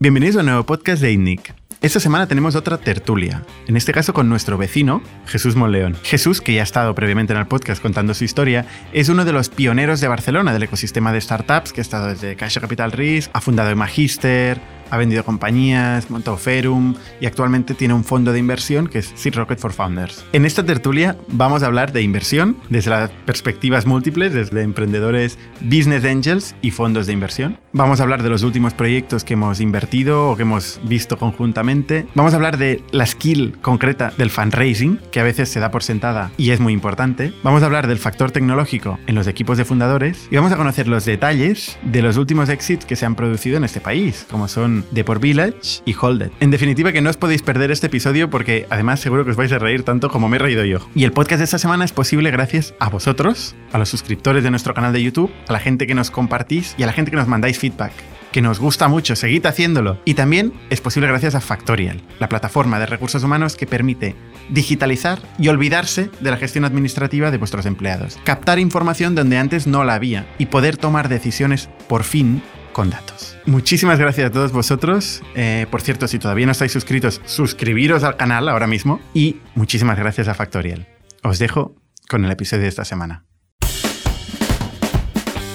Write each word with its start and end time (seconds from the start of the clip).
Bienvenidos 0.00 0.36
a 0.36 0.40
un 0.40 0.46
nuevo 0.46 0.62
podcast 0.62 1.02
de 1.02 1.10
INNIC. 1.10 1.56
Esta 1.80 1.98
semana 1.98 2.28
tenemos 2.28 2.54
otra 2.54 2.78
tertulia, 2.78 3.42
en 3.66 3.76
este 3.76 3.92
caso 3.92 4.14
con 4.14 4.28
nuestro 4.28 4.56
vecino, 4.56 5.02
Jesús 5.26 5.56
Monleón. 5.56 5.96
Jesús, 6.04 6.40
que 6.40 6.54
ya 6.54 6.60
ha 6.60 6.62
estado 6.62 6.94
previamente 6.94 7.32
en 7.32 7.38
el 7.40 7.48
podcast 7.48 7.82
contando 7.82 8.14
su 8.14 8.22
historia, 8.22 8.64
es 8.92 9.08
uno 9.08 9.24
de 9.24 9.32
los 9.32 9.48
pioneros 9.48 10.00
de 10.00 10.06
Barcelona 10.06 10.52
del 10.52 10.62
ecosistema 10.62 11.12
de 11.12 11.20
startups, 11.20 11.72
que 11.72 11.80
ha 11.80 11.82
estado 11.82 12.06
desde 12.06 12.36
Caixa 12.36 12.60
Capital 12.60 12.92
Risk, 12.92 13.28
ha 13.32 13.40
fundado 13.40 13.74
Magister, 13.74 14.60
ha 14.90 14.96
vendido 14.96 15.24
compañías, 15.24 16.10
montado 16.10 16.36
Ferum 16.36 16.94
y 17.20 17.26
actualmente 17.26 17.74
tiene 17.74 17.94
un 17.94 18.04
fondo 18.04 18.32
de 18.32 18.38
inversión 18.38 18.86
que 18.86 18.98
es 18.98 19.12
Seed 19.14 19.34
Rocket 19.34 19.58
for 19.58 19.72
Founders. 19.72 20.24
En 20.32 20.44
esta 20.44 20.64
tertulia 20.64 21.16
vamos 21.28 21.62
a 21.62 21.66
hablar 21.66 21.92
de 21.92 22.02
inversión 22.02 22.56
desde 22.68 22.90
las 22.90 23.10
perspectivas 23.26 23.86
múltiples, 23.86 24.32
desde 24.32 24.62
emprendedores, 24.62 25.38
business 25.60 26.04
angels 26.04 26.54
y 26.62 26.70
fondos 26.70 27.06
de 27.06 27.12
inversión. 27.12 27.58
Vamos 27.72 28.00
a 28.00 28.02
hablar 28.02 28.22
de 28.22 28.30
los 28.30 28.42
últimos 28.42 28.74
proyectos 28.74 29.24
que 29.24 29.34
hemos 29.34 29.60
invertido 29.60 30.30
o 30.30 30.36
que 30.36 30.42
hemos 30.42 30.80
visto 30.84 31.18
conjuntamente. 31.18 32.06
Vamos 32.14 32.32
a 32.32 32.36
hablar 32.36 32.58
de 32.58 32.82
la 32.92 33.06
skill 33.06 33.58
concreta 33.60 34.12
del 34.16 34.30
fundraising, 34.30 35.00
que 35.12 35.20
a 35.20 35.24
veces 35.24 35.48
se 35.48 35.60
da 35.60 35.70
por 35.70 35.82
sentada 35.82 36.30
y 36.36 36.50
es 36.50 36.60
muy 36.60 36.72
importante. 36.72 37.32
Vamos 37.42 37.62
a 37.62 37.66
hablar 37.66 37.86
del 37.86 37.98
factor 37.98 38.30
tecnológico 38.30 38.98
en 39.06 39.14
los 39.14 39.26
equipos 39.26 39.58
de 39.58 39.64
fundadores 39.64 40.28
y 40.30 40.36
vamos 40.36 40.52
a 40.52 40.56
conocer 40.56 40.88
los 40.88 41.04
detalles 41.04 41.78
de 41.82 42.02
los 42.02 42.16
últimos 42.16 42.48
exits 42.48 42.84
que 42.84 42.96
se 42.96 43.06
han 43.06 43.14
producido 43.14 43.56
en 43.56 43.64
este 43.64 43.80
país, 43.80 44.26
como 44.30 44.48
son 44.48 44.77
de 44.90 45.04
por 45.04 45.20
Village 45.20 45.82
y 45.84 45.94
Hold 46.00 46.30
En 46.40 46.50
definitiva, 46.50 46.92
que 46.92 47.00
no 47.00 47.10
os 47.10 47.16
podéis 47.16 47.42
perder 47.42 47.70
este 47.70 47.86
episodio 47.86 48.30
porque 48.30 48.66
además 48.70 49.00
seguro 49.00 49.24
que 49.24 49.30
os 49.30 49.36
vais 49.36 49.52
a 49.52 49.58
reír 49.58 49.82
tanto 49.82 50.08
como 50.08 50.28
me 50.28 50.36
he 50.36 50.40
reído 50.40 50.64
yo. 50.64 50.78
Y 50.94 51.04
el 51.04 51.12
podcast 51.12 51.38
de 51.38 51.44
esta 51.44 51.58
semana 51.58 51.84
es 51.84 51.92
posible 51.92 52.30
gracias 52.30 52.74
a 52.80 52.88
vosotros, 52.88 53.54
a 53.72 53.78
los 53.78 53.88
suscriptores 53.88 54.44
de 54.44 54.50
nuestro 54.50 54.74
canal 54.74 54.92
de 54.92 55.02
YouTube, 55.02 55.30
a 55.48 55.52
la 55.52 55.60
gente 55.60 55.86
que 55.86 55.94
nos 55.94 56.10
compartís 56.10 56.74
y 56.78 56.82
a 56.82 56.86
la 56.86 56.92
gente 56.92 57.10
que 57.10 57.16
nos 57.16 57.28
mandáis 57.28 57.58
feedback 57.58 57.92
que 58.32 58.42
nos 58.42 58.60
gusta 58.60 58.88
mucho, 58.88 59.16
seguid 59.16 59.46
haciéndolo. 59.46 59.98
Y 60.04 60.14
también 60.14 60.52
es 60.70 60.80
posible 60.80 61.08
gracias 61.08 61.34
a 61.34 61.40
Factorial, 61.40 62.02
la 62.18 62.28
plataforma 62.28 62.78
de 62.78 62.86
recursos 62.86 63.24
humanos 63.24 63.56
que 63.56 63.66
permite 63.66 64.14
digitalizar 64.50 65.20
y 65.38 65.48
olvidarse 65.48 66.10
de 66.20 66.30
la 66.30 66.36
gestión 66.36 66.64
administrativa 66.64 67.30
de 67.30 67.38
vuestros 67.38 67.66
empleados, 67.66 68.18
captar 68.24 68.58
información 68.58 69.14
donde 69.14 69.38
antes 69.38 69.66
no 69.66 69.84
la 69.84 69.94
había 69.94 70.26
y 70.38 70.46
poder 70.46 70.76
tomar 70.76 71.08
decisiones 71.08 71.68
por 71.88 72.04
fin 72.04 72.42
con 72.78 72.90
datos. 72.90 73.36
Muchísimas 73.44 73.98
gracias 73.98 74.28
a 74.28 74.30
todos 74.30 74.52
vosotros. 74.52 75.20
Eh, 75.34 75.66
por 75.68 75.82
cierto, 75.82 76.06
si 76.06 76.20
todavía 76.20 76.46
no 76.46 76.52
estáis 76.52 76.70
suscritos, 76.70 77.20
suscribiros 77.24 78.04
al 78.04 78.16
canal 78.16 78.48
ahora 78.48 78.68
mismo. 78.68 79.00
Y 79.14 79.40
muchísimas 79.56 79.98
gracias 79.98 80.28
a 80.28 80.34
Factorial. 80.34 80.86
Os 81.24 81.40
dejo 81.40 81.74
con 82.08 82.24
el 82.24 82.30
episodio 82.30 82.62
de 82.62 82.68
esta 82.68 82.84
semana. 82.84 83.24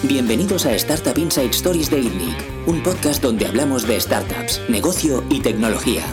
Bienvenidos 0.02 0.66
a 0.66 0.74
Startup 0.74 1.18
Inside 1.18 1.52
Stories 1.52 1.90
de 1.90 2.00
INNIC, 2.02 2.36
un 2.66 2.84
podcast 2.84 3.24
donde 3.24 3.46
hablamos 3.46 3.88
de 3.88 4.02
startups, 4.02 4.62
negocio 4.68 5.24
y 5.30 5.40
tecnología. 5.40 6.04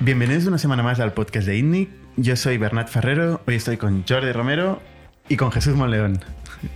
Bienvenidos 0.00 0.46
una 0.46 0.58
semana 0.58 0.82
más 0.82 0.98
al 0.98 1.12
podcast 1.12 1.46
de 1.46 1.58
INNIC. 1.58 1.88
Yo 2.16 2.34
soy 2.34 2.58
Bernat 2.58 2.88
Ferrero, 2.88 3.42
hoy 3.46 3.54
estoy 3.54 3.76
con 3.76 4.04
Jordi 4.08 4.32
Romero 4.32 4.82
y 5.28 5.36
con 5.36 5.52
Jesús 5.52 5.76
Monleón. 5.76 6.18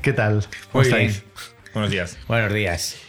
¿Qué 0.03 0.13
tal? 0.13 0.47
¿Cómo 0.71 0.83
estáis? 0.83 1.25
Buenos 1.75 1.91
días. 1.91 2.17
Buenos 2.29 2.55
días. 2.55 3.06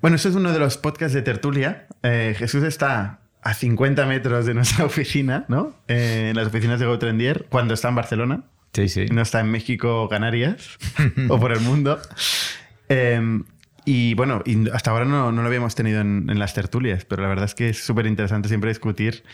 Bueno, 0.00 0.16
esto 0.16 0.30
es 0.30 0.34
uno 0.34 0.52
de 0.52 0.58
los 0.58 0.78
podcasts 0.78 1.12
de 1.12 1.20
tertulia. 1.20 1.86
Eh, 2.02 2.34
Jesús 2.38 2.64
está 2.64 3.20
a 3.42 3.54
50 3.54 4.06
metros 4.06 4.46
de 4.46 4.54
nuestra 4.54 4.84
oficina, 4.86 5.44
¿no? 5.48 5.74
Eh, 5.88 6.28
en 6.30 6.36
las 6.36 6.46
oficinas 6.46 6.80
de 6.80 6.86
GoTrendier, 6.86 7.46
cuando 7.50 7.74
está 7.74 7.88
en 7.90 7.94
Barcelona. 7.96 8.42
Sí, 8.72 8.88
sí. 8.88 9.06
No 9.12 9.20
está 9.20 9.40
en 9.40 9.50
México 9.50 10.02
o 10.02 10.08
Canarias 10.08 10.78
o 11.28 11.38
por 11.38 11.52
el 11.52 11.60
mundo. 11.60 12.00
Em, 12.88 13.44
y 13.84 14.14
bueno, 14.14 14.42
hasta 14.72 14.90
ahora 14.90 15.04
no, 15.04 15.32
lo 15.32 15.42
habíamos 15.42 15.74
tenido 15.74 16.00
en, 16.00 16.38
las 16.38 16.54
tertulias, 16.54 17.04
pero 17.04 17.22
la 17.22 17.28
verdad 17.28 17.46
es 17.46 17.54
que 17.54 17.70
es 17.70 17.84
súper 17.84 18.06
interesante 18.06 18.48
siempre 18.48 18.70
discutir 18.70 19.24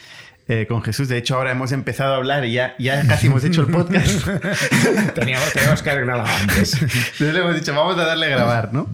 eh, 0.48 0.67
con 0.69 0.83
Jesús. 0.83 1.09
De 1.09 1.19
hecho, 1.19 1.37
ahora 1.37 1.53
hemos 1.53 1.70
empezado 1.70 2.14
a 2.14 2.17
hablar 2.17 2.44
y 2.44 2.55
ya, 2.55 2.75
ya 2.78 3.06
casi 3.06 3.28
hemos 3.28 3.44
hecho 3.44 3.61
el 3.61 3.69
podcast. 3.69 4.27
teníamos, 5.14 5.53
teníamos 5.53 5.83
que 5.83 5.91
haber 5.91 6.06
grabado 6.06 6.34
antes. 6.41 6.75
Entonces 6.75 7.34
le 7.34 7.41
hemos 7.41 7.54
dicho, 7.54 7.75
vamos 7.75 7.98
a 7.98 8.04
darle 8.04 8.27
a 8.27 8.31
grabar, 8.31 8.72
¿no? 8.72 8.88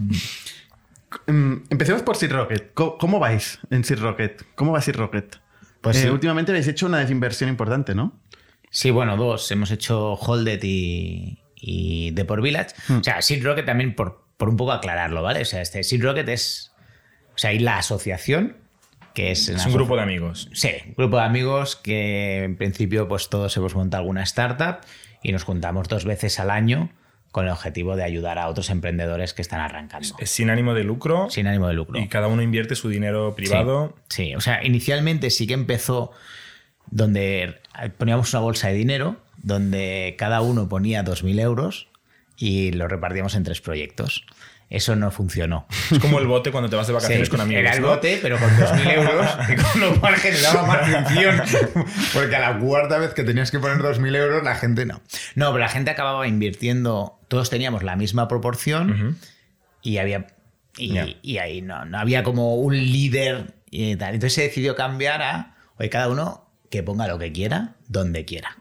Em, 1.27 1.63
empecemos 1.69 2.01
por 2.01 2.15
Seed 2.15 2.31
Rocket. 2.31 2.73
¿Cómo, 2.73 3.19
vais 3.19 3.59
en 3.69 3.83
Seed 3.83 3.99
Rocket? 3.99 4.43
¿Cómo 4.55 4.71
va 4.71 4.81
Seed 4.81 4.95
Rocket? 4.95 5.37
Pues 5.81 6.03
eh, 6.03 6.11
últimamente 6.11 6.51
habéis 6.51 6.67
hecho 6.67 6.85
una 6.85 6.99
desinversión 6.99 7.49
importante, 7.49 7.93
¿no? 7.93 8.19
Sí, 8.69 8.91
bueno, 8.91 9.17
dos. 9.17 9.51
Hemos 9.51 9.71
hecho 9.71 10.13
Holded 10.13 10.59
y, 10.63 11.39
y 11.55 12.11
The 12.13 12.25
Por 12.25 12.41
Village. 12.41 12.75
Hmm. 12.87 12.97
O 12.99 13.03
sea, 13.03 13.21
Seed 13.21 13.43
Rocket 13.43 13.65
también 13.65 13.95
por, 13.95 14.25
por 14.37 14.49
un 14.49 14.57
poco 14.57 14.71
aclararlo, 14.71 15.21
¿vale? 15.21 15.41
O 15.41 15.45
sea, 15.45 15.61
este 15.61 15.83
Seed 15.83 16.03
Rocket 16.03 16.27
es. 16.29 16.71
O 17.35 17.37
sea, 17.37 17.49
hay 17.49 17.59
la 17.59 17.77
asociación, 17.77 18.57
que 19.13 19.31
es. 19.31 19.49
Es 19.49 19.65
un 19.65 19.73
grupo 19.73 19.95
de 19.95 20.03
amigos. 20.03 20.49
Sí, 20.53 20.71
un 20.87 20.93
grupo 20.95 21.17
de 21.17 21.23
amigos 21.23 21.75
que 21.75 22.43
en 22.43 22.55
principio, 22.55 23.07
pues 23.07 23.29
todos 23.29 23.55
hemos 23.57 23.75
montado 23.75 24.01
alguna 24.01 24.23
startup 24.23 24.77
y 25.21 25.31
nos 25.31 25.43
juntamos 25.43 25.87
dos 25.87 26.05
veces 26.05 26.39
al 26.39 26.49
año 26.49 26.89
con 27.33 27.45
el 27.45 27.51
objetivo 27.51 27.95
de 27.95 28.03
ayudar 28.03 28.37
a 28.37 28.47
otros 28.47 28.69
emprendedores 28.69 29.33
que 29.33 29.41
están 29.41 29.59
arrancando. 29.59 30.15
Es 30.19 30.29
sin 30.29 30.51
ánimo 30.51 30.75
de 30.75 30.83
lucro. 30.83 31.31
Sin 31.31 31.47
ánimo 31.47 31.67
de 31.67 31.73
lucro. 31.73 31.99
Y 31.99 32.07
cada 32.07 32.27
uno 32.27 32.43
invierte 32.43 32.75
su 32.75 32.89
dinero 32.89 33.33
privado. 33.35 33.95
Sí, 34.07 34.35
o 34.35 34.39
sea, 34.39 34.63
inicialmente 34.63 35.31
sí 35.31 35.47
que 35.47 35.55
empezó 35.55 36.11
donde 36.91 37.55
poníamos 37.97 38.31
una 38.33 38.41
bolsa 38.41 38.67
de 38.67 38.75
dinero, 38.75 39.17
donde 39.37 40.15
cada 40.19 40.41
uno 40.41 40.69
ponía 40.69 41.03
2.000 41.03 41.39
euros 41.41 41.87
y 42.37 42.71
lo 42.71 42.87
repartíamos 42.87 43.33
en 43.33 43.43
tres 43.43 43.61
proyectos. 43.61 44.27
Eso 44.73 44.95
no 44.95 45.11
funcionó. 45.11 45.67
Es 45.91 45.99
como 45.99 46.17
el 46.17 46.25
bote 46.25 46.51
cuando 46.51 46.67
te 46.67 46.75
vas 46.75 46.87
de 46.87 46.93
vacaciones 46.93 47.29
con 47.29 47.39
amigos. 47.39 47.59
Era 47.59 47.75
el 47.75 47.83
bote, 47.83 48.17
pero 48.19 48.39
con 48.39 48.49
2.000 48.49 48.93
euros, 48.95 49.29
y 49.49 49.55
con 49.55 49.81
lo 49.81 50.01
cual 50.01 50.15
generaba 50.15 50.65
más 50.65 50.91
tensión. 50.91 51.39
Porque 52.13 52.35
a 52.35 52.39
la 52.39 52.57
cuarta 52.57 52.97
vez 52.97 53.13
que 53.13 53.23
tenías 53.23 53.51
que 53.51 53.59
poner 53.59 53.77
2.000 53.77 54.15
euros, 54.15 54.43
la 54.43 54.55
gente 54.55 54.87
no. 54.87 54.99
No, 55.35 55.51
pero 55.51 55.59
la 55.59 55.69
gente 55.69 55.91
acababa 55.91 56.27
invirtiendo, 56.27 57.19
todos 57.27 57.51
teníamos 57.51 57.83
la 57.83 57.95
misma 57.95 58.27
proporción 58.27 59.19
y 59.83 59.97
había. 59.97 60.25
Y, 60.75 61.37
ahí 61.37 61.61
no, 61.61 61.85
no 61.85 61.99
había 61.99 62.23
como 62.23 62.55
un 62.55 62.75
líder 62.75 63.53
y 63.69 63.95
tal. 63.95 64.15
Entonces 64.15 64.33
se 64.33 64.41
decidió 64.41 64.75
cambiar 64.75 65.21
a, 65.21 65.55
oye, 65.77 65.91
cada 65.91 66.09
uno 66.09 66.49
que 66.71 66.81
ponga 66.81 67.07
lo 67.07 67.19
que 67.19 67.31
quiera, 67.31 67.75
donde 67.87 68.25
quiera. 68.25 68.57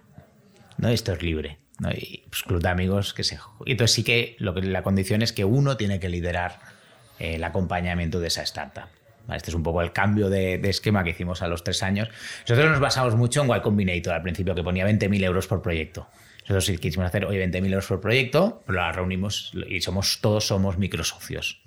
¿no? 0.77 0.91
Esto 0.91 1.15
es 1.15 1.23
libre. 1.23 1.62
Y 1.91 2.25
pues, 2.29 2.65
amigos 2.65 3.15
que 3.15 3.25
se... 3.25 3.39
Entonces 3.67 3.95
sí 3.95 4.05
que, 4.05 4.37
lo 4.39 4.55
que 4.55 4.63
la 4.63 4.83
condición 4.83 5.23
es 5.23 5.33
que 5.33 5.45
uno 5.45 5.77
tiene 5.77 6.01
que 6.01 6.09
liderar 6.09 6.61
eh, 7.19 7.37
el 7.37 7.45
acompañamiento 7.45 8.21
de 8.21 8.29
esa 8.29 8.43
startup. 8.43 8.89
Este 9.33 9.51
es 9.51 9.55
un 9.55 9.63
poco 9.63 9.83
el 9.83 9.93
cambio 9.93 10.29
de, 10.29 10.55
esquema 10.69 11.05
que 11.05 11.11
hicimos 11.11 11.43
a 11.43 11.49
los 11.49 11.65
tres 11.65 11.83
años. 11.83 12.09
Nosotros 12.49 12.71
nos 12.71 12.81
basamos 12.81 13.15
mucho 13.15 13.43
en 13.43 13.51
Y 13.51 13.61
Combinator 13.61 14.15
al 14.15 14.23
principio, 14.23 14.55
que 14.55 14.63
ponía 14.63 14.87
20.000 14.87 15.25
euros 15.25 15.47
por 15.47 15.63
proyecto. 15.63 16.09
Nosotros 16.43 16.67
sí 16.67 16.79
quisimos 16.79 17.07
hacer 17.07 17.25
hoy 17.25 17.37
20.000 17.37 17.67
euros 17.67 17.87
por 17.87 18.01
proyecto, 18.01 18.63
pero 18.67 18.79
la 18.79 18.91
reunimos 18.91 19.53
y 19.69 19.81
somos 19.81 20.21
todos 20.21 20.47
somos 20.49 20.77
microsocios. 20.77 21.63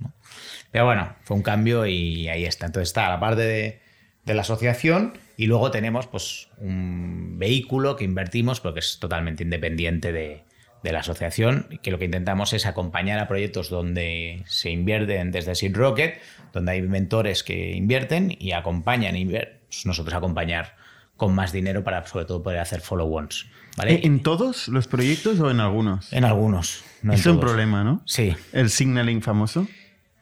Pero 0.71 0.85
bueno, 0.85 1.15
fue 1.23 1.37
un 1.37 1.43
cambio 1.43 1.85
y 1.85 2.27
ahí 2.27 2.45
está. 2.45 2.65
Entonces 2.65 2.89
está 2.89 3.09
la 3.09 3.19
parte 3.19 3.81
de 4.25 4.33
la 4.33 4.41
asociación 4.41 5.17
y 5.38 5.47
luego 5.47 5.72
tenemos 5.72 6.07
pues, 6.07 6.50
un 6.57 7.38
vehículo 7.38 7.96
que 7.96 8.06
invertimos, 8.06 8.59
porque 8.59 8.79
es 8.79 9.00
totalmente 9.00 9.44
independiente 9.44 10.12
de, 10.12 10.44
la 10.84 11.00
asociación, 11.00 11.68
que 11.81 11.90
lo 11.90 11.97
que 11.97 12.06
intentamos 12.06 12.53
es 12.53 12.68
acompañar 12.68 13.18
a 13.18 13.28
proyectos 13.28 13.72
donde 13.72 14.44
se 14.45 14.69
invierten 14.69 15.31
desde 15.31 15.56
Seed 15.56 15.75
Rocket, 15.75 16.19
donde 16.53 16.74
hay 16.74 16.84
mentores 16.84 17.44
que 17.44 17.72
invierten 17.72 18.35
y 18.40 18.51
acompañan, 18.51 19.16
pues, 19.28 19.85
nosotros 19.88 20.13
acompañar 20.13 20.75
con 21.18 21.34
más 21.34 21.51
dinero 21.51 21.84
para 21.84 22.06
sobre 22.06 22.25
todo 22.25 22.44
poder 22.44 22.59
hacer 22.59 22.81
follow-ons. 22.81 23.47
¿vale? 23.78 24.01
¿En 24.03 24.22
todos 24.22 24.68
los 24.68 24.88
proyectos 24.88 25.40
o 25.40 25.50
en 25.50 25.59
algunos? 25.59 26.13
En 26.13 26.24
algunos. 26.24 26.84
es 27.12 27.25
un 27.25 27.40
problema, 27.40 27.84
¿no? 27.84 28.03
Sí. 28.06 28.35
El 28.53 28.69
signaling 28.69 29.24
famoso. 29.24 29.68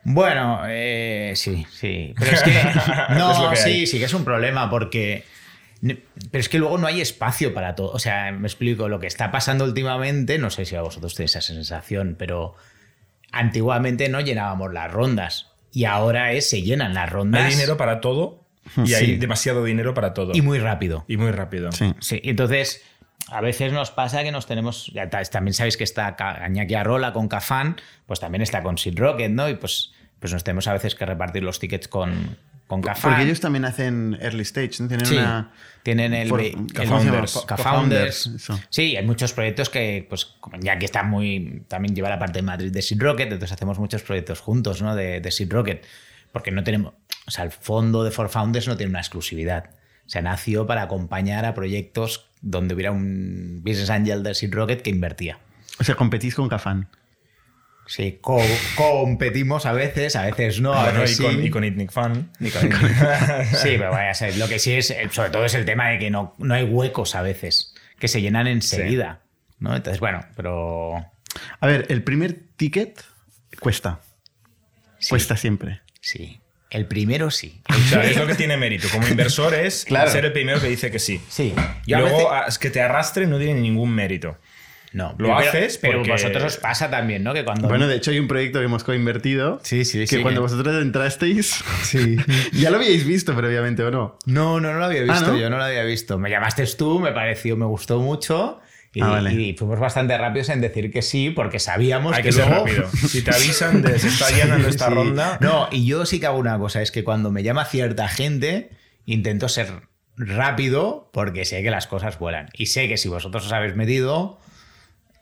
Bueno, 0.04 0.62
eh, 0.68 1.34
sí, 1.36 1.66
sí. 1.72 2.14
Pero 2.18 2.32
es 2.32 2.44
que. 2.44 2.52
No, 3.18 3.56
sí, 3.56 3.88
sí 3.88 4.00
que 4.00 4.06
es 4.06 4.14
un 4.14 4.26
problema 4.26 4.70
porque. 4.70 5.24
Pero 5.82 6.40
es 6.40 6.48
que 6.48 6.60
luego 6.60 6.78
no 6.78 6.88
hay 6.88 7.02
espacio 7.02 7.54
para 7.54 7.76
todo. 7.76 7.92
O 7.92 8.00
sea, 8.00 8.32
me 8.32 8.48
explico, 8.48 8.88
lo 8.88 9.00
que 9.00 9.08
está 9.08 9.32
pasando 9.32 9.66
últimamente, 9.66 10.38
no 10.38 10.50
sé 10.50 10.66
si 10.66 10.76
a 10.76 10.82
vosotros 10.82 11.14
tenéis 11.16 11.32
esa 11.32 11.42
sensación, 11.42 12.16
pero 12.18 12.56
antiguamente 13.32 14.08
no 14.08 14.22
llenábamos 14.22 14.72
las 14.74 14.90
rondas. 14.92 15.52
Y 15.74 15.86
ahora 15.86 16.32
es, 16.32 16.50
se 16.50 16.62
llenan 16.62 16.94
las 16.94 17.10
rondas. 17.10 17.44
Hay 17.44 17.52
dinero 17.52 17.76
para 17.76 18.00
todo 18.00 18.46
y 18.78 18.94
hay 18.94 19.18
demasiado 19.18 19.64
dinero 19.64 19.94
para 19.94 20.14
todo. 20.14 20.32
Y 20.34 20.42
muy 20.42 20.60
rápido. 20.60 21.04
Y 21.08 21.18
muy 21.18 21.32
rápido. 21.32 21.72
Sí. 21.72 21.94
sí. 22.00 22.22
Entonces, 22.24 22.82
a 23.30 23.42
veces 23.42 23.72
nos 23.72 23.92
pasa 23.92 24.24
que 24.24 24.32
nos 24.32 24.46
tenemos, 24.46 24.92
también 25.32 25.54
sabéis 25.54 25.78
que 25.78 25.84
está 25.84 26.16
Añaki 26.18 26.76
Arrola 26.76 27.14
con 27.14 27.28
Cafán, 27.28 27.78
pues 28.06 28.20
también 28.20 28.42
está 28.42 28.62
con 28.64 28.78
Seed 28.78 28.98
Rocket, 28.98 29.32
¿no? 29.32 29.50
Y 29.50 29.56
pues, 29.56 29.94
pues 30.20 30.34
nos 30.34 30.44
tenemos 30.44 30.68
a 30.68 30.74
veces 30.74 30.96
que 30.96 31.06
repartir 31.06 31.44
los 31.44 31.60
tickets 31.60 31.88
con, 31.88 32.38
con 32.68 32.82
Cafán. 32.82 33.12
Porque 33.12 33.24
ellos 33.26 33.40
también 33.40 33.66
hacen 33.66 34.18
early 34.22 34.42
stage, 34.42 34.74
¿no? 34.80 34.88
Tienen, 34.88 35.08
una, 35.12 35.52
tienen 35.84 36.14
el, 36.14 36.30
Founders. 37.58 38.30
Sí, 38.70 38.98
hay 38.98 39.06
muchos 39.06 39.34
proyectos 39.34 39.70
que, 39.70 40.06
pues, 40.10 40.36
ya 40.60 40.78
que 40.78 40.86
está 40.86 41.04
muy, 41.04 41.64
también 41.68 41.96
lleva 41.96 42.10
la 42.10 42.20
parte 42.20 42.40
de 42.40 42.44
Madrid 42.44 42.72
de 42.72 42.82
Seed 42.82 43.02
Rocket, 43.02 43.32
entonces 43.32 43.52
hacemos 43.54 43.80
muchos 43.80 44.04
proyectos 44.04 44.40
juntos, 44.42 44.82
¿no? 44.82 44.96
De, 44.96 45.22
de 45.22 45.32
Seed 45.32 45.52
Rocket, 45.52 45.86
porque 46.32 46.52
no 46.52 46.64
tenemos, 46.64 46.94
o 47.26 47.32
sea, 47.32 47.46
el 47.46 47.52
fondo 47.52 48.04
de 48.04 48.12
For 48.12 48.28
Founders 48.30 48.68
no 48.68 48.76
tiene 48.76 48.90
una 48.90 49.00
exclusividad. 49.00 49.70
O 50.06 50.10
sea, 50.10 50.22
nació 50.22 50.68
para 50.68 50.84
acompañar 50.84 51.46
a 51.46 51.54
proyectos 51.54 52.30
donde 52.42 52.74
hubiera 52.76 52.92
un 52.92 53.62
business 53.64 53.90
angel 53.90 54.22
de 54.24 54.34
Seed 54.36 54.54
Rocket 54.54 54.82
que 54.82 54.90
invertía. 54.90 55.40
O 55.80 55.84
sea, 55.84 55.96
competís 55.96 56.36
con 56.36 56.50
Cafán. 56.50 56.90
Sí, 57.86 58.20
co- 58.22 58.42
competimos 58.76 59.66
a 59.66 59.74
veces, 59.74 60.16
a 60.16 60.24
veces 60.26 60.62
no, 60.62 60.74
a 60.74 60.84
Bueno, 60.86 61.02
veces 61.02 61.20
y, 61.20 61.24
con, 61.24 61.34
sí. 61.34 61.40
y 61.42 61.50
con 61.50 61.64
Itnic 61.66 61.92
Fan. 61.92 62.32
Con- 62.40 62.72
sí, 63.62 63.76
pero 63.78 63.92
vaya 63.92 64.12
a 64.12 64.14
ser. 64.14 64.38
Lo 64.38 64.48
que 64.48 64.60
sí 64.60 64.72
es, 64.74 64.90
eh, 64.92 65.10
sobre 65.12 65.30
todo, 65.32 65.46
es 65.46 65.54
el 65.54 65.66
tema 65.66 65.90
de 65.90 66.00
que 66.00 66.10
no, 66.10 66.34
no 66.38 66.54
hay 66.54 66.64
huecos 66.64 67.16
a 67.16 67.22
veces, 67.22 67.74
que 68.00 68.08
se 68.08 68.22
llenan 68.22 68.48
enseguida. 68.48 69.22
¿no? 69.60 69.76
Entonces, 69.76 70.00
bueno, 70.00 70.26
pero. 70.36 70.96
A 71.60 71.68
ver, 71.68 71.86
el 71.90 72.04
primer 72.04 72.40
ticket 72.56 73.04
cuesta. 73.60 74.00
sí, 75.00 75.10
Cuesta 75.10 75.36
siempre. 75.36 75.82
Sí. 76.00 76.40
El 76.74 76.86
primero 76.88 77.32
sí. 77.32 77.62
O 77.70 77.74
sea, 77.90 78.04
es 78.04 78.18
lo 78.18 78.28
que 78.28 78.36
tiene 78.36 78.58
mérito. 78.58 78.88
Como 78.92 79.08
inversor 79.08 79.54
es 79.54 79.86
Claro. 79.88 80.12
ser 80.12 80.26
el 80.26 80.34
primero 80.34 80.60
que 80.60 80.68
dice 80.68 80.92
que 80.92 81.00
sí. 81.00 81.22
Sí. 81.30 81.54
Yo 81.88 82.00
Luego, 82.00 82.30
veces- 82.30 82.56
a- 82.58 82.60
que 82.60 82.70
te 82.70 82.82
arrastre 82.82 83.28
no 83.28 83.38
tiene 83.38 83.62
ningún 83.62 83.94
mérito. 83.94 84.38
no, 84.92 85.16
lo 85.18 85.30
pero- 85.30 85.38
haces 85.38 85.78
pero 85.80 86.00
porque- 86.00 86.12
vosotros 86.12 86.44
os 86.44 86.58
pasa 86.58 86.90
también, 86.90 87.24
¿no? 87.24 87.34
Que 87.34 87.44
cuando. 87.46 87.68
Bueno, 87.68 87.88
de 87.88 87.96
hecho 87.96 88.12
hay 88.12 88.20
un 88.20 88.28
proyecto 88.28 88.60
que 88.60 88.66
hemos 88.66 88.84
coinvertido. 88.84 89.60
Sí, 89.64 89.86
sí, 89.86 90.00
que 90.02 90.08
sí, 90.08 90.22
cuando 90.22 90.42
que- 90.42 90.52
vosotros 90.52 90.82
entrasteis, 90.82 91.64
ya 92.54 92.70
lo 92.70 92.78
habíais 92.78 93.06
visto 93.06 93.36
previamente, 93.36 93.84
¿o 93.84 93.92
no? 93.92 94.18
No, 94.26 94.60
no, 94.60 94.74
no 94.74 94.80
lo 94.80 94.86
había 94.86 95.02
Ah, 95.02 95.14
visto, 95.14 95.34
¿no? 95.34 95.38
yo 95.38 95.50
no 95.50 95.58
lo 95.58 95.64
había 95.64 95.84
visto. 95.84 96.18
Me 96.20 96.30
llamaste 96.30 96.66
tú, 96.78 97.00
me 97.00 97.12
pareció, 97.12 97.56
me 97.56 97.66
gustó 97.66 98.00
mucho. 98.00 98.60
Y, 98.96 99.02
Ah, 99.02 99.08
vale. 99.08 99.34
y 99.34 99.54
fuimos 99.56 99.80
bastante 99.80 100.16
rápidos 100.18 100.50
en 100.50 100.62
decir 100.62 100.92
que 100.92 101.02
sí, 101.02 101.32
porque 101.32 101.60
sabíamos 101.60 102.16
Hay 102.16 102.22
que, 102.22 102.30
que 102.30 102.34
ser 102.34 102.48
luego- 102.48 102.66
rápido. 102.66 102.90
Si 103.10 103.24
te 103.24 103.34
avisan 103.34 103.82
de 103.82 103.98
se 103.98 104.08
está 104.08 104.30
llenando 104.30 104.68
esta 104.68 104.88
Sí. 104.90 104.94
ronda. 104.94 105.38
No, 105.42 105.68
y 105.72 105.86
yo 105.86 106.06
sí 106.06 106.20
que 106.20 106.28
hago 106.28 106.38
una 106.38 106.58
cosa, 106.60 106.82
es 106.82 106.92
que 106.92 107.04
cuando 107.04 107.32
me 107.32 107.42
llama 107.44 107.66
cierta 107.66 108.08
gente, 108.08 108.70
intento 109.06 109.50
ser 109.50 109.72
rápido 110.16 111.10
porque 111.12 111.44
sé 111.46 111.64
que 111.64 111.72
las 111.72 111.88
cosas 111.88 112.20
vuelan. 112.20 112.50
Y 112.54 112.68
sé 112.68 112.88
que 112.88 112.98
si 112.98 113.10
vosotros 113.10 113.46
os 113.46 113.52
habéis 113.52 113.76
metido, 113.76 114.40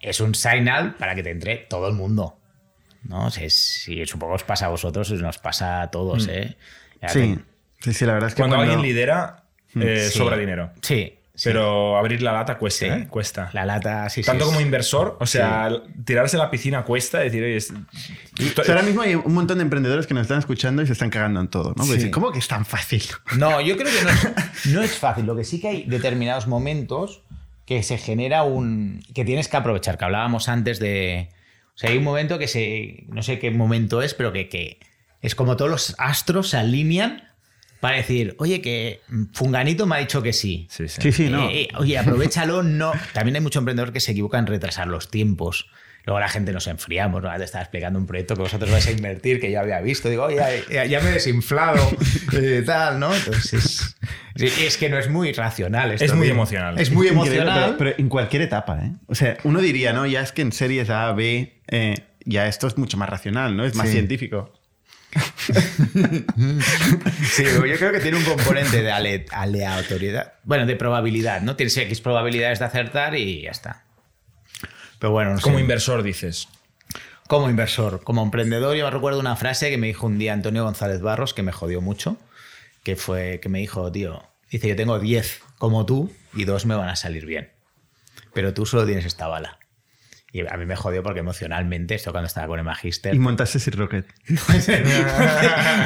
es 0.02 0.20
un 0.20 0.36
signal 0.36 0.96
para 0.96 1.16
que 1.16 1.24
te 1.24 1.32
entre 1.32 1.56
todo 1.58 1.88
el 1.88 1.94
mundo. 1.94 2.38
¿No? 3.04 3.30
Es- 3.30 3.56
si 3.56 4.06
supongo 4.06 4.34
os 4.34 4.44
pasa 4.44 4.66
a 4.66 4.70
vosotros, 4.70 5.10
nos 5.14 5.38
pasa 5.38 5.82
a 5.82 5.92
todos, 5.92 6.28
¿eh? 6.28 6.58
Ya 7.02 7.10
Sí. 7.10 7.38
te- 7.80 7.92
sí, 7.92 7.98
sí, 8.00 8.06
la 8.06 8.14
verdad 8.14 8.28
es 8.30 8.36
que 8.36 8.42
Cuando, 8.42 8.58
cuando, 8.58 8.74
alguien 8.74 8.88
lidera, 8.88 9.44
eh, 9.80 10.10
Sí. 10.12 10.18
sobra 10.20 10.38
dinero. 10.38 10.72
Sí. 10.82 11.16
Sí. 11.36 11.50
Pero 11.50 11.98
abrir 11.98 12.22
la 12.22 12.32
lata 12.34 12.58
cuesta, 12.58 12.86
Sí. 12.86 12.92
¿eh? 12.92 13.08
Cuesta. 13.10 13.50
La 13.54 13.66
lata, 13.66 14.10
sí, 14.10 14.22
sí, 14.24 14.26
Tanto 14.28 14.44
es- 14.46 14.50
como 14.50 14.62
inversor, 14.62 15.18
o 15.20 15.26
sea, 15.26 15.70
tirarse 16.06 16.38
a 16.38 16.40
la 16.40 16.52
piscina 16.52 16.84
cuesta, 16.84 17.20
decir, 17.20 17.44
oye, 17.44 17.58
es- 17.58 17.72
O 17.72 18.64
sea, 18.64 18.76
ahora 18.76 18.84
mismo 18.86 19.02
hay 19.02 19.16
un 19.16 19.34
montón 19.34 19.58
de 19.58 19.64
emprendedores 19.64 20.08
que 20.08 20.14
nos 20.14 20.22
están 20.22 20.40
escuchando 20.40 20.82
y 20.82 20.88
se 20.88 20.94
están 20.94 21.10
cagando 21.10 21.40
en 21.42 21.48
todo, 21.48 21.74
¿no? 21.78 21.86
Dicen, 21.86 22.12
¿Cómo 22.12 22.32
que 22.32 22.40
es 22.40 22.48
tan 22.48 22.66
fácil? 22.66 23.04
No, 23.38 23.62
yo 23.62 23.78
creo 23.78 23.88
que 23.92 24.04
no 24.04 24.10
es, 24.10 24.66
no 24.68 24.82
es 24.82 24.98
fácil. 24.98 25.26
Lo 25.26 25.36
que 25.36 25.44
sí 25.44 25.60
que 25.62 25.68
hay 25.70 25.84
determinados 25.84 26.48
momentos 26.48 27.22
que 27.66 27.84
se 27.84 27.98
genera 27.98 28.44
un. 28.44 29.04
que 29.14 29.24
tienes 29.24 29.48
que 29.48 29.56
aprovechar, 29.58 29.98
que 29.98 30.06
hablábamos 30.06 30.50
antes 30.50 30.80
de. 30.80 31.30
O 31.74 31.78
sea, 31.78 31.90
hay 31.92 31.98
un 31.98 32.04
momento 32.04 32.38
que 32.38 32.48
se. 32.48 33.06
no 33.08 33.24
sé 33.24 33.40
qué 33.40 33.50
momento 33.52 34.02
es, 34.02 34.14
pero 34.14 34.34
que, 34.34 34.50
que 34.50 34.80
es 35.22 35.36
como 35.36 35.56
todos 35.56 35.72
los 35.72 35.96
astros 36.00 36.50
se 36.50 36.58
alinean 36.58 37.24
para 37.82 37.98
decir, 37.98 38.36
oye, 38.40 38.62
que 38.62 39.02
Funganito 39.34 39.86
me 39.88 39.96
ha 39.96 40.00
dicho 40.00 40.22
que 40.24 40.32
sí. 40.32 40.68
Sí, 40.70 40.88
sí. 40.88 41.02
Sí, 41.02 41.12
sí, 41.12 41.30
no. 41.30 41.50
Eh, 41.50 41.64
eh, 41.64 41.68
oye, 41.78 41.98
aprovechalo, 41.98 42.64
no. 42.64 42.94
También 43.12 43.36
hay 43.36 43.42
mucho 43.42 43.60
emprendedor 43.60 43.92
que 43.92 44.00
se 44.00 44.12
equivoca 44.14 44.40
en 44.40 44.48
retrasar 44.48 44.88
los 44.88 45.12
tiempos. 45.12 45.70
Luego 46.06 46.20
la 46.20 46.30
gente 46.30 46.52
nos 46.52 46.66
enfriamos, 46.68 47.22
¿no? 47.22 47.36
Te 47.38 47.44
estaba 47.44 47.62
explicando 47.64 48.00
un 48.00 48.08
proyecto 48.08 48.36
que 48.36 48.42
vosotros 48.42 48.72
vais 48.72 48.88
a 48.88 48.92
invertir, 48.92 49.40
que 49.40 49.52
yo 49.52 49.60
había 49.60 49.82
visto. 49.82 50.10
Digo, 50.10 50.24
oye, 50.24 50.64
ya, 50.72 50.86
ya 50.86 51.00
me 51.02 51.10
he 51.10 51.14
desinflado, 51.14 51.92
eh, 52.34 52.64
tal, 52.66 53.00
¿no? 53.00 53.14
Entonces, 53.14 53.96
sí, 54.36 54.46
es 54.64 54.78
que 54.78 54.90
no 54.90 54.98
es 54.98 55.10
muy 55.10 55.32
racional 55.34 55.92
esto. 55.92 56.06
Es 56.06 56.14
muy 56.16 56.26
tío. 56.28 56.34
emocional. 56.34 56.80
Es 56.80 56.90
muy 56.92 57.08
emocional. 57.08 57.66
Pero, 57.66 57.78
pero 57.78 57.94
en 58.00 58.10
cualquier 58.10 58.42
etapa, 58.44 58.80
¿eh? 58.84 58.92
O 59.08 59.14
sea, 59.16 59.38
uno 59.44 59.60
diría, 59.60 59.94
¿no? 59.94 60.06
Ya 60.08 60.22
es 60.22 60.32
que 60.32 60.42
en 60.42 60.52
series 60.52 60.90
A, 60.90 61.12
B, 61.14 61.62
eh, 61.68 61.96
ya 62.26 62.48
esto 62.48 62.66
es 62.68 62.78
mucho 62.80 62.98
más 62.98 63.10
racional, 63.10 63.56
¿no? 63.56 63.64
Es 63.66 63.76
más 63.76 63.88
Sí. 63.88 63.94
científico. 63.94 64.54
Sí, 67.32 67.44
yo 67.44 67.62
creo 67.78 67.92
que 67.92 68.00
tiene 68.00 68.18
un 68.18 68.24
componente 68.24 68.82
de 68.82 68.92
ale- 68.92 69.26
aleatoriedad. 69.32 70.34
Bueno, 70.44 70.66
de 70.66 70.76
probabilidad, 70.76 71.42
¿no? 71.42 71.56
Tienes 71.56 71.76
X 71.78 72.02
probabilidades 72.02 72.60
de 72.60 72.66
acertar 72.66 73.16
y 73.16 73.42
ya 73.44 73.52
está. 73.52 73.84
Pero 75.00 75.12
bueno, 75.12 75.32
no 75.32 75.38
sé. 75.38 75.44
Como 75.44 75.60
inversor, 75.60 76.04
dices. 76.04 76.48
Como 77.28 77.50
inversor, 77.50 78.04
como 78.04 78.24
emprendedor, 78.24 78.76
yo 78.76 78.84
me 78.86 78.92
recuerdo 78.92 79.20
una 79.20 79.36
frase 79.38 79.70
que 79.70 79.78
me 79.78 79.88
dijo 79.88 80.06
un 80.06 80.18
día 80.20 80.34
Antonio 80.34 80.64
González 80.66 81.02
Barros 81.02 81.34
que 81.34 81.44
me 81.44 81.54
jodió 81.54 81.80
mucho, 81.80 82.18
que 82.84 82.96
fue 82.98 83.40
que 83.42 83.48
me 83.48 83.60
dijo, 83.60 83.90
tío, 83.92 84.22
dice, 84.50 84.68
yo 84.68 84.76
tengo 84.76 85.00
10 85.00 85.42
como 85.58 85.86
tú 85.86 86.14
y 86.34 86.44
dos 86.44 86.66
me 86.66 86.76
van 86.76 86.90
a 86.90 86.98
salir 86.98 87.26
bien, 87.26 87.50
pero 88.34 88.54
tú 88.54 88.66
solo 88.66 88.86
tienes 88.86 89.06
esta 89.06 89.28
bala. 89.28 89.60
Y 90.34 90.48
a 90.48 90.56
mí 90.58 90.66
me 90.66 90.76
jodió 90.78 91.04
porque 91.04 91.20
emocionalmente, 91.20 91.96
esto 91.96 92.12
cuando 92.12 92.28
estaba 92.28 92.48
con 92.48 92.58
el 92.60 92.64
Magister... 92.66 93.14
Y 93.14 93.20
montaste 93.20 93.60
Sir 93.60 93.78
Rocket. 93.78 94.06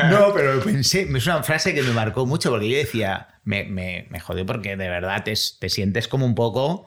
no, 0.09 0.33
pero 0.33 0.59
pensé, 0.61 1.01
es 1.13 1.25
una 1.27 1.43
frase 1.43 1.73
que 1.73 1.81
me 1.81 1.91
marcó 1.91 2.25
mucho 2.25 2.51
porque 2.51 2.69
yo 2.69 2.77
decía, 2.77 3.27
me, 3.43 3.63
me, 3.63 4.07
me 4.09 4.19
jodió 4.19 4.45
porque 4.45 4.75
de 4.77 4.89
verdad 4.89 5.23
te, 5.23 5.33
te 5.59 5.69
sientes 5.69 6.07
como 6.07 6.25
un 6.25 6.35
poco... 6.35 6.85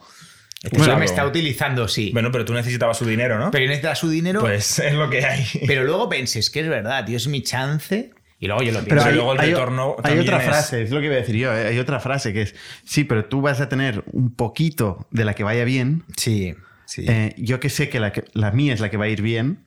Este 0.61 0.77
Bueno, 0.77 0.97
me 0.97 1.05
está 1.05 1.25
utilizando, 1.25 1.87
sí. 1.87 2.11
Bueno, 2.11 2.31
pero 2.33 2.43
tú 2.43 2.53
necesitabas 2.53 2.97
su 2.97 3.05
dinero, 3.05 3.39
¿no? 3.39 3.49
pero 3.49 3.65
necesita 3.65 3.95
su 3.95 4.09
dinero. 4.09 4.41
Pues 4.41 4.79
es 4.79 4.93
lo 4.93 5.09
que 5.09 5.25
hay. 5.25 5.45
Pero 5.67 5.85
luego 5.85 6.09
penses 6.09 6.49
que 6.49 6.59
es 6.59 6.67
verdad, 6.67 7.05
tío, 7.05 7.15
es 7.15 7.27
mi 7.27 7.41
chance. 7.43 8.11
Y 8.41 8.47
luego 8.47 8.61
yo 8.63 8.71
lo 8.73 8.79
Pero 8.79 8.87
pienso. 8.87 9.07
hay- 9.07 9.15
luego 9.15 9.31
el 9.33 9.37
retorno 9.39 9.95
hay 10.03 10.19
otra 10.19 10.39
es- 10.39 10.45
frase, 10.45 10.81
es 10.83 10.91
lo 10.91 10.99
que 10.99 11.05
iba 11.05 11.15
a 11.15 11.19
decir 11.19 11.35
yo. 11.35 11.53
¿eh? 11.53 11.67
Hay 11.67 11.79
otra 11.79 11.99
frase 12.01 12.33
que 12.33 12.41
es, 12.41 12.55
sí, 12.85 13.05
pero 13.05 13.25
tú 13.25 13.39
vas 13.41 13.61
a 13.61 13.69
tener 13.69 14.03
un 14.11 14.33
poquito 14.35 15.07
de 15.11 15.23
la 15.25 15.33
que 15.33 15.43
vaya 15.43 15.63
bien. 15.63 16.03
Sí, 16.17 16.53
sí. 16.89 17.05
Eh, 17.07 17.33
yo 17.37 17.59
que 17.59 17.69
sé 17.69 17.87
que 17.89 17.99
la, 17.99 18.11
que 18.11 18.23
la 18.33 18.51
mía 18.51 18.73
es 18.73 18.79
la 18.79 18.89
que 18.89 18.97
va 18.97 19.05
a 19.05 19.09
ir 19.09 19.21
bien, 19.21 19.65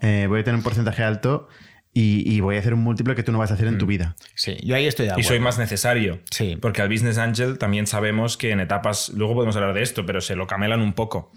eh, 0.00 0.26
voy 0.28 0.40
a 0.40 0.44
tener 0.44 0.56
un 0.56 0.62
porcentaje 0.62 1.02
alto 1.02 1.48
y, 1.94 2.22
y 2.32 2.40
voy 2.40 2.56
a 2.56 2.58
hacer 2.60 2.74
un 2.74 2.80
múltiplo 2.80 3.14
que 3.14 3.22
tú 3.22 3.32
no 3.32 3.38
vas 3.38 3.50
a 3.50 3.54
hacer 3.54 3.66
en 3.66 3.78
tu 3.78 3.86
vida. 3.86 4.14
sí, 4.34 4.56
yo 4.62 4.74
ahí 4.76 4.86
estoy 4.86 5.06
de 5.06 5.10
Y 5.10 5.12
acuerdo. 5.12 5.28
soy 5.28 5.40
más 5.40 5.58
necesario. 5.58 6.20
Sí. 6.30 6.56
Porque 6.60 6.82
al 6.82 6.88
Business 6.88 7.18
Angel 7.18 7.58
también 7.58 7.86
sabemos 7.86 8.36
que 8.36 8.50
en 8.50 8.60
etapas, 8.60 9.08
luego 9.16 9.34
podemos 9.34 9.56
hablar 9.56 9.74
de 9.74 9.82
esto, 9.82 10.04
pero 10.06 10.20
se 10.20 10.36
lo 10.36 10.46
camelan 10.46 10.80
un 10.80 10.92
poco. 10.92 11.32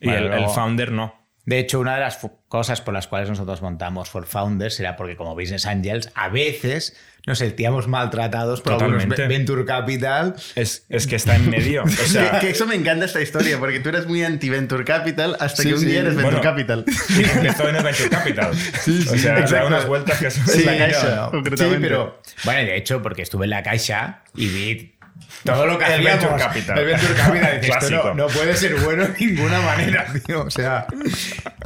Y 0.00 0.06
Vale, 0.06 0.18
el, 0.20 0.26
luego- 0.28 0.44
el 0.48 0.50
founder 0.54 0.92
no. 0.92 1.14
De 1.46 1.58
hecho, 1.60 1.80
una 1.80 1.94
de 1.94 2.00
las 2.00 2.18
cosas 2.48 2.80
por 2.82 2.92
las 2.92 3.06
cuales 3.06 3.28
nosotros 3.28 3.62
montamos 3.62 4.10
For 4.10 4.26
Founders 4.26 4.78
era 4.80 4.96
porque 4.96 5.16
como 5.16 5.34
Business 5.34 5.64
Angels 5.66 6.10
a 6.14 6.28
veces 6.28 6.96
nos 7.24 7.38
sentíamos 7.38 7.88
maltratados 7.88 8.60
por 8.60 8.74
algunos 8.74 9.06
Venture 9.08 9.64
Capital. 9.64 10.34
Es, 10.54 10.86
es 10.88 11.06
que 11.08 11.16
está 11.16 11.34
en 11.36 11.48
medio. 11.50 11.82
O 11.84 11.88
sea, 11.88 12.32
que, 12.32 12.38
que 12.46 12.50
eso 12.50 12.66
me 12.66 12.74
encanta 12.76 13.04
esta 13.04 13.20
historia, 13.20 13.58
porque 13.58 13.80
tú 13.80 13.88
eres 13.88 14.06
muy 14.06 14.22
anti-Venture 14.22 14.84
Capital 14.84 15.36
hasta 15.40 15.62
Sí, 15.62 15.68
que 15.68 15.74
un 15.74 15.80
sí. 15.80 15.86
día 15.86 16.00
eres 16.00 16.14
Venture 16.14 16.36
Bueno. 16.36 16.42
Capital. 16.50 16.84
y 17.10 17.22
empezó 17.24 17.68
en 17.68 17.76
el 17.76 17.82
Venture 17.82 18.10
Capital. 18.10 18.50
o 18.52 19.16
sea, 19.16 19.32
da 19.34 19.40
exacto. 19.40 19.66
unas 19.66 19.86
vueltas 19.86 20.18
que 20.18 20.30
son 20.30 20.46
Sí, 20.46 20.62
la 20.64 20.78
Caixa, 20.78 21.00
caixa. 21.00 21.30
concretamente. 21.30 21.76
Sí, 21.78 21.82
pero 21.82 22.20
bueno, 22.44 22.60
de 22.60 22.76
hecho, 22.76 23.02
porque 23.02 23.22
estuve 23.22 23.44
en 23.46 23.50
la 23.50 23.62
Caixa 23.62 24.22
y 24.34 24.46
vi 24.48 24.95
todo 25.44 25.66
lo 25.66 25.78
que 25.78 25.84
El 25.86 25.92
hacíamos. 26.06 26.20
Venture 26.22 26.38
Capital. 26.42 26.78
El 26.78 26.84
Venture 26.86 27.14
Capital. 27.14 27.60
Dices, 27.60 27.90
no, 27.90 28.14
no 28.14 28.26
puede 28.28 28.54
ser 28.56 28.74
bueno 28.80 29.06
de 29.06 29.26
ninguna 29.26 29.60
manera, 29.60 30.06
tío. 30.26 30.42
O 30.42 30.50
sea, 30.50 30.86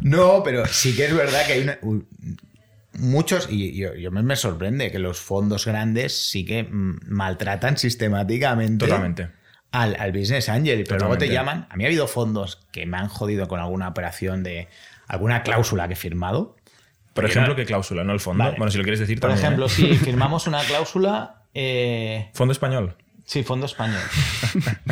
no, 0.02 0.42
pero 0.42 0.66
sí 0.66 0.94
que 0.96 1.06
es 1.06 1.14
verdad 1.14 1.46
que 1.46 1.52
hay 1.54 1.62
una- 1.62 1.78
un- 1.82 2.06
muchos, 2.94 3.46
y 3.50 3.76
yo, 3.76 3.94
yo 3.94 4.10
me, 4.10 4.22
me 4.22 4.36
sorprende 4.36 4.90
que 4.90 4.98
los 4.98 5.20
fondos 5.20 5.66
grandes 5.66 6.14
sí 6.28 6.44
que 6.44 6.64
mm, 6.64 6.98
maltratan 7.08 7.76
sistemáticamente 7.78 8.84
Totalmente. 8.86 9.28
al, 9.72 9.96
al 9.98 10.12
business 10.12 10.48
angel, 10.48 10.84
pero 10.86 10.98
luego 11.00 11.18
te 11.18 11.28
llaman. 11.28 11.66
A 11.70 11.76
mí 11.76 11.84
ha 11.84 11.86
habido 11.86 12.06
fondos 12.08 12.60
que 12.72 12.86
me 12.86 12.96
han 12.98 13.08
jodido 13.08 13.48
con 13.48 13.60
alguna 13.60 13.88
operación 13.88 14.42
de 14.42 14.68
alguna 15.06 15.42
cláusula 15.42 15.86
que 15.88 15.94
he 15.94 15.96
firmado. 15.96 16.56
Por 17.14 17.24
ejemplo, 17.24 17.56
¿qué 17.56 17.64
cláusula? 17.64 18.04
No 18.04 18.12
el 18.12 18.20
fondo. 18.20 18.44
Vale. 18.44 18.56
Bueno, 18.56 18.70
si 18.70 18.78
lo 18.78 18.84
quieres 18.84 19.00
decir 19.00 19.18
Por 19.20 19.30
también. 19.30 19.44
ejemplo, 19.46 19.66
¿eh? 19.66 19.68
si 19.68 19.96
firmamos 20.04 20.46
una 20.46 20.62
cláusula. 20.62 21.42
eh, 21.54 22.30
Fondo 22.34 22.52
español. 22.52 22.96
Sí, 23.30 23.44
fondo 23.44 23.66
español. 23.66 24.02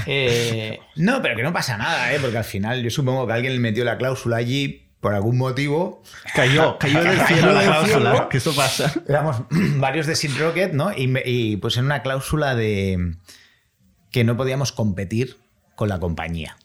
Eh, 0.06 0.78
no, 0.96 1.20
pero 1.20 1.36
que 1.36 1.42
no 1.42 1.52
pasa 1.52 1.76
nada, 1.76 2.14
¿eh? 2.14 2.18
porque 2.20 2.38
al 2.38 2.44
final 2.44 2.82
yo 2.82 2.88
supongo 2.88 3.26
que 3.26 3.32
alguien 3.34 3.52
le 3.52 3.58
metió 3.58 3.84
la 3.84 3.98
cláusula 3.98 4.36
allí 4.36 4.88
por 5.00 5.12
algún 5.12 5.36
motivo. 5.36 6.02
Cayó, 6.34 6.78
cayó 6.80 7.02
del 7.02 7.20
cielo 7.22 7.52
la 7.52 7.62
cláusula, 7.62 8.10
cielo. 8.12 8.28
que 8.28 8.38
eso 8.38 8.54
pasa. 8.54 8.94
Éramos 9.06 9.42
varios 9.50 10.06
de 10.06 10.16
Sin 10.16 10.38
Rocket, 10.38 10.72
¿no? 10.72 10.92
Y 10.96 11.56
pues 11.58 11.76
en 11.76 11.86
una 11.86 12.02
cláusula 12.02 12.54
de 12.54 13.16
que 14.10 14.24
no 14.24 14.36
podíamos 14.36 14.72
competir 14.72 15.36
con 15.74 15.88
la 15.88 15.98
compañía. 15.98 16.56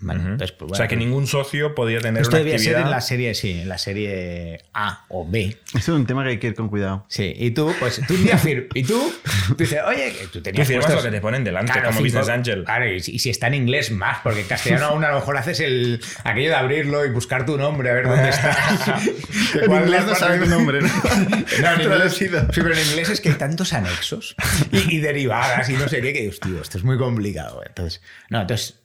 ¿Vale? 0.00 0.20
Ujú. 0.20 0.28
Entonces, 0.30 0.52
pues, 0.56 0.72
o 0.72 0.74
sea, 0.74 0.86
bueno, 0.86 0.88
que 0.90 0.96
ningún 0.96 1.26
socio 1.26 1.74
podía 1.74 2.00
tener 2.00 2.22
Esto 2.22 2.36
una 2.36 2.38
debía 2.44 2.58
ser 2.58 2.68
actividad. 2.68 2.82
en 2.86 2.90
la 2.90 3.00
serie, 3.00 3.34
sí, 3.34 3.60
en 3.62 3.68
la 3.68 3.78
serie 3.78 4.60
A 4.74 5.04
o 5.08 5.28
B. 5.28 5.56
Eso 5.68 5.78
es 5.78 5.88
un 5.88 6.06
tema 6.06 6.22
que 6.24 6.30
hay 6.30 6.38
que 6.38 6.48
ir 6.48 6.54
con 6.54 6.68
cuidado. 6.68 7.06
Sí, 7.08 7.32
y 7.36 7.50
tú, 7.52 7.72
pues 7.80 8.00
tú 8.06 8.14
un 8.14 8.24
día 8.24 8.38
fir- 8.38 8.68
y 8.74 8.82
tú, 8.84 9.12
tú 9.48 9.54
dices, 9.56 9.80
oye, 9.86 10.12
tú 10.32 10.42
tenías 10.42 10.68
puestos- 10.70 10.94
lo 10.96 11.02
que 11.02 11.10
te 11.10 11.20
ponen 11.20 11.44
delante, 11.44 11.72
Claro, 11.72 11.88
como 11.88 12.00
cinco- 12.00 12.18
Business 12.18 12.28
Angel. 12.28 12.64
Claro, 12.64 12.92
y, 12.92 13.00
si- 13.00 13.12
y 13.14 13.18
si 13.18 13.30
está 13.30 13.46
en 13.48 13.54
inglés 13.54 13.90
más, 13.90 14.18
porque 14.22 14.40
en 14.40 14.46
castellano 14.46 14.86
aún 14.86 15.04
a 15.04 15.08
lo 15.10 15.16
mejor 15.16 15.36
haces 15.38 15.60
el 15.60 16.00
aquello 16.24 16.50
de 16.50 16.56
abrirlo 16.56 17.04
y 17.06 17.10
buscar 17.10 17.46
tu 17.46 17.56
nombre, 17.56 17.90
a 17.90 17.94
ver 17.94 18.06
dónde 18.08 18.28
está. 18.28 18.56
Que 19.52 19.58
En 19.64 19.72
inglés 19.72 20.04
no 20.04 20.10
la 20.12 20.16
sabe 20.16 20.38
parte- 20.38 20.44
tu 20.44 20.50
nombre, 20.50 20.80
¿no? 20.82 20.88
No, 20.88 21.72
en 21.72 21.80
inglés, 21.80 21.86
Traducido. 21.86 22.40
sí, 22.52 22.60
pero 22.62 22.74
en 22.74 22.86
inglés 22.86 23.08
es 23.10 23.20
que 23.20 23.30
hay 23.30 23.34
tantos 23.36 23.72
anexos 23.72 24.34
y, 24.72 24.96
y 24.96 25.00
derivadas 25.00 25.68
y 25.70 25.74
no 25.74 25.88
sé 25.88 26.00
qué, 26.02 26.12
que 26.12 26.22
dios, 26.22 26.40
tío, 26.40 26.60
esto 26.60 26.78
es 26.78 26.84
muy 26.84 26.98
complicado. 26.98 27.62
Entonces, 27.66 28.00
no, 28.30 28.40
entonces, 28.42 28.78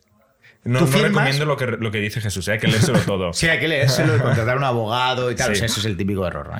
No, 0.63 0.79
¿Tú 0.79 0.85
no 0.85 0.97
recomiendo 0.99 1.45
lo 1.45 1.57
que, 1.57 1.65
lo 1.67 1.89
que 1.91 1.97
dice 1.99 2.21
Jesús, 2.21 2.47
¿eh? 2.47 2.53
hay 2.53 2.59
que 2.59 2.67
leérselo 2.67 2.99
todo. 2.99 3.33
sí, 3.33 3.47
hay 3.47 3.59
que 3.59 3.67
leérselo 3.67 4.15
y 4.15 4.19
contratar 4.19 4.57
un 4.57 4.63
abogado 4.63 5.31
y 5.31 5.35
tal, 5.35 5.47
Sí. 5.47 5.53
o 5.53 5.55
sea, 5.55 5.65
eso 5.65 5.79
es 5.79 5.85
el 5.87 5.97
típico 5.97 6.25
error. 6.27 6.51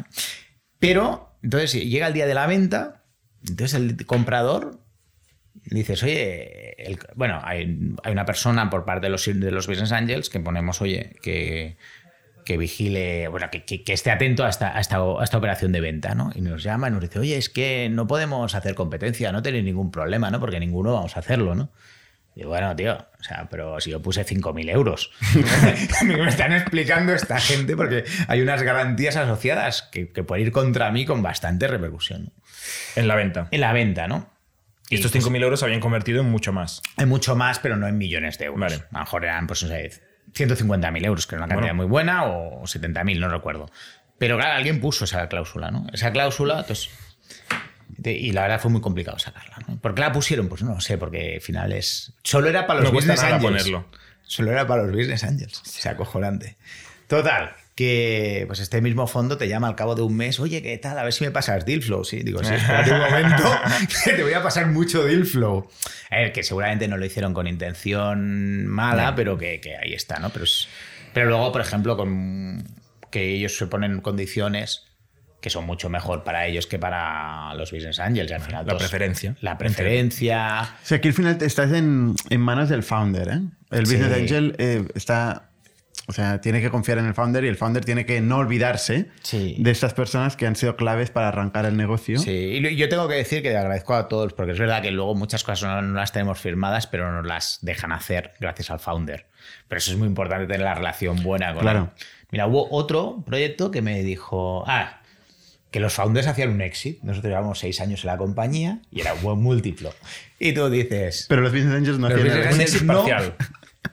Pero, 0.79 1.38
entonces, 1.43 1.74
llega 1.74 2.08
el 2.08 2.13
día 2.13 2.25
de 2.25 2.34
la 2.34 2.48
venta, 2.48 3.03
entonces 3.48 3.74
el 3.79 4.05
comprador 4.05 4.79
dices, 5.65 6.01
oye, 6.03 6.74
el- 6.84 6.98
bueno, 7.15 7.39
hay, 7.43 7.93
hay 8.03 8.12
una 8.12 8.25
persona 8.25 8.70
por 8.70 8.86
parte 8.86 9.05
de 9.05 9.12
los, 9.12 9.25
de 9.25 9.51
los 9.51 9.67
Business 9.67 9.91
Angels 9.91 10.29
que 10.29 10.39
ponemos, 10.39 10.81
oye, 10.81 11.15
que, 11.22 11.77
que 12.43 12.58
vigile, 12.58 13.27
bueno, 13.27 13.50
que, 13.51 13.63
que- 13.65 13.84
que 13.84 13.93
esté 13.93 14.10
atento 14.10 14.43
a 14.43 14.50
esta, 14.50 14.75
a, 14.75 14.79
esta, 14.81 14.98
a 14.98 15.24
esta 15.24 15.38
operación 15.38 15.72
de 15.72 15.81
venta, 15.81 16.15
¿no? 16.15 16.31
Y 16.34 16.41
nos 16.41 16.63
llama 16.63 16.88
y 16.88 16.91
nos 16.91 17.01
dice, 17.01 17.20
oye, 17.20 17.38
es 17.38 17.50
que 17.50 17.88
no 17.91 18.08
podemos 18.08 18.55
hacer 18.55 18.74
competencia, 18.74 19.31
no 19.31 19.43
tenéis 19.43 19.63
ningún 19.63 19.91
problema, 19.91 20.31
¿no? 20.31 20.39
Porque 20.39 20.60
ninguno 20.60 20.93
vamos 20.93 21.15
a 21.15 21.20
hacerlo, 21.20 21.53
¿no? 21.53 21.70
Y 22.33 22.45
bueno, 22.45 22.75
tío, 22.75 22.93
o 23.19 23.23
sea, 23.23 23.47
pero 23.50 23.79
si 23.81 23.91
yo 23.91 24.01
puse 24.01 24.25
5.000 24.25 24.69
euros. 24.71 25.11
a 26.00 26.03
mí 26.03 26.15
me 26.15 26.29
están 26.29 26.53
explicando 26.53 27.13
esta 27.13 27.39
gente 27.39 27.75
porque 27.75 28.05
hay 28.27 28.41
unas 28.41 28.63
garantías 28.63 29.17
asociadas 29.17 29.83
que, 29.83 30.11
que 30.11 30.23
pueden 30.23 30.47
ir 30.47 30.51
contra 30.51 30.91
mí 30.91 31.05
con 31.05 31.21
bastante 31.21 31.67
repercusión. 31.67 32.25
¿no? 32.25 32.31
En 32.95 33.07
la 33.07 33.15
venta. 33.15 33.47
En 33.51 33.61
la 33.61 33.73
venta, 33.73 34.07
¿no? 34.07 34.29
Y 34.89 34.95
estos 34.95 35.11
pues, 35.11 35.25
5.000 35.25 35.43
euros 35.43 35.59
se 35.59 35.65
habían 35.65 35.79
convertido 35.79 36.21
en 36.21 36.29
mucho 36.29 36.51
más. 36.51 36.81
Hay 36.97 37.05
mucho 37.05 37.35
más, 37.35 37.59
pero 37.59 37.77
no 37.77 37.88
en 37.88 37.97
millones 37.97 38.38
de 38.38 38.45
euros. 38.45 38.59
Vale. 38.59 38.75
A 38.75 38.93
lo 38.93 39.00
mejor 39.00 39.23
eran, 39.23 39.47
pues, 39.47 39.63
no 39.63 39.69
sé, 39.69 39.89
150.000 40.33 41.05
euros, 41.05 41.27
que 41.27 41.35
era 41.35 41.45
una 41.45 41.53
cantidad 41.53 41.73
Bueno. 41.73 41.83
muy 41.83 41.89
buena, 41.89 42.25
o 42.25 42.63
70.000, 42.63 43.19
no 43.19 43.29
recuerdo. 43.29 43.71
Pero 44.17 44.38
claro, 44.38 44.55
alguien 44.55 44.81
puso 44.81 45.05
esa 45.05 45.27
cláusula, 45.29 45.71
¿no? 45.71 45.88
Esa 45.93 46.11
cláusula, 46.11 46.59
entonces. 46.59 46.89
De- 48.01 48.13
Y 48.13 48.31
la 48.31 48.41
verdad 48.43 48.60
fue 48.60 48.72
muy 48.72 48.81
complicado 48.81 49.17
sacarla. 49.20 49.58
¿no? 49.67 49.77
¿Por 49.79 49.93
qué 49.96 50.01
la 50.01 50.12
pusieron? 50.12 50.50
Pues 50.50 50.63
no 50.63 50.79
sé, 50.81 50.98
porque 50.98 51.36
al 51.36 51.41
final 51.41 51.72
es. 51.72 52.13
Solo 52.24 52.50
era 52.50 52.65
para 52.67 52.81
los 52.81 52.89
No 52.89 52.96
business 52.96 53.22
angels. 53.24 53.43
ponerlo. 53.43 53.86
Solo 54.24 54.51
era 54.51 54.65
para 54.67 54.84
los 54.84 54.91
business 54.96 55.24
angels. 55.24 55.62
O 55.62 55.65
sea, 55.65 55.91
acojonante. 55.93 56.58
Total, 57.08 57.51
que 57.75 58.46
pues 58.48 58.60
este 58.60 58.79
mismo 58.81 59.05
fondo 59.05 59.38
te 59.38 59.48
llama 59.50 59.67
al 59.67 59.75
cabo 59.75 59.96
de 59.96 60.01
un 60.01 60.15
mes, 60.15 60.39
oye, 60.39 60.62
¿qué 60.62 60.77
tal? 60.77 60.98
A 60.98 61.03
ver 61.03 61.12
si 61.12 61.25
me 61.25 61.31
pasas 61.31 61.65
deal 61.65 61.81
flow. 61.81 62.05
Sí, 62.05 62.24
digo, 62.24 62.41
sí, 62.43 62.53
espérate 62.53 62.91
un 62.93 63.00
momento, 63.00 63.43
que 64.05 64.12
te 64.13 64.24
voy 64.24 64.34
a 64.34 64.41
pasar 64.41 64.67
mucho 64.67 65.03
deal 65.03 65.25
flow. 65.25 65.70
A 66.10 66.15
ver, 66.17 66.31
que 66.31 66.43
seguramente 66.43 66.88
no 66.88 66.96
lo 66.98 67.05
hicieron 67.05 67.34
con 67.34 67.48
intención 67.48 68.65
mala, 68.67 69.13
pero 69.15 69.38
que, 69.38 69.60
que 69.60 69.75
ahí 69.75 69.93
está, 69.93 70.20
¿no? 70.20 70.29
Pero, 70.29 70.46
es- 70.46 70.67
pero 71.13 71.27
luego, 71.27 71.51
por 71.51 71.60
ejemplo, 71.62 71.98
con 71.98 72.63
que 73.10 73.34
ellos 73.36 73.58
se 73.58 73.67
ponen 73.67 74.00
condiciones 74.00 74.86
que 75.41 75.50
son 75.50 75.65
mucho 75.65 75.89
mejor 75.89 76.24
para 76.24 76.45
ellos 76.45 76.67
que 76.67 76.77
para 76.79 77.53
los 77.55 77.71
business 77.71 78.00
angels. 78.00 78.31
al 78.31 78.41
final, 78.41 78.65
La 78.65 78.74
todos- 78.74 78.83
preferencia. 78.83 79.36
La 79.41 79.57
preferencia. 79.57 80.62
O 80.83 80.86
sea, 80.86 80.98
aquí 80.98 81.07
al 81.10 81.13
final 81.13 81.38
estás 81.41 81.71
en, 81.74 82.15
en 82.29 82.41
manos 82.41 82.69
del 82.69 82.83
founder, 82.83 83.27
¿eh? 83.29 83.39
El 83.71 83.86
Sí. 83.88 83.95
Business 83.95 84.17
Angel 84.17 84.55
eh, 84.60 84.86
está... 84.95 85.48
O 86.07 86.13
sea, 86.13 86.41
tiene 86.41 86.62
que 86.62 86.69
confiar 86.69 86.98
en 86.98 87.05
el 87.05 87.13
founder 87.13 87.43
y 87.45 87.48
el 87.48 87.55
founder 87.55 87.86
tiene 87.86 88.05
que 88.05 88.19
no 88.21 88.38
olvidarse 88.38 89.10
Sí. 89.21 89.55
de 89.60 89.71
estas 89.71 89.93
personas 89.93 90.36
que 90.36 90.45
han 90.45 90.55
sido 90.57 90.75
claves 90.75 91.10
para 91.10 91.29
arrancar 91.29 91.65
el 91.65 91.77
negocio. 91.77 92.17
Sí, 92.19 92.31
y 92.31 92.75
yo 92.75 92.89
tengo 92.89 93.07
que 93.07 93.13
decir 93.15 93.41
que 93.41 93.50
le 93.51 93.57
agradezco 93.57 93.93
a 93.93 94.07
todos, 94.10 94.33
porque 94.33 94.51
es 94.51 94.60
verdad 94.60 94.81
que 94.81 94.91
luego 94.91 95.15
muchas 95.15 95.43
cosas 95.43 95.63
no, 95.69 95.81
no 95.81 95.93
las 95.93 96.12
tenemos 96.12 96.39
firmadas, 96.39 96.88
pero 96.88 97.12
nos 97.12 97.25
las 97.25 97.60
dejan 97.62 97.91
hacer 97.93 98.33
gracias 98.39 98.71
al 98.71 98.79
founder. 98.79 99.27
Pero 99.69 99.77
eso 99.77 99.91
es 99.91 99.98
muy 99.98 100.07
importante 100.07 100.48
tener 100.48 100.62
la 100.62 100.74
relación 100.74 101.21
buena 101.24 101.53
con 101.53 101.62
Claro. 101.62 101.91
él. 101.95 102.03
Mira, 102.31 102.48
hubo 102.48 102.67
otro 102.71 103.24
proyecto 103.25 103.71
que 103.71 103.81
me 103.81 104.01
dijo, 104.03 104.63
ah, 104.67 105.00
que 105.71 105.79
los 105.79 105.93
founders 105.93 106.27
hacían 106.27 106.49
un 106.49 106.61
exit. 106.61 107.01
Nosotros 107.01 107.29
llevamos 107.31 107.57
seis 107.59 107.79
años 107.81 108.03
en 108.03 108.07
la 108.07 108.17
compañía 108.17 108.79
y 108.91 109.01
era 109.01 109.13
un 109.13 109.21
buen 109.21 109.39
múltiplo. 109.39 109.93
Y 110.37 110.53
tú 110.53 110.69
dices, 110.69 111.25
Pero 111.29 111.41
los 111.41 111.51
Business 111.51 111.73
Angels 111.75 111.97
no 111.97 112.07
hacían. 112.07 112.53
Un 112.53 112.61
exit 112.61 112.81
no. 112.83 112.93
parcial. 112.95 113.35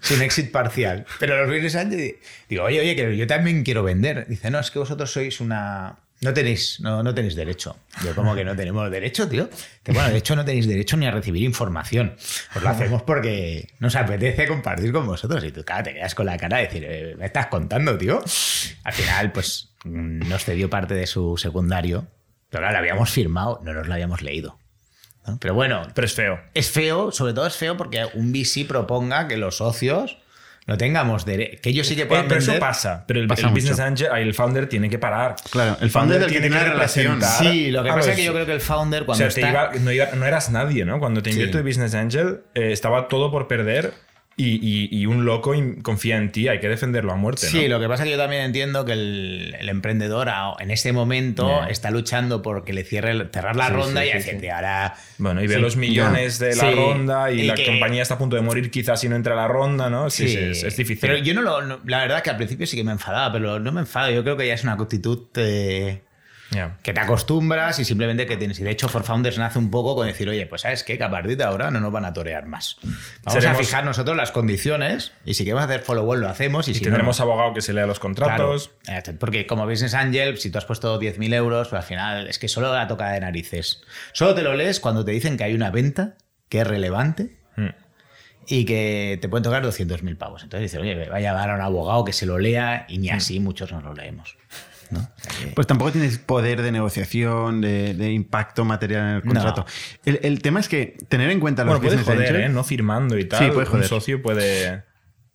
es 0.03 0.11
un 0.11 0.23
exit 0.23 0.51
parcial. 0.51 1.07
Pero 1.19 1.39
los 1.39 1.49
business 1.49 1.77
angels, 1.77 2.15
digo, 2.49 2.65
oye, 2.65 2.81
oye, 2.81 2.95
que 2.97 3.17
yo 3.17 3.27
también 3.27 3.63
quiero 3.65 3.83
vender. 3.83 4.27
Dice, 4.29 4.51
no, 4.51 4.59
es 4.59 4.71
que 4.71 4.79
vosotros 4.79 5.11
sois 5.11 5.41
una. 5.41 5.97
No 6.21 6.35
tenéis, 6.35 6.81
no, 6.81 7.05
no 7.05 7.15
tenéis 7.15 7.37
derecho. 7.37 7.77
Yo, 8.05 8.13
como 8.13 8.35
que 8.35 8.45
no 8.45 8.57
tenemos 8.57 8.91
derecho, 8.91 9.29
tío? 9.29 9.49
Bueno, 9.87 10.09
de 10.11 10.17
hecho 10.19 10.35
no 10.35 10.45
tenéis 10.45 10.67
derecho 10.67 10.97
ni 10.97 11.07
a 11.07 11.13
recibir 11.13 11.45
información. 11.45 12.17
Os 12.57 12.63
lo 12.63 12.69
hacemos 12.69 13.03
porque 13.03 13.69
nos 13.79 13.95
apetece 13.95 14.49
compartir 14.49 14.91
con 14.91 15.07
vosotros. 15.07 15.45
Y 15.45 15.53
tú, 15.53 15.65
claro, 15.65 15.85
te 15.85 15.95
quedas 15.95 16.17
con 16.17 16.27
la 16.27 16.37
cara 16.37 16.57
de 16.57 16.65
decir, 16.65 16.85
"Eh, 16.89 17.15
¿me 17.17 17.27
estás 17.27 17.47
contando, 17.47 17.97
tío? 17.97 18.21
Al 18.83 18.93
final, 18.93 19.31
pues 19.31 19.68
nos 19.85 20.45
cedió 20.45 20.69
parte 20.71 20.95
de 20.95 21.07
su 21.07 21.37
secundario. 21.37 22.07
Pero 22.51 22.63
claro, 22.63 22.73
lo 22.73 22.79
habíamos 22.79 23.11
firmado, 23.11 23.61
no 23.63 23.73
nos 23.75 23.87
lo 23.87 23.95
habíamos 23.95 24.23
leído. 24.23 24.59
¿no? 25.27 25.39
Pero 25.39 25.55
bueno, 25.55 25.83
Pero 25.95 26.07
es 26.07 26.15
feo. 26.15 26.41
es 26.55 26.71
feo, 26.71 27.13
sobre 27.13 27.35
todo 27.35 27.47
es 27.47 27.57
feo 27.57 27.77
porque 27.77 28.07
un 28.15 28.33
VC 28.33 28.65
proponga 28.67 29.29
que 29.29 29.37
los 29.37 29.59
socios 29.59 30.19
no 30.67 30.77
tengamos 30.79 31.25
derecho. 31.25 31.61
Que 31.63 31.71
ellos 31.71 31.87
sí 31.87 31.97
que 31.97 32.03
Eh, 32.03 32.07
puedan 32.07 32.29
pero 32.29 32.41
eso 32.41 32.59
pasa. 32.59 33.05
Pero 33.07 33.21
el, 33.21 33.27
Pasa 33.27 33.43
el 33.43 33.47
mucho. 33.49 33.61
business 33.63 33.81
angel, 33.81 34.09
ahí 34.13 34.23
el 34.23 34.35
founder 34.35 34.69
tiene 34.69 34.89
que 34.91 34.99
parar. 34.99 35.37
Claro, 35.51 35.77
el 35.81 35.91
founder 35.91 36.19
es 36.21 36.27
el 36.29 36.33
que 36.33 36.41
tiene 36.41 36.57
la 36.57 36.65
relación. 36.65 37.21
Sí, 37.23 37.71
lo 37.71 37.83
que 37.83 37.91
a 37.91 37.95
pasa 37.95 38.11
es 38.11 38.17
que 38.17 38.25
yo 38.25 38.33
creo 38.35 38.45
que 38.47 38.53
el 38.53 38.61
founder 38.61 39.03
O 39.03 39.07
cuando 39.07 39.31
sea, 39.31 39.35
te 39.35 39.41
está... 39.41 39.51
iba- 39.51 39.83
no, 39.85 39.93
iba- 39.93 40.11
no 40.15 40.27
eras 40.27 40.51
nadie, 40.51 40.85
¿no? 40.85 40.99
Cuando 40.99 41.23
te 41.23 41.31
Sí. 41.31 41.37
invierte 41.37 41.59
el 41.59 41.65
Business 41.65 41.95
Angel, 41.95 42.41
eh, 42.55 42.73
estaba 42.73 43.09
todo 43.09 43.31
por 43.31 43.49
perder 43.49 43.95
y, 44.39 44.55
y- 44.63 44.89
y 45.03 45.05
un 45.07 45.25
loco 45.27 45.53
confía 45.83 46.17
en 46.17 46.33
ti, 46.33 46.49
hay 46.49 46.61
que 46.61 46.69
defenderlo 46.69 47.13
a 47.13 47.17
muerte, 47.17 47.47
¿no? 47.47 47.51
Sí, 47.53 47.69
lo 47.69 47.79
que 47.81 47.89
pasa 47.89 48.05
es 48.05 48.07
que 48.07 48.13
yo 48.13 48.19
también 48.19 48.43
entiendo 48.43 48.85
que 48.85 48.93
el, 48.93 49.57
el 49.59 49.69
emprendedor 49.69 50.31
en 50.61 50.71
este 50.71 50.93
momento 50.93 51.47
Yeah. 51.47 51.67
está 51.69 51.91
luchando 51.91 52.41
por 52.41 52.65
que 52.65 52.73
le 52.73 52.85
cierre 52.85 53.29
cerrar 53.33 53.57
la 53.57 53.67
Sí, 53.67 53.73
ronda 53.73 54.01
sí, 54.03 54.07
y 54.07 54.11
sí, 54.13 54.17
decirte 54.19 54.51
ahora. 54.53 54.95
Bueno, 55.19 55.43
y 55.43 55.47
ve 55.49 55.59
los 55.59 55.77
millones 55.77 56.39
de 56.39 56.55
la 56.57 56.71
ronda 56.71 57.31
y, 57.33 57.41
Y 57.41 57.47
la 57.49 57.55
que- 57.55 57.67
compañía 57.67 58.03
está 58.03 58.15
a 58.15 58.19
punto 58.19 58.37
de 58.37 58.43
morir 58.43 58.71
quizás 58.71 59.01
si 59.01 59.09
no 59.09 59.17
entra 59.17 59.35
a 59.35 59.37
la 59.37 59.49
ronda, 59.49 59.91
¿no? 59.91 60.09
Sí, 60.09 60.25
es, 60.27 60.63
es 60.63 60.77
difícil. 60.77 61.01
Pero 61.01 61.17
yo 61.19 61.35
no 61.35 61.43
lo. 61.43 61.63
no- 61.63 61.81
la 61.85 61.99
verdad 61.99 62.23
que 62.23 62.31
al 62.31 62.37
principio 62.37 62.67
sí 62.67 62.77
que 62.77 62.85
me 62.85 62.93
enfadaba, 62.93 63.33
pero 63.33 63.59
no 63.59 63.73
me 63.73 63.81
enfado. 63.81 64.11
Yo 64.11 64.23
creo 64.23 64.37
que 64.37 64.47
ya 64.47 64.55
es 64.55 64.63
una 64.63 64.75
actitud 64.75 65.27
eh, 65.37 66.03
Que 66.83 66.93
te 66.95 67.01
acostumbras 67.01 67.79
y 67.79 67.85
simplemente 67.85 68.25
que 68.27 68.37
tienes. 68.39 68.59
Y 68.59 68.65
de 68.65 68.71
hecho, 68.71 68.89
For 68.89 69.03
Founders 69.05 69.37
nace 69.39 69.59
un 69.59 69.71
poco 69.71 69.95
con 69.95 70.07
decir, 70.07 70.29
oye, 70.29 70.47
pues 70.47 70.63
sabes 70.63 70.83
qué, 70.83 70.97
que 70.97 71.05
a 71.05 71.11
partir 71.11 71.37
de 71.37 71.45
ahora 71.45 71.71
no 71.71 71.79
nos 71.79 71.93
van 71.93 72.07
a 72.07 72.13
torear 72.15 72.47
más. 72.47 72.77
Vamos 73.23 73.43
Seremos- 73.43 73.61
a 73.61 73.65
fijar 73.65 73.85
nosotros 73.85 74.17
las 74.17 74.33
condiciones 74.33 75.13
y 75.27 75.35
si 75.35 75.45
queremos 75.45 75.65
hacer 75.65 75.81
follow-on 75.81 76.21
lo 76.23 76.29
hacemos 76.29 76.67
y, 76.69 76.71
Y 76.71 76.75
si 76.75 76.81
tendremos 76.81 77.19
no, 77.19 77.27
no. 77.27 77.33
abogado 77.33 77.55
que 77.55 77.61
se 77.61 77.73
lea 77.75 77.87
los 77.87 77.99
contratos. 78.01 78.71
Claro, 78.85 79.13
porque 79.21 79.47
como 79.47 79.67
Business 79.67 79.93
Angel, 79.95 80.39
si 80.39 80.51
tú 80.51 80.57
has 80.59 80.65
puesto 80.65 80.99
10.000 80.99 81.35
euros, 81.35 81.69
pues 81.69 81.83
al 81.83 81.87
final 81.87 82.27
es 82.29 82.39
que 82.39 82.49
solo 82.49 82.73
la 82.73 82.89
toca 82.89 83.11
de 83.11 83.21
narices. 83.21 83.83
Solo 84.13 84.35
te 84.35 84.43
lo 84.43 84.55
lees 84.55 84.81
cuando 84.81 85.05
te 85.05 85.11
dicen 85.13 85.37
que 85.37 85.45
hay 85.45 85.55
una 85.55 85.71
venta 85.71 86.15
que 86.49 86.61
es 86.61 86.67
relevante 86.67 87.37
Mm. 87.57 87.69
y 88.47 88.65
que 88.65 89.19
te 89.21 89.29
pueden 89.29 89.43
tocar 89.43 89.63
200.000 89.63 90.17
pavos. 90.17 90.45
Entonces 90.45 90.71
dices, 90.71 90.81
oye, 90.81 91.09
vaya 91.11 91.33
a 91.33 91.35
dar 91.35 91.51
a 91.51 91.55
un 91.57 91.61
abogado 91.61 92.05
que 92.07 92.15
se 92.15 92.25
lo 92.25 92.39
lea 92.39 92.87
y 92.89 92.97
ni 92.99 93.11
así 93.11 93.39
muchos 93.41 93.71
nos 93.73 93.83
lo 93.85 93.93
leemos. 93.93 94.39
Pues 95.55 95.67
tampoco 95.67 95.93
tienes 95.93 96.19
poder 96.19 96.63
de 96.63 96.73
negociación, 96.73 97.61
de, 97.61 97.95
de 97.95 98.13
impacto 98.13 98.65
material 98.65 99.03
en 99.03 99.09
el 99.17 99.25
No. 99.25 99.33
contrato. 99.33 99.67
El, 100.05 100.21
el 100.23 100.41
tema 100.43 100.61
es 100.61 100.69
que 100.69 100.97
tener 101.09 101.31
en 101.31 101.41
cuenta 101.41 101.65
los 101.65 101.75
Bueno, 101.79 101.85
business 101.91 102.07
joder, 102.07 102.29
angels, 102.31 102.51
¿eh? 102.51 102.53
No 102.53 102.65
firmando 102.65 103.19
y 103.19 103.25
tal. 103.27 103.39
Sí, 103.41 103.47
puede 103.51 103.67
Un 103.67 103.73
joder. 103.73 103.87
socio 103.87 104.23
puede... 104.23 104.77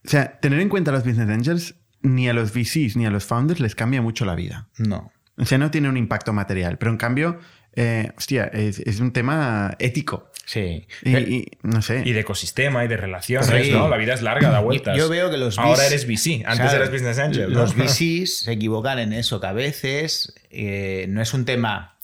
o 0.06 0.10
sea, 0.10 0.40
tener 0.40 0.60
en 0.60 0.70
cuenta 0.70 0.92
los 0.92 1.04
business 1.04 1.30
angels 1.30 1.76
ni 2.02 2.28
a 2.28 2.34
los 2.34 2.52
VCs 2.54 2.96
ni 2.98 3.06
a 3.06 3.10
los 3.12 3.26
founders 3.26 3.60
les 3.60 3.76
cambia 3.76 4.02
mucho 4.02 4.26
la 4.26 4.36
vida. 4.36 4.70
no. 4.78 5.12
O 5.36 5.46
sea, 5.46 5.58
no 5.58 5.72
tiene 5.72 5.90
un 5.90 5.98
impacto 5.98 6.32
material, 6.32 6.78
pero 6.78 6.92
en 6.92 6.98
cambio, 6.98 7.40
eh, 7.76 8.12
hostia, 8.16 8.44
es, 8.54 8.78
es 8.78 9.00
un 9.00 9.12
tema 9.14 9.74
ético. 9.80 10.30
Sí. 10.46 10.86
Y, 11.04 11.18
y, 11.18 11.52
no 11.64 11.82
sé. 11.82 12.04
Y 12.06 12.12
de 12.12 12.20
ecosistema 12.20 12.84
y 12.84 12.88
de 12.88 12.98
relaciones, 12.98 13.66
Sí. 13.68 13.72
¿no? 13.72 13.88
La 13.88 13.98
vida 13.98 14.14
es 14.14 14.22
larga, 14.22 14.50
da 14.50 14.60
vueltas. 14.60 14.98
Yo 14.98 15.08
veo 15.10 15.32
que 15.32 15.38
los 15.38 15.58
Ahora 15.58 15.86
eres 15.88 16.06
VC, 16.06 16.44
antes 16.46 16.60
Claro, 16.60 16.78
eras 16.78 16.92
Business 16.92 17.18
Angel. 17.20 17.54
¿no? 17.54 17.60
Los 17.62 17.76
VCs 17.78 18.40
se 18.44 18.52
equivocan 18.52 19.00
en 19.00 19.14
eso, 19.14 19.40
que 19.40 19.48
a 19.48 19.54
veces 19.54 20.34
eh, 20.52 21.06
no 21.10 21.22
es 21.22 21.34
un 21.34 21.46
tema 21.46 21.96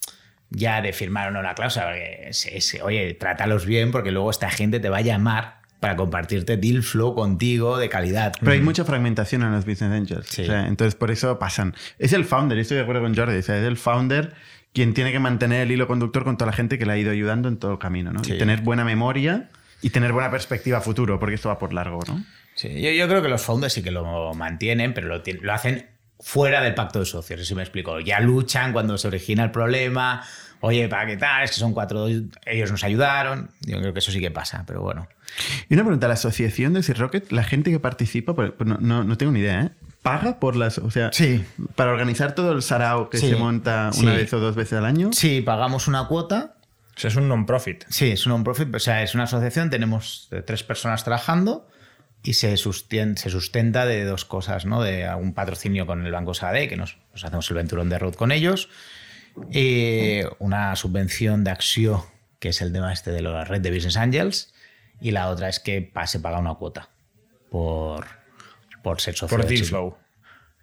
ya 0.48 0.80
de 0.82 0.92
firmar 0.92 1.28
o 1.28 1.30
no 1.30 1.40
una 1.40 1.54
cláusula, 1.54 1.86
porque 1.86 2.28
es- 2.28 2.46
es, 2.46 2.78
oye, 2.82 3.14
trátalos 3.14 3.66
bien 3.66 3.90
porque 3.92 4.10
luego 4.10 4.30
esta 4.30 4.50
gente 4.50 4.80
te 4.80 4.88
va 4.88 4.98
a 4.98 5.02
llamar 5.02 5.60
para 5.78 5.96
compartirte 5.96 6.56
deal 6.56 6.82
flow 6.82 7.14
contigo 7.14 7.78
de 7.78 7.88
calidad. 7.88 8.32
Pero 8.40 8.52
hay 8.52 8.60
mucha 8.60 8.84
fragmentación 8.84 9.42
en 9.42 9.52
los 9.52 9.64
business 9.64 9.92
angels. 9.92 10.26
Sí. 10.28 10.42
O 10.42 10.46
sea, 10.46 10.66
entonces, 10.66 10.94
por 10.94 11.10
eso 11.10 11.38
pasan. 11.38 11.74
Es 11.98 12.12
el 12.12 12.24
founder, 12.24 12.58
estoy 12.58 12.78
de 12.78 12.82
acuerdo 12.82 13.00
con 13.02 13.14
Jordi. 13.14 13.36
O 13.38 13.42
sea, 13.42 13.56
es 13.58 13.64
el 13.64 13.76
founder 13.78 14.34
quien 14.72 14.94
tiene 14.94 15.12
que 15.12 15.18
mantener 15.18 15.62
el 15.62 15.72
hilo 15.72 15.86
conductor 15.86 16.24
con 16.24 16.36
toda 16.36 16.50
la 16.50 16.56
gente 16.56 16.78
que 16.78 16.86
le 16.86 16.92
ha 16.92 16.96
ido 16.98 17.10
ayudando 17.10 17.48
en 17.48 17.56
todo 17.58 17.72
el 17.72 17.78
camino. 17.78 18.12
¿no? 18.12 18.22
Sí. 18.24 18.34
Y 18.34 18.38
tener 18.38 18.60
buena 18.62 18.84
memoria 18.84 19.48
Y 19.82 19.90
tener 19.90 20.12
buena 20.12 20.30
perspectiva 20.30 20.78
a 20.78 20.80
futuro, 20.80 21.18
porque 21.18 21.34
esto 21.36 21.48
va 21.48 21.58
por 21.58 21.72
largo, 21.72 22.00
¿no? 22.06 22.22
Sí, 22.54 22.68
yo, 22.82 22.90
yo 22.90 23.08
creo 23.08 23.22
que 23.22 23.28
los 23.28 23.40
founders 23.42 23.72
sí 23.72 23.82
que 23.82 23.90
lo 23.90 24.34
mantienen, 24.34 24.92
pero 24.92 25.08
lo, 25.08 25.52
hacen 25.52 25.86
fuera 26.18 26.60
del 26.60 26.74
pacto 26.74 26.98
de 26.98 27.06
socios, 27.06 27.40
eso 27.40 27.54
me 27.56 27.62
explico. 27.62 27.98
Ya 28.00 28.20
luchan 28.20 28.72
cuando 28.74 28.98
se 28.98 29.08
origina 29.08 29.42
el 29.44 29.50
problema. 29.50 30.22
Oye, 30.60 30.86
¿para 30.88 31.06
qué 31.06 31.16
tal? 31.16 31.42
Es 31.44 31.52
que 31.52 31.56
son 31.56 31.72
cuatro, 31.72 32.06
ellos 32.44 32.70
nos 32.70 32.84
ayudaron. 32.84 33.50
Yo 33.62 33.78
creo 33.80 33.94
que 33.94 34.00
eso 34.00 34.12
sí 34.12 34.20
que 34.20 34.30
pasa, 34.30 34.64
pero 34.66 34.82
bueno. 34.82 35.08
Y 35.70 35.74
una 35.74 35.82
pregunta, 35.84 36.06
la 36.08 36.14
asociación 36.14 36.74
de 36.74 36.82
Sea 36.82 36.96
Rocket, 36.96 37.32
la 37.32 37.42
gente 37.44 37.70
que 37.70 37.80
participa, 37.80 38.34
no, 38.66 38.76
no- 38.80 39.04
no 39.04 39.16
tengo 39.16 39.32
ni 39.32 39.40
idea, 39.40 39.62
¿eh? 39.62 39.70
¿Paga 40.02 40.38
por 40.40 40.56
las, 40.56 40.78
o 40.78 40.90
sea, 40.90 41.12
Sí. 41.12 41.44
para 41.76 41.90
organizar 41.92 42.34
todo 42.34 42.52
el 42.52 42.62
sarao 42.62 43.10
que 43.10 43.18
Sí. 43.18 43.28
se 43.30 43.36
monta 43.36 43.90
una 43.98 44.12
Sí. 44.12 44.16
vez 44.16 44.32
o 44.32 44.40
dos 44.40 44.56
veces 44.56 44.78
al 44.78 44.86
año? 44.86 45.10
Sí, 45.12 45.40
pagamos 45.42 45.88
una 45.88 46.06
cuota. 46.08 46.54
O 46.96 47.00
sea, 47.00 47.08
es 47.08 47.16
un 47.16 47.28
non-profit. 47.28 47.84
Sí, 47.88 48.10
es 48.10 48.26
un 48.26 48.32
non-profit, 48.32 48.74
o 48.74 48.78
sea, 48.78 49.02
es 49.02 49.14
una 49.14 49.24
asociación, 49.24 49.70
tenemos 49.70 50.28
eh, 50.32 50.42
tres 50.42 50.62
personas 50.62 51.02
trabajando 51.04 51.66
y 52.22 52.34
se, 52.34 52.52
sustien- 52.56 53.16
se 53.16 53.30
sustenta 53.30 53.86
de 53.86 54.04
dos 54.04 54.24
cosas, 54.26 54.66
¿no? 54.66 54.82
De 54.82 55.08
un 55.14 55.32
patrocinio 55.32 55.86
con 55.86 56.04
el 56.04 56.12
Banco 56.12 56.34
Sabadell, 56.34 56.68
que 56.68 56.76
nos, 56.76 56.98
nos 57.12 57.24
hacemos 57.24 57.48
el 57.50 57.56
Venturón 57.56 57.88
de 57.88 57.98
Road 57.98 58.14
con 58.14 58.32
ellos, 58.32 58.68
y 59.50 60.20
una 60.38 60.76
subvención 60.76 61.44
de 61.44 61.50
Axio, 61.52 62.06
que 62.38 62.50
es 62.50 62.60
el 62.60 62.72
tema 62.72 62.92
este 62.92 63.10
de 63.12 63.22
la 63.22 63.44
red 63.44 63.60
de 63.62 63.70
Business 63.70 63.96
Angels, 63.96 64.52
y 65.00 65.12
la 65.12 65.28
otra 65.28 65.48
es 65.48 65.60
que 65.60 65.90
se 66.06 66.20
paga 66.20 66.38
una 66.38 66.54
cuota 66.54 66.90
por, 67.50 68.06
por 68.82 69.00
ser 69.00 69.14
socio. 69.14 69.36
Por 69.36 69.44
de 69.46 69.48
deal 69.52 69.60
Chip. 69.62 69.68
flow. 69.70 69.96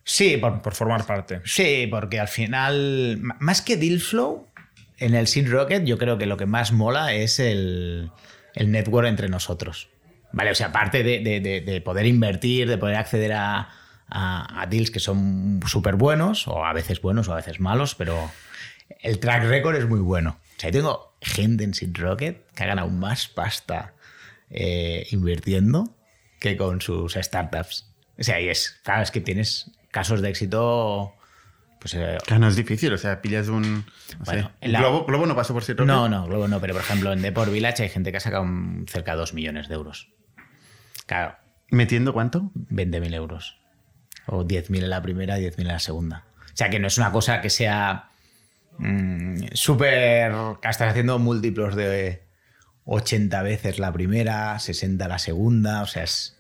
Sí, 0.04 0.38
por, 0.38 0.62
Por 0.62 0.74
formar 0.74 1.06
parte. 1.06 1.42
Sí, 1.44 1.88
porque 1.92 2.20
al 2.20 2.28
final, 2.30 3.20
más 3.40 3.62
que 3.62 3.76
deal 3.78 4.00
flow, 4.00 4.48
en 5.00 5.14
el 5.16 5.28
Seed 5.28 5.50
Rocket 5.52 5.84
yo 5.84 5.98
creo 5.98 6.18
que 6.18 6.26
lo 6.26 6.38
que 6.38 6.46
más 6.46 6.72
mola 6.72 7.14
es 7.14 7.40
el, 7.40 8.10
el 8.56 8.72
network 8.72 9.08
entre 9.08 9.28
nosotros. 9.30 9.90
Vale, 10.32 10.52
o 10.52 10.56
sea, 10.56 10.68
aparte 10.68 11.04
de, 11.04 11.20
de- 11.20 11.40
de- 11.40 11.62
de 11.62 11.82
poder 11.82 12.06
invertir, 12.06 12.68
de 12.70 12.78
poder 12.78 12.96
acceder 12.96 13.34
a, 13.34 13.70
a- 14.10 14.62
a 14.62 14.66
deals 14.68 14.92
que 14.92 15.00
son 15.00 15.60
súper 15.68 15.96
buenos, 15.96 16.48
o 16.48 16.66
a 16.66 16.74
veces 16.74 17.02
buenos 17.02 17.28
o 17.28 17.34
a 17.34 17.38
veces 17.38 17.60
malos, 17.60 17.94
pero 17.96 18.32
el 19.02 19.20
track 19.20 19.44
record 19.44 19.76
es 19.76 19.88
muy 19.88 20.00
bueno. 20.00 20.40
O 20.58 20.60
sea, 20.60 20.70
yo 20.70 20.80
tengo 20.80 21.18
gente 21.22 21.64
en 21.66 21.74
Seed 21.74 21.96
Rocket 21.98 22.46
que 22.56 22.64
ha 22.64 22.68
ganado 22.68 22.90
más 22.90 23.28
pasta 23.28 23.94
eh, 24.50 25.06
invirtiendo 25.12 25.94
que 26.40 26.56
con 26.58 26.80
sus 26.82 27.14
startups. 27.16 27.87
O 28.20 28.24
sea, 28.24 28.40
y 28.42 28.50
es, 28.50 28.80
claro, 28.84 29.04
es 29.04 29.12
que 29.12 29.22
tienes 29.22 29.72
casos 29.92 30.22
de 30.22 30.30
éxito. 30.30 31.14
Pues, 31.80 31.94
eh, 31.94 32.18
Claro, 32.26 32.42
no 32.42 32.48
es 32.48 32.56
difícil, 32.56 32.92
o 32.94 32.98
sea, 32.98 33.22
pillas 33.22 33.48
un. 33.50 33.86
No 34.20 34.26
Bueno, 34.26 34.52
sé, 34.62 34.68
la- 34.68 34.80
Globo, 34.80 35.06
Globo 35.06 35.26
no 35.28 35.36
pasó 35.36 35.54
por 35.54 35.62
Rocket. 35.64 35.86
no, 35.86 36.10
no, 36.10 36.26
Globo 36.26 36.48
no, 36.48 36.60
pero 36.60 36.74
por 36.74 36.82
ejemplo 36.82 37.14
en 37.14 37.22
Deport 37.22 37.52
Village 37.52 37.84
hay 37.84 37.90
gente 37.90 38.12
que 38.12 38.18
ha 38.18 38.22
sacado 38.22 38.44
un- 38.44 38.86
cerca 38.90 39.12
de 39.12 39.18
2 39.18 39.34
millones 39.34 39.68
de 39.68 39.76
euros. 39.76 40.10
Claro, 41.06 41.36
¿Metiendo 41.70 42.14
cuánto? 42.14 42.50
20.000 42.56 43.14
euros. 43.14 43.58
O 44.26 44.44
10.000 44.46 44.84
en 44.84 44.90
la 44.90 45.02
primera 45.02 45.38
y 45.38 45.44
10.000 45.44 45.62
en 45.68 45.68
la 45.74 45.80
segunda. 45.80 46.24
O 46.46 46.56
sea 46.58 46.70
que 46.70 46.80
no 46.80 46.88
es 46.88 46.98
una 46.98 47.12
cosa 47.12 47.42
que 47.42 47.50
sea 47.50 48.10
mm, 48.78 49.48
súper... 49.54 50.32
que 50.62 50.70
estás 50.70 50.90
haciendo 50.92 51.20
múltiplos 51.20 51.76
de 51.76 52.24
80 52.86 53.42
veces 53.44 53.80
la 53.80 53.92
primera, 53.92 54.58
60 54.60 55.08
la 55.10 55.20
segunda, 55.20 55.82
o 55.82 55.86
sea, 55.88 56.04
es... 56.04 56.37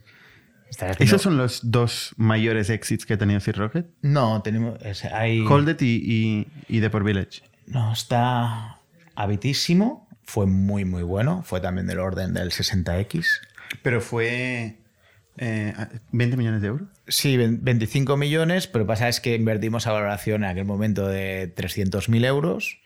haciendo- 0.69 1.03
¿Esos 1.03 1.21
son 1.21 1.37
los 1.37 1.71
dos 1.71 2.13
mayores 2.17 2.69
exits 2.69 3.05
que 3.05 3.13
ha 3.13 3.17
tenido 3.17 3.39
Sea 3.39 3.53
Rocket? 3.53 3.87
No, 4.01 4.41
tenemos... 4.41 4.79
es- 4.83 5.05
hay... 5.05 5.41
Hold 5.41 5.69
It 5.69 5.81
y, 5.81 5.95
y, 6.03 6.47
y 6.77 6.81
The 6.81 6.89
Port 6.89 7.05
Village. 7.05 7.41
No, 7.67 7.91
está 7.93 8.79
habitísimo. 9.15 10.07
Fue 10.23 10.45
muy, 10.45 10.85
muy 10.85 11.03
bueno. 11.03 11.41
Fue 11.43 11.61
también 11.61 11.87
del 11.87 11.99
orden 11.99 12.33
del 12.33 12.51
60X. 12.51 13.25
Pero 13.81 14.01
fue. 14.01 14.77
eh, 15.37 15.73
20 16.11 16.37
millones 16.37 16.61
de 16.61 16.67
euros. 16.67 16.87
Sí, 17.07 17.37
ve- 17.37 17.49
25 17.59 18.17
millones, 18.17 18.67
pero 18.67 18.85
pasa 18.85 19.07
es 19.09 19.19
que 19.21 19.35
invertimos 19.35 19.87
a 19.87 19.91
valoración 19.93 20.43
en 20.43 20.49
aquel 20.49 20.65
momento 20.65 21.07
de 21.07 21.53
300.000 21.55 22.25
euros. 22.25 22.79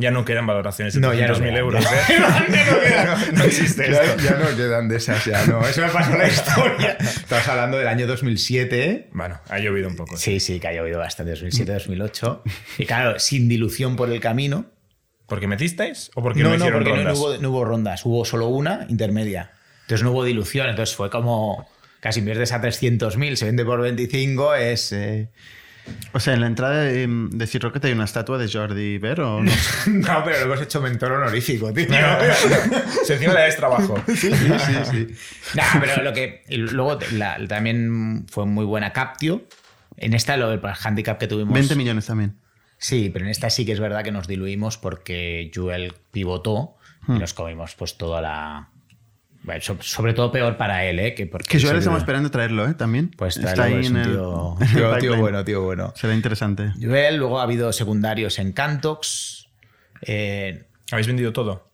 Ya 0.00 0.12
no 0.12 0.24
quedan 0.24 0.46
valoraciones 0.46 0.94
de 0.94 1.00
No, 1.00 1.12
ya 1.12 1.26
no 1.26 1.34
300.000 1.34 1.40
quedan. 1.42 1.56
euros. 1.56 1.84
¿eh? 1.84 3.32
no, 3.34 3.42
existe 3.44 3.90
Ya, 3.90 4.02
esto. 4.04 4.22
ya 4.22 4.36
no 4.38 4.56
quedan 4.56 4.88
de 4.88 4.96
esas, 4.96 5.24
ya 5.24 5.44
no. 5.46 5.60
Eso 5.66 5.82
me 5.82 5.88
pasó 5.88 6.16
la 6.16 6.28
historia. 6.28 6.96
Estamos 7.00 7.48
hablando 7.48 7.78
del 7.78 7.88
año 7.88 8.06
2007. 8.06 8.84
¿eh? 8.90 9.08
Bueno, 9.12 9.40
ha 9.48 9.58
llovido 9.58 9.88
un 9.88 9.96
poco. 9.96 10.16
Sí, 10.16 10.38
sí, 10.40 10.60
que 10.60 10.68
ha 10.68 10.72
llovido 10.72 11.00
bastante, 11.00 11.34
2007-2008. 11.34 12.42
Y 12.78 12.86
claro, 12.86 13.18
sin 13.18 13.48
dilución 13.48 13.96
por 13.96 14.10
el 14.10 14.20
camino. 14.20 14.66
¿Porque 15.26 15.46
metisteis 15.46 16.10
o 16.14 16.22
porque 16.22 16.40
no, 16.42 16.50
no, 16.50 16.50
no, 16.50 16.56
hicieron 16.64 16.84
porque 16.84 17.02
no- 17.02 17.10
no 17.10 17.18
hubo, 17.18 17.36
no 17.36 17.50
hubo 17.50 17.64
rondas, 17.64 18.06
hubo 18.06 18.24
solo 18.24 18.46
una 18.46 18.86
intermedia. 18.88 19.50
Entonces 19.82 20.02
no 20.04 20.12
hubo 20.12 20.24
dilución, 20.24 20.68
entonces 20.70 20.96
fue 20.96 21.10
como 21.10 21.68
casi 22.00 22.20
inviertes 22.20 22.52
a 22.52 22.62
300.000, 22.62 23.34
se 23.34 23.44
vende 23.44 23.64
por 23.64 23.80
25, 23.82 24.54
es... 24.54 24.92
eh, 24.92 25.28
O 26.12 26.20
sea, 26.20 26.34
en 26.34 26.40
la 26.40 26.46
entrada 26.46 26.82
de, 26.82 27.06
de 27.08 27.46
Sea 27.46 27.60
Rocket 27.60 27.84
hay 27.84 27.92
una 27.92 28.04
estatua 28.04 28.38
de 28.38 28.50
Jordi 28.50 28.98
Ver 28.98 29.20
o 29.20 29.42
no? 29.42 29.50
No, 29.86 30.22
pero 30.24 30.38
lo 30.40 30.44
hemos 30.52 30.62
hecho 30.62 30.80
mentor 30.80 31.12
honorífico, 31.12 31.72
tío. 31.72 31.86
Si 33.04 33.12
encima 33.12 33.34
le 33.34 33.40
dais 33.40 33.56
trabajo. 33.56 34.02
sí, 34.06 34.30
sí, 34.32 34.74
sí. 34.90 35.06
Nah, 35.54 35.80
pero 35.80 36.02
lo 36.02 36.12
que. 36.12 36.44
luego 36.48 36.98
la- 37.12 37.38
también 37.46 38.26
fue 38.30 38.46
muy 38.46 38.64
buena 38.64 38.92
Captio. 38.92 39.44
En 39.96 40.14
esta, 40.14 40.36
lo 40.36 40.48
del 40.50 40.60
handicap 40.84 41.18
que 41.18 41.26
tuvimos. 41.26 41.52
20 41.54 41.74
millones 41.74 42.06
también. 42.06 42.36
Sí, 42.78 43.10
pero 43.12 43.24
en 43.24 43.30
esta 43.32 43.50
sí 43.50 43.66
que 43.66 43.72
es 43.72 43.80
verdad 43.80 44.04
que 44.04 44.12
nos 44.12 44.28
diluimos 44.28 44.76
porque 44.78 45.50
Joel 45.54 45.94
pivotó 46.12 46.74
Hmm. 47.06 47.16
y 47.16 47.18
nos 47.20 47.32
comimos 47.32 47.74
pues 47.76 47.96
toda 47.96 48.20
la. 48.20 48.68
Bueno, 49.48 49.62
sobre 49.80 50.12
todo 50.14 50.30
peor 50.30 50.56
para 50.56 50.84
él, 50.84 50.98
¿eh? 51.00 51.14
Que, 51.14 51.26
porque 51.26 51.48
Que 51.48 51.58
yo 51.58 51.70
estamos 51.72 51.98
esperando 52.00 52.30
traerlo, 52.30 52.68
¿eh? 52.68 52.74
También. 52.74 53.10
Pues 53.16 53.36
Está 53.38 53.54
traerlo, 53.54 53.76
ahí 53.76 53.80
es 53.84 53.90
en 53.90 53.96
un 53.96 54.02
el. 54.02 54.12
tío, 54.12 54.98
tío- 55.00 55.16
bueno, 55.16 55.44
tío 55.44 55.62
bueno. 55.62 55.92
Será 55.96 56.14
interesante. 56.14 56.72
Joel, 56.80 57.16
luego 57.16 57.40
ha 57.40 57.44
habido 57.44 57.72
secundarios 57.72 58.38
en 58.38 58.52
Cantox. 58.52 59.48
eh, 60.02 60.64
¿Habéis 60.90 61.06
vendido 61.06 61.32
todo? 61.32 61.66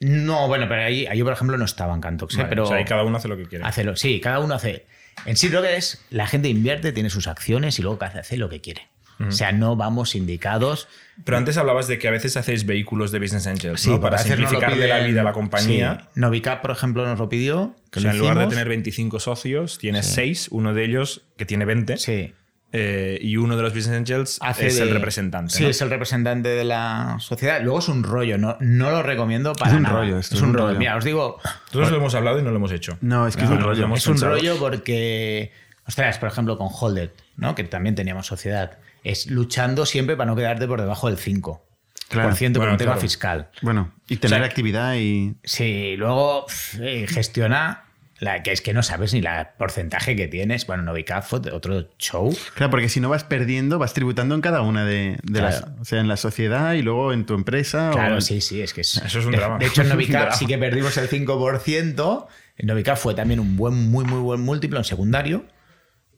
no, 0.00 0.48
bueno, 0.48 0.66
pero 0.68 0.82
ahí, 0.82 1.06
ahí 1.06 1.16
yo, 1.18 1.24
por 1.24 1.32
ejemplo, 1.32 1.56
no 1.56 1.64
estaba 1.64 1.94
en 1.94 2.00
Cantox, 2.00 2.34
¿eh? 2.34 2.38
Vale, 2.38 2.48
pero 2.48 2.64
o 2.64 2.66
sea, 2.66 2.76
ahí 2.78 2.84
cada 2.84 3.04
uno 3.04 3.16
hace 3.18 3.28
lo 3.28 3.36
que 3.36 3.46
quiere. 3.46 3.64
Hace 3.64 3.84
lo- 3.84 3.94
sí, 3.96 4.20
cada 4.20 4.40
uno 4.40 4.54
hace. 4.54 4.84
En 5.26 5.36
sí, 5.36 5.48
lo 5.48 5.62
que 5.62 5.76
es, 5.76 6.04
la 6.10 6.26
gente 6.26 6.48
invierte, 6.48 6.90
tiene 6.92 7.08
sus 7.08 7.28
acciones 7.28 7.78
y 7.78 7.82
luego 7.82 7.98
cada 7.98 8.20
hace 8.20 8.36
lo 8.36 8.48
que 8.48 8.60
quiere. 8.60 8.88
O 9.20 9.30
sea, 9.30 9.52
no 9.52 9.76
vamos 9.76 10.14
indicados. 10.14 10.88
Pero 11.24 11.36
antes 11.38 11.56
hablabas 11.56 11.86
de 11.86 11.98
que 11.98 12.08
a 12.08 12.10
veces 12.10 12.36
hacéis 12.36 12.66
vehículos 12.66 13.12
de 13.12 13.18
Business 13.20 13.46
Angels, 13.46 13.80
Sí, 13.80 13.90
¿no? 13.90 14.00
Para 14.00 14.16
lo 14.18 14.22
simplificarle 14.24 14.88
la 14.88 14.98
vida 15.00 15.20
a 15.20 15.24
la 15.24 15.32
compañía. 15.32 15.98
Sí. 16.14 16.20
Novicap, 16.20 16.60
por 16.62 16.70
ejemplo, 16.72 17.06
nos 17.06 17.18
lo 17.18 17.28
pidió. 17.28 17.76
Que 17.90 18.00
O 18.00 18.02
sea, 18.02 18.10
lo 18.12 18.16
en 18.16 18.20
lugar 18.20 18.38
de 18.38 18.46
tener 18.48 18.68
25 18.68 19.20
socios, 19.20 19.78
tienes 19.78 20.06
6, 20.06 20.48
uno 20.50 20.74
de 20.74 20.84
ellos 20.84 21.22
que 21.36 21.44
tiene 21.44 21.64
20, 21.66 21.98
Sí. 21.98 22.32
eh, 22.72 23.18
y 23.20 23.36
uno 23.36 23.56
de 23.56 23.62
los 23.62 23.74
Business 23.74 23.96
Angels 23.98 24.38
Hace 24.40 24.66
es 24.68 24.76
de- 24.78 24.84
el 24.84 24.90
representante. 24.90 25.52
Sí, 25.54 25.62
¿no? 25.64 25.68
es 25.68 25.80
el 25.82 25.90
representante 25.90 26.48
de 26.48 26.64
la 26.64 27.16
sociedad. 27.20 27.60
Luego 27.62 27.78
es 27.80 27.88
un 27.88 28.02
rollo, 28.02 28.38
no, 28.38 28.56
no 28.60 28.90
lo 28.90 29.02
recomiendo 29.02 29.52
para 29.52 29.72
Es 29.72 29.76
un 29.76 29.82
nada. 29.82 29.96
rollo 30.00 30.18
esto, 30.18 30.34
es 30.36 30.40
un 30.42 30.54
rollo. 30.54 30.78
Mira, 30.78 30.96
os 30.96 31.04
digo, 31.04 31.38
Nosotros 31.66 31.90
lo 31.90 31.96
hemos 31.98 32.14
hablado 32.14 32.38
y 32.40 32.42
no 32.42 32.50
lo 32.50 32.56
hemos 32.56 32.72
hecho. 32.72 32.96
No, 33.02 33.26
es 33.28 33.36
que 33.36 33.44
es 33.44 33.50
un 33.50 33.58
no, 33.60 33.66
rollo. 33.66 33.94
es 33.94 34.06
un 34.06 34.14
pensado. 34.14 34.32
rollo 34.32 34.56
porque, 34.58 35.52
ostras, 35.86 36.18
por 36.18 36.30
ejemplo, 36.30 36.56
con 36.56 36.68
Holded, 36.72 37.10
¿no? 37.36 37.54
que 37.54 37.64
también 37.64 37.94
teníamos 37.94 38.26
sociedad, 38.26 38.78
es 39.04 39.26
luchando 39.30 39.86
siempre 39.86 40.16
para 40.16 40.30
no 40.30 40.36
quedarte 40.36 40.66
por 40.66 40.80
debajo 40.80 41.08
del 41.08 41.16
5%, 41.18 41.60
Claro. 42.08 42.28
por 42.28 42.36
ciento 42.38 42.58
por 42.60 42.64
Bueno, 42.66 42.74
un 42.74 42.78
tema 42.78 42.92
claro. 42.92 43.00
fiscal. 43.00 43.50
Bueno, 43.62 43.92
y 44.08 44.16
tener 44.18 44.36
O 44.38 44.42
sea, 44.42 44.46
actividad 44.46 44.94
y. 44.96 45.34
Sí, 45.44 45.94
luego 45.96 46.44
eh, 46.80 47.06
gestiona, 47.08 47.84
la, 48.18 48.42
que 48.42 48.52
es 48.52 48.60
que 48.60 48.72
no 48.74 48.82
sabes 48.82 49.14
ni 49.14 49.22
la 49.22 49.54
porcentaje 49.58 50.14
que 50.14 50.28
tienes. 50.28 50.66
Bueno, 50.66 50.82
Novicap 50.82 51.24
fue 51.24 51.40
otro 51.52 51.88
show. 51.98 52.32
Claro, 52.54 52.70
porque 52.70 52.88
si 52.90 53.00
no 53.00 53.08
vas 53.08 53.24
perdiendo, 53.24 53.78
vas 53.78 53.94
tributando 53.94 54.34
en 54.34 54.42
cada 54.42 54.60
una 54.60 54.84
de, 54.84 55.18
de 55.22 55.38
Claro. 55.40 55.46
las. 55.66 55.80
O 55.80 55.84
sea, 55.86 56.00
en 56.00 56.06
la 56.08 56.16
sociedad 56.18 56.74
y 56.74 56.82
luego 56.82 57.12
en 57.14 57.24
tu 57.24 57.34
empresa. 57.34 57.90
o 57.90 57.94
Claro, 57.94 58.14
en- 58.16 58.22
sí, 58.22 58.40
sí, 58.42 58.60
es 58.60 58.74
que 58.74 58.82
es. 58.82 58.98
Eso 58.98 59.18
es 59.20 59.24
un 59.24 59.32
de, 59.32 59.38
drama. 59.38 59.58
De 59.58 59.66
hecho, 59.66 59.80
en 59.82 59.88
drama. 60.08 60.32
sí 60.32 60.46
que 60.46 60.58
perdimos 60.58 60.96
el 60.98 61.08
5%. 61.08 62.26
En 62.58 62.66
Novicap 62.66 62.98
fue 62.98 63.14
también 63.14 63.40
un 63.40 63.56
buen, 63.56 63.74
muy, 63.90 64.04
muy 64.04 64.20
buen 64.20 64.40
múltiplo 64.42 64.78
en 64.78 64.84
secundario. 64.84 65.46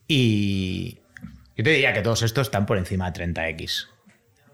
Y 0.07 0.99
yo 1.55 1.63
te 1.63 1.69
diría 1.71 1.93
que 1.93 2.01
todos 2.01 2.21
estos 2.23 2.47
están 2.47 2.65
por 2.65 2.77
encima 2.77 3.09
de 3.11 3.25
30x 3.33 3.87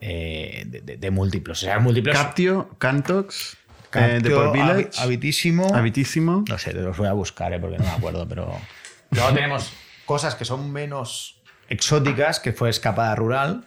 eh, 0.01 0.63
de, 0.67 0.81
de- 0.81 0.97
de 0.97 1.11
múltiplos. 1.11 1.61
O 1.63 1.65
sea, 1.65 1.79
múltiplos. 1.79 2.15
Captio, 2.17 2.69
Cantox, 2.77 3.53
eh, 3.53 3.57
Captio, 3.89 4.21
The 4.21 4.29
Port 4.31 4.53
Village, 4.53 4.89
Habi- 4.91 5.03
Habitísimo. 5.03 5.75
Habitísimo. 5.75 6.43
No 6.47 6.57
sé, 6.57 6.71
te 6.73 6.81
los 6.81 6.97
voy 6.97 7.07
a 7.07 7.13
buscar, 7.13 7.53
eh, 7.53 7.59
porque 7.59 7.77
no 7.77 7.83
me 7.83 7.91
acuerdo, 7.91 8.27
pero. 8.27 8.51
Luego 9.11 9.33
tenemos 9.33 9.71
cosas 10.05 10.35
que 10.35 10.45
son 10.45 10.71
menos 10.71 11.41
exóticas, 11.69 12.39
que 12.39 12.51
fue 12.53 12.69
Escapada 12.69 13.13
Rural, 13.15 13.65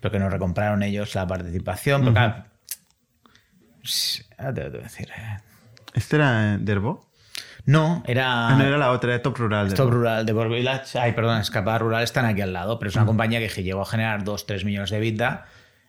pero 0.00 0.12
que 0.12 0.18
nos 0.18 0.32
recompraron 0.32 0.82
ellos 0.82 1.14
la 1.14 1.26
participación. 1.26 2.04
Pero 2.14 2.18
ahora 4.38 4.54
te 4.54 4.64
lo 4.64 4.70
tengo 4.70 4.78
que 4.78 4.82
decir. 4.84 5.08
eh. 5.16 5.38
¿Este 5.94 6.16
era 6.16 6.58
Derbo? 6.58 7.05
No, 7.66 8.02
era. 8.06 8.48
Ah, 8.48 8.54
no, 8.56 8.64
era 8.64 8.78
la 8.78 8.90
otra, 8.92 9.14
era 9.14 9.22
Top 9.22 9.36
Rural. 9.38 9.74
Top. 9.74 9.90
Rural 9.90 10.24
de 10.24 10.32
Port 10.32 10.50
Village. 10.50 10.98
Ay, 10.98 11.12
perdón, 11.12 11.40
Escapada 11.40 11.78
Rural 11.78 12.02
están 12.04 12.24
aquí 12.24 12.40
al 12.40 12.52
lado, 12.52 12.78
pero 12.78 12.88
es 12.88 12.96
una 12.96 13.06
compañía 13.06 13.40
que 13.40 13.62
llegó 13.62 13.82
a 13.82 13.86
generar 13.86 14.22
2-3 14.24 14.64
millones 14.64 14.90
de 14.90 15.00
vida 15.00 15.46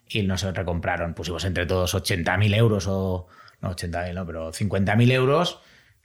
y 0.10 0.24
nos 0.24 0.42
recompraron. 0.44 1.14
Pusimos 1.14 1.46
entre 1.46 1.66
todos 1.66 1.94
80.000 1.96 2.56
euros 2.56 2.88
o. 2.88 3.28
No, 3.62 3.72
80.000, 3.76 4.14
no, 4.14 4.26
pero 4.26 4.52
50.000 4.52 5.12
euros. 5.12 5.60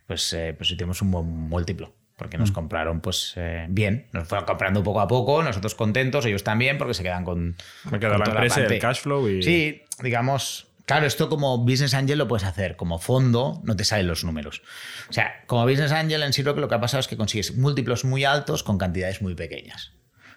pues, 0.07 0.33
eh, 0.35 0.55
pues 0.57 0.69
tenemos 0.71 1.01
un 1.01 1.11
buen 1.11 1.27
múltiplo. 1.27 1.93
Porque 2.17 2.37
nos 2.37 2.51
Mm. 2.51 2.55
compraron 2.55 3.01
pues 3.01 3.33
eh, 3.37 3.67
bien, 3.71 4.07
nos 4.13 4.29
fueron 4.29 4.45
comprando 4.47 4.83
poco 4.83 5.01
a 5.01 5.09
poco, 5.09 5.43
nosotros 5.43 5.75
contentos, 5.75 6.25
ellos 6.27 6.45
también, 6.45 6.77
porque 6.77 6.93
se 6.95 7.03
quedan 7.03 7.25
con, 7.25 7.57
Me 7.91 7.99
queda 7.99 8.11
con 8.11 8.21
la 8.21 8.27
empresa, 8.27 8.57
parte. 8.61 8.75
el 8.75 8.81
cash 8.81 9.01
flow 9.01 9.27
y. 9.29 9.43
Sí, 9.43 9.83
digamos, 10.03 10.69
claro, 10.87 11.07
esto 11.07 11.29
como 11.29 11.59
Business 11.59 11.95
Angel 11.95 12.19
lo 12.19 12.29
puedes 12.29 12.47
hacer, 12.47 12.77
como 12.77 12.99
fondo 12.99 13.61
no 13.65 13.77
te 13.77 13.85
salen 13.85 14.07
los 14.07 14.25
números. 14.25 14.63
O 15.09 15.13
sea, 15.13 15.45
como 15.47 15.65
Business 15.65 15.93
Angel 15.93 16.23
en 16.23 16.33
sí 16.33 16.43
lo 16.43 16.55
que 16.55 16.61
lo 16.61 16.69
que 16.69 16.75
ha 16.75 16.81
pasado 16.81 17.01
es 17.01 17.09
que 17.09 17.17
consigues 17.17 17.57
múltiplos 17.57 18.05
muy 18.05 18.25
altos 18.25 18.63
con 18.63 18.79
cantidades 18.79 19.23
muy 19.23 19.35
pequeñas. 19.35 19.93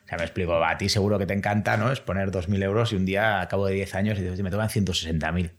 O 0.05 0.07
sea, 0.07 0.17
me 0.17 0.23
explico, 0.23 0.63
a 0.63 0.77
ti 0.77 0.87
seguro 0.87 1.17
que 1.17 1.25
te 1.25 1.33
encanta, 1.33 1.77
¿no? 1.77 1.91
Es 1.91 1.99
poner 1.99 2.29
2.000 2.29 2.63
euros 2.63 2.93
y 2.93 2.95
un 2.95 3.05
día, 3.05 3.41
a 3.41 3.47
cabo 3.47 3.65
de 3.65 3.73
10 3.73 3.95
años, 3.95 4.19
y 4.19 4.21
dices, 4.21 4.39
me 4.41 4.51
tocan 4.51 4.69
160.000. 4.69 5.51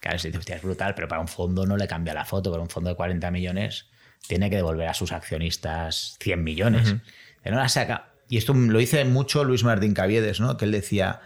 Claro, 0.00 0.18
si 0.18 0.28
dices, 0.28 0.40
hostia, 0.40 0.56
es 0.56 0.62
brutal, 0.62 0.96
pero 0.96 1.06
para 1.06 1.20
un 1.20 1.28
fondo 1.28 1.64
no 1.64 1.76
le 1.76 1.86
cambia 1.86 2.12
la 2.12 2.24
foto, 2.24 2.50
para 2.50 2.60
un 2.60 2.68
fondo 2.68 2.90
de 2.90 2.96
40 2.96 3.30
millones 3.30 3.86
tiene 4.26 4.50
que 4.50 4.56
devolver 4.56 4.88
a 4.88 4.94
sus 4.94 5.12
accionistas 5.12 6.16
100 6.20 6.42
millones. 6.42 6.96
Que 7.42 7.50
no 7.50 7.56
la 7.56 7.68
saca. 7.68 8.12
Y 8.28 8.36
esto 8.36 8.54
lo 8.54 8.78
dice 8.78 9.04
mucho 9.04 9.44
Luis 9.44 9.64
Martín 9.64 9.94
Caviedes, 9.94 10.40
¿no? 10.40 10.56
Que 10.56 10.64
él 10.64 10.72
decía, 10.72 11.20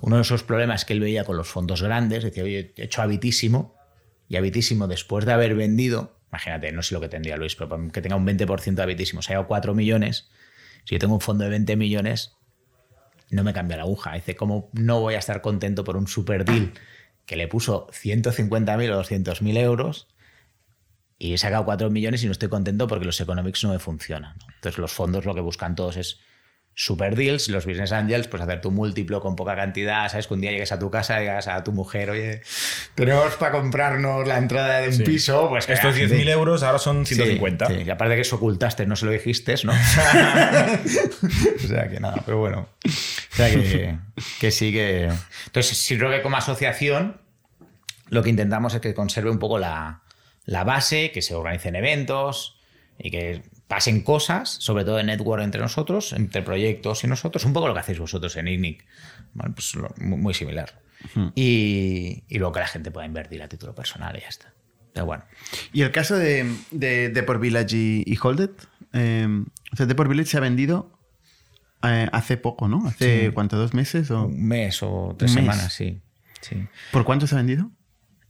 uno 0.00 0.16
de 0.16 0.22
esos 0.22 0.42
problemas 0.42 0.84
que 0.84 0.92
él 0.92 1.00
veía 1.00 1.24
con 1.24 1.36
los 1.36 1.48
fondos 1.48 1.82
grandes, 1.82 2.24
decía, 2.24 2.44
oye, 2.44 2.72
he 2.76 2.84
hecho 2.84 3.02
Habitísimo, 3.02 3.76
y 4.28 4.36
Habitísimo 4.36 4.86
después 4.86 5.26
de 5.26 5.32
haber 5.32 5.54
vendido, 5.54 6.18
imagínate, 6.30 6.72
no 6.72 6.82
sé 6.82 6.94
lo 6.94 7.00
que 7.00 7.08
tendría 7.08 7.36
Luis, 7.36 7.56
pero 7.56 7.88
que 7.92 8.02
tenga 8.02 8.16
un 8.16 8.26
20% 8.26 8.74
de 8.74 8.82
Habitísimo, 8.82 9.22
se 9.22 9.32
ha 9.32 9.36
dado 9.36 9.48
4 9.48 9.74
millones, 9.74 10.30
si 10.84 10.94
yo 10.94 10.98
tengo 10.98 11.14
un 11.14 11.20
fondo 11.20 11.44
de 11.44 11.50
20 11.50 11.76
millones, 11.76 12.36
no 13.30 13.42
me 13.44 13.52
cambia 13.52 13.76
la 13.76 13.84
aguja. 13.84 14.14
Dice, 14.14 14.36
¿cómo 14.36 14.70
no 14.72 15.00
voy 15.00 15.14
a 15.14 15.18
estar 15.18 15.40
contento 15.40 15.84
por 15.84 15.96
un 15.96 16.06
super 16.06 16.44
deal 16.44 16.72
que 17.26 17.36
le 17.36 17.48
puso 17.48 17.88
150.000 17.88 18.90
o 18.90 19.02
200.000 19.02 19.58
euros 19.58 20.08
y 21.18 21.32
he 21.32 21.38
sacado 21.38 21.64
4 21.64 21.90
millones 21.90 22.22
y 22.22 22.26
no 22.26 22.32
estoy 22.32 22.48
contento 22.48 22.86
porque 22.86 23.06
los 23.06 23.20
economics 23.20 23.64
no 23.64 23.70
me 23.70 23.78
funcionan? 23.78 24.36
Entonces 24.54 24.78
los 24.78 24.92
fondos 24.92 25.24
lo 25.24 25.34
que 25.34 25.40
buscan 25.40 25.74
todos 25.74 25.96
es 25.96 26.20
super 26.76 27.14
deals, 27.14 27.48
los 27.48 27.66
business 27.66 27.92
angels, 27.92 28.26
pues 28.26 28.42
hacer 28.42 28.60
tu 28.60 28.70
múltiplo 28.72 29.20
con 29.20 29.36
poca 29.36 29.54
cantidad, 29.54 30.08
¿sabes? 30.10 30.26
Que 30.26 30.34
un 30.34 30.40
día 30.40 30.50
llegues 30.50 30.72
a 30.72 30.78
tu 30.78 30.90
casa, 30.90 31.20
llegas 31.20 31.46
a 31.46 31.62
tu 31.62 31.70
mujer, 31.72 32.10
oye, 32.10 32.42
tenemos 32.96 33.34
para 33.36 33.52
comprarnos 33.52 34.26
la 34.26 34.38
entrada 34.38 34.78
de 34.80 34.88
un 34.88 34.94
Sí. 34.94 35.02
piso, 35.04 35.48
pues 35.48 35.68
Estos 35.68 35.92
la 35.92 35.98
10.000 36.00 36.08
gente- 36.18 36.30
euros 36.32 36.62
ahora 36.64 36.78
son 36.80 37.06
Sí, 37.06 37.14
150. 37.14 37.66
sí. 37.66 37.74
Y 37.86 37.90
aparte 37.90 38.16
que 38.16 38.22
eso 38.22 38.36
ocultaste, 38.36 38.86
no 38.86 38.96
se 38.96 39.06
lo 39.06 39.12
dijiste, 39.12 39.54
¿no? 39.64 39.72
o 41.64 41.66
sea 41.68 41.88
que 41.88 42.00
nada, 42.00 42.22
pero 42.24 42.38
bueno. 42.38 42.68
O 42.84 43.36
sea 43.36 43.50
que, 43.50 43.96
que 44.40 44.50
sí 44.50 44.72
que. 44.72 45.10
Entonces, 45.46 45.76
sí 45.76 45.96
creo 45.98 46.10
que 46.10 46.22
como 46.22 46.36
asociación, 46.36 47.20
lo 48.08 48.22
que 48.22 48.30
intentamos 48.30 48.74
es 48.74 48.80
que 48.80 48.94
conserve 48.94 49.30
un 49.30 49.38
poco 49.38 49.58
la, 49.58 50.02
la 50.44 50.64
base, 50.64 51.10
que 51.12 51.22
se 51.22 51.34
organicen 51.34 51.76
eventos 51.76 52.58
y 52.98 53.10
que 53.10 53.42
pasen 53.68 54.02
cosas, 54.02 54.50
sobre 54.50 54.84
todo 54.84 54.96
de 54.96 55.04
network 55.04 55.42
entre 55.42 55.60
nosotros, 55.60 56.12
entre 56.12 56.42
proyectos 56.42 57.02
y 57.04 57.06
nosotros, 57.06 57.44
un 57.44 57.52
poco 57.52 57.68
lo 57.68 57.74
que 57.74 57.80
hacéis 57.80 57.98
vosotros 57.98 58.36
en. 58.36 58.46
Bueno, 59.34 59.54
pues 59.54 59.74
lo- 59.74 59.94
muy 59.98 60.34
similar. 60.34 60.80
Y, 61.34 62.24
y 62.28 62.38
luego 62.38 62.52
que 62.52 62.60
la 62.60 62.66
gente 62.66 62.90
pueda 62.90 63.06
invertir 63.06 63.42
a 63.42 63.48
título 63.48 63.74
personal 63.74 64.16
y 64.16 64.20
ya 64.20 64.28
está. 64.28 64.52
Pero 64.92 65.06
bueno. 65.06 65.24
Y 65.72 65.82
el 65.82 65.90
caso 65.90 66.16
de, 66.16 66.50
de 66.70 67.08
Deport 67.10 67.40
Village 67.40 67.76
y, 67.76 68.04
y 68.06 68.16
Holded, 68.22 68.50
eh, 68.92 69.26
o 69.72 69.76
sea, 69.76 69.86
Deport 69.86 70.08
Village 70.08 70.30
se 70.30 70.36
ha 70.36 70.40
vendido 70.40 70.98
eh, 71.82 72.08
hace 72.12 72.36
poco, 72.36 72.68
¿no? 72.68 72.86
Hace, 72.86 73.32
¿cuánto? 73.34 73.56
¿Dos 73.58 73.74
meses? 73.74 74.10
O... 74.10 74.26
Un 74.26 74.46
mes 74.46 74.82
o 74.82 75.14
tres 75.18 75.34
mes. 75.34 75.42
semanas, 75.44 75.72
sí. 75.72 76.00
sí. 76.40 76.64
¿Por 76.92 77.04
cuánto 77.04 77.26
se 77.26 77.34
ha 77.34 77.38
vendido? 77.38 77.70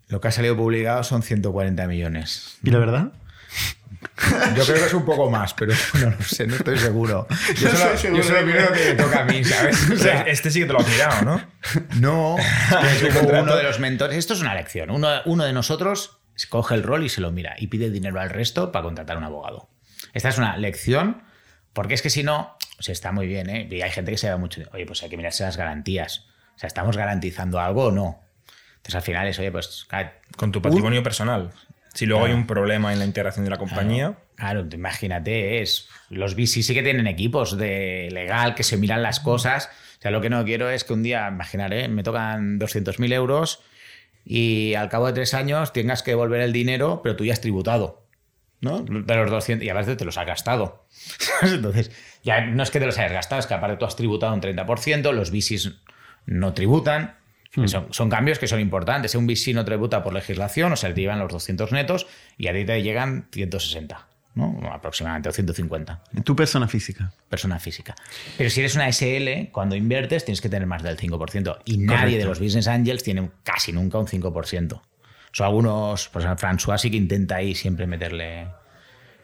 Lo 0.09 0.20
que 0.20 0.29
ha 0.29 0.33
salido 0.33 0.57
publicado 0.57 1.05
son 1.05 1.23
140 1.23 1.87
millones. 1.87 2.59
¿Y 2.62 2.70
la 2.70 2.79
verdad? 2.79 3.12
Yo 4.57 4.64
creo 4.64 4.77
que 4.79 4.87
es 4.87 4.95
un 4.95 5.05
poco 5.05 5.31
más, 5.31 5.55
pero 5.55 5.73
no 6.01 6.11
lo 6.11 6.23
sé, 6.23 6.47
no 6.47 6.57
estoy 6.57 6.79
seguro. 6.79 7.27
Yo 7.57 7.71
No 7.71 7.77
solo, 7.77 7.97
seguro 7.99 8.23
yo 8.23 8.29
solo 8.29 8.38
de 8.40 8.45
miro 8.47 8.61
lo 8.62 8.73
que 8.73 8.85
me 8.85 8.95
toca 9.03 9.21
a 9.21 9.25
mí, 9.25 9.45
¿sabes? 9.45 9.90
O 9.90 9.97
sea, 9.97 10.23
Este 10.23 10.51
sí 10.51 10.61
que 10.61 10.67
te 10.67 10.73
lo 10.73 10.81
has 10.81 10.88
mirado, 10.88 11.23
¿no? 11.23 11.43
no, 12.01 12.37
uno 13.43 13.57
de 13.57 13.62
los 13.62 13.81
mentores. 13.81 14.17
Esto 14.17 14.35
es 14.35 14.40
una 14.40 14.55
lección. 14.55 14.90
Uno, 14.90 15.09
uno 15.25 15.45
de 15.45 15.53
nosotros 15.53 16.19
coge 16.49 16.75
el 16.75 16.83
rol 16.83 17.05
y 17.05 17.09
se 17.09 17.21
lo 17.21 17.31
mira 17.33 17.55
y 17.59 17.69
pide 17.69 17.90
dinero 17.90 18.21
al 18.21 18.31
resto 18.31 18.73
para 18.73 18.83
contratar 18.83 19.17
un 19.17 19.25
abogado. 19.25 19.69
Esta 20.12 20.29
es 20.29 20.38
una 20.38 20.57
lección, 20.57 21.23
porque 21.73 21.95
es 21.95 22.03
que 22.03 22.11
si 22.11 22.23
no, 22.23 22.57
se 22.79 22.93
está 22.93 23.12
muy 23.12 23.27
bien, 23.27 23.49
¿eh? 23.51 23.69
Y 23.71 23.83
hay 23.83 23.90
gente 23.90 24.11
que 24.11 24.19
se 24.19 24.29
da 24.29 24.37
mucho. 24.37 24.61
Oye, 24.73 24.87
pues 24.87 25.03
hay 25.03 25.09
que 25.11 25.17
mirarse 25.17 25.45
las 25.45 25.57
garantías. 25.57 26.27
O 26.57 26.59
sea, 26.59 26.67
¿estamos 26.69 26.97
garantizando 26.97 27.59
algo 27.61 27.87
o 27.87 27.90
no? 27.90 28.21
Entonces 28.77 28.95
al 28.97 29.03
final 29.03 29.27
es, 29.27 29.38
oye, 29.38 29.51
pues. 29.51 29.87
Con 30.37 30.53
tu 30.53 30.59
un- 30.59 30.62
patrimonio 30.62 31.03
personal. 31.03 31.51
Si 31.94 32.07
luego 32.07 32.24
Claro. 32.24 32.35
hay 32.35 32.40
un 32.40 32.46
problema 32.46 32.92
en 32.92 32.98
la 32.98 33.04
integración 33.04 33.44
de 33.44 33.50
la 33.50 33.57
compañía, 33.57 34.18
Claro, 34.37 34.66
imagínate, 34.72 35.62
es. 35.62 35.88
Los 36.11 36.35
VC 36.35 36.62
sí 36.62 36.74
que 36.74 36.83
tienen 36.83 37.07
equipos 37.07 37.57
de 37.57 38.09
legal 38.11 38.54
que 38.57 38.64
se 38.64 38.76
miran 38.76 39.00
las 39.02 39.20
cosas. 39.20 39.70
O 39.98 40.02
sea, 40.02 40.11
lo 40.11 40.20
que 40.20 40.28
no 40.28 40.44
quiero 40.44 40.68
es 40.70 40.83
que 40.85 40.92
un 40.92 41.04
día, 41.04 41.28
imaginaré, 41.28 41.88
me 41.88 42.02
tocan 42.02 42.59
200.000 42.59 43.12
euros 43.12 43.61
y 44.24 44.74
al 44.74 44.88
cabo 44.88 45.07
de 45.07 45.12
tres 45.12 45.35
años 45.35 45.72
tengas 45.72 46.02
que 46.02 46.11
devolver 46.11 46.40
el 46.40 46.52
dinero, 46.52 47.00
pero 47.02 47.14
tú 47.14 47.24
ya 47.24 47.33
has 47.33 47.40
tributado. 47.40 48.02
¿No? 48.61 48.80
De 48.80 49.14
los 49.14 49.30
200 49.30 49.64
y 49.64 49.68
aparte 49.68 49.94
te 49.94 50.04
los 50.04 50.16
has 50.18 50.26
gastado. 50.26 50.87
Entonces, 51.42 51.90
ya 52.22 52.40
no 52.40 52.62
es 52.62 52.70
que 52.70 52.80
te 52.80 52.87
los 52.87 52.98
hayas 52.98 53.12
gastado, 53.12 53.38
es 53.40 53.46
que 53.46 53.54
aparte 53.54 53.76
tú 53.76 53.85
has 53.85 53.94
tributado 53.94 54.33
un 54.35 54.40
30%, 54.40 55.12
los 55.12 55.30
VCs 55.30 55.74
no 56.26 56.54
tributan. 56.54 57.16
Son, 57.67 57.87
son 57.93 58.11
cambios 58.11 58.38
que 58.40 58.49
son 58.49 58.59
importantes. 58.61 59.12
Si 59.12 59.17
un 59.17 59.27
VC 59.27 59.55
no 59.55 59.64
tributa 59.64 60.03
por 60.03 60.12
legislación, 60.12 60.73
o 60.73 60.77
sea, 60.77 60.93
te 60.93 61.01
llevan 61.01 61.21
los 61.21 61.31
200 61.33 61.71
netos 61.73 62.07
y 62.37 62.49
a 62.49 62.53
ti 62.53 62.64
te 62.64 62.83
llegan 62.83 63.29
160, 63.31 64.09
¿no? 64.35 64.59
aproximadamente, 64.73 65.29
o 65.29 65.33
150, 65.33 66.03
Tu 66.25 66.35
persona 66.35 66.67
física. 66.67 67.12
persona 67.29 67.61
física. 67.61 67.95
Pero 68.37 68.51
si 68.51 68.59
eres 68.61 68.75
una 68.75 68.88
SL, 68.90 69.51
cuando 69.53 69.77
inviertes 69.77 70.25
tienes 70.25 70.40
que 70.40 70.49
tener 70.49 70.67
más 70.67 70.83
del 70.83 70.97
5%. 70.99 71.59
Y 71.64 71.79
nadie 71.79 72.19
de 72.19 72.25
los 72.25 72.40
business 72.40 72.67
angels 72.67 73.05
tiene 73.05 73.31
casi 73.45 73.73
nunca 73.73 73.99
un 73.99 74.07
5%. 74.09 74.81
Son 75.31 75.47
algunos, 75.47 76.09
pues 76.09 76.25
François 76.25 76.79
sí 76.79 76.90
que 76.90 76.97
intenta 76.97 77.37
ahí 77.37 77.55
siempre 77.55 77.87
meterle, 77.87 78.49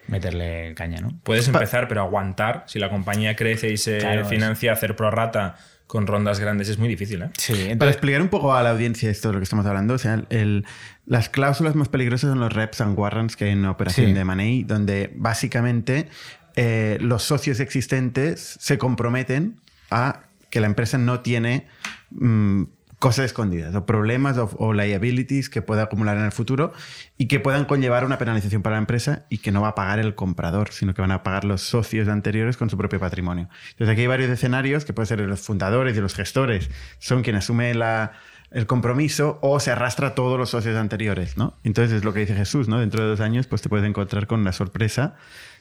meterle 0.09 0.75
caña, 0.75 1.01
¿no? 1.01 1.19
puedes 1.23 1.47
empezar, 1.49 1.88
pero 1.88 2.03
aguantar. 2.03 2.64
Si 2.66 2.79
la 2.79 2.90
compañía 2.90 3.37
crece 3.37 3.71
y 3.71 3.77
se 3.77 3.99
Claro, 3.99 4.23
es- 4.23 4.29
financia, 4.29 4.73
hacer 4.73 4.97
prorrata 4.97 5.57
con 5.90 6.07
rondas 6.07 6.38
grandes 6.38 6.68
es 6.68 6.79
muy 6.79 6.88
difícil, 6.88 7.22
¿eh? 7.22 7.31
Sí, 7.37 7.70
Para 7.76 7.90
explicar 7.90 8.22
un 8.22 8.29
poco 8.29 8.55
a 8.55 8.62
la 8.62 8.70
audiencia 8.70 9.11
esto 9.11 9.26
de 9.29 9.35
lo 9.35 9.40
que 9.40 9.44
estamos 9.44 9.66
hablando, 9.66 9.94
o 9.94 9.98
sea, 9.98 10.22
el- 10.31 10.64
las 11.05 11.29
cláusulas 11.29 11.74
más 11.74 11.88
peligrosas 11.88 12.31
son 12.31 12.38
los 12.38 12.53
reps 12.53 12.81
and 12.81 12.96
warrants 12.96 13.35
que 13.35 13.46
hay 13.46 13.50
en 13.50 13.64
operación 13.64 14.07
Sí. 14.07 14.12
de 14.12 14.20
M&A, 14.20 14.66
donde 14.68 15.12
básicamente 15.16 16.09
eh, 16.55 16.98
los 17.00 17.24
socios 17.24 17.59
existentes 17.59 18.57
se 18.61 18.79
comprometen 18.79 19.57
a 19.90 20.20
que 20.50 20.61
la 20.61 20.66
empresa 20.66 20.96
no 20.96 21.20
tiene 21.20 21.66
mm, 22.11 22.62
cosas 23.01 23.25
escondidas 23.25 23.75
o 23.75 23.87
problemas 23.87 24.37
o, 24.37 24.51
o 24.59 24.73
liabilities 24.75 25.49
que 25.49 25.63
pueda 25.63 25.85
acumular 25.85 26.19
en 26.19 26.25
el 26.25 26.33
futuro 26.33 26.73
y 27.17 27.27
que 27.27 27.41
puedan 27.41 27.65
conllevar 27.65 28.05
una 28.05 28.19
penalización 28.19 28.63
para 28.63 28.77
la 28.77 28.81
empresa 28.81 29.25
y 29.31 29.39
que 29.39 29.51
no 29.51 29.63
va 29.63 29.69
a 29.69 29.75
pagar 29.75 29.99
el 29.99 30.15
comprador, 30.15 30.71
sino 30.71 30.95
que 30.95 31.01
van 31.01 31.11
a 31.11 31.23
pagar 31.23 31.45
los 31.45 31.63
socios 31.63 32.09
anteriores 32.09 32.59
con 32.59 32.69
su 32.69 32.77
propio 32.77 33.01
patrimonio. 33.01 33.49
Entonces 33.71 33.93
aquí 33.93 34.03
hay 34.03 34.07
varios 34.07 34.31
escenarios 34.31 34.85
que 34.85 34.93
pueden 34.93 35.07
ser 35.09 35.21
los 35.21 35.41
fundadores 35.41 35.97
y 35.97 36.01
los 36.01 36.15
gestores 36.15 36.71
son 36.99 37.23
quienes 37.23 37.45
asumen 37.45 37.79
la, 37.79 38.13
el 38.51 38.67
compromiso 38.67 39.39
o 39.41 39.61
se 39.61 39.71
arrastra 39.71 40.09
a 40.09 40.15
todos 40.15 40.39
los 40.39 40.51
socios 40.51 40.77
anteriores, 40.77 41.37
¿no? 41.37 41.57
Entonces 41.65 41.97
es 41.97 42.05
lo 42.05 42.13
que 42.13 42.21
dice 42.21 42.35
Jesús, 42.35 42.69
¿no? 42.69 42.81
Dentro 42.81 43.03
de 43.03 43.09
dos 43.09 43.21
años 43.21 43.47
pues 43.47 43.63
te 43.63 43.71
puedes 43.71 43.89
encontrar 43.89 44.27
con 44.27 44.45
la 44.45 44.53
sorpresa 44.53 45.17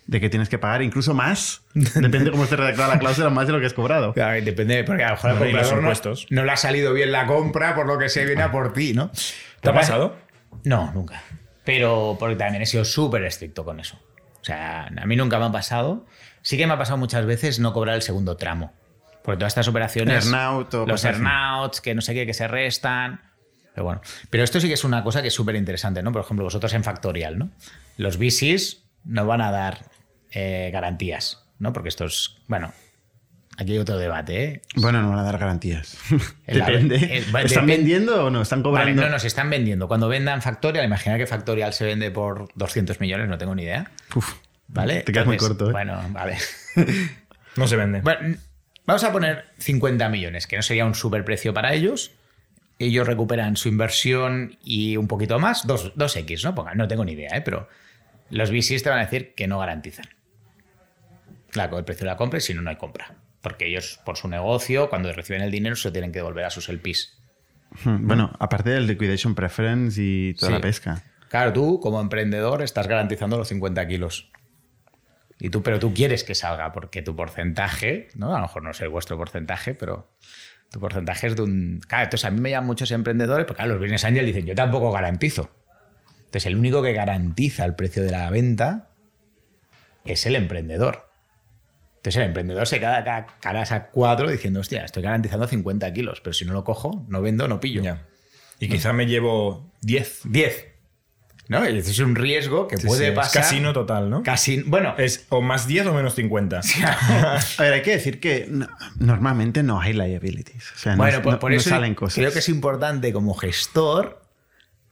de 0.08 0.20
que 0.20 0.30
tienes 0.30 0.50
que 0.50 0.58
pagar 0.58 0.82
incluso 0.82 1.14
más, 1.14 1.62
depende 1.74 2.26
de 2.26 2.32
cómo 2.32 2.44
esté 2.44 2.56
redactada 2.56 2.88
la 2.96 3.00
cláusula, 3.00 3.30
más 3.30 3.48
de 3.48 3.54
lo 3.54 3.60
que 3.60 3.68
has 3.68 3.74
cobrado. 3.74 4.14
Claro, 4.20 4.44
depende, 4.44 4.84
porque 4.84 5.04
a 5.04 5.10
lo 5.10 5.16
mejor 5.16 5.54
los 5.54 5.72
no, 5.72 5.78
impuestos. 5.80 6.28
no 6.30 6.44
le 6.44 6.52
ha 6.52 6.58
salido 6.58 6.94
bien 6.94 7.12
la 7.12 7.28
compra, 7.28 7.76
por 7.76 7.86
lo 7.86 7.98
que 7.98 8.10
se 8.10 8.26
viene 8.26 8.42
a 8.42 8.52
por 8.52 8.74
ti, 8.74 8.94
¿no? 8.94 9.12
¿Te 9.62 9.70
ha 9.70 9.74
pasado? 9.74 10.16
No, 10.64 10.92
nunca. 10.94 11.22
Pero 11.64 12.18
porque 12.20 12.36
también 12.36 12.64
he 12.64 12.66
sido 12.66 12.86
súper 12.86 13.24
estricto 13.24 13.64
con 13.64 13.80
eso. 13.80 14.00
O 14.42 14.44
sea, 14.44 14.88
a 14.88 15.06
mí 15.06 15.16
nunca 15.16 15.38
me 15.38 15.46
ha 15.46 15.52
pasado. 15.52 16.06
Sí 16.42 16.58
que 16.58 16.66
me 16.66 16.74
ha 16.74 16.78
pasado 16.78 16.98
muchas 16.98 17.26
veces 17.26 17.60
no 17.60 17.74
cobrar 17.74 17.96
el 17.96 18.02
segundo 18.02 18.38
tramo. 18.38 18.74
Porque 19.24 19.38
todas 19.38 19.52
estas 19.52 19.68
operaciones. 19.68 20.26
Earnout 20.26 20.74
los 20.74 21.04
earnouts, 21.04 21.82
que 21.82 21.94
no 21.94 22.02
sé 22.02 22.14
qué, 22.14 22.26
que 22.26 22.34
se 22.34 22.48
restan. 22.48 23.22
Pero 23.74 23.86
bueno. 23.86 24.02
Pero 24.30 24.44
esto 24.44 24.60
sí 24.60 24.68
que 24.68 24.74
es 24.74 24.84
una 24.84 25.04
cosa 25.04 25.22
que 25.22 25.28
es 25.28 25.34
súper 25.34 25.56
interesante, 25.56 26.02
¿no? 26.02 26.12
Por 26.12 26.24
ejemplo, 26.24 26.46
vosotros 26.46 26.74
en 26.74 26.84
Factorial, 26.84 27.38
¿no? 27.38 27.52
Los 27.98 28.18
VCs 28.18 28.89
no 29.04 29.26
van 29.26 29.42
a 29.42 29.52
dar 29.52 29.86
eh, 30.32 30.70
garantías, 30.72 31.44
¿no? 31.60 31.74
Porque 31.74 31.90
esto 31.90 32.06
es. 32.06 32.38
Bueno, 32.48 32.72
aquí 33.58 33.74
hay 33.74 33.78
otro 33.80 33.98
debate, 33.98 34.44
¿eh? 34.44 34.62
Bueno, 34.76 35.02
no 35.02 35.10
van 35.10 35.20
a 35.20 35.24
dar 35.24 35.38
garantías. 35.38 35.98
Depende. 36.48 37.24
va- 37.34 37.42
¿Están 37.42 37.66
vendiendo 37.68 38.26
o 38.26 38.30
no? 38.30 38.42
¿Están 38.42 38.64
Vale, 38.64 38.80
cobrando? 38.82 39.02
no, 39.04 39.10
no, 39.10 39.20
se 39.20 39.28
están 39.28 39.50
vendiendo. 39.50 39.88
Cuando 39.88 40.08
vendan 40.08 40.42
Factorial, 40.42 40.86
imagina 40.86 41.18
que 41.18 41.28
Factorial 41.28 41.74
se 41.74 41.86
vende 41.86 42.12
por 42.12 42.50
200 42.56 43.00
millones, 43.00 43.28
no 43.28 43.38
tengo 43.38 43.56
ni 43.56 43.64
idea. 43.64 43.92
Uf, 44.16 44.34
¿Vale? 44.68 45.02
Te 45.02 45.12
quedas 45.12 45.26
muy 45.28 45.38
corto, 45.38 45.70
¿eh? 45.70 45.72
Bueno, 45.72 46.00
vale. 46.12 46.38
No 47.56 47.68
se 47.68 47.76
vende. 47.76 48.02
Bueno, 48.02 48.38
vamos 48.86 49.04
a 49.04 49.12
poner 49.12 49.46
50 49.58 50.08
millones, 50.10 50.48
que 50.48 50.56
no 50.56 50.62
sería 50.62 50.86
un 50.86 50.96
superprecio 50.96 51.54
para 51.54 51.74
ellos. 51.74 52.12
Ellos 52.78 53.06
recuperan 53.08 53.58
su 53.58 53.68
inversión 53.68 54.58
y 54.64 54.96
un 54.96 55.08
poquito 55.08 55.40
más, 55.40 55.68
dos, 55.68 55.94
2X, 55.96 56.44
¿no? 56.46 56.56
Pongan, 56.56 56.78
no 56.78 56.88
tengo 56.88 57.04
ni 57.04 57.14
idea, 57.14 57.36
¿eh? 57.36 57.42
pero 57.42 57.68
Los 58.30 58.52
VCs 58.52 58.84
te 58.84 58.90
van 58.90 59.00
a 59.00 59.06
decir 59.06 59.34
que 59.36 59.48
no 59.48 59.60
garantizan 59.60 60.06
la- 61.54 61.66
el 61.66 61.84
precio 61.84 62.06
de 62.06 62.12
la 62.12 62.18
compra 62.18 62.38
y 62.38 62.42
si 62.42 62.54
no, 62.54 62.62
no 62.62 62.70
hay 62.70 62.76
compra. 62.76 63.16
Porque 63.42 63.68
ellos, 63.68 64.00
por 64.06 64.18
su 64.18 64.28
negocio, 64.28 64.90
cuando 64.90 65.12
reciben 65.14 65.42
el 65.42 65.52
dinero, 65.52 65.76
se 65.76 65.92
tienen 65.92 66.12
que 66.12 66.20
devolver 66.20 66.46
a 66.46 66.50
sus 66.50 66.70
LPs. 66.70 67.18
Hmm, 67.86 68.06
Bueno, 68.08 68.32
aparte 68.40 68.70
del 68.72 68.88
liquidation 68.88 69.34
preference 69.36 70.00
y 70.02 70.34
toda 70.34 70.50
Sí. 70.50 70.54
la 70.56 70.62
pesca. 70.62 71.04
Claro, 71.30 71.54
tú 71.54 71.80
como 71.80 72.02
emprendedor 72.02 72.62
estás 72.62 72.88
garantizando 72.88 73.38
los 73.38 73.48
50 73.48 73.88
kilos. 73.88 74.32
Y 75.40 75.50
tú, 75.50 75.64
pero 75.64 75.80
tú 75.80 75.94
quieres 75.94 76.24
que 76.24 76.36
salga 76.36 76.72
porque 76.74 77.02
tu 77.02 77.16
porcentaje, 77.16 78.10
¿no? 78.16 78.34
A 78.36 78.40
lo 78.40 78.48
mejor 78.48 78.64
no 78.64 78.74
sé 78.74 78.88
vuestro 78.88 79.16
porcentaje, 79.18 79.74
pero 79.74 80.12
tu 80.70 80.80
porcentaje 80.80 81.28
es 81.28 81.36
de 81.38 81.44
un... 81.44 81.80
Claro, 81.88 82.04
entonces 82.06 82.26
a 82.26 82.32
mí 82.32 82.42
me 82.42 82.50
llaman 82.50 82.68
muchos 82.68 82.92
emprendedores, 82.92 83.46
porque 83.46 83.60
claro, 83.60 83.74
los 83.74 83.80
business 83.82 84.04
angels 84.04 84.26
dicen, 84.26 84.46
yo 84.46 84.54
tampoco 84.56 84.92
garantizo. 84.92 85.50
Entonces 86.30 86.46
el 86.46 86.56
único 86.58 86.84
que 86.84 86.94
garantiza 86.94 87.66
el 87.66 87.74
precio 87.76 88.04
de 88.04 88.12
la 88.12 88.30
venta 88.30 88.90
es 90.06 90.26
el 90.28 90.36
emprendedor. 90.36 91.10
Entonces 91.98 92.18
el 92.22 92.28
emprendedor 92.28 92.68
se 92.68 92.80
queda 92.80 93.04
ca- 93.04 93.26
caras 93.42 93.72
a 93.72 93.88
cuatro 93.88 94.30
diciendo, 94.30 94.60
hostia, 94.60 94.86
estoy 94.86 95.04
garantizando 95.04 95.48
50 95.48 95.92
kilos, 95.92 96.22
pero 96.22 96.34
si 96.34 96.46
no 96.46 96.54
lo 96.54 96.64
cojo, 96.64 97.04
no 97.10 97.22
vendo, 97.22 97.48
no 97.48 97.60
pillo. 97.60 97.82
Ya. 97.82 98.06
Y 98.60 98.70
quizá 98.70 98.94
me 98.94 99.06
llevo 99.08 99.72
10. 99.82 100.22
10. 100.26 100.66
¿No? 101.48 101.64
Es 101.64 101.98
un 101.98 102.16
riesgo 102.16 102.68
que 102.68 102.78
Sí, 102.78 102.86
puede 102.86 103.00
sí, 103.06 103.10
es 103.10 103.16
pasar. 103.16 103.42
casino 103.42 103.74
total, 103.74 104.12
¿no? 104.12 104.22
Casi, 104.22 104.62
bueno, 104.62 104.94
Es 105.00 105.26
o 105.30 105.42
más 105.42 105.66
10 105.66 105.88
o 105.88 105.94
menos 105.96 106.14
50. 106.14 106.62
A 106.84 107.40
ver, 107.58 107.74
hay 107.74 107.82
que 107.82 107.92
decir 107.92 108.20
que 108.20 108.46
no- 108.50 108.68
normalmente 109.00 109.64
no 109.64 109.82
hay 109.82 109.94
liabilities. 109.94 110.72
O 110.76 110.78
sea, 110.78 110.92
no, 110.92 111.00
bueno, 111.00 111.22
por, 111.24 111.34
no- 111.34 111.40
por 111.40 111.50
no 111.52 111.58
eso 111.58 111.72
salen 111.72 111.96
cosas. 111.96 112.16
creo 112.20 112.32
que 112.32 112.40
es 112.40 112.50
importante 112.50 113.12
como 113.12 113.34
gestor 113.34 114.22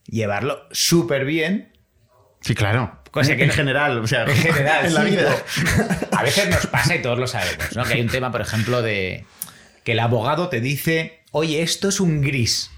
llevarlo 0.07 0.67
súper 0.71 1.25
bien. 1.25 1.73
Sí, 2.41 2.55
claro. 2.55 3.01
Cosa 3.11 3.35
que 3.35 3.43
en 3.45 3.51
general, 3.51 3.97
o 3.99 4.07
sea, 4.07 4.23
En 4.27 4.35
general, 4.35 4.85
en 4.85 4.93
la 4.93 5.03
sí, 5.03 5.09
vida. 5.11 5.35
A 6.11 6.23
veces 6.23 6.49
nos 6.49 6.67
pasa 6.67 6.95
y 6.95 7.01
todos 7.01 7.17
lo 7.19 7.27
sabemos, 7.27 7.75
¿no? 7.75 7.83
Que 7.83 7.93
hay 7.95 8.01
un 8.01 8.09
tema, 8.09 8.31
por 8.31 8.41
ejemplo, 8.41 8.81
de 8.81 9.25
que 9.83 9.93
el 9.93 9.99
abogado 9.99 10.49
te 10.49 10.61
dice, 10.61 11.21
oye, 11.31 11.61
esto 11.61 11.89
es 11.89 11.99
un 11.99 12.21
gris. 12.21 12.69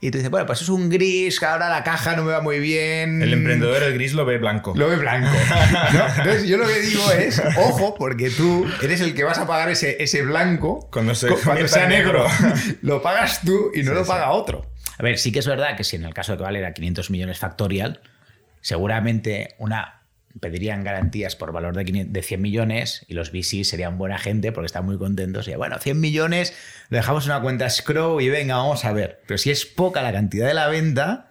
Y 0.00 0.10
tú 0.10 0.18
dices, 0.18 0.30
bueno, 0.30 0.46
pues 0.46 0.60
es 0.60 0.68
un 0.68 0.90
gris, 0.90 1.42
ahora 1.42 1.70
la 1.70 1.82
caja 1.82 2.14
no 2.14 2.24
me 2.24 2.32
va 2.32 2.42
muy 2.42 2.58
bien. 2.58 3.22
El 3.22 3.32
emprendedor, 3.32 3.82
el 3.82 3.94
gris, 3.94 4.12
lo 4.12 4.26
ve 4.26 4.36
blanco. 4.36 4.74
Lo 4.76 4.88
ve 4.88 4.96
blanco. 4.96 5.30
¿no? 5.92 6.06
Entonces, 6.18 6.44
yo 6.46 6.58
lo 6.58 6.66
que 6.66 6.80
digo 6.80 7.10
es, 7.12 7.40
ojo, 7.56 7.94
porque 7.94 8.28
tú 8.30 8.66
eres 8.82 9.00
el 9.00 9.14
que 9.14 9.24
vas 9.24 9.38
a 9.38 9.46
pagar 9.46 9.70
ese, 9.70 10.02
ese 10.02 10.22
blanco 10.22 10.88
Cuando 10.92 11.14
se 11.14 11.28
sea 11.68 11.86
negro. 11.86 12.26
negro. 12.28 12.54
lo 12.82 13.00
pagas 13.02 13.40
tú 13.42 13.70
y 13.74 13.78
no 13.82 13.90
Sí, 13.92 13.94
lo 13.94 14.04
sí. 14.04 14.10
paga 14.10 14.30
otro. 14.32 14.70
A 14.98 15.02
ver, 15.02 15.18
sí 15.18 15.32
que 15.32 15.38
es 15.40 15.46
verdad 15.46 15.76
que 15.76 15.84
si 15.84 15.96
en 15.96 16.04
el 16.04 16.14
caso 16.14 16.32
de 16.32 16.38
que 16.38 16.44
valiera 16.44 16.72
500 16.72 17.10
millones 17.10 17.38
factorial, 17.38 18.00
seguramente 18.60 19.54
una 19.58 20.00
pedirían 20.40 20.82
garantías 20.82 21.36
por 21.36 21.52
valor 21.52 21.76
de 21.76 21.84
500 21.84 22.12
de 22.12 22.22
100 22.22 22.42
millones 22.42 23.04
y 23.08 23.14
los 23.14 23.30
VC 23.30 23.62
serían 23.64 23.98
buena 23.98 24.18
gente 24.18 24.50
porque 24.50 24.66
están 24.66 24.84
muy 24.84 24.98
contentos. 24.98 25.46
Y 25.46 25.54
bueno, 25.54 25.78
100 25.78 26.00
millones, 26.00 26.54
lo 26.88 26.96
dejamos 26.96 27.26
una 27.26 27.40
cuenta 27.40 27.66
escrow 27.66 28.20
y 28.20 28.28
venga, 28.28 28.56
vamos 28.56 28.84
a 28.84 28.92
ver. 28.92 29.20
Pero 29.28 29.38
si 29.38 29.50
es 29.52 29.64
poca 29.64 30.02
la 30.02 30.12
cantidad 30.12 30.48
de 30.48 30.54
la 30.54 30.66
venta, 30.66 31.30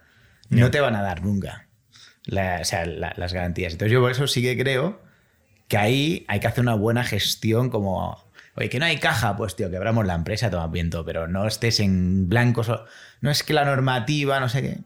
no 0.50 0.72
te 0.72 0.80
van 0.80 0.96
a 0.96 1.02
dar 1.02 1.22
nunca 1.22 1.68
la- 2.26 2.60
o 2.62 2.66
sea, 2.66 2.86
la- 2.86 3.14
las 3.18 3.34
garantías. 3.34 3.74
Entonces 3.74 3.92
yo 3.92 4.00
por 4.00 4.12
eso 4.12 4.26
sí 4.28 4.42
que 4.42 4.58
creo 4.58 5.02
que 5.68 5.78
ahí 5.78 6.26
hay 6.30 6.40
que 6.40 6.48
hacer 6.48 6.62
una 6.62 6.76
buena 6.76 7.04
gestión 7.04 7.70
como... 7.70 8.24
Oye, 8.56 8.70
que 8.70 8.80
no 8.80 8.86
hay 8.86 8.98
caja, 9.00 9.36
pues 9.36 9.56
tío, 9.56 9.70
quebramos 9.72 10.06
la 10.06 10.14
empresa, 10.14 10.50
toma 10.52 10.68
viento, 10.68 11.04
pero 11.04 11.28
no 11.28 11.46
estés 11.48 11.80
en 11.82 12.30
blanco. 12.30 12.64
so- 12.64 12.86
No 13.24 13.32
es 13.32 13.42
que 13.42 13.54
la 13.54 13.64
normativa, 13.66 14.40
no 14.40 14.50
sé 14.50 14.62
qué. 14.62 14.78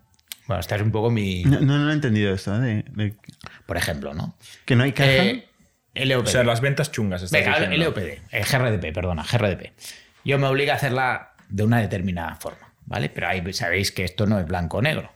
Bueno, 0.47 0.59
esta 0.61 0.75
es 0.75 0.81
un 0.81 0.91
poco 0.91 1.09
mi... 1.11 1.43
No, 1.43 1.59
no, 1.59 1.77
no 1.79 1.89
he 1.89 1.93
entendido 1.93 2.33
esto, 2.33 2.55
¿eh? 2.55 2.59
de, 2.59 3.03
de- 3.03 3.15
Por 3.65 3.75
ejemplo, 3.77 4.13
¿no? 4.13 4.37
que 4.63 4.75
no 4.75 4.83
hay 4.83 4.93
caja. 4.93 5.09
Eh, 5.09 5.45
LOPD. 5.95 6.27
O 6.27 6.29
sea, 6.31 6.43
las 6.43 6.61
ventas 6.61 6.91
chungas. 6.91 7.23
estás 7.23 7.41
Venga. 7.41 7.75
LOPD, 7.75 7.99
eh, 8.31 8.43
GRDP, 8.49 8.93
perdona, 8.93 9.23
GRDP. 9.29 9.73
Yo 10.23 10.37
me 10.39 10.47
obligo 10.47 10.71
a 10.71 10.75
hacerla 10.75 11.33
de 11.49 11.63
una 11.63 11.79
determinada 11.81 12.35
forma, 12.35 12.73
¿vale? 12.85 13.09
Pero 13.09 13.27
ahí 13.27 13.41
sabéis 13.53 13.91
que 13.91 14.03
esto 14.03 14.27
no 14.27 14.39
es 14.39 14.45
blanco 14.45 14.77
o 14.77 14.81
negro. 14.81 15.11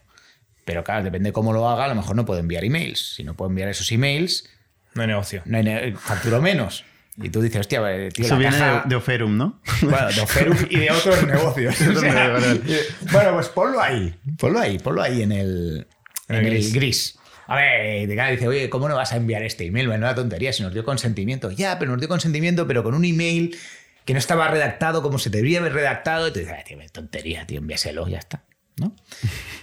Pero 0.66 0.84
claro, 0.84 1.04
depende 1.04 1.32
cómo 1.32 1.54
lo 1.54 1.70
haga, 1.70 1.86
a 1.86 1.88
lo 1.88 1.96
mejor 1.96 2.16
no 2.16 2.26
puedo 2.26 2.40
enviar 2.40 2.64
emails. 2.66 3.14
Si 3.16 3.24
no 3.24 3.36
puedo 3.36 3.50
enviar 3.50 3.70
esos 3.70 3.92
emails, 3.92 4.50
No 4.96 5.04
hay 5.04 5.08
negocio. 5.10 5.44
no 5.46 5.58
hay 5.58 5.64
ne- 5.64 5.96
facturo 5.96 6.42
menos. 6.42 6.84
Y 7.18 7.30
tú 7.30 7.42
dices, 7.42 7.60
hostia, 7.60 7.82
eh, 7.94 8.10
tío, 8.10 8.26
Eso 8.26 8.36
la 8.36 8.40
viene 8.40 8.58
caja- 8.58 8.84
de, 8.88 8.96
Oferum, 8.96 9.38
¿no? 9.38 9.62
Bueno, 9.82 10.08
de 10.12 10.22
Oferum 10.22 10.58
y 10.70 10.78
de 10.80 10.92
otros 10.92 11.24
negocios. 11.28 11.76
O 11.96 12.00
sea, 12.00 12.40
bueno, 13.12 13.34
pues 13.34 13.50
ponlo 13.50 13.82
ahí. 13.82 14.16
Ponlo 14.38 14.60
ahí, 14.60 14.80
ponlo 14.80 15.02
ahí 15.02 15.22
en 15.22 15.32
el, 15.34 15.88
En 16.30 16.36
el 16.38 16.46
el 16.46 16.52
gris. 16.52 16.74
gris. 16.74 17.18
A 17.48 17.56
ver, 17.58 18.08
de 18.08 18.16
cara 18.16 18.30
dice, 18.32 18.48
oye, 18.48 18.70
¿cómo 18.70 18.88
no 18.88 18.96
vas 18.96 19.12
a 19.12 19.18
enviar 19.18 19.44
este 19.44 19.66
email? 19.66 19.90
Menuda 19.90 20.16
tontería, 20.16 20.54
si 20.54 20.64
nos 20.64 20.74
dio 20.74 20.86
consentimiento. 20.86 21.52
Ya, 21.52 21.78
pero 21.80 21.92
nos 21.92 22.00
dio 22.00 22.08
consentimiento, 22.08 22.66
pero 22.66 22.82
con 22.82 22.94
un 22.96 23.04
email 23.04 23.58
que 24.06 24.14
no 24.14 24.20
estaba 24.20 24.48
redactado 24.48 25.02
como 25.02 25.20
se 25.20 25.30
debería 25.30 25.60
haber 25.60 25.74
redactado. 25.74 26.30
Y 26.30 26.32
tú 26.32 26.40
dices, 26.40 26.56
"Ah, 26.58 26.64
tío, 26.64 26.78
tontería, 26.94 27.46
tío, 27.46 27.60
envíaselo, 27.60 28.08
ya 28.08 28.20
está. 28.20 28.46
¿No? 28.78 28.96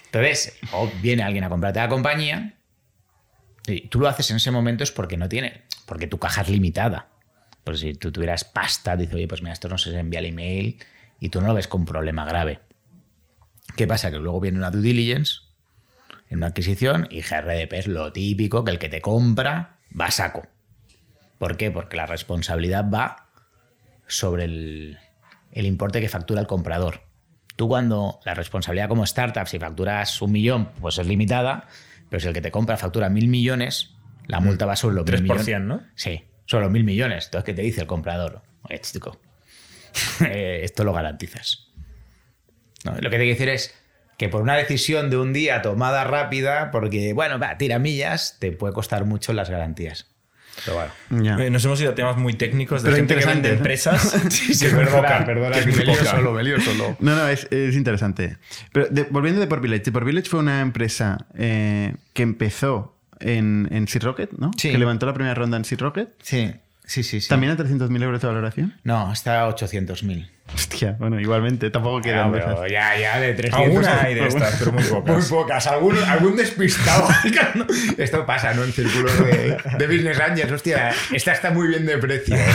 Entonces, 0.04 0.58
o 0.72 0.90
viene 1.00 1.22
alguien 1.22 1.44
a 1.44 1.48
comprarte 1.48 1.80
la 1.80 1.88
compañía 1.88 2.54
y 3.66 3.88
tú 3.88 4.00
lo 4.00 4.08
haces 4.08 4.30
en 4.30 4.36
ese 4.36 4.50
momento 4.50 4.84
es 4.84 4.92
porque 4.92 5.16
no 5.16 5.28
tiene, 5.28 5.62
porque 5.86 6.06
tu 6.06 6.18
caja 6.18 6.42
es 6.42 6.48
limitada. 6.50 7.08
Pues 7.64 7.80
si 7.80 7.94
tú 7.94 8.12
tuvieras 8.12 8.44
pasta, 8.44 8.96
dice, 8.96 9.14
oye, 9.14 9.28
pues 9.28 9.42
mira, 9.42 9.52
esto 9.52 9.68
no 9.68 9.78
se 9.78 9.96
envía 9.98 10.20
el 10.20 10.26
email 10.26 10.78
y 11.20 11.28
tú 11.28 11.40
no 11.40 11.48
lo 11.48 11.54
ves 11.54 11.68
con 11.68 11.84
problema 11.84 12.24
grave. 12.24 12.60
¿Qué 13.76 13.86
pasa? 13.86 14.10
Que 14.10 14.18
luego 14.18 14.40
viene 14.40 14.58
una 14.58 14.70
due 14.70 14.82
diligence 14.82 15.40
en 16.30 16.38
una 16.38 16.48
adquisición 16.48 17.06
y 17.10 17.20
GRDP 17.20 17.74
es 17.74 17.86
lo 17.86 18.12
típico, 18.12 18.64
que 18.64 18.70
el 18.70 18.78
que 18.78 18.88
te 18.88 19.00
compra 19.00 19.78
va 19.98 20.06
a 20.06 20.10
saco. 20.10 20.46
¿Por 21.38 21.56
qué? 21.56 21.70
Porque 21.70 21.96
la 21.96 22.06
responsabilidad 22.06 22.88
va 22.90 23.28
sobre 24.06 24.44
el, 24.44 24.98
el 25.52 25.66
importe 25.66 26.00
que 26.00 26.08
factura 26.08 26.40
el 26.40 26.46
comprador. 26.46 27.02
Tú 27.56 27.68
cuando 27.68 28.20
la 28.24 28.34
responsabilidad 28.34 28.88
como 28.88 29.04
startup, 29.04 29.46
si 29.46 29.58
facturas 29.58 30.20
un 30.22 30.32
millón, 30.32 30.70
pues 30.80 30.98
es 30.98 31.06
limitada, 31.06 31.66
pero 32.08 32.20
si 32.20 32.28
el 32.28 32.34
que 32.34 32.40
te 32.40 32.50
compra 32.50 32.76
factura 32.76 33.08
mil 33.08 33.28
millones, 33.28 33.94
la 34.26 34.40
multa 34.40 34.66
va 34.66 34.76
sobre 34.76 34.96
los 34.96 35.04
mil 35.04 35.28
3%, 35.28 35.40
millones. 35.40 35.60
¿no? 35.60 35.82
Sí, 35.94 36.22
sobre 36.48 36.64
los 36.64 36.72
mil 36.72 36.82
millones. 36.84 37.26
Entonces, 37.26 37.44
¿qué 37.46 37.54
te 37.54 37.62
dice 37.62 37.82
el 37.82 37.86
comprador? 37.86 38.42
Oye, 38.62 38.80
chico, 38.80 39.20
eh, 40.24 40.60
esto 40.64 40.82
lo 40.82 40.92
garantizas. 40.92 41.68
No, 42.84 42.92
lo 42.92 43.10
que 43.10 43.16
te 43.18 43.24
quiero 43.24 43.30
decir 43.30 43.48
es 43.48 43.74
que 44.16 44.28
por 44.28 44.42
una 44.42 44.56
decisión 44.56 45.10
de 45.10 45.16
un 45.16 45.32
día 45.32 45.62
tomada 45.62 46.04
rápida, 46.04 46.70
porque, 46.70 47.12
bueno, 47.12 47.38
va, 47.38 47.56
tira 47.58 47.78
millas, 47.78 48.36
te 48.40 48.50
puede 48.52 48.72
costar 48.74 49.04
mucho 49.04 49.32
las 49.32 49.48
garantías. 49.50 50.06
Pero 50.64 50.76
bueno. 51.10 51.40
Eh, 51.40 51.50
Nos 51.50 51.64
hemos 51.64 51.80
ido 51.80 51.92
a 51.92 51.94
temas 51.94 52.16
muy 52.16 52.34
técnicos 52.34 52.82
de 52.82 52.88
Pero 52.90 52.96
gente 52.96 53.14
que 53.16 53.24
vende 53.26 53.50
interesantes, 53.52 54.02
¿no? 54.02 54.16
empresas. 54.16 54.32
Sí, 54.32 54.54
sí, 54.54 54.58
que 54.64 54.66
es 54.66 54.74
muy 54.74 54.84
perdona, 54.84 55.02
poca, 55.02 55.24
perdona, 55.26 55.50
que 55.52 55.58
es 55.60 55.64
que 55.66 55.70
muy 55.70 55.78
me 55.78 55.84
lío 55.84 55.98
poca. 55.98 56.10
solo, 56.10 56.32
me 56.32 56.42
lío 56.42 56.60
solo. 56.60 56.96
No, 56.98 57.14
no, 57.14 57.28
es, 57.28 57.46
es 57.52 57.76
interesante. 57.76 58.38
Pero 58.72 58.86
de- 58.90 59.04
volviendo 59.04 59.40
de 59.40 59.46
Port 59.46 59.62
Village. 59.62 59.92
Port 59.92 60.04
Village 60.04 60.28
fue 60.28 60.40
una 60.40 60.60
empresa 60.60 61.26
eh, 61.36 61.94
que 62.12 62.22
empezó 62.24 62.97
en, 63.20 63.68
en 63.70 63.88
Seed 63.88 64.02
Rocket, 64.02 64.32
¿no? 64.32 64.50
Sí. 64.56 64.70
Que 64.70 64.78
levantó 64.78 65.06
la 65.06 65.14
primera 65.14 65.34
ronda 65.34 65.56
en 65.56 65.64
Seed 65.64 65.80
Rocket. 65.80 66.10
Sí, 66.22 66.52
sí, 66.84 67.02
sí. 67.02 67.20
sí. 67.20 67.28
También 67.28 67.52
a 67.52 67.56
300.000 67.56 68.02
euros 68.02 68.20
de 68.20 68.26
valoración. 68.26 68.74
No, 68.84 69.12
está 69.12 69.42
a 69.42 69.48
800.000. 69.48 70.28
Hostia, 70.54 70.96
bueno, 70.98 71.20
igualmente, 71.20 71.70
tampoco 71.70 72.00
quedan 72.00 72.34
esas. 72.34 72.70
ya, 72.70 72.98
ya 72.98 73.20
de 73.20 73.34
300. 73.34 73.60
Alguna 73.66 74.02
hay 74.02 74.14
de 74.14 74.26
estas, 74.26 74.56
pero 74.58 74.72
muy 74.72 74.82
Muy 74.82 74.92
pocas. 74.92 75.28
pocas, 75.28 75.66
algún, 75.66 75.96
algún 75.98 76.36
despistado. 76.36 77.06
Esto 77.98 78.24
pasa, 78.26 78.54
¿no? 78.54 78.64
En 78.64 78.72
círculos 78.72 79.16
de, 79.18 79.56
de 79.78 79.86
Business 79.86 80.18
Angels. 80.20 80.50
Hostia, 80.50 80.92
esta 81.12 81.32
está 81.32 81.50
muy 81.50 81.68
bien 81.68 81.86
de 81.86 81.98
precio. 81.98 82.36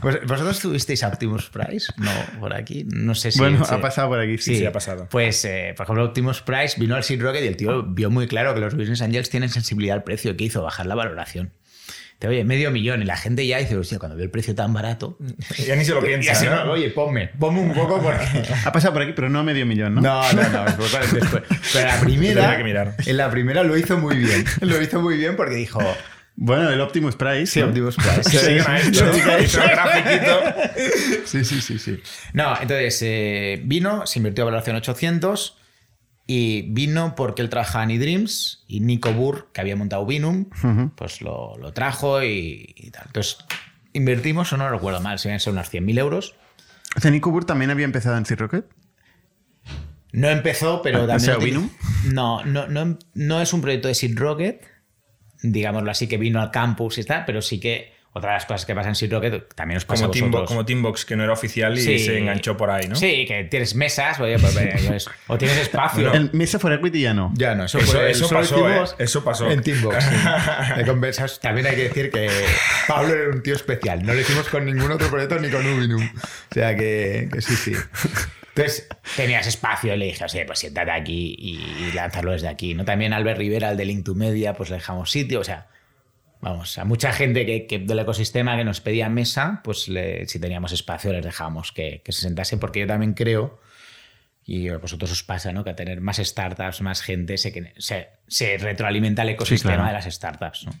Pues, 0.00 0.18
¿Vosotros 0.26 0.58
tuvisteis 0.60 1.02
Optimus 1.02 1.50
Price? 1.50 1.92
No, 1.98 2.10
por 2.40 2.54
aquí. 2.54 2.86
No 2.86 3.14
sé 3.14 3.30
si. 3.30 3.38
Bueno, 3.38 3.62
ha 3.68 3.80
pasado 3.82 4.08
por 4.08 4.18
aquí. 4.18 4.38
Sí, 4.38 4.56
sí, 4.56 4.64
ha 4.64 4.72
pasado. 4.72 5.06
Pues, 5.10 5.44
eh, 5.44 5.74
por 5.76 5.84
ejemplo, 5.84 6.04
Optimus 6.06 6.40
Price 6.40 6.80
vino 6.80 6.96
al 6.96 7.04
Seed 7.04 7.20
Rocket 7.20 7.44
y 7.44 7.46
el 7.48 7.56
tío 7.56 7.82
vio 7.82 8.08
muy 8.08 8.26
claro 8.26 8.54
que 8.54 8.60
los 8.60 8.74
Business 8.74 9.02
Angels 9.02 9.28
tienen 9.28 9.50
sensibilidad 9.50 9.96
al 9.96 10.02
precio. 10.02 10.34
¿Qué 10.38 10.44
hizo? 10.44 10.62
Bajar 10.62 10.86
la 10.86 10.94
valoración. 10.94 11.52
Te 12.20 12.28
oye, 12.28 12.44
medio 12.44 12.70
millón. 12.70 13.02
Y 13.02 13.06
la 13.06 13.16
gente 13.16 13.44
ya 13.46 13.58
dice, 13.58 13.76
hostia, 13.76 13.98
cuando 13.98 14.16
ve 14.16 14.22
el 14.24 14.30
precio 14.30 14.54
tan 14.54 14.72
barato. 14.72 15.18
Ya 15.66 15.74
ni 15.74 15.84
se 15.84 15.92
lo 15.92 16.00
piensa. 16.00 16.34
se 16.36 16.48
¿no? 16.48 16.66
me- 16.66 16.70
oye, 16.70 16.90
ponme, 16.90 17.28
ponme 17.38 17.60
un 17.60 17.74
poco 17.74 18.00
porque. 18.00 18.24
Ha 18.64 18.70
pasado 18.70 18.92
por 18.92 19.02
aquí, 19.02 19.12
pero 19.16 19.28
no 19.28 19.42
medio 19.42 19.66
millón, 19.66 19.94
¿no? 19.96 20.00
No, 20.02 20.32
no, 20.32 20.48
no. 20.50 20.64
después-. 20.66 21.42
Pero 21.72 21.86
la 21.88 22.00
primera. 22.04 22.56
Que 22.56 22.62
mirar. 22.64 22.94
En 23.06 23.16
la 23.16 23.28
primera 23.30 23.64
lo 23.64 23.76
hizo 23.76 23.98
muy 23.98 24.16
bien. 24.16 24.44
Lo 24.60 24.80
hizo 24.80 25.00
muy 25.00 25.16
bien 25.16 25.34
porque 25.34 25.54
dijo. 25.56 25.80
Bueno, 26.36 26.70
el 26.70 26.80
Optimus 26.80 27.16
Price. 27.16 27.46
Sí, 27.46 27.60
¿no? 27.60 27.66
Optimus 27.66 27.96
Price. 27.96 28.62
Maestro. 28.62 29.12
Sí, 31.26 31.44
sí, 31.44 31.60
sí, 31.60 31.78
sí. 31.78 32.00
No, 32.32 32.52
entonces 32.60 32.98
eh, 33.02 33.60
vino, 33.64 34.06
se 34.06 34.18
invirtió 34.18 34.44
a 34.44 34.46
valoración 34.46 34.76
800 34.76 35.56
y 36.26 36.62
vino 36.72 37.14
porque 37.16 37.42
él 37.42 37.50
trabajaba 37.50 37.84
en 37.84 37.90
eDreams 37.90 38.64
y 38.68 38.80
Nico 38.80 39.12
Burr, 39.12 39.48
que 39.52 39.60
había 39.60 39.76
montado 39.76 40.06
Binum, 40.06 40.46
pues 40.94 41.20
lo, 41.22 41.56
lo 41.58 41.72
trajo 41.72 42.22
y, 42.22 42.72
y 42.76 42.90
tal. 42.90 43.04
Entonces 43.06 43.38
invertimos, 43.92 44.52
o 44.52 44.56
no 44.56 44.68
recuerdo 44.70 45.00
mal, 45.00 45.18
se 45.18 45.36
ser 45.38 45.52
unos 45.52 45.72
100.000 45.72 45.98
euros. 45.98 46.36
O 46.96 47.00
sea, 47.00 47.10
Nico 47.10 47.30
Burr 47.30 47.44
también 47.44 47.70
había 47.70 47.84
empezado 47.84 48.16
en 48.16 48.26
Seed 48.26 48.38
Rocket. 48.38 48.64
No 50.12 50.28
empezó, 50.28 50.82
pero 50.82 51.04
Ah, 51.04 51.06
también. 51.06 51.56
o 51.56 51.60
sea. 51.60 52.12
No, 52.12 52.44
no, 52.44 52.66
no, 52.66 52.98
no 53.14 53.40
es 53.40 53.52
un 53.52 53.60
proyecto 53.60 53.88
de 53.88 53.94
Seed 53.94 54.18
Rocket, 54.18 54.64
digámoslo 55.42 55.90
así, 55.90 56.06
que 56.08 56.16
vino 56.16 56.40
al 56.40 56.50
campus 56.50 56.98
y 56.98 57.04
tal, 57.04 57.24
pero 57.26 57.42
sí 57.42 57.60
que 57.60 57.92
otra 58.12 58.30
de 58.30 58.36
las 58.36 58.46
cosas 58.46 58.66
que 58.66 58.74
pasa 58.74 58.88
en 58.88 58.96
Sea 58.96 59.08
Rocket 59.08 59.54
también 59.54 59.76
os 59.78 59.84
pasa 59.84 60.06
Como, 60.08 60.14
a 60.14 60.26
vosotros. 60.26 60.48
como 60.48 60.64
Teambox, 60.64 61.04
que 61.04 61.14
no 61.14 61.22
era 61.22 61.32
oficial 61.32 61.78
y 61.78 61.80
Sí. 61.80 61.98
se 62.00 62.18
enganchó 62.18 62.56
por 62.56 62.70
ahí, 62.70 62.88
¿no? 62.88 62.96
Sí, 62.96 63.24
que 63.26 63.44
tienes 63.44 63.74
mesas, 63.76 64.18
oye, 64.18 64.36
pues, 64.38 64.52
pues, 64.88 65.08
o 65.28 65.38
tienes 65.38 65.56
espacio. 65.58 66.12
El 66.12 66.30
Mesa 66.32 66.58
for 66.58 66.72
Equity 66.72 67.02
ya 67.02 67.14
no. 67.14 67.32
Ya 67.36 67.54
no, 67.54 67.64
eso, 67.66 67.78
Eso- 67.78 67.92
fue- 67.92 68.10
eso 68.10 68.28
pasó, 68.28 68.56
hicimos 68.68 68.92
¿eh? 68.92 68.94
Eso 69.04 69.22
pasó. 69.24 69.50
En 69.50 69.62
Teambox. 69.62 70.02
sí. 70.04 70.10
De 70.76 70.84
conversas. 70.86 71.38
También 71.40 71.66
hay 71.68 71.76
que 71.76 71.82
decir 71.84 72.10
que 72.10 72.28
Pablo 72.88 73.14
era 73.14 73.30
un 73.30 73.42
tío 73.42 73.54
especial. 73.54 74.04
No 74.04 74.12
lo 74.14 74.20
hicimos 74.20 74.48
con 74.48 74.64
ningún 74.66 74.90
otro 74.90 75.08
proyecto 75.08 75.38
ni 75.38 75.48
con 75.48 75.64
Ubinum. 75.66 76.02
O 76.04 76.54
sea 76.54 76.76
que, 76.76 77.28
que 77.32 77.40
sí, 77.40 77.54
sí. 77.54 77.72
Entonces 78.54 78.88
tenías 79.16 79.46
espacio 79.46 79.94
y 79.94 79.96
le 79.98 80.06
dije, 80.06 80.24
oye, 80.24 80.44
pues 80.44 80.58
siéntate 80.58 80.90
aquí 80.90 81.36
y 81.38 81.92
lánzalo 81.94 82.32
desde 82.32 82.48
aquí. 82.48 82.74
¿no? 82.74 82.84
También 82.84 83.12
Albert 83.12 83.38
Rivera, 83.38 83.70
el 83.70 83.76
de 83.76 83.84
Link 83.84 84.04
to 84.04 84.14
Media, 84.16 84.54
pues 84.54 84.68
le 84.70 84.76
dejamos 84.76 85.10
sitio. 85.10 85.38
O 85.40 85.44
sea, 85.44 85.68
vamos, 86.40 86.78
a 86.78 86.84
mucha 86.84 87.12
gente 87.12 87.44
que, 87.46 87.66
que 87.66 87.78
del 87.78 87.98
ecosistema 87.98 88.56
que 88.56 88.64
nos 88.64 88.80
pedía 88.80 89.08
mesa, 89.08 89.60
pues 89.64 89.88
le- 89.88 90.26
si 90.26 90.38
teníamos 90.38 90.72
espacio 90.72 91.12
les 91.12 91.24
dejábamos 91.24 91.72
que, 91.72 92.02
que 92.04 92.12
se 92.12 92.22
sentasen, 92.22 92.58
porque 92.58 92.80
yo 92.80 92.86
también 92.86 93.14
creo 93.14 93.60
y 94.44 94.68
a 94.68 94.78
vosotros 94.78 95.12
os 95.12 95.22
pasa, 95.22 95.52
¿no? 95.52 95.62
Que 95.62 95.70
a 95.70 95.76
tener 95.76 96.00
más 96.00 96.16
startups, 96.16 96.80
más 96.80 97.02
gente, 97.02 97.38
se, 97.38 97.72
se, 97.78 98.08
se 98.26 98.58
retroalimenta 98.58 99.22
el 99.22 99.28
ecosistema 99.30 99.74
claro. 99.74 99.88
de 99.88 99.92
las 99.94 100.12
startups, 100.12 100.66
¿no? 100.66 100.72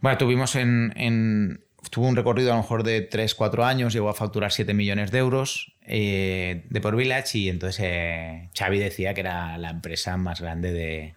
Bueno, 0.00 0.18
tuvimos 0.18 0.54
en, 0.56 0.92
en- 0.96 1.60
Tuvo 1.90 2.08
un 2.08 2.16
recorrido 2.16 2.50
a 2.50 2.56
lo 2.56 2.62
mejor 2.62 2.82
de 2.82 3.02
3, 3.02 3.34
4 3.34 3.62
años, 3.62 3.92
llegó 3.92 4.08
a 4.08 4.14
facturar 4.14 4.50
7 4.52 4.72
millones 4.72 5.10
de 5.10 5.18
euros 5.18 5.74
eh, 5.86 6.64
de 6.70 6.80
por 6.80 6.96
Village 6.96 7.36
y 7.36 7.50
entonces 7.50 7.78
eh, 7.84 8.48
Xavi 8.58 8.78
decía 8.78 9.12
que 9.12 9.20
era 9.20 9.58
la 9.58 9.68
empresa 9.68 10.16
más 10.16 10.40
grande 10.40 10.72
de... 10.72 11.14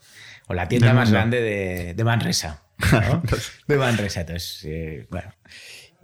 o 0.48 0.54
la 0.54 0.68
tienda 0.68 0.88
Del 0.88 0.96
más 0.98 1.10
grande 1.10 1.40
de, 1.42 1.94
de 1.94 2.04
Manresa. 2.04 2.64
¿no? 2.92 3.22
de 3.68 3.76
Manresa, 3.78 4.22
entonces, 4.22 4.64
eh, 4.66 5.08
bueno. 5.10 5.34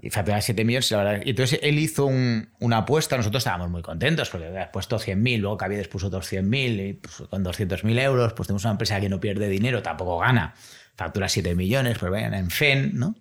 Y 0.01 0.09
facturaba 0.09 0.41
7 0.41 0.65
millones, 0.65 0.91
la 0.91 0.97
verdad. 0.97 1.21
Y 1.25 1.29
entonces 1.29 1.59
él 1.63 1.79
hizo 1.79 2.05
un- 2.05 2.49
una 2.59 2.79
apuesta, 2.79 3.15
nosotros 3.15 3.39
estábamos 3.41 3.69
muy 3.69 3.81
contentos 3.81 4.29
porque 4.29 4.47
había 4.47 4.69
puesto 4.69 4.99
100.000, 4.99 5.39
luego 5.39 5.55
Caviedes 5.55 5.87
puso 5.87 6.07
otros 6.07 6.27
100.000, 6.27 6.79
y 6.89 6.93
pues, 6.93 7.15
con 7.29 7.41
200.000 7.43 7.97
euros, 7.99 8.33
pues 8.33 8.47
tenemos 8.47 8.65
una 8.65 8.71
empresa 8.71 8.99
que 8.99 9.07
no 9.07 9.21
pierde 9.21 9.47
dinero, 9.47 9.81
tampoco 9.81 10.17
gana, 10.19 10.55
factura 10.97 11.29
7 11.29 11.55
millones, 11.55 11.99
pues 11.99 12.11
vayan 12.11 12.33
en 12.33 12.49
FEN, 12.51 12.91
¿no? 12.95 13.15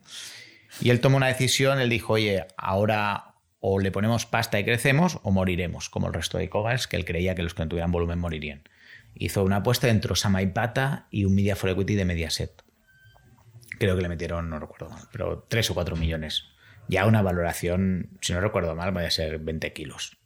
Y 0.81 0.91
él 0.91 0.99
tomó 1.01 1.19
una 1.19 1.29
decisión, 1.29 1.79
él 1.81 1.89
dijo, 1.89 2.15
oye, 2.15 2.47
ahora 2.57 3.35
o 3.61 3.79
le 3.79 3.93
ponemos 3.93 4.27
pasta 4.27 4.59
y 4.59 4.65
crecemos 4.65 5.21
o 5.23 5.31
moriremos, 5.31 5.89
como 5.89 6.09
el 6.09 6.15
resto 6.15 6.39
de 6.39 6.45
e-commerce, 6.45 6.89
que 6.89 6.97
él 6.97 7.05
creía 7.05 7.37
que 7.37 7.45
los 7.45 7.55
que 7.55 7.63
no 7.63 7.69
tuvieran 7.69 7.93
volumen 7.93 8.19
morirían. 8.19 8.63
Hizo 9.15 9.45
una 9.45 9.57
apuesta 9.57 9.89
entre 9.89 10.11
Osama 10.15 10.43
y 10.43 10.49
Pata 10.49 11.07
y 11.13 11.27
un 11.27 11.35
Media 11.37 11.55
for 11.55 11.71
Equity 11.71 11.95
de 11.95 12.05
Mediaset. 12.07 12.65
Creo 13.85 13.97
que 13.97 14.03
le 14.03 14.09
metieron, 14.09 14.49
no 14.49 14.61
recuerdo 14.61 14.89
mal, 14.91 15.03
pero 15.11 15.45
3 15.49 15.71
o 15.71 15.75
4 15.75 15.97
millones. 15.97 16.45
Ya 16.89 17.05
una 17.07 17.21
valoración, 17.21 18.11
si 18.21 18.33
no 18.33 18.41
recuerdo 18.41 18.77
mal, 18.77 18.93
vaya 18.93 19.09
a 19.09 19.11
ser 19.11 19.39
20 19.41 19.73
kilos. 19.73 20.19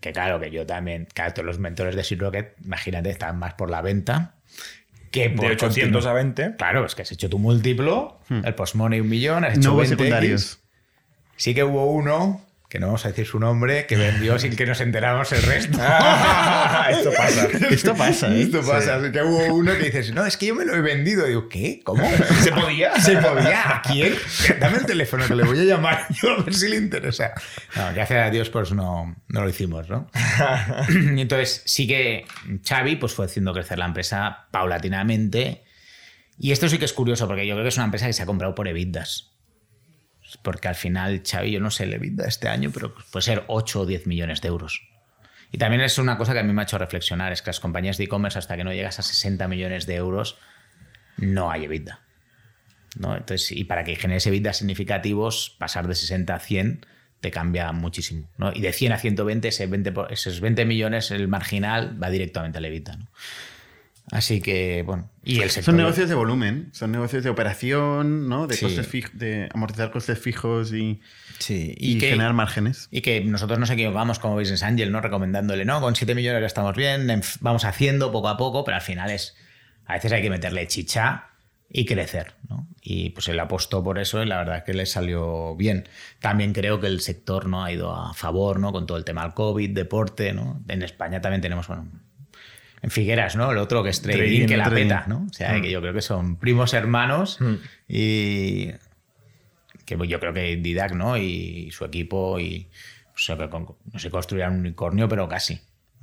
Que 0.00 0.12
claro, 0.12 0.40
que 0.40 0.50
yo 0.50 0.66
también, 0.66 1.06
claro, 1.14 1.32
todos 1.34 1.46
los 1.46 1.58
mentores 1.60 1.94
de 1.94 2.02
Sea 2.02 2.18
Rocket, 2.18 2.54
imagínate, 2.64 3.10
están 3.10 3.38
más 3.38 3.54
por 3.54 3.70
la 3.70 3.80
venta 3.80 4.34
que 5.12 5.30
por 5.30 5.46
De 5.46 5.52
800 5.52 6.04
continu- 6.04 6.08
a 6.08 6.12
20. 6.14 6.56
Claro, 6.56 6.84
es 6.84 6.96
que 6.96 7.02
has 7.02 7.12
hecho 7.12 7.30
tu 7.30 7.38
múltiplo, 7.38 8.18
el 8.28 8.54
postmoney 8.56 8.98
un 9.00 9.08
millón, 9.08 9.44
has 9.44 9.56
hecho 9.56 9.68
No 9.68 9.74
hubo 9.74 9.82
20X. 9.82 9.88
secundarios. 9.90 10.60
Sí 11.36 11.54
que 11.54 11.62
hubo 11.62 11.86
uno, 11.92 12.44
que 12.74 12.80
no 12.80 12.86
vamos 12.88 13.04
a 13.04 13.08
decir 13.10 13.24
su 13.24 13.38
nombre, 13.38 13.86
que 13.86 13.94
vendió 13.94 14.36
sin 14.36 14.56
que 14.56 14.66
nos 14.66 14.80
enteramos 14.80 15.30
el 15.30 15.44
resto. 15.44 15.78
Esto 16.90 17.12
pasa. 17.16 17.48
Esto 17.70 17.94
pasa, 17.94 18.34
¿eh? 18.34 18.42
Esto 18.42 18.66
pasa, 18.66 18.96
así 18.96 19.12
que 19.12 19.22
hubo 19.22 19.54
uno 19.54 19.74
que 19.74 19.84
dices, 19.84 20.12
no, 20.12 20.26
es 20.26 20.36
que 20.36 20.46
yo 20.46 20.56
me 20.56 20.64
lo 20.64 20.74
he 20.74 20.80
vendido. 20.80 21.24
Digo, 21.24 21.48
¿qué? 21.48 21.82
¿Cómo? 21.84 22.04
¿Se 22.42 22.50
podía? 22.50 23.00
¿Se 23.00 23.16
podía? 23.18 23.76
¿A 23.76 23.82
quién? 23.82 24.14
Dame 24.58 24.78
el 24.78 24.86
teléfono 24.86 25.24
que 25.24 25.36
le 25.36 25.44
voy 25.44 25.60
a 25.60 25.62
llamar 25.62 26.08
yo 26.20 26.32
a 26.32 26.42
ver 26.42 26.52
si 26.52 26.66
le 26.66 26.74
interesa. 26.74 27.32
No, 27.76 27.94
gracias 27.94 28.26
a 28.26 28.30
Dios 28.30 28.50
pues 28.50 28.72
no, 28.72 29.14
no 29.28 29.42
lo 29.42 29.48
hicimos, 29.48 29.88
¿no? 29.88 30.10
Y 31.16 31.20
entonces 31.20 31.62
sí 31.66 31.86
que 31.86 32.26
Xavi 32.68 32.96
pues 32.96 33.12
fue 33.12 33.26
haciendo 33.26 33.52
crecer 33.52 33.78
la 33.78 33.86
empresa 33.86 34.48
paulatinamente. 34.50 35.62
Y 36.40 36.50
esto 36.50 36.68
sí 36.68 36.78
que 36.78 36.86
es 36.86 36.92
curioso 36.92 37.28
porque 37.28 37.46
yo 37.46 37.54
creo 37.54 37.62
que 37.62 37.68
es 37.68 37.76
una 37.76 37.84
empresa 37.84 38.08
que 38.08 38.14
se 38.14 38.24
ha 38.24 38.26
comprado 38.26 38.56
por 38.56 38.66
EBITDAs. 38.66 39.33
Porque 40.42 40.68
al 40.68 40.74
final 40.74 41.22
Xavi, 41.28 41.50
yo 41.52 41.60
no 41.60 41.70
sé 41.70 41.84
el 41.84 41.94
EBITDA 41.94 42.26
este 42.26 42.48
año, 42.48 42.70
pero 42.72 42.94
puede 42.94 43.22
ser 43.22 43.44
8 43.46 43.80
o 43.80 43.86
10 43.86 44.06
millones 44.06 44.40
de 44.40 44.48
euros. 44.48 44.82
Y 45.52 45.58
también 45.58 45.82
es 45.82 45.98
una 45.98 46.18
cosa 46.18 46.32
que 46.32 46.40
a 46.40 46.42
mí 46.42 46.52
me 46.52 46.62
ha 46.62 46.64
hecho 46.64 46.78
reflexionar, 46.78 47.32
es 47.32 47.40
que 47.42 47.48
las 47.50 47.60
compañías 47.60 47.96
de 47.96 48.04
e-commerce 48.04 48.38
hasta 48.38 48.56
que 48.56 48.64
no 48.64 48.72
llegas 48.72 48.98
a 48.98 49.02
60 49.02 49.46
millones 49.48 49.86
de 49.86 49.94
euros 49.94 50.36
no 51.16 51.50
hay 51.50 51.64
EBITDA. 51.64 52.00
¿no? 52.98 53.16
Entonces, 53.16 53.52
y 53.52 53.64
para 53.64 53.84
que 53.84 53.94
generes 53.96 54.26
EBITDA 54.26 54.52
significativos, 54.52 55.54
pasar 55.58 55.86
de 55.86 55.94
60 55.94 56.34
a 56.34 56.38
100 56.40 56.86
te 57.20 57.30
cambia 57.30 57.70
muchísimo. 57.72 58.28
¿no? 58.36 58.52
Y 58.52 58.60
de 58.60 58.72
100 58.72 58.92
a 58.92 58.98
120, 58.98 59.48
ese 59.48 59.66
20 59.66 59.92
por- 59.92 60.12
esos 60.12 60.40
20 60.40 60.64
millones, 60.64 61.10
el 61.10 61.28
marginal, 61.28 62.02
va 62.02 62.10
directamente 62.10 62.58
al 62.58 62.64
EBITDA. 62.64 62.96
¿no? 62.96 63.08
Así 64.12 64.40
que, 64.42 64.82
bueno. 64.84 65.10
Y 65.24 65.40
el 65.40 65.48
sector. 65.48 65.72
Son 65.72 65.76
negocios 65.78 66.08
de 66.10 66.14
volumen, 66.14 66.68
son 66.72 66.92
negocios 66.92 67.24
de 67.24 67.30
operación, 67.30 68.28
¿no? 68.28 68.46
De, 68.46 68.54
Sí. 68.54 68.66
costes 68.66 68.92
fij- 68.92 69.10
de 69.12 69.48
amortizar 69.54 69.90
costes 69.90 70.18
fijos 70.18 70.72
y, 70.74 71.00
Sí, 71.38 71.74
y, 71.78 71.96
y, 71.96 71.98
que, 71.98 72.10
generar 72.10 72.34
márgenes. 72.34 72.88
y 72.90 73.00
que 73.00 73.22
nosotros 73.22 73.58
nos 73.58 73.70
equivocamos 73.70 74.18
como 74.18 74.34
Business 74.34 74.62
Angel, 74.62 74.92
¿no? 74.92 75.00
Recomendándole, 75.00 75.64
no, 75.64 75.80
con 75.80 75.96
7 75.96 76.14
millones 76.14 76.42
ya 76.42 76.46
estamos 76.46 76.76
bien, 76.76 77.08
en- 77.08 77.22
vamos 77.40 77.64
haciendo 77.64 78.12
poco 78.12 78.28
a 78.28 78.36
poco, 78.36 78.62
pero 78.64 78.76
al 78.76 78.82
final 78.82 79.10
es. 79.10 79.34
A 79.86 79.94
veces 79.94 80.12
hay 80.12 80.20
que 80.22 80.30
meterle 80.30 80.66
chicha 80.66 81.28
y 81.70 81.86
crecer, 81.86 82.34
¿no? 82.48 82.68
Y 82.82 83.10
pues 83.10 83.26
él 83.28 83.40
apostó 83.40 83.82
por 83.82 83.98
eso 83.98 84.22
y 84.22 84.26
la 84.26 84.36
verdad 84.36 84.58
es 84.58 84.64
que 84.64 84.74
le 84.74 84.84
salió 84.84 85.56
bien. 85.56 85.88
También 86.20 86.52
creo 86.52 86.78
que 86.78 86.86
el 86.88 87.00
sector 87.00 87.46
no 87.48 87.64
ha 87.64 87.72
ido 87.72 87.94
a 87.94 88.12
favor, 88.12 88.60
¿no? 88.60 88.70
Con 88.70 88.86
todo 88.86 88.98
el 88.98 89.04
tema 89.04 89.22
del 89.22 89.32
COVID, 89.32 89.70
deporte, 89.70 90.32
¿no? 90.34 90.62
En 90.68 90.82
España 90.82 91.20
también 91.22 91.40
tenemos, 91.40 91.66
bueno, 91.66 91.88
en 92.84 92.90
Figueras, 92.90 93.34
¿no? 93.34 93.50
El 93.50 93.56
otro 93.58 93.82
que 93.82 93.88
es 93.90 94.02
trading, 94.02 94.46
que 94.46 94.56
la 94.58 94.64
trading. 94.64 94.82
peta, 94.84 95.04
¿no? 95.08 95.26
O 95.30 95.32
sea, 95.32 95.60
que 95.60 95.70
yo 95.70 95.80
creo 95.80 95.94
que 95.94 96.02
son 96.02 96.36
primos 96.36 96.74
hermanos 96.74 97.38
y 97.88 98.66
que 99.86 99.96
yo 100.06 100.20
creo 100.20 100.32
que 100.32 100.56
Didac, 100.56 100.92
¿no? 100.92 101.16
Y 101.16 101.70
su 101.72 101.84
equipo 101.84 102.38
y 102.38 102.68
o 103.14 103.18
sea, 103.18 103.36
que 103.38 103.48
con- 103.48 103.66
no 103.92 103.98
se 103.98 104.10
construirán 104.10 104.52
un 104.54 104.60
unicornio, 104.60 105.08
pero 105.08 105.28
casi. 105.28 105.60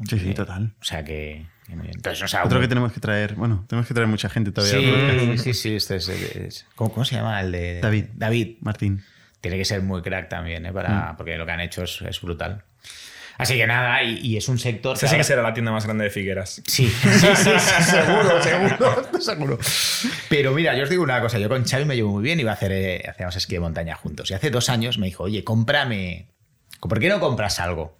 Sí, 0.09 0.17
sí, 0.17 0.29
Eh, 0.31 0.33
total. 0.33 0.73
O 0.81 0.83
sea 0.83 1.03
que. 1.03 1.45
Entonces, 1.69 2.21
o 2.23 2.27
sea, 2.27 2.43
Otro 2.43 2.57
un- 2.57 2.63
que 2.63 2.67
tenemos 2.67 2.91
que 2.91 2.99
traer, 2.99 3.35
bueno, 3.35 3.63
tenemos 3.67 3.87
que 3.87 3.93
traer 3.93 4.07
mucha 4.09 4.29
gente 4.29 4.51
todavía. 4.51 5.37
Sí, 5.37 5.37
sí, 5.37 5.53
sí. 5.53 5.75
Este 5.75 5.97
es, 5.97 6.09
es- 6.09 6.65
¿cómo, 6.75 6.91
cómo 6.91 7.05
se 7.05 7.15
llama 7.15 7.39
el 7.41 7.51
de 7.51 7.79
David. 7.81 8.05
David. 8.15 8.57
Martín. 8.61 9.03
Tiene 9.39 9.57
que 9.57 9.65
ser 9.65 9.81
muy 9.81 10.01
crack 10.01 10.29
también, 10.29 10.65
¿eh? 10.65 10.71
Mm. 10.71 10.73
Para, 10.73 11.15
Porque 11.17 11.37
lo 11.37 11.45
que 11.45 11.51
han 11.51 11.61
hecho 11.61 11.83
es, 11.83 12.01
es 12.01 12.21
brutal. 12.21 12.63
Así 13.37 13.55
que 13.55 13.65
nada, 13.65 14.03
y, 14.03 14.19
y 14.19 14.37
es 14.37 14.47
un 14.49 14.59
sector. 14.59 14.95
Esa 14.95 15.07
sí 15.07 15.15
que 15.17 15.23
será 15.23 15.41
la 15.41 15.53
tienda 15.53 15.71
más 15.71 15.85
grande 15.85 16.03
de 16.05 16.09
Figueras. 16.09 16.61
Sí, 16.67 16.87
sí, 17.01 17.09
sí, 17.35 17.49
sí, 17.59 17.83
seguro, 17.83 18.41
seguro, 18.43 19.19
seguro. 19.21 19.59
Pero 20.29 20.51
mira, 20.53 20.75
yo 20.75 20.83
os 20.83 20.89
digo 20.89 21.03
una 21.03 21.19
cosa, 21.21 21.39
yo 21.39 21.49
con 21.49 21.65
Xavi 21.65 21.85
me 21.85 21.95
llevo 21.95 22.11
muy 22.11 22.23
bien 22.23 22.39
y 22.39 22.43
iba 22.43 22.51
a 22.51 22.55
hacer, 22.55 22.71
eh, 22.71 23.03
hacíamos 23.09 23.35
esquí 23.35 23.55
de 23.55 23.59
montaña 23.61 23.95
juntos. 23.95 24.29
Y 24.31 24.33
hace 24.33 24.49
dos 24.51 24.69
años 24.69 24.97
me 24.97 25.07
dijo, 25.07 25.23
oye, 25.23 25.43
cómprame, 25.43 26.27
¿por 26.81 26.99
qué 26.99 27.09
no 27.09 27.19
compras 27.19 27.59
algo? 27.59 27.97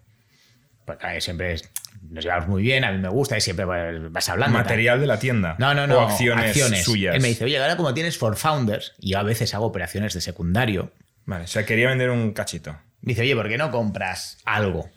Pues 0.85 0.97
claro, 0.97 1.19
siempre 1.21 1.53
es- 1.53 1.69
nos 2.09 2.23
llevamos 2.23 2.47
muy 2.47 2.63
bien, 2.63 2.83
a 2.83 2.91
mí 2.91 2.97
me 2.97 3.09
gusta 3.09 3.37
y 3.37 3.41
siempre 3.41 3.65
pues, 3.65 4.11
vas 4.11 4.27
hablando. 4.29 4.57
tal. 4.57 4.63
Material 4.65 4.99
de 4.99 5.07
la 5.07 5.19
tienda. 5.19 5.55
No, 5.59 5.73
no, 5.75 5.85
no. 5.85 5.99
O 5.99 6.01
acciones, 6.01 6.83
suyas. 6.83 7.15
Él 7.15 7.21
me 7.21 7.27
dice, 7.29 7.45
oye, 7.45 7.59
ahora 7.61 7.77
como 7.77 7.93
tienes 7.93 8.17
for 8.17 8.35
founders, 8.35 8.93
y 8.99 9.11
yo 9.11 9.19
a 9.19 9.23
veces 9.23 9.53
hago 9.53 9.65
operaciones 9.67 10.13
de 10.13 10.21
secundario, 10.21 10.91
Vale, 11.25 11.43
o 11.43 11.47
sea, 11.47 11.65
quería 11.65 11.87
vender 11.89 12.09
un 12.09 12.33
cachito. 12.33 12.71
me 13.01 13.11
dice, 13.11 13.21
oye, 13.21 13.35
¿por 13.35 13.47
qué 13.47 13.57
no 13.59 13.69
compras 13.69 14.39
algo? 14.45 14.89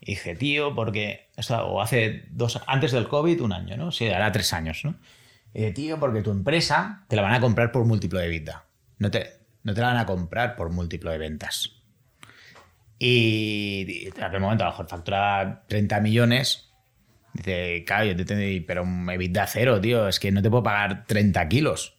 Y 0.00 0.12
dije, 0.12 0.34
tío, 0.34 0.74
porque, 0.74 1.28
o 1.62 1.80
hace 1.82 2.24
dos, 2.30 2.60
antes 2.66 2.92
del 2.92 3.06
COVID, 3.08 3.42
un 3.42 3.52
año, 3.52 3.76
¿no? 3.76 3.92
Sí, 3.92 4.08
hará 4.08 4.32
tres 4.32 4.52
años, 4.54 4.80
¿no? 4.84 4.94
Y 5.52 5.58
dije, 5.60 5.72
tío, 5.72 6.00
porque 6.00 6.22
tu 6.22 6.30
empresa 6.30 7.04
te 7.08 7.16
la 7.16 7.22
van 7.22 7.34
a 7.34 7.40
comprar 7.40 7.70
por 7.70 7.84
múltiplo 7.84 8.18
de 8.18 8.28
vida. 8.28 8.64
No 8.98 9.10
te, 9.10 9.30
no 9.62 9.74
te 9.74 9.80
la 9.80 9.88
van 9.88 9.96
a 9.98 10.06
comprar 10.06 10.56
por 10.56 10.70
múltiplo 10.70 11.10
de 11.10 11.18
ventas. 11.18 11.72
Y 12.98 14.08
en 14.14 14.22
aquel 14.24 14.40
momento 14.40 14.64
a 14.64 14.68
lo 14.68 14.72
mejor 14.72 14.88
factura 14.88 15.64
30 15.68 16.00
millones. 16.00 16.70
Dice, 17.32 17.84
claro, 17.86 18.04
yo 18.06 18.16
te 18.16 18.24
tengo, 18.24 18.64
pero 18.66 18.82
un 18.82 19.08
EBITDA 19.08 19.46
cero, 19.46 19.80
tío, 19.80 20.08
es 20.08 20.18
que 20.20 20.32
no 20.32 20.42
te 20.42 20.50
puedo 20.50 20.62
pagar 20.62 21.06
30 21.06 21.48
kilos. 21.48 21.96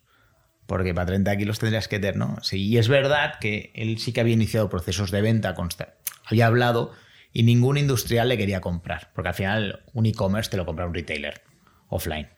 Porque 0.67 0.93
para 0.93 1.07
30 1.07 1.35
kilos 1.37 1.59
tendrías 1.59 1.87
que 1.87 1.99
tener, 1.99 2.17
¿no? 2.17 2.37
Sí, 2.43 2.67
y 2.67 2.77
es 2.77 2.87
verdad 2.87 3.39
que 3.39 3.71
él 3.75 3.97
sí 3.97 4.13
que 4.13 4.21
había 4.21 4.33
iniciado 4.33 4.69
procesos 4.69 5.09
de 5.11 5.21
venta, 5.21 5.55
consta- 5.55 5.95
había 6.25 6.47
hablado 6.47 6.93
y 7.33 7.43
ningún 7.43 7.77
industrial 7.77 8.29
le 8.29 8.37
quería 8.37 8.61
comprar. 8.61 9.11
Porque 9.13 9.29
al 9.29 9.35
final 9.35 9.83
un 9.93 10.05
e-commerce 10.05 10.49
te 10.49 10.57
lo 10.57 10.65
compra 10.65 10.85
un 10.85 10.93
retailer 10.93 11.41
offline. 11.89 12.29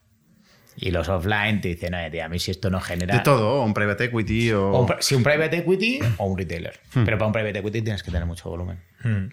Y 0.75 0.91
los 0.91 1.07
offline 1.07 1.61
te 1.61 1.69
dicen, 1.69 1.93
oye, 1.93 2.09
tío, 2.09 2.25
a 2.25 2.29
mí 2.29 2.39
si 2.39 2.51
esto 2.51 2.69
no 2.69 2.79
genera... 2.79 3.15
De 3.15 3.21
todo, 3.21 3.61
o 3.61 3.63
un 3.63 3.73
private 3.73 4.05
equity 4.05 4.51
o... 4.51 4.71
O 4.71 4.81
un 4.81 4.93
si 4.99 5.13
un 5.13 5.23
private 5.23 5.57
equity 5.57 5.99
o 6.17 6.25
un 6.25 6.37
retailer. 6.37 6.79
Pero 6.93 7.17
para 7.17 7.27
un 7.27 7.33
private 7.33 7.59
equity 7.59 7.81
tienes 7.83 8.01
que 8.01 8.11
tener 8.11 8.25
mucho 8.25 8.49
volumen. 8.49 8.79
Hmm. 9.03 9.27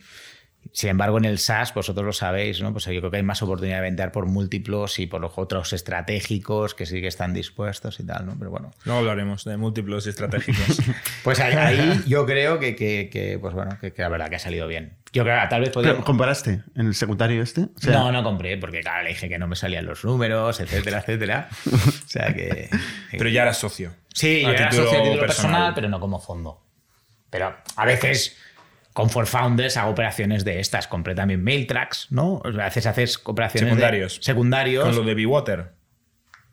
Sin 0.73 0.91
embargo, 0.91 1.19
en 1.19 1.25
el 1.25 1.39
SaaS, 1.39 1.75
vosotros 1.75 2.07
lo 2.07 2.13
sabéis, 2.13 2.61
¿no? 2.63 2.71
Pues 2.73 2.85
yo 2.85 2.93
creo 3.01 3.11
que 3.11 3.17
hay 3.17 3.23
más 3.25 3.43
oportunidad 3.43 3.77
de 3.79 3.83
vender 3.83 4.13
por 4.13 4.27
múltiplos 4.27 5.01
y 5.01 5.07
por 5.09 5.21
los 5.21 5.33
otros 5.37 5.73
estratégicos 5.73 6.75
que 6.75 6.87
sí 6.87 7.01
que 7.01 7.09
están 7.09 7.35
dispuestos 7.35 7.99
y 7.99 8.05
tal, 8.07 8.27
¿no? 8.27 8.37
Pero 8.39 8.51
bueno. 8.53 8.71
No 8.85 8.99
hablaremos 8.99 9.45
de 9.45 9.57
múltiplos 9.57 10.07
y 10.07 10.11
estratégicos. 10.11 10.79
Pues 11.25 11.39
ahí, 11.41 11.55
ahí 11.55 12.03
yo 12.07 12.25
creo 12.25 12.59
que, 12.61 12.77
que- 12.77 13.11
que, 13.13 13.39
pues 13.41 13.53
bueno, 13.53 13.77
que, 13.81 13.93
que 13.93 14.01
la 14.03 14.09
verdad 14.09 14.29
que 14.31 14.37
ha 14.37 14.41
salido 14.41 14.67
bien. 14.69 14.97
Yo 15.13 15.25
creo 15.25 15.41
que 15.41 15.49
tal 15.49 15.61
vez 15.61 15.71
Pero, 15.71 15.75
podríamos... 15.75 16.05
¿Comparaste 16.05 16.63
en 16.77 16.87
el 16.87 16.95
secundario 16.95 17.43
este? 17.43 17.63
O 17.63 17.69
sea, 17.81 17.93
no, 17.93 18.13
no 18.13 18.23
compré, 18.23 18.57
porque 18.57 18.81
claro, 18.81 19.03
le 19.03 19.11
dije 19.11 19.29
que 19.29 19.39
no 19.39 19.49
me 19.49 19.57
salían 19.57 19.85
los 19.87 20.05
números, 20.05 20.61
etcétera, 20.61 21.01
etcétera. 21.01 21.49
O 21.67 22.09
sea 22.09 22.33
que... 22.33 22.71
Pero 23.11 23.29
ya 23.29 23.43
eras 23.43 23.59
socio. 23.59 23.93
Sí, 24.15 24.45
A 24.45 24.49
yo 24.49 24.55
era 24.55 24.71
socio 24.73 24.99
a 25.01 25.03
título 25.03 25.21
personal, 25.21 25.27
personal. 25.51 25.75
pero 25.75 25.89
no 25.89 25.99
como 26.01 26.21
fondo. 26.21 26.63
Pero 27.29 27.55
a 27.77 27.85
veces 27.85 28.37
con 28.93 29.09
For 29.11 29.27
Founders 29.27 29.77
hago 29.77 29.91
operaciones 29.91 30.45
de 30.45 30.61
estas. 30.61 30.87
Compré 30.89 31.15
también 31.15 31.43
Mailtracks, 31.45 32.09
¿no? 32.11 32.43
A 32.45 32.49
veces 32.51 32.87
haces 32.87 33.21
operaciones 33.25 33.67
de- 33.69 33.71
Secundarios. 33.77 34.19
secundarios. 34.21 34.85
Con 34.85 34.97
lo 34.97 35.03
de 35.05 35.15
Bewater. 35.15 35.73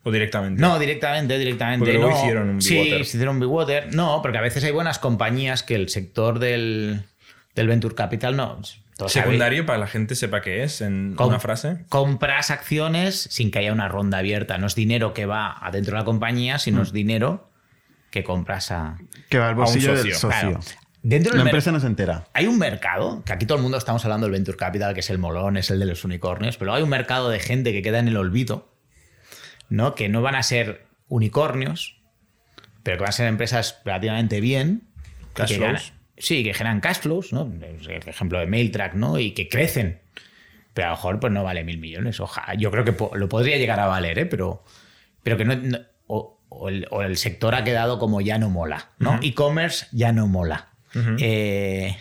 O 0.04 0.10
directamente. 0.12 0.60
No, 0.62 0.78
directamente, 0.78 1.36
directamente. 1.38 1.80
Porque 1.80 1.94
luego 1.98 2.10
no. 2.10 2.18
hicieron 2.18 2.48
un 2.50 2.62
Sí, 2.62 2.74
Bewater. 2.74 3.04
se 3.04 3.16
hicieron 3.16 3.34
un 3.36 3.40
Bewater. 3.40 3.94
No, 3.94 4.22
porque 4.22 4.38
a 4.38 4.40
veces 4.40 4.62
hay 4.64 4.70
buenas 4.70 4.98
compañías 4.98 5.62
que 5.62 5.74
el 5.74 5.88
sector 5.88 6.38
del, 6.38 7.02
del 7.54 7.66
Venture 7.66 7.94
Capital 7.94 8.36
no. 8.36 8.60
Secundario, 9.06 9.64
para 9.64 9.76
que 9.76 9.80
la 9.82 9.86
gente 9.86 10.14
sepa 10.16 10.40
qué 10.40 10.64
es, 10.64 10.80
en 10.80 11.14
Com- 11.14 11.28
una 11.28 11.38
frase. 11.38 11.84
compras 11.88 12.50
acciones 12.50 13.28
sin 13.30 13.50
que 13.52 13.60
haya 13.60 13.72
una 13.72 13.86
ronda 13.88 14.18
abierta. 14.18 14.58
No 14.58 14.66
es 14.66 14.74
dinero 14.74 15.14
que 15.14 15.24
va 15.26 15.52
adentro 15.52 15.92
de 15.94 16.00
la 16.00 16.04
compañía, 16.04 16.56
Mm. 16.56 16.58
sino 16.60 16.82
es 16.82 16.92
dinero 16.92 17.48
que 18.10 18.24
compras 18.24 18.70
a. 18.72 18.98
que 19.28 19.38
va 19.38 19.50
al 19.50 19.54
bolsillo 19.54 19.90
del 19.94 20.14
socio, 20.14 20.30
socio. 20.30 20.48
Claro. 20.50 20.60
Dentro 21.08 21.34
La 21.34 21.42
empresa 21.42 21.72
no 21.72 21.80
se 21.80 21.86
entera. 21.86 22.26
Hay 22.34 22.46
un 22.46 22.58
mercado, 22.58 23.22
que 23.24 23.32
aquí 23.32 23.46
todo 23.46 23.56
el 23.56 23.62
mundo 23.62 23.78
estamos 23.78 24.04
hablando 24.04 24.26
del 24.26 24.32
Venture 24.32 24.58
Capital, 24.58 24.92
que 24.92 25.00
es 25.00 25.08
el 25.08 25.16
molón, 25.18 25.56
es 25.56 25.70
el 25.70 25.78
de 25.78 25.86
los 25.86 26.04
unicornios, 26.04 26.58
pero 26.58 26.74
hay 26.74 26.82
un 26.82 26.90
mercado 26.90 27.30
de 27.30 27.38
gente 27.40 27.72
que 27.72 27.80
queda 27.80 27.98
en 27.98 28.08
el 28.08 28.16
olvido, 28.18 28.74
¿no? 29.70 29.94
Que 29.94 30.10
no 30.10 30.20
van 30.20 30.34
a 30.34 30.42
ser 30.42 30.86
unicornios, 31.08 31.96
pero 32.82 32.98
que 32.98 33.02
van 33.02 33.08
a 33.08 33.12
ser 33.12 33.26
empresas 33.28 33.80
relativamente 33.86 34.40
bien. 34.42 34.82
Cash 35.32 35.48
que 35.48 35.58
ganan- 35.58 35.82
sí, 36.18 36.44
que 36.44 36.52
generan 36.52 36.80
cash 36.80 36.98
flows, 36.98 37.32
¿no? 37.32 37.50
El 37.62 37.88
ejemplo 38.06 38.38
de 38.38 38.46
Mailtrack, 38.46 38.92
¿no? 38.94 39.18
Y 39.18 39.30
que 39.32 39.48
crecen. 39.48 40.02
Pero 40.74 40.88
a 40.88 40.90
lo 40.90 40.96
mejor 40.96 41.20
pues 41.20 41.32
no 41.32 41.42
vale 41.42 41.64
mil 41.64 41.78
millones. 41.78 42.20
Ojalá. 42.20 42.52
Yo 42.54 42.70
creo 42.70 42.84
que 42.84 42.94
lo 43.16 43.28
podría 43.30 43.56
llegar 43.56 43.80
a 43.80 43.86
valer, 43.86 44.18
¿eh? 44.18 44.26
Pero, 44.26 44.62
pero 45.22 45.38
que 45.38 45.44
no. 45.46 45.56
no- 45.56 45.78
o, 46.06 46.40
o 46.50 46.68
el, 46.68 46.86
o 46.90 47.00
el 47.02 47.16
sector 47.16 47.54
ha 47.54 47.64
quedado 47.64 47.98
como 47.98 48.20
ya 48.20 48.38
no 48.38 48.50
mola, 48.50 48.90
¿no? 48.98 49.18
E-commerce 49.22 49.86
ya 49.92 50.12
no 50.12 50.26
mola. 50.26 50.68
Eh, 50.94 51.96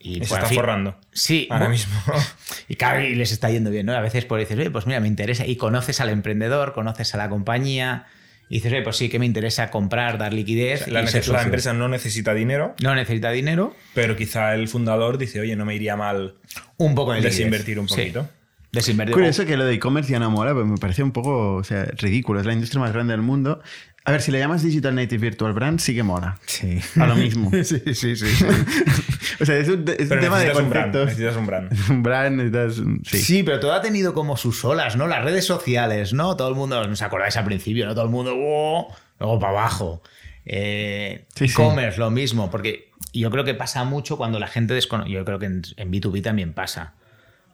y 0.00 0.14
Y 0.14 0.18
pues, 0.18 0.28
se 0.30 0.34
está 0.34 0.46
fin, 0.46 0.56
forrando. 0.56 0.96
Sí. 1.12 1.46
Ahora 1.50 1.68
mismo. 1.68 1.94
Y 2.68 2.76
claro, 2.76 3.02
y 3.02 3.14
les 3.14 3.32
está 3.32 3.50
yendo 3.50 3.70
bien, 3.70 3.86
¿no? 3.86 3.92
A 3.92 4.00
veces 4.00 4.24
por 4.24 4.40
dices, 4.40 4.58
oye, 4.58 4.70
pues 4.70 4.86
mira, 4.86 4.98
me 5.00 5.08
interesa. 5.08 5.46
Y 5.46 5.56
conoces 5.56 6.00
al 6.00 6.08
emprendedor, 6.08 6.72
conoces 6.72 7.14
a 7.14 7.18
la 7.18 7.28
compañía. 7.28 8.06
Y 8.48 8.56
dices, 8.56 8.72
oye, 8.72 8.82
pues 8.82 8.96
sí 8.96 9.08
que 9.08 9.18
me 9.18 9.26
interesa 9.26 9.70
comprar, 9.70 10.18
dar 10.18 10.32
liquidez. 10.32 10.86
la, 10.88 11.02
y 11.02 11.42
empresa 11.42 11.72
no 11.72 11.88
necesita 11.88 12.34
dinero, 12.34 12.74
no 12.82 12.94
necesita 12.94 13.30
dinero, 13.30 13.74
pero 13.94 14.16
quizá 14.16 14.54
el 14.54 14.68
fundador 14.68 15.18
dice, 15.18 15.40
oye, 15.40 15.56
no 15.56 15.64
me 15.64 15.74
iría 15.74 15.96
mal 15.96 16.34
un 16.76 16.94
poco 16.94 17.12
de 17.12 17.18
liquidez. 17.18 17.36
desinvertir 17.38 17.78
un 17.78 17.88
Sí. 17.88 17.96
poquito. 17.96 18.28
Desinvertir. 18.72 19.14
Curioso 19.14 19.44
que 19.44 19.56
lo 19.56 19.64
de 19.66 19.74
e-commerce 19.74 20.10
ya 20.12 20.18
no 20.18 20.30
mola, 20.30 20.52
pero 20.52 20.64
me 20.66 20.78
parece 20.78 21.02
un 21.02 21.12
poco 21.12 21.56
o 21.56 21.64
sea, 21.64 21.84
ridículo. 21.96 22.40
Es 22.40 22.46
la 22.46 22.54
industria 22.54 22.80
más 22.80 22.92
grande 22.92 23.12
del 23.12 23.20
mundo. 23.22 23.62
A 24.04 24.10
ver, 24.10 24.20
si 24.20 24.32
le 24.32 24.38
llamas 24.40 24.62
Digital 24.64 24.94
Native 24.96 25.18
Virtual 25.20 25.52
Brand, 25.52 25.78
sí 25.78 25.94
que 25.94 26.02
mola. 26.02 26.36
Sí. 26.46 26.80
A 27.00 27.06
lo 27.06 27.14
mismo. 27.14 27.50
sí, 27.62 27.62
sí, 27.94 27.94
sí. 27.94 28.16
sí. 28.16 28.44
o 29.40 29.44
sea, 29.44 29.56
es 29.58 29.68
un, 29.68 29.84
es 29.88 30.00
un 30.02 30.08
Pero 30.08 30.20
tema 30.20 30.38
de 30.40 30.46
necesitas 30.46 30.62
un 30.64 30.70
brand. 30.70 30.92
conceptos. 30.92 31.06
Necesitas 31.06 31.36
un 31.36 31.46
brand. 31.46 31.72
un 31.90 32.02
brand, 32.02 32.36
necesitas 32.36 32.78
un- 32.78 33.02
sí. 33.04 33.18
Sí. 33.18 33.42
pero 33.44 33.60
todo 33.60 33.72
ha 33.74 33.80
tenido 33.80 34.12
como 34.12 34.36
sus 34.36 34.64
olas, 34.64 34.96
¿no? 34.96 35.06
Las 35.06 35.24
redes 35.24 35.44
sociales, 35.46 36.12
¿no? 36.12 36.36
Todo 36.36 36.48
el 36.48 36.54
mundo, 36.56 36.80
¿os 36.80 37.02
acordáis 37.02 37.36
al 37.36 37.44
principio, 37.44 37.86
¿no? 37.86 37.94
Todo 37.94 38.04
el 38.04 38.10
mundo, 38.10 38.34
¡wow! 38.36 38.86
luego 39.20 39.38
para 39.38 39.52
abajo. 39.52 40.02
Eh, 40.44 41.26
Sí, 41.36 41.46
sí. 41.46 41.52
e-commerce, 41.54 41.98
lo 42.00 42.10
mismo, 42.10 42.50
porque 42.50 42.90
yo 43.12 43.30
creo 43.30 43.44
que 43.44 43.54
pasa 43.54 43.84
mucho 43.84 44.16
cuando 44.16 44.40
la 44.40 44.48
gente 44.48 44.74
desconoce, 44.74 45.10
yo 45.10 45.24
creo 45.24 45.38
que 45.38 45.46
en, 45.46 45.62
en 45.76 45.92
B2B 45.92 46.22
también 46.22 46.52
pasa. 46.54 46.94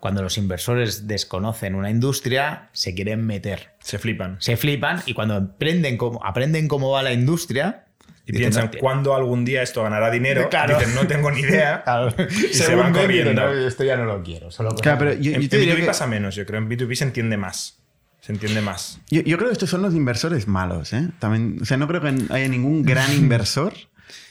Cuando 0.01 0.23
los 0.23 0.39
inversores 0.39 1.07
desconocen 1.09 1.75
una 1.75 1.91
industria, 1.91 2.69
se 2.73 2.95
quieren 2.95 3.27
meter. 3.27 3.71
Se 3.81 3.99
flipan. 3.99 4.37
Se 4.41 4.57
flipan 4.57 5.03
y 5.07 5.15
cuando 5.15 5.35
aprenden 5.35 5.97
cómo, 5.97 6.25
aprenden 6.25 6.69
cómo 6.69 6.91
va 6.91 7.03
la 7.03 7.13
industria... 7.13 7.85
Y 8.25 8.33
dicen, 8.33 8.43
piensan, 8.43 8.65
"Hostia". 8.67 8.81
¿cuándo 8.81 9.15
algún 9.17 9.47
día 9.47 9.63
esto 9.63 9.83
ganará 9.83 10.11
dinero? 10.11 10.51
Claro. 10.51 10.79
Dicen, 10.79 10.95
no 10.95 11.07
tengo 11.07 11.31
ni 11.31 11.41
idea. 11.41 11.83
y 12.29 12.53
se 12.53 12.75
van 12.75 12.93
corriendo. 12.93 13.51
esto 13.55 13.85
ya 13.85 13.97
no 13.97 14.05
lo 14.05 14.23
quiero. 14.23 14.51
Solo 14.51 14.75
Claro, 14.75 14.99
pero 14.99 15.13
yo, 15.15 15.33
En, 15.33 15.41
yo 15.41 15.49
te 15.49 15.57
en 15.57 15.61
diría 15.63 15.75
B2B 15.75 15.81
que- 15.81 15.87
pasa 15.87 16.07
menos, 16.07 16.35
yo 16.35 16.45
creo. 16.45 16.59
En 16.61 16.69
B2B 16.69 16.95
se 16.95 17.05
entiende 17.05 17.39
más. 17.39 17.79
Se 18.21 18.33
entiende 18.33 18.61
más. 18.61 19.01
Yo, 19.09 19.23
yo 19.23 19.39
creo 19.39 19.49
que 19.49 19.55
estos 19.55 19.71
son 19.71 19.81
los 19.81 19.95
inversores 19.95 20.47
malos, 20.47 20.93
¿eh? 20.93 21.09
También, 21.21 21.57
o 21.63 21.65
sea, 21.65 21.79
no 21.79 21.89
creo 21.89 22.03
que 22.03 22.09
haya 22.29 22.49
ningún 22.49 22.83
gran 22.83 23.11
inversor 23.17 23.73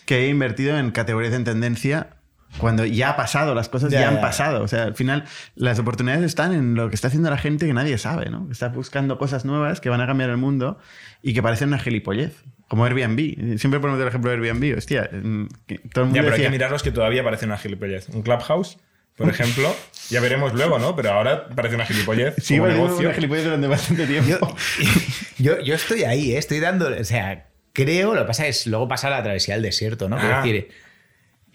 que 0.06 0.14
haya 0.14 0.28
invertido 0.28 0.78
en 0.78 0.92
categorías 0.92 1.34
en 1.34 1.44
tendencia 1.44 2.10
cuando 2.58 2.86
ya 2.86 3.10
ha 3.10 3.16
pasado, 3.16 3.54
las 3.54 3.70
cosas 3.70 3.92
ya, 3.92 4.02
Ya, 4.02 4.08
han 4.10 4.16
ya. 4.16 4.22
pasado. 4.22 4.64
O 4.64 4.68
sea, 4.68 4.84
al 4.84 4.96
final 4.96 5.26
las 5.56 5.78
oportunidades 5.80 6.24
están 6.24 6.54
en 6.54 6.76
lo 6.76 6.90
que 6.90 6.96
está 6.96 7.08
haciendo 7.08 7.30
la 7.30 7.38
gente 7.38 7.68
que 7.68 7.74
nadie 7.74 7.98
sabe, 7.98 8.30
¿no? 8.30 8.48
Está 8.52 8.70
buscando 8.70 9.18
cosas 9.18 9.46
nuevas 9.46 9.80
que 9.82 9.90
van 9.90 10.02
a 10.02 10.08
cambiar 10.08 10.30
el 10.30 10.38
mundo 10.38 10.80
y 11.22 11.34
que 11.34 11.44
parecen 11.44 11.68
una 11.70 11.80
gilipollez. 11.80 12.34
Como 12.68 12.84
Airbnb. 12.86 13.58
Siempre 13.60 13.80
ponemos 13.80 14.02
el 14.02 14.08
ejemplo 14.08 14.30
de 14.32 14.38
Airbnb. 14.38 14.78
Hostia, 14.78 15.10
mm, 15.12 15.46
todo 15.94 16.04
el 16.04 16.06
mundo 16.06 16.16
Ya, 16.16 16.22
pero 16.22 16.26
hay 16.26 16.32
decía, 16.32 16.46
que 16.48 16.50
mirarlos 16.52 16.84
que 16.84 16.92
todavía 16.92 17.24
parece 17.24 17.46
una 17.46 17.58
gilipollez. 17.58 18.10
Un 18.10 18.24
Clubhouse, 18.24 18.78
por 19.16 19.30
ejemplo, 19.30 19.74
ya 20.10 20.20
veremos 20.20 20.54
luego, 20.54 20.78
¿no? 20.80 20.96
Pero 20.96 21.12
ahora 21.12 21.48
parece 21.50 21.76
una 21.76 21.86
gilipollez 21.86 22.36
Sí, 22.42 22.58
como 22.58 22.70
negocio. 22.70 23.00
una 23.08 23.14
gilipollez 23.14 23.46
durante 23.46 23.68
bastante 23.68 24.06
tiempo. 24.08 24.56
Yo, 25.38 25.60
yo 25.62 25.76
estoy 25.76 26.04
ahí, 26.04 26.34
¿eh? 26.34 26.40
estoy 26.40 26.60
dando. 26.60 26.88
O 26.90 27.04
sea, 27.04 27.48
creo, 27.74 28.16
lo 28.16 28.22
que 28.22 28.28
pasa 28.28 28.48
es 28.48 28.66
luego 28.68 28.88
pasa 28.88 29.10
la 29.12 29.22
travesía 29.22 29.54
del 29.54 29.62
desierto, 29.64 30.10
¿no? 30.10 30.18
Ah. 30.20 30.42
decir, 30.44 30.70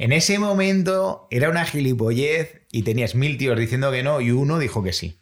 en 0.05 0.13
ese 0.13 0.39
momento 0.39 1.27
era 1.31 1.49
una 1.49 1.65
gilipollez 1.65 2.63
y 2.73 2.83
tenías 2.83 3.15
mil 3.15 3.39
tíos 3.39 3.59
diciendo 3.59 3.91
que 3.93 4.03
no 4.03 4.21
y 4.21 4.31
uno 4.31 4.59
dijo 4.59 4.83
que 4.83 4.93
sí. 4.93 5.19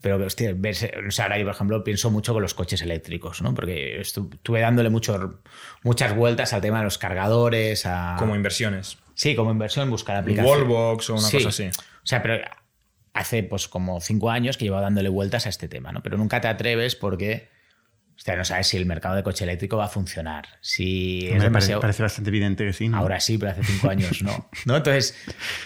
Pero, 0.00 0.16
hostia, 0.24 0.52
ves- 0.54 0.90
o 1.06 1.10
sea, 1.10 1.24
ahora 1.24 1.38
yo, 1.38 1.44
por 1.46 1.54
ejemplo, 1.54 1.82
pienso 1.82 2.10
mucho 2.10 2.34
con 2.34 2.42
los 2.42 2.52
coches 2.52 2.82
eléctricos, 2.82 3.40
¿no? 3.40 3.54
Porque 3.54 3.98
estu- 4.00 4.32
estuve 4.34 4.60
dándole 4.60 4.90
mucho, 4.90 5.40
muchas 5.82 6.14
vueltas 6.14 6.52
al 6.52 6.60
tema 6.60 6.78
de 6.78 6.84
los 6.84 6.98
cargadores, 6.98 7.86
a... 7.86 8.16
Como 8.18 8.36
inversiones. 8.36 8.98
Sí, 9.14 9.34
como 9.34 9.50
inversión, 9.50 9.88
buscar 9.88 10.16
aplicaciones. 10.16 10.60
Wallbox 10.68 11.08
o 11.10 11.14
una 11.14 11.22
Sí. 11.22 11.38
cosa 11.38 11.48
así. 11.48 11.64
O 11.68 12.06
sea, 12.06 12.22
pero 12.22 12.44
hace 13.14 13.44
pues 13.44 13.66
como 13.66 14.00
cinco 14.02 14.30
años 14.30 14.58
que 14.58 14.66
llevo 14.66 14.80
dándole 14.80 15.08
vueltas 15.08 15.46
a 15.46 15.48
este 15.48 15.68
tema, 15.68 15.90
¿no? 15.90 16.02
Pero 16.02 16.18
nunca 16.18 16.40
te 16.40 16.48
atreves 16.48 16.96
porque 16.96 17.48
hostia, 18.16 18.36
no 18.36 18.44
sabes 18.44 18.66
si 18.68 18.76
el 18.76 18.86
mercado 18.86 19.14
de 19.16 19.22
coche 19.22 19.44
eléctrico 19.44 19.76
va 19.76 19.86
a 19.86 19.88
funcionar. 19.88 20.46
Si 20.60 21.26
es 21.26 21.32
Hombre, 21.32 21.50
parece, 21.50 21.76
parece 21.78 22.02
bastante 22.02 22.30
evidente 22.30 22.64
que 22.64 22.72
sí. 22.72 22.88
¿no? 22.88 22.96
Ahora 22.98 23.20
sí, 23.20 23.38
pero 23.38 23.52
hace 23.52 23.62
cinco 23.64 23.90
años 23.90 24.22
no. 24.22 24.48
¿No? 24.66 24.76
Entonces, 24.76 25.16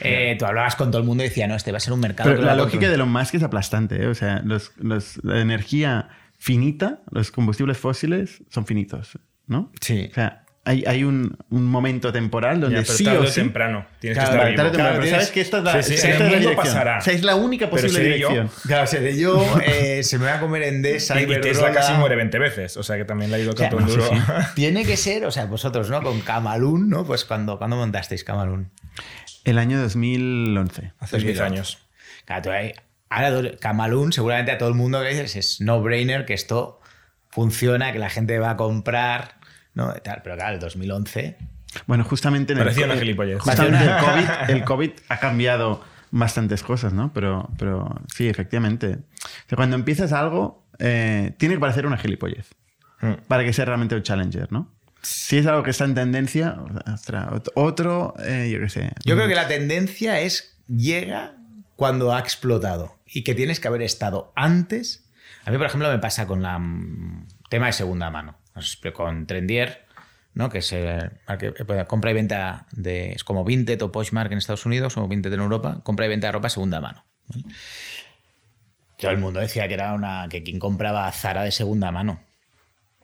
eh, 0.00 0.36
tú 0.38 0.44
hablabas 0.46 0.76
con 0.76 0.90
todo 0.90 1.00
el 1.00 1.06
mundo 1.06 1.24
y 1.24 1.28
decía, 1.28 1.46
no, 1.46 1.54
este 1.54 1.70
va 1.72 1.76
a 1.78 1.80
ser 1.80 1.92
un 1.92 2.00
mercado. 2.00 2.28
Pero 2.30 2.40
que 2.40 2.46
la 2.46 2.54
lógica 2.54 2.70
de 2.70 2.86
controlar". 2.86 2.94
Elon 2.94 3.12
Musk 3.12 3.34
es 3.34 3.42
aplastante. 3.42 4.02
¿eh? 4.02 4.06
O 4.06 4.14
sea, 4.14 4.40
los, 4.44 4.72
los- 4.76 5.22
la 5.24 5.40
energía 5.40 6.08
finita, 6.38 7.02
los 7.10 7.30
combustibles 7.30 7.78
fósiles 7.78 8.42
son 8.48 8.64
finitos, 8.66 9.18
¿no? 9.46 9.72
Sí. 9.80 10.08
O 10.10 10.14
sea, 10.14 10.44
hay, 10.68 10.84
hay 10.86 11.04
un, 11.04 11.36
un 11.50 11.64
momento 11.66 12.12
temporal 12.12 12.60
donde 12.60 12.76
Ya, 12.76 12.82
pero 12.82 12.94
sí 12.98 13.04
tarde 13.04 13.18
o 13.18 13.22
o 13.22 13.26
sí... 13.26 13.40
temprano. 13.40 13.86
Tienes 14.00 14.18
Claro, 14.18 14.30
que 14.32 14.36
estar 14.50 14.56
tarde 14.56 14.60
o 14.60 14.62
vivo. 14.62 14.72
temprano, 14.72 14.88
Claro, 14.90 15.00
pero 15.00 15.10
sabes 15.16 15.30
que 15.32 15.40
esta 15.40 15.58
es 15.58 15.64
la, 15.64 15.82
Sí, 15.82 15.88
sí, 15.88 15.94
esta 15.94 16.06
en 16.08 16.12
es 16.12 16.18
la 16.18 16.24
mundo 16.26 16.38
dirección. 16.38 16.66
pasará. 16.66 16.98
O 16.98 17.00
sea, 17.00 17.12
es 17.14 17.22
la 17.24 17.34
única 17.36 17.70
Pero 17.70 17.82
posible 17.82 18.04
seré 18.04 18.18
yo. 18.18 18.28
dirección. 18.28 18.50
Claro, 18.66 18.86
seré 18.86 19.18
yo, 19.18 19.60
eh, 19.66 20.02
se 20.04 20.18
me 20.18 20.26
va 20.26 20.34
a 20.34 20.40
comer 20.40 20.62
Endesa, 20.64 21.20
Y, 21.20 21.24
y 21.24 21.40
Tesla 21.40 21.72
casi 21.72 21.92
muere 21.94 22.16
20 22.16 22.38
veces. 22.38 22.76
O 22.76 22.82
sea 22.82 22.96
que 22.96 23.04
también 23.04 23.30
le 23.30 23.36
ha 23.36 23.40
ido 23.40 23.54
tanto 23.54 23.78
en 23.78 23.86
no, 23.86 23.90
duro. 23.90 24.08
sí, 24.08 24.16
Tiene 24.54 24.84
que 24.84 24.96
ser, 24.96 25.24
o 25.24 25.30
sea, 25.30 25.46
vosotros, 25.46 25.90
¿no? 25.90 26.02
Con 26.02 26.20
Camalún, 26.20 26.88
¿no? 26.90 27.04
Pues 27.04 27.24
cuando, 27.24 27.58
cuando 27.58 27.76
montasteis 27.76 28.22
Camalún. 28.24 28.70
El 29.44 29.58
año 29.58 29.80
2011. 29.80 30.92
Hace 31.00 31.18
10 31.18 31.40
años. 31.40 31.78
Claro, 32.26 32.42
tú 32.42 32.50
ahí- 32.50 32.74
ahora 33.08 33.52
Camalún, 33.58 34.12
seguramente 34.12 34.52
a 34.52 34.58
todo 34.58 34.68
el 34.68 34.74
mundo 34.74 35.00
que 35.02 35.08
dices 35.08 35.34
es 35.36 35.60
no-brainer 35.62 36.26
que 36.26 36.34
esto 36.34 36.80
funciona, 37.30 37.92
que 37.92 37.98
la 37.98 38.10
gente 38.10 38.38
va 38.38 38.50
a 38.50 38.56
comprar, 38.56 39.36
¿no? 39.78 39.92
Tal. 39.94 40.20
Pero 40.22 40.36
claro, 40.36 40.54
el 40.54 40.60
2011. 40.60 41.38
Bueno, 41.86 42.04
justamente 42.04 42.52
en 42.52 42.58
Parecía 42.58 42.84
el, 42.84 42.90
una 42.90 43.00
gilipollez. 43.00 43.40
justamente 43.40 43.82
el, 43.84 43.90
Parecía 43.90 44.38
COVID, 44.38 44.50
el 44.50 44.64
COVID 44.64 44.90
ha 45.08 45.18
cambiado 45.18 45.82
bastantes 46.10 46.62
cosas, 46.62 46.92
¿no? 46.92 47.12
Pero, 47.14 47.48
pero 47.58 48.00
sí, 48.14 48.28
efectivamente. 48.28 48.96
O 48.96 49.48
sea, 49.48 49.56
cuando 49.56 49.76
empiezas 49.76 50.12
algo, 50.12 50.66
eh, 50.78 51.32
tiene 51.38 51.54
que 51.54 51.60
parecer 51.60 51.86
una 51.86 51.96
gilipollez 51.96 52.50
Mm. 53.00 53.12
para 53.28 53.44
que 53.44 53.52
sea 53.52 53.64
realmente 53.64 53.94
un 53.94 54.02
challenger, 54.02 54.50
¿no? 54.50 54.72
Si 55.02 55.38
es 55.38 55.46
algo 55.46 55.62
que 55.62 55.70
está 55.70 55.84
en 55.84 55.94
tendencia, 55.94 56.56
otro, 57.54 58.14
eh, 58.18 58.50
yo 58.52 58.58
qué 58.60 58.68
sé. 58.68 58.92
Yo 59.04 59.14
creo 59.14 59.28
que 59.28 59.34
la 59.34 59.46
tendencia 59.46 60.20
es 60.20 60.58
llega 60.66 61.36
cuando 61.76 62.12
ha 62.12 62.18
explotado 62.18 62.96
y 63.06 63.22
que 63.22 63.34
tienes 63.34 63.60
que 63.60 63.68
haber 63.68 63.82
estado 63.82 64.32
antes. 64.34 65.08
A 65.44 65.50
mí, 65.50 65.56
por 65.56 65.66
ejemplo, 65.66 65.88
me 65.88 65.98
pasa 65.98 66.26
con 66.26 66.42
la 66.42 66.58
mm, 66.58 67.28
tema 67.48 67.66
de 67.66 67.72
segunda 67.72 68.10
mano. 68.10 68.37
Os 68.58 68.66
explico, 68.66 69.04
Con 69.04 69.26
Trendier, 69.26 69.84
¿no? 70.34 70.48
que 70.50 70.58
es 70.58 70.72
eh, 70.72 71.10
marque- 71.26 71.54
eh, 71.58 71.84
compra 71.86 72.10
y 72.10 72.14
venta 72.14 72.66
de. 72.72 73.12
Es 73.12 73.24
como 73.24 73.44
Vinted 73.44 73.80
o 73.82 73.90
Poshmark 73.92 74.30
en 74.32 74.38
Estados 74.38 74.66
Unidos 74.66 74.96
o 74.96 75.08
Vinted 75.08 75.32
en 75.32 75.40
Europa, 75.40 75.80
compra 75.82 76.06
y 76.06 76.08
venta 76.08 76.26
de 76.28 76.32
ropa 76.32 76.48
segunda 76.48 76.80
mano. 76.80 77.04
Todo 78.98 79.10
el 79.12 79.18
mundo 79.18 79.40
decía 79.40 79.68
que 79.68 79.74
era 79.74 79.94
una. 79.94 80.26
que 80.28 80.42
quien 80.42 80.58
compraba 80.58 81.10
Zara 81.12 81.42
de 81.42 81.52
segunda 81.52 81.92
mano. 81.92 82.20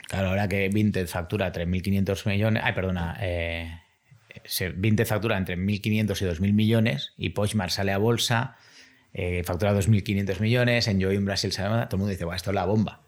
Claro, 0.08 0.28
ahora 0.30 0.48
que 0.48 0.68
Vinted 0.68 1.06
factura 1.06 1.52
3.500 1.52 2.26
millones. 2.26 2.62
Ay, 2.64 2.72
perdona. 2.72 3.16
Eh, 3.20 3.80
Vinted 4.76 5.06
factura 5.06 5.38
entre 5.38 5.56
1.500 5.56 6.20
y 6.20 6.24
2.000 6.26 6.52
millones 6.52 7.12
y 7.16 7.30
Poshmark 7.30 7.70
sale 7.70 7.92
a 7.92 7.98
bolsa, 7.98 8.56
eh, 9.14 9.42
factura 9.44 9.72
2.500 9.72 10.40
millones, 10.40 10.88
en 10.88 11.00
Join 11.00 11.24
Brasil 11.24 11.52
sale, 11.52 11.86
todo 11.86 11.96
el 11.96 11.98
mundo 12.00 12.10
dice, 12.10 12.24
"Buah, 12.24 12.34
esto 12.36 12.50
es 12.50 12.54
la 12.54 12.64
bomba. 12.66 13.00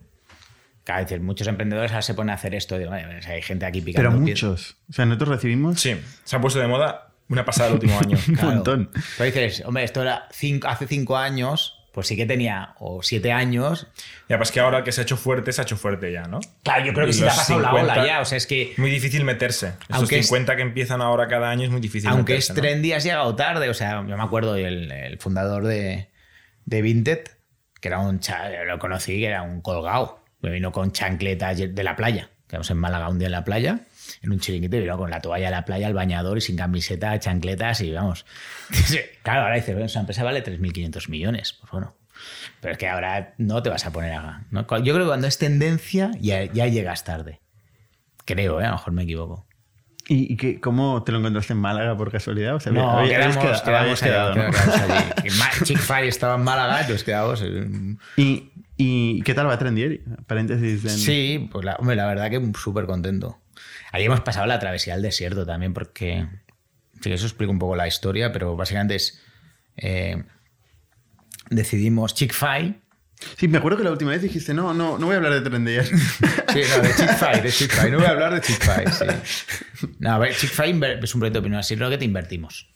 Cada 0.86 1.02
vez 1.04 1.20
muchos 1.20 1.48
emprendedores 1.48 1.90
ahora 1.90 2.02
se 2.02 2.14
ponen 2.14 2.30
a 2.30 2.34
hacer 2.34 2.54
esto. 2.54 2.78
Digo, 2.78 2.90
"Vale, 2.92 3.18
o 3.18 3.22
sea, 3.22 3.32
hay 3.32 3.42
gente 3.42 3.66
aquí 3.66 3.80
picando. 3.80 4.08
Pero 4.10 4.24
piedra". 4.24 4.48
muchos. 4.48 4.76
O 4.88 4.92
sea, 4.92 5.04
nosotros 5.04 5.30
recibimos 5.30 5.80
Sí, 5.80 6.00
se 6.24 6.36
ha 6.36 6.40
puesto 6.40 6.60
de 6.60 6.68
moda 6.68 7.08
una 7.28 7.44
pasada 7.44 7.68
el 7.70 7.74
último 7.74 7.98
año. 7.98 8.16
un 8.28 8.34
Claro. 8.36 8.50
montón. 8.54 8.90
Pero 9.18 9.24
dices, 9.26 9.62
hombre, 9.66 9.82
esto 9.82 10.00
era 10.02 10.28
cinco- 10.30 10.68
hace 10.68 10.86
cinco 10.86 11.16
años, 11.16 11.82
pues 11.92 12.06
sí 12.06 12.14
que 12.16 12.24
tenía, 12.24 12.74
o 12.78 13.02
siete 13.02 13.32
años. 13.32 13.88
Ya, 14.28 14.36
pues 14.36 14.52
que 14.52 14.60
ahora 14.60 14.84
que 14.84 14.92
se 14.92 15.00
ha 15.00 15.02
hecho 15.02 15.16
fuerte, 15.16 15.50
se 15.52 15.60
ha 15.60 15.64
hecho 15.64 15.76
fuerte 15.76 16.12
ya, 16.12 16.22
¿no? 16.28 16.38
Claro, 16.62 16.84
yo 16.86 16.92
creo 16.92 17.06
que 17.06 17.12
se 17.14 17.24
te 17.24 17.30
ha 17.30 17.34
pasado 17.34 17.58
la 17.60 17.70
50 17.70 17.92
ola 17.94 18.06
ya. 18.06 18.20
O 18.20 18.24
sea, 18.24 18.38
es 18.38 18.46
que 18.46 18.74
Muy 18.76 18.90
difícil 18.90 19.24
meterse. 19.24 19.68
Esos 19.68 19.84
Aunque 19.90 20.18
es- 20.20 20.26
50 20.26 20.54
que 20.54 20.62
empiezan 20.62 21.02
ahora 21.02 21.26
cada 21.26 21.50
año 21.50 21.64
es 21.64 21.70
muy 21.70 21.80
difícil 21.80 22.08
aunque 22.10 22.36
es 22.36 22.48
meterse. 22.50 22.54
¿no? 22.54 22.60
trendy, 22.74 22.92
has 22.92 23.02
llegado 23.02 23.34
tarde. 23.34 23.68
O 23.70 23.74
sea, 23.74 24.04
yo 24.06 24.16
me 24.16 24.22
acuerdo 24.22 24.54
el, 24.54 24.92
el 24.92 25.18
fundador 25.18 25.64
de, 25.66 26.10
de 26.64 26.82
Vinted, 26.82 27.24
que 27.80 27.88
era 27.88 27.98
un 27.98 28.20
cha- 28.20 28.50
lo 28.64 28.78
conocí, 28.78 29.18
que 29.18 29.26
era 29.26 29.42
un 29.42 29.60
colgado. 29.62 30.22
Me 30.46 30.52
vino 30.52 30.70
con 30.70 30.92
chancletas 30.92 31.58
de 31.58 31.82
la 31.82 31.96
playa. 31.96 32.30
Quedamos 32.46 32.70
en 32.70 32.76
Málaga 32.76 33.08
un 33.08 33.18
día 33.18 33.26
en 33.26 33.32
la 33.32 33.42
playa, 33.44 33.80
en 34.22 34.30
un 34.30 34.38
chiringuito, 34.38 34.76
y 34.76 34.80
vino 34.82 34.96
con 34.96 35.10
la 35.10 35.20
toalla 35.20 35.46
de 35.46 35.50
la 35.50 35.64
playa, 35.64 35.88
el 35.88 35.94
bañador 35.94 36.38
y 36.38 36.40
sin 36.40 36.56
camiseta, 36.56 37.18
chancletas 37.18 37.80
y 37.80 37.90
vamos. 37.92 38.24
claro, 39.24 39.42
ahora 39.42 39.56
dices, 39.56 39.74
bueno, 39.74 39.86
esa 39.86 39.98
empresa 39.98 40.22
vale 40.22 40.44
3.500 40.44 41.08
millones. 41.08 41.52
Pues 41.60 41.72
bueno. 41.72 41.96
Pero 42.60 42.72
es 42.72 42.78
que 42.78 42.88
ahora 42.88 43.34
no 43.38 43.60
te 43.60 43.70
vas 43.70 43.84
a 43.86 43.92
poner 43.92 44.12
a. 44.12 44.44
¿no? 44.52 44.60
Yo 44.78 44.94
creo 44.94 45.00
que 45.00 45.06
cuando 45.08 45.26
es 45.26 45.36
tendencia, 45.38 46.12
ya, 46.20 46.44
ya 46.44 46.68
llegas 46.68 47.02
tarde. 47.02 47.40
Creo, 48.24 48.60
¿eh? 48.60 48.64
a 48.64 48.68
lo 48.68 48.72
mejor 48.76 48.92
me 48.92 49.02
equivoco. 49.02 49.46
¿Y, 50.08 50.32
y 50.32 50.36
qué- 50.36 50.60
cómo 50.60 51.02
te 51.02 51.10
lo 51.10 51.18
encontraste 51.18 51.52
en 51.54 51.58
Málaga 51.58 51.96
por 51.96 52.12
casualidad? 52.12 52.54
O 52.54 52.60
sea, 52.60 52.70
No, 52.70 52.88
habéis- 53.00 53.10
quedamos, 53.10 53.36
quedado- 53.38 53.64
quedamos 53.64 54.00
quedado, 54.00 54.34
¿no? 54.36 54.50
quedamos 54.52 54.80
allí. 54.80 55.64
Chick 55.64 55.78
Fry 55.78 56.06
estaba 56.06 56.36
en 56.36 56.42
Málaga, 56.44 56.80
entonces 56.82 57.02
quedamos. 57.02 57.42
en- 57.42 57.98
¿Y, 58.16 58.52
¿Y 58.76 59.22
qué 59.22 59.32
tal 59.34 59.48
va 59.48 59.58
Trendieri? 59.58 60.02
Paréntesis. 60.26 60.84
en- 60.84 60.90
Sí, 60.98 61.48
pues 61.50 61.64
la, 61.64 61.76
hombre, 61.76 61.96
la 61.96 62.06
verdad 62.06 62.30
que 62.30 62.40
súper 62.58 62.86
contento. 62.86 63.38
Ahí 63.92 64.04
hemos 64.04 64.20
pasado 64.20 64.46
la 64.46 64.58
travesía 64.58 64.94
del 64.94 65.02
desierto 65.02 65.46
también, 65.46 65.72
porque. 65.72 66.26
Sí, 67.00 67.12
eso 67.12 67.26
explica 67.26 67.50
un 67.50 67.58
poco 67.58 67.76
la 67.76 67.86
historia, 67.88 68.32
pero 68.32 68.56
básicamente 68.56 68.96
es. 68.96 69.22
eh, 69.76 70.22
decidimos 71.50 72.14
Chick 72.14 72.32
Fry. 72.32 72.80
Sí, 73.38 73.48
me 73.48 73.56
acuerdo 73.58 73.78
que 73.78 73.84
la 73.84 73.92
última 73.92 74.10
vez 74.10 74.20
dijiste, 74.20 74.52
no, 74.52 74.74
no, 74.74 74.98
no 74.98 75.06
voy 75.06 75.14
a 75.14 75.16
hablar 75.16 75.32
de 75.32 75.40
Trendieri. 75.40 75.88
Sí, 76.52 76.60
no, 76.74 76.82
de 76.82 76.94
Chick 76.94 77.12
Fry, 77.16 77.40
de 77.40 77.50
Chick 77.52 77.70
Fry. 77.70 77.90
No 77.90 77.98
voy 77.98 78.06
a 78.06 78.10
hablar 78.10 78.34
de 78.34 78.40
Chick 78.40 78.60
Fry, 78.62 78.84
sí. 78.92 79.86
No, 79.98 80.12
a 80.14 80.18
ver, 80.18 80.34
Chick 80.34 80.50
Fry 80.50 80.70
inver- 80.72 81.02
es 81.02 81.14
un 81.14 81.20
proyecto 81.20 81.38
de 81.38 81.40
opinión 81.40 81.60
así, 81.60 81.76
lo 81.76 81.88
que 81.90 81.98
te 81.98 82.04
invertimos. 82.04 82.68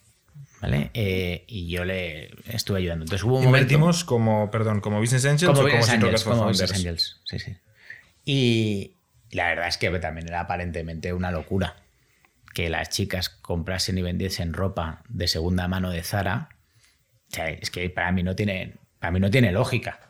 ¿Vale? 0.61 0.91
Eh, 0.93 1.45
y 1.47 1.69
yo 1.69 1.85
le 1.85 2.31
estuve 2.47 2.79
ayudando. 2.79 3.05
Entonces 3.05 3.25
hubo 3.25 3.39
un 3.39 3.45
momento. 3.45 3.73
Invertimos 3.73 4.05
como, 4.05 4.51
perdón, 4.51 4.81
como 4.81 5.01
Business 5.01 5.25
Angels 5.25 5.51
como 5.51 5.61
o 5.61 5.65
Business 5.65 5.87
como 5.87 6.07
Angels, 6.07 6.25
como. 6.25 6.45
Business 6.47 6.73
Angels, 6.73 7.21
sí, 7.25 7.39
sí. 7.39 7.57
Y 8.25 8.97
la 9.31 9.49
verdad 9.49 9.69
es 9.69 9.79
que 9.79 9.91
también 9.99 10.29
era 10.29 10.41
aparentemente 10.41 11.13
una 11.15 11.31
locura 11.31 11.77
que 12.53 12.69
las 12.69 12.91
chicas 12.91 13.29
comprasen 13.29 13.97
y 13.99 14.03
vendiesen 14.03 14.53
ropa 14.53 15.03
de 15.09 15.29
segunda 15.29 15.69
mano 15.69 15.91
de 15.91 16.03
Zara. 16.03 16.51
O 17.31 17.35
sea, 17.35 17.49
es 17.49 17.71
que 17.71 17.89
para 17.89 18.13
mí 18.13 18.23
no 18.23 18.37
tiene, 18.37 18.77
para 18.99 19.13
mí 19.13 19.21
no 19.21 19.31
tiene 19.31 19.53
lógica. 19.53 20.01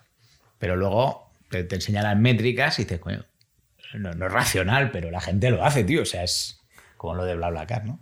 Pero 0.59 0.75
luego 0.75 1.33
te, 1.49 1.65
te 1.65 1.77
enseñan 1.77 2.05
las 2.05 2.17
métricas 2.17 2.79
y 2.79 2.85
dices, 2.85 2.99
coño, 2.99 3.25
no, 3.95 4.13
no 4.15 4.27
es 4.27 4.33
racional, 4.33 4.91
pero 4.91 5.11
la 5.11 5.21
gente 5.21 5.51
lo 5.51 5.65
hace, 5.65 5.85
tío. 5.85 6.03
O 6.03 6.07
sea, 6.07 6.25
es 6.25 6.61
como 6.97 7.15
lo 7.15 7.25
de 7.25 7.37
BlaBlaCar, 7.37 7.85
¿no? 7.85 8.01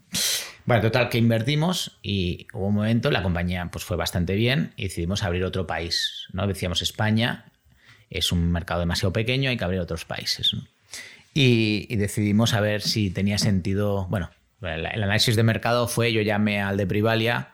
Bueno, 0.68 0.82
total, 0.82 1.08
que 1.08 1.16
invertimos 1.16 1.98
y 2.02 2.46
hubo 2.52 2.66
un 2.66 2.74
momento, 2.74 3.10
la 3.10 3.22
compañía 3.22 3.70
pues 3.72 3.84
fue 3.84 3.96
bastante 3.96 4.34
bien 4.34 4.74
y 4.76 4.82
decidimos 4.82 5.22
abrir 5.22 5.42
otro 5.44 5.66
país, 5.66 6.26
¿no? 6.34 6.46
Decíamos 6.46 6.82
España, 6.82 7.46
es 8.10 8.32
un 8.32 8.52
mercado 8.52 8.80
demasiado 8.80 9.10
pequeño, 9.10 9.48
hay 9.48 9.56
que 9.56 9.64
abrir 9.64 9.80
otros 9.80 10.04
países. 10.04 10.54
Y, 11.32 11.96
decidimos 11.96 12.52
a 12.52 12.60
ver 12.60 12.82
si 12.82 13.08
tenía 13.08 13.38
sentido, 13.38 14.08
bueno, 14.10 14.28
el, 14.60 14.84
análisis 14.84 15.36
de 15.36 15.42
mercado 15.42 15.88
fue, 15.88 16.12
yo 16.12 16.20
llamé 16.20 16.60
al 16.60 16.76
de 16.76 16.86
Privalia, 16.86 17.48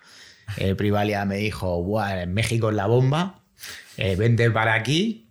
Privalia 0.77 1.25
me 1.25 1.37
dijo, 1.37 1.85
Buah, 1.85 2.27
México 2.27 2.71
es 2.71 2.75
la 2.75 2.87
bomba, 2.87 3.43
eh, 3.97 4.17
vente 4.17 4.51
para 4.51 4.75
aquí. 4.75 5.24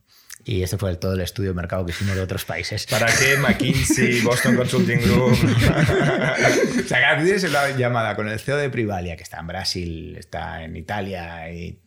Y 0.45 0.61
ese 0.63 0.77
fue 0.77 0.89
el- 0.91 0.97
todo 0.99 1.13
el 1.13 1.21
estudio 1.21 1.49
de 1.51 1.55
mercado 1.55 1.85
que 1.85 1.91
hicimos 1.91 2.15
de 2.15 2.21
otros 2.21 2.43
países. 2.45 2.85
¿Para 2.89 3.07
qué 3.07 3.37
McKinsey, 3.37 4.21
Boston 4.23 4.55
Consulting 4.57 4.99
Group? 5.01 5.37
O 6.83 6.87
sea, 6.87 7.17
que 7.17 7.23
tienes 7.23 7.43
una 7.45 7.69
llamada 7.77 8.15
con 8.15 8.27
el 8.27 8.39
CEO 8.39 8.57
de 8.57 8.69
Privalia, 8.69 9.15
que 9.15 9.23
está 9.23 9.39
en 9.39 9.47
Brasil, 9.47 10.15
está 10.17 10.63
en 10.63 10.75
Italia 10.75 11.49
y... 11.51 11.79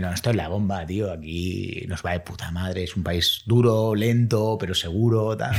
No, 0.00 0.12
esto 0.12 0.30
es 0.30 0.36
la 0.36 0.48
bomba, 0.48 0.84
tío. 0.84 1.12
Aquí 1.12 1.84
nos 1.86 2.04
va 2.04 2.10
de 2.12 2.20
puta 2.20 2.50
madre. 2.50 2.82
Es 2.82 2.96
un 2.96 3.04
país 3.04 3.42
duro, 3.46 3.94
lento, 3.94 4.56
pero 4.58 4.74
seguro. 4.74 5.36
Tal. 5.36 5.54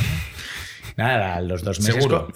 Nada, 0.98 1.40
los 1.40 1.62
dos 1.64 1.80
meses... 1.80 1.94
Seguro. 1.94 2.28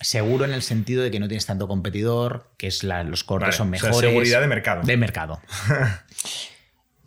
Seguro 0.00 0.44
en 0.44 0.52
el 0.52 0.62
sentido 0.62 1.02
de 1.02 1.10
que 1.10 1.18
no 1.18 1.26
tienes 1.26 1.44
tanto 1.46 1.66
competidor, 1.66 2.52
que 2.56 2.68
es 2.68 2.84
la- 2.84 3.02
los 3.02 3.24
cortes 3.24 3.48
Vale, 3.48 3.56
son 3.56 3.74
o 3.74 3.76
sea, 3.76 3.88
mejores. 3.88 4.08
seguridad 4.10 4.40
de 4.40 4.46
mercado. 4.46 4.82
De 4.84 4.96
mercado. 4.96 5.40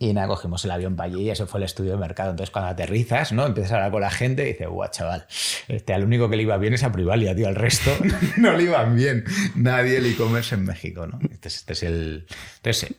Y 0.04 0.12
nada, 0.12 0.26
cogimos 0.28 0.64
el 0.64 0.70
avión 0.70 0.96
para 0.96 1.08
allí 1.10 1.22
y 1.22 1.30
eso 1.30 1.46
fue 1.46 1.60
el 1.60 1.64
estudio 1.64 1.92
de 1.92 1.96
mercado. 1.96 2.30
Entonces, 2.30 2.50
cuando 2.50 2.70
aterrizas, 2.70 3.32
¿no? 3.32 3.46
Empiezas 3.46 3.72
a 3.72 3.76
hablar 3.76 3.90
con 3.92 4.00
la 4.02 4.10
gente 4.10 4.42
y 4.44 4.52
dices, 4.52 4.68
guau, 4.68 4.90
chaval, 4.90 5.26
este, 5.68 5.94
al 5.94 6.04
único 6.04 6.28
que 6.28 6.36
le 6.36 6.42
iba 6.42 6.56
bien 6.58 6.74
es 6.74 6.82
a 6.82 6.92
Privalia, 6.92 7.34
tío. 7.34 7.48
Al 7.48 7.54
resto 7.54 7.90
no 8.36 8.52
le 8.52 8.64
iban 8.64 8.94
bien. 8.96 9.24
Nadie 9.54 9.96
el 9.98 10.06
e-commerce 10.06 10.54
en 10.56 10.64
México, 10.66 11.06
¿no? 11.06 11.18
Este, 11.30 11.48
es- 11.48 11.56
este 11.56 11.72
es 11.72 11.82
el... 11.84 12.26
Entonces, 12.56 12.90
eh, 12.90 12.94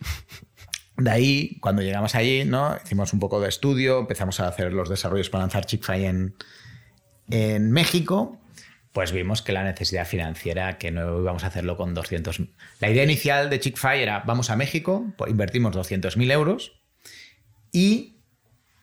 de 0.97 1.12
ahí, 1.12 1.58
cuando 1.60 1.82
llegamos 1.82 2.16
allí, 2.16 2.43
¿no? 2.45 2.76
Hicimos 2.84 3.14
un 3.14 3.20
poco 3.20 3.39
de 3.39 3.49
estudio, 3.49 3.99
empezamos 3.99 4.39
a 4.39 4.47
hacer 4.47 4.74
los 4.74 4.89
desarrollos 4.89 5.30
para 5.30 5.43
lanzar 5.43 5.66
Chick-fil 5.66 6.06
en, 6.06 6.36
en 7.30 7.72
México, 7.72 8.39
pues 8.93 9.12
vimos 9.12 9.41
que 9.41 9.51
la 9.51 9.64
necesidad 9.64 10.08
financiera, 10.08 10.78
que 10.78 10.91
no 10.91 11.20
íbamos 11.22 11.43
a 11.43 11.47
hacerlo 11.47 11.76
con 11.76 11.93
200. 11.93 12.41
La 12.80 12.89
idea 12.89 13.03
inicial 13.03 13.49
de 13.49 13.60
Chick-fil 13.60 13.99
era, 13.99 14.22
vamos 14.26 14.49
a 14.49 14.56
México, 14.56 15.06
pues 15.18 15.30
invertimos 15.30 15.76
200.000 15.76 16.32
euros 16.32 16.82
y 17.76 18.21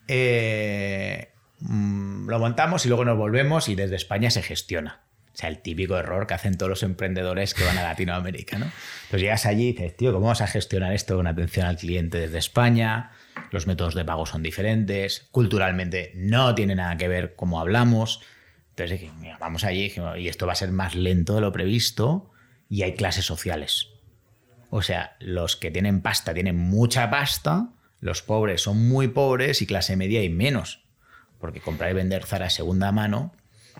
eh, 0.07 1.29
mm, 1.61 2.29
lo 2.29 2.37
montamos 2.37 2.85
y 2.85 2.89
luego 2.89 3.03
nos 3.05 3.17
volvemos 3.17 3.67
y 3.67 3.73
desde 3.73 3.95
España 3.95 4.29
se 4.29 4.43
gestiona. 4.43 5.01
O 5.33 5.35
sea, 5.35 5.49
el 5.49 5.63
típico 5.63 5.97
error 5.97 6.27
que 6.27 6.35
hacen 6.35 6.59
todos 6.59 6.69
los 6.69 6.83
emprendedores 6.83 7.55
que 7.55 7.63
van 7.63 7.79
a 7.79 7.81
Latinoamérica, 7.81 8.59
¿no? 8.59 8.65
Entonces 8.65 9.21
llegas 9.21 9.47
allí 9.47 9.69
y 9.69 9.71
dices, 9.71 9.97
tío, 9.97 10.13
¿cómo 10.13 10.27
vas 10.27 10.41
a 10.41 10.47
gestionar 10.47 10.93
esto 10.93 11.15
con 11.15 11.25
atención 11.25 11.65
al 11.65 11.77
cliente 11.77 12.19
desde 12.19 12.37
España? 12.37 13.09
Los 13.49 13.65
métodos 13.65 13.95
de 13.95 14.05
pago 14.05 14.27
son 14.27 14.43
diferentes, 14.43 15.27
culturalmente 15.31 16.11
no 16.13 16.53
tiene 16.53 16.75
nada 16.75 16.95
que 16.95 17.07
ver 17.07 17.33
cómo 17.35 17.59
hablamos. 17.59 18.21
Entonces 18.69 19.01
dije, 19.01 19.11
vamos 19.39 19.63
allí 19.63 19.91
y 20.19 20.27
esto 20.27 20.45
va 20.45 20.53
a 20.53 20.55
ser 20.55 20.71
más 20.71 20.93
lento 20.93 21.33
de 21.33 21.41
lo 21.41 21.51
previsto 21.51 22.31
y 22.69 22.83
hay 22.83 22.93
clases 22.93 23.25
sociales. 23.25 23.89
O 24.69 24.83
sea, 24.83 25.15
los 25.19 25.55
que 25.55 25.71
tienen 25.71 26.01
pasta 26.01 26.35
tienen 26.35 26.57
mucha 26.57 27.09
pasta, 27.09 27.72
los 28.03 28.21
pobres 28.21 28.61
son 28.61 28.87
muy 28.87 29.07
pobres 29.07 29.61
y 29.61 29.65
clase 29.65 29.95
media 29.95 30.19
hay 30.19 30.29
menos. 30.29 30.83
Porque 31.39 31.59
comprar 31.59 31.91
y 31.91 31.93
vender 31.93 32.23
Zara 32.25 32.49
segunda 32.49 32.91
mano, 32.91 33.33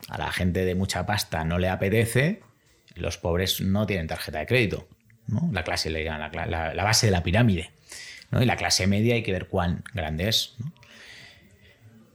a 0.10 0.18
la 0.18 0.32
gente 0.32 0.66
de 0.66 0.76
mucha 0.76 1.06
pasta 1.06 1.44
no 1.46 1.60
le 1.60 1.70
apetece, 1.70 2.42
los 2.96 3.18
pobres 3.18 3.62
no 3.62 3.86
tienen 3.86 4.08
tarjeta 4.08 4.40
de 4.40 4.46
crédito. 4.46 4.88
¿no? 5.28 5.50
La 5.54 5.64
clase, 5.64 5.90
la, 5.90 6.18
la- 6.30 6.74
la 6.74 6.84
base 6.84 7.08
de 7.08 7.12
la 7.12 7.24
pirámide. 7.24 7.72
¿no? 8.32 8.42
Y 8.42 8.46
la 8.46 8.56
clase 8.58 8.88
media 8.88 9.16
hay 9.16 9.24
que 9.24 9.32
ver 9.32 9.48
cuán 9.48 9.84
grande 9.94 10.28
es. 10.28 10.56
¿no? 10.60 10.73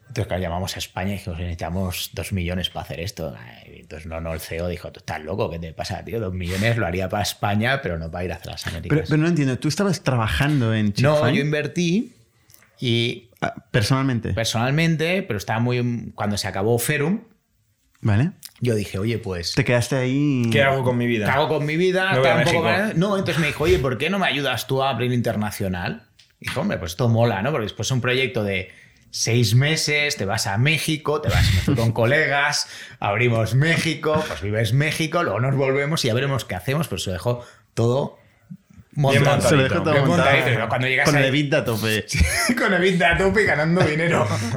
Entonces, 0.08 0.26
claro, 0.26 0.42
llamamos 0.42 0.74
a 0.74 0.78
España 0.78 1.10
y 1.10 1.12
dijimos, 1.18 1.38
necesitamos 1.38 2.10
dos 2.14 2.32
millones 2.32 2.70
para 2.70 2.84
hacer 2.84 3.00
esto. 3.00 3.34
Entonces, 3.66 4.06
no, 4.06 4.20
no, 4.20 4.32
el 4.32 4.40
CEO 4.40 4.66
dijo, 4.68 4.90
tú 4.90 4.98
estás 4.98 5.22
loco, 5.22 5.50
¿qué 5.50 5.58
te 5.58 5.72
pasa, 5.72 6.04
tío? 6.04 6.18
Dos 6.18 6.34
millones 6.34 6.76
lo 6.76 6.86
haría 6.86 7.08
para 7.08 7.22
España, 7.22 7.80
pero 7.82 7.98
no 7.98 8.10
para 8.10 8.24
ir 8.24 8.32
hacia 8.32 8.52
las 8.52 8.66
Américas. 8.66 8.96
Pero, 8.96 9.08
pero 9.08 9.22
no 9.22 9.28
entiendo, 9.28 9.58
¿tú 9.58 9.68
estabas 9.68 10.02
trabajando 10.02 10.74
en 10.74 10.86
no, 10.98 11.16
Chick-fil? 11.16 11.34
yo 11.34 11.40
invertí 11.42 12.12
y 12.80 13.28
Ah, 13.40 13.54
Personalmente. 13.70 14.32
personalmente, 14.34 15.22
pero 15.22 15.36
estaba 15.38 15.60
muy... 15.60 16.10
Cuando 16.14 16.36
se 16.36 16.48
acabó 16.48 16.78
Ferum, 16.78 17.20
¿Vale? 18.00 18.32
yo 18.60 18.74
dije, 18.74 18.98
oye, 18.98 19.18
pues... 19.18 19.54
Te 19.54 19.64
quedaste 19.64 19.96
ahí. 19.96 20.48
¿Qué 20.50 20.62
hago 20.62 20.82
con 20.82 20.96
mi 20.96 21.06
vida? 21.06 21.26
¿Qué 21.26 21.30
hago 21.30 21.48
con 21.48 21.64
mi 21.64 21.76
vida? 21.76 22.12
Me 22.12 22.18
voy 22.18 22.28
a 22.28 22.44
poco 22.44 22.68
No, 22.96 23.16
entonces 23.16 23.38
me 23.38 23.48
dijo, 23.48 23.64
oye, 23.64 23.78
¿por 23.78 23.96
qué 23.98 24.10
no 24.10 24.18
me 24.18 24.26
ayudas 24.26 24.66
tú 24.66 24.82
a 24.82 24.90
abrir 24.90 25.12
internacional? 25.12 26.08
Y 26.40 26.46
dije, 26.48 26.58
hombre, 26.58 26.78
pues 26.78 26.92
esto 26.92 27.08
mola, 27.08 27.42
¿no? 27.42 27.50
Porque 27.52 27.64
después 27.64 27.86
es 27.86 27.92
un 27.92 28.00
proyecto 28.00 28.42
de 28.42 28.70
seis 29.10 29.54
meses, 29.54 30.16
te 30.16 30.24
vas 30.24 30.46
a 30.46 30.58
México, 30.58 31.20
te 31.20 31.28
vas 31.28 31.46
con 31.76 31.92
colegas, 32.02 32.68
abrimos 33.00 33.54
México, 33.54 34.22
pues 34.26 34.42
vives 34.42 34.72
México, 34.72 35.22
luego 35.22 35.40
nos 35.40 35.54
volvemos 35.56 36.04
y 36.04 36.08
ya 36.08 36.14
veremos 36.14 36.44
qué 36.44 36.54
hacemos, 36.54 36.88
pero 36.88 36.98
se 36.98 37.10
dejó 37.12 37.44
todo 37.74 38.18
montado. 38.92 39.48
Se 39.48 39.56
lo 39.56 39.62
dejo 39.62 39.82
todo 39.82 40.04
montado. 40.06 40.68
cuando 40.68 40.88
llegas 40.88 41.06
Con 41.08 41.16
ahí- 41.16 41.24
EBITDA 41.26 41.58
a 41.58 41.64
tope. 41.64 42.04
con 42.58 42.74
EBITDA 42.74 43.12
a 43.12 43.18
tope 43.18 43.42
y 43.42 43.46
ganando 43.46 43.80
dinero. 43.82 44.26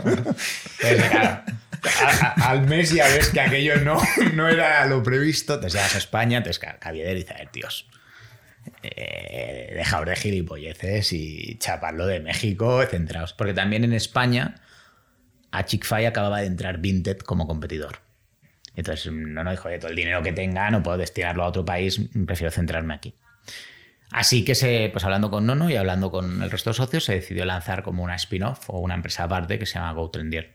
Entonces, 0.82 1.10
claro, 1.10 1.42
a- 1.84 2.10
a- 2.46 2.50
al 2.50 2.68
mes 2.68 2.92
ya 2.92 3.08
ves 3.08 3.30
que 3.30 3.40
aquello 3.42 3.78
no, 3.78 4.02
no 4.34 4.50
era 4.50 4.86
lo 4.88 5.02
previsto. 5.04 5.54
Entonces 5.56 5.80
llegas 5.80 5.96
a 5.96 5.98
España, 6.00 6.38
entonces 6.38 6.60
Ca- 6.60 6.78
Cavieder 6.80 7.16
dice, 7.16 7.34
a 7.34 7.38
ver, 7.38 7.50
tíos, 7.50 7.88
eh, 8.84 9.74
dejaos 9.76 10.06
de 10.06 10.16
gilipolleces 10.16 11.14
y 11.14 11.58
chaparlo 11.60 12.06
de 12.06 12.20
México, 12.20 12.82
centraos. 12.86 13.34
Porque 13.34 13.54
también 13.54 13.84
en 13.84 13.94
España 13.94 14.56
a 15.52 15.66
Chick-fil 15.66 16.06
acababa 16.06 16.42
de 16.42 16.48
entrar 16.48 16.80
Vinted 16.80 17.20
como 17.20 17.48
competidor. 17.48 18.00
Entonces, 18.76 19.12
no, 19.12 19.44
no, 19.44 19.52
dijo, 19.52 19.68
"Oye, 19.68 19.80
todo 19.80 19.90
el 19.90 19.98
dinero 19.98 20.24
que 20.24 20.32
tenga 20.32 20.72
no 20.72 20.82
puedo 20.82 20.98
destinarlo 20.98 21.44
a 21.44 21.48
otro 21.48 21.66
país, 21.66 22.00
prefiero 22.26 22.52
centrarme 22.52 22.94
aquí. 22.94 23.16
Así 24.12 24.44
que 24.44 24.56
se, 24.56 24.90
pues 24.92 25.06
hablando 25.06 25.32
con 25.32 25.46
Nono 25.46 25.70
y 25.70 25.76
hablando 25.78 26.12
con 26.12 26.44
el 26.44 26.52
resto 26.52 26.72
de 26.72 26.74
socios, 26.76 27.06
se 27.06 27.14
decidió 27.14 27.46
lanzar 27.46 27.82
como 27.82 28.04
una 28.04 28.16
spin-off 28.16 28.70
o 28.70 28.80
una 28.80 28.94
empresa 28.94 29.24
aparte 29.24 29.58
que 29.58 29.66
se 29.66 29.76
llama 29.76 29.94
GoTrendier, 29.94 30.52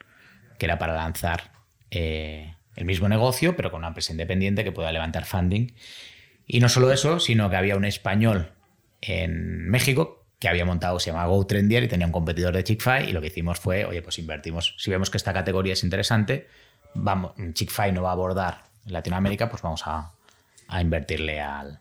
que 0.58 0.66
era 0.66 0.78
para 0.78 0.94
lanzar 0.94 1.52
eh, 1.90 2.54
el 2.74 2.84
mismo 2.84 3.08
negocio, 3.08 3.56
pero 3.56 3.70
con 3.70 3.78
una 3.78 3.88
empresa 3.88 4.12
independiente 4.12 4.62
que 4.62 4.72
pueda 4.72 4.92
levantar 4.92 5.24
funding. 5.24 5.72
Y 6.46 6.60
no 6.60 6.68
solo 6.68 6.92
eso, 6.92 7.18
sino 7.20 7.50
que 7.50 7.56
había 7.56 7.76
un 7.76 7.84
español 7.84 8.50
en 9.00 9.68
México 9.68 10.24
que 10.38 10.48
había 10.48 10.64
montado, 10.64 11.00
se 11.00 11.10
llama 11.10 11.26
GoTrendier 11.26 11.82
y 11.84 11.88
tenía 11.88 12.06
un 12.06 12.12
competidor 12.12 12.54
de 12.54 12.62
Chick-fil 12.62 13.08
y 13.08 13.12
lo 13.12 13.20
que 13.20 13.28
hicimos 13.28 13.58
fue, 13.58 13.84
oye, 13.84 14.02
pues 14.02 14.18
invertimos. 14.18 14.74
Si 14.78 14.90
vemos 14.90 15.08
que 15.10 15.16
esta 15.16 15.32
categoría 15.32 15.72
es 15.72 15.82
interesante, 15.82 16.46
vamos, 16.94 17.32
Chick-fil 17.54 17.94
no 17.94 18.02
va 18.02 18.10
a 18.10 18.12
abordar 18.12 18.64
en 18.86 18.92
Latinoamérica, 18.92 19.48
pues 19.48 19.62
vamos 19.62 19.82
a, 19.86 20.12
a 20.68 20.80
invertirle 20.82 21.40
al, 21.40 21.80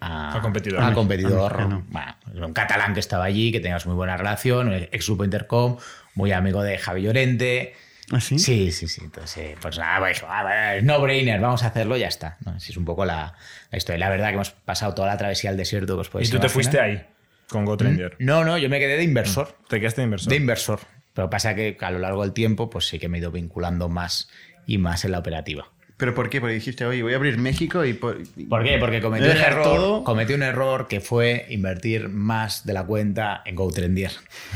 a- 0.00 0.32
Al 0.34 0.40
competidor. 0.40 0.80
al 0.80 0.92
A 0.92 0.94
competidor. 0.94 1.82
Bueno, 1.88 2.46
un 2.46 2.52
catalán 2.52 2.94
que 2.94 3.00
estaba 3.00 3.24
allí, 3.24 3.50
que 3.50 3.58
teníamos 3.60 3.86
muy 3.86 3.96
buena 3.96 4.16
relación, 4.16 4.72
ex 4.72 5.06
grupo 5.06 5.24
Intercom, 5.24 5.76
muy 6.14 6.30
amigo 6.32 6.62
de 6.62 6.78
Javi 6.78 7.02
Llorente. 7.02 7.74
¿Ah, 8.10 8.20
sí? 8.20 8.38
Sí, 8.38 8.72
sí, 8.72 8.88
sí. 8.88 9.02
Entonces, 9.04 9.56
pues 9.60 9.78
nada, 9.78 9.98
pues, 9.98 10.24
ah, 10.26 10.42
bueno, 10.42 10.86
no 10.86 11.02
brainer, 11.02 11.40
vamos 11.40 11.62
a 11.62 11.68
hacerlo 11.68 11.96
y 11.96 12.00
ya 12.00 12.08
está. 12.08 12.38
¿no? 12.44 12.52
Así 12.52 12.72
es 12.72 12.76
un 12.76 12.84
poco 12.84 13.04
la, 13.04 13.34
la 13.70 13.78
historia. 13.78 13.98
La 13.98 14.08
verdad 14.08 14.28
que 14.28 14.34
hemos 14.34 14.50
pasado 14.50 14.94
toda 14.94 15.08
la 15.08 15.18
travesía 15.18 15.50
al 15.50 15.56
desierto 15.56 15.94
que 15.94 16.16
os 16.16 16.28
Y 16.28 16.30
tú 16.30 16.38
te 16.38 16.48
fuiste 16.48 16.80
ahí 16.80 17.06
con 17.48 17.64
GoTrendier. 17.64 18.16
No, 18.18 18.44
no, 18.44 18.58
yo 18.58 18.68
me 18.68 18.78
quedé 18.78 18.96
de 18.96 19.04
inversor. 19.04 19.56
Te 19.68 19.80
quedaste 19.80 20.02
de 20.02 20.06
inversor. 20.06 20.30
De 20.30 20.36
inversor. 20.36 20.80
Pero 21.14 21.30
pasa 21.30 21.54
que 21.54 21.76
a 21.80 21.90
lo 21.90 21.98
largo 21.98 22.22
del 22.22 22.32
tiempo, 22.32 22.70
pues 22.70 22.86
sí 22.86 22.98
que 22.98 23.08
me 23.08 23.18
he 23.18 23.20
ido 23.20 23.32
vinculando 23.32 23.88
más 23.88 24.28
y 24.66 24.78
más 24.78 25.04
en 25.04 25.12
la 25.12 25.18
operativa. 25.18 25.70
¿Pero 25.98 26.14
por 26.14 26.30
qué? 26.30 26.40
Porque 26.40 26.54
dijiste, 26.54 26.86
oye, 26.86 27.02
voy 27.02 27.12
a 27.12 27.16
abrir 27.16 27.36
México 27.38 27.84
y... 27.84 27.92
Por, 27.92 28.18
¿Por 28.48 28.62
qué? 28.64 28.78
Porque 28.78 29.00
cometí 29.00 29.26
a 29.26 29.32
un, 29.32 29.36
error, 29.36 29.62
todo. 29.64 30.04
cometí 30.04 30.32
un 30.32 30.44
error 30.44 30.86
que 30.86 31.00
fue 31.00 31.44
invertir 31.50 32.08
más 32.08 32.64
de 32.64 32.72
la 32.72 32.84
cuenta 32.84 33.42
en 33.44 33.56
GoTrendier. 33.56 34.12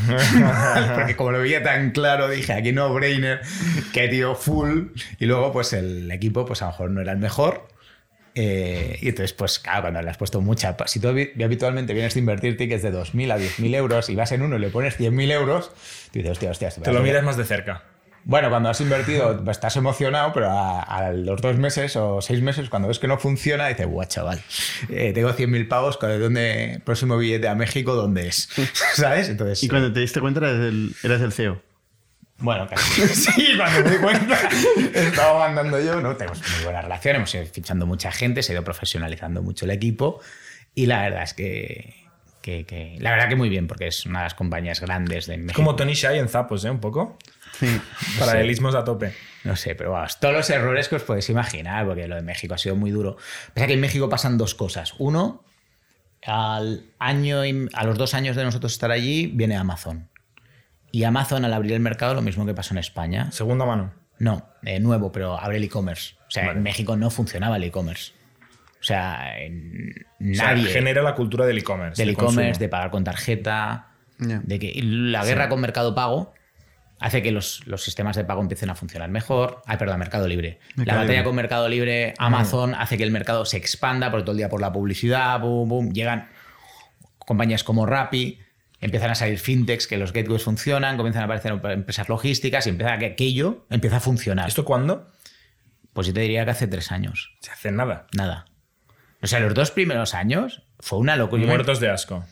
Porque 0.94 1.16
como 1.16 1.32
lo 1.32 1.40
veía 1.40 1.62
tan 1.62 1.90
claro, 1.90 2.28
dije, 2.28 2.52
aquí 2.52 2.72
no 2.72 2.92
brainer, 2.94 3.40
que 3.92 4.08
tío 4.08 4.34
full. 4.34 4.86
Y 5.18 5.26
luego, 5.26 5.52
pues 5.52 5.72
el 5.72 6.10
equipo, 6.10 6.46
pues 6.46 6.62
a 6.62 6.66
lo 6.66 6.70
mejor 6.72 6.90
no 6.90 7.00
era 7.00 7.12
el 7.12 7.18
mejor. 7.18 7.66
Eh, 8.34 8.98
y 9.02 9.08
entonces, 9.08 9.32
pues 9.34 9.58
claro, 9.58 9.82
cuando 9.82 10.00
le 10.00 10.10
has 10.10 10.16
puesto 10.16 10.40
mucha... 10.40 10.76
Si 10.86 11.00
tú 11.00 11.08
habi- 11.08 11.32
habitualmente 11.44 11.92
vienes 11.92 12.14
de 12.14 12.20
invertir 12.20 12.56
tickets 12.56 12.82
de 12.82 12.92
2.000 12.92 13.32
a 13.32 13.38
10.000 13.38 13.74
euros 13.74 14.08
y 14.08 14.14
vas 14.14 14.32
en 14.32 14.42
uno 14.42 14.56
y 14.56 14.60
le 14.60 14.68
pones 14.68 14.98
100.000 14.98 15.32
euros, 15.32 15.70
tú 16.12 16.20
dices, 16.20 16.30
hostia, 16.32 16.50
hostia, 16.50 16.70
Te 16.70 16.92
lo 16.92 17.02
miras 17.02 17.24
más 17.24 17.36
de 17.36 17.44
cerca. 17.44 17.82
Bueno, 18.24 18.50
cuando 18.50 18.68
has 18.68 18.80
invertido 18.80 19.42
estás 19.50 19.76
emocionado, 19.76 20.32
pero 20.32 20.50
a, 20.50 20.80
a 20.80 21.12
los 21.12 21.40
dos 21.40 21.56
meses 21.56 21.96
o 21.96 22.20
seis 22.22 22.40
meses, 22.42 22.68
cuando 22.68 22.88
ves 22.88 22.98
que 22.98 23.08
no 23.08 23.18
funciona, 23.18 23.66
dices, 23.68 23.86
guau, 23.86 24.06
chaval, 24.06 24.40
eh, 24.88 25.12
tengo 25.12 25.30
100.000 25.32 25.68
pavos, 25.68 25.98
¿de 26.00 26.18
dónde? 26.18 26.80
Próximo 26.84 27.16
billete 27.16 27.48
a 27.48 27.54
México, 27.54 27.94
¿dónde 27.94 28.28
es? 28.28 28.48
¿Sabes? 28.94 29.28
Entonces, 29.28 29.62
Y 29.62 29.68
cuando 29.68 29.92
te 29.92 30.00
diste 30.00 30.20
cuenta 30.20 30.40
eras 30.40 30.54
el, 30.60 30.94
eras 31.02 31.20
el 31.20 31.32
CEO. 31.32 31.60
bueno, 32.38 32.66
casi. 32.68 33.02
sí, 33.08 33.48
cuando 33.56 33.82
me 33.88 33.90
di 33.96 34.02
cuenta, 34.02 34.38
estaba 34.94 35.38
mandando 35.38 35.80
yo, 35.80 36.00
¿no? 36.00 36.16
Tenemos 36.16 36.38
muy 36.40 36.64
buena 36.64 36.82
relación, 36.82 37.16
hemos 37.16 37.34
ido 37.34 37.44
fichando 37.46 37.86
mucha 37.86 38.12
gente, 38.12 38.42
se 38.42 38.52
ha 38.52 38.54
ido 38.54 38.64
profesionalizando 38.64 39.42
mucho 39.42 39.64
el 39.64 39.70
equipo 39.72 40.20
y 40.74 40.86
la 40.86 41.02
verdad 41.02 41.22
es 41.24 41.34
que, 41.34 41.94
que- 42.40 42.64
que- 42.66 42.96
la 43.00 43.10
verdad 43.10 43.28
que 43.28 43.36
muy 43.36 43.48
bien, 43.48 43.66
porque 43.66 43.86
es 43.88 44.06
una 44.06 44.20
de 44.20 44.24
las 44.26 44.34
compañías 44.34 44.80
grandes 44.80 45.26
de 45.26 45.34
Es 45.34 45.40
México. 45.40 45.54
como 45.56 45.76
Tony 45.76 45.94
Shai 45.94 46.18
en 46.18 46.28
Zapos, 46.28 46.64
¿eh? 46.64 46.70
Un 46.70 46.80
poco. 46.80 47.18
Sí. 47.58 47.80
Paralelismos 48.18 48.74
a 48.74 48.84
tope. 48.84 49.14
No 49.44 49.56
sé, 49.56 49.74
pero 49.74 49.90
vamos, 49.92 50.20
todos 50.20 50.34
los 50.34 50.48
errores 50.50 50.88
que 50.88 50.96
os 50.96 51.02
podéis 51.02 51.28
imaginar, 51.30 51.84
porque 51.86 52.06
lo 52.06 52.14
de 52.16 52.22
México 52.22 52.54
ha 52.54 52.58
sido 52.58 52.76
muy 52.76 52.90
duro. 52.90 53.16
Pasa 53.54 53.66
que 53.66 53.72
en 53.74 53.80
México 53.80 54.08
pasan 54.08 54.38
dos 54.38 54.54
cosas. 54.54 54.94
Uno, 54.98 55.44
al 56.24 56.84
año 56.98 57.44
y- 57.44 57.68
a 57.74 57.84
los 57.84 57.98
dos 57.98 58.14
años 58.14 58.36
de 58.36 58.44
nosotros 58.44 58.72
estar 58.72 58.90
allí, 58.90 59.26
viene 59.26 59.56
Amazon. 59.56 60.08
Y 60.92 61.04
Amazon, 61.04 61.44
al 61.44 61.52
abrir 61.54 61.72
el 61.72 61.80
mercado, 61.80 62.14
lo 62.14 62.22
mismo 62.22 62.46
que 62.46 62.54
pasó 62.54 62.74
en 62.74 62.78
España. 62.78 63.32
Segunda 63.32 63.64
mano. 63.64 63.92
No, 64.18 64.46
eh, 64.62 64.78
nuevo, 64.78 65.10
pero 65.10 65.38
abre 65.40 65.56
el 65.56 65.64
e-commerce. 65.64 66.14
O 66.28 66.30
sea, 66.30 66.46
Vale. 66.46 66.58
en 66.58 66.62
México 66.62 66.96
no 66.96 67.10
funcionaba 67.10 67.56
el 67.56 67.64
e-commerce. 67.64 68.12
O 68.80 68.84
sea, 68.84 69.38
en- 69.40 70.06
O 70.20 70.34
sea, 70.34 70.54
nadie 70.54 70.66
genera 70.70 71.02
la 71.02 71.14
cultura 71.14 71.46
del 71.46 71.58
e-commerce. 71.58 72.00
del 72.00 72.08
de 72.08 72.12
e-commerce, 72.12 72.60
de 72.60 72.68
pagar 72.68 72.90
con 72.90 73.02
tarjeta, 73.04 73.88
de 74.18 74.58
que 74.60 74.72
la 74.82 75.24
guerra 75.24 75.48
con 75.48 75.60
Mercado 75.60 75.94
Pago 75.94 76.32
hace 77.02 77.20
que 77.20 77.32
los, 77.32 77.66
los 77.66 77.82
sistemas 77.82 78.16
de 78.16 78.24
pago 78.24 78.40
empiecen 78.40 78.70
a 78.70 78.76
funcionar 78.76 79.10
mejor. 79.10 79.60
Ay, 79.66 79.76
perdón, 79.76 79.98
Mercado 79.98 80.28
Libre. 80.28 80.60
Mercado 80.76 80.86
la 80.86 81.02
batalla 81.02 81.18
Libre. 81.18 81.24
con 81.24 81.36
Mercado 81.36 81.68
Libre, 81.68 82.14
Amazon, 82.16 82.74
hace 82.74 82.96
que 82.96 83.02
el 83.02 83.10
mercado 83.10 83.44
se 83.44 83.56
expanda 83.56 84.10
por 84.10 84.22
todo 84.22 84.30
el 84.30 84.38
día 84.38 84.48
por 84.48 84.60
la 84.60 84.72
publicidad, 84.72 85.40
boom, 85.40 85.68
boom. 85.68 85.92
Llegan 85.92 86.28
compañías 87.18 87.64
como 87.64 87.86
Rappi, 87.86 88.38
empiezan 88.80 89.10
a 89.10 89.14
salir 89.16 89.38
fintechs, 89.38 89.88
que 89.88 89.98
los 89.98 90.12
gateways 90.12 90.44
funcionan, 90.44 90.96
comienzan 90.96 91.22
a 91.22 91.24
aparecer 91.24 91.52
empresas 91.52 92.08
logísticas 92.08 92.66
y 92.66 92.70
empieza 92.70 92.94
a 92.94 92.98
que 92.98 93.06
aquello 93.06 93.66
empieza 93.68 93.96
a 93.96 94.00
funcionar. 94.00 94.48
¿Esto 94.48 94.64
cuándo? 94.64 95.10
Pues 95.92 96.06
yo 96.06 96.14
te 96.14 96.20
diría 96.20 96.44
que 96.44 96.52
hace 96.52 96.68
tres 96.68 96.92
años. 96.92 97.34
Se 97.40 97.50
hace 97.50 97.72
nada. 97.72 98.06
Nada. 98.16 98.46
O 99.20 99.26
sea, 99.26 99.40
los 99.40 99.54
dos 99.54 99.72
primeros 99.72 100.14
años 100.14 100.62
fue 100.78 100.98
una 100.98 101.16
locura. 101.16 101.44
Muertos 101.46 101.80
de 101.80 101.90
asco. 101.90 102.24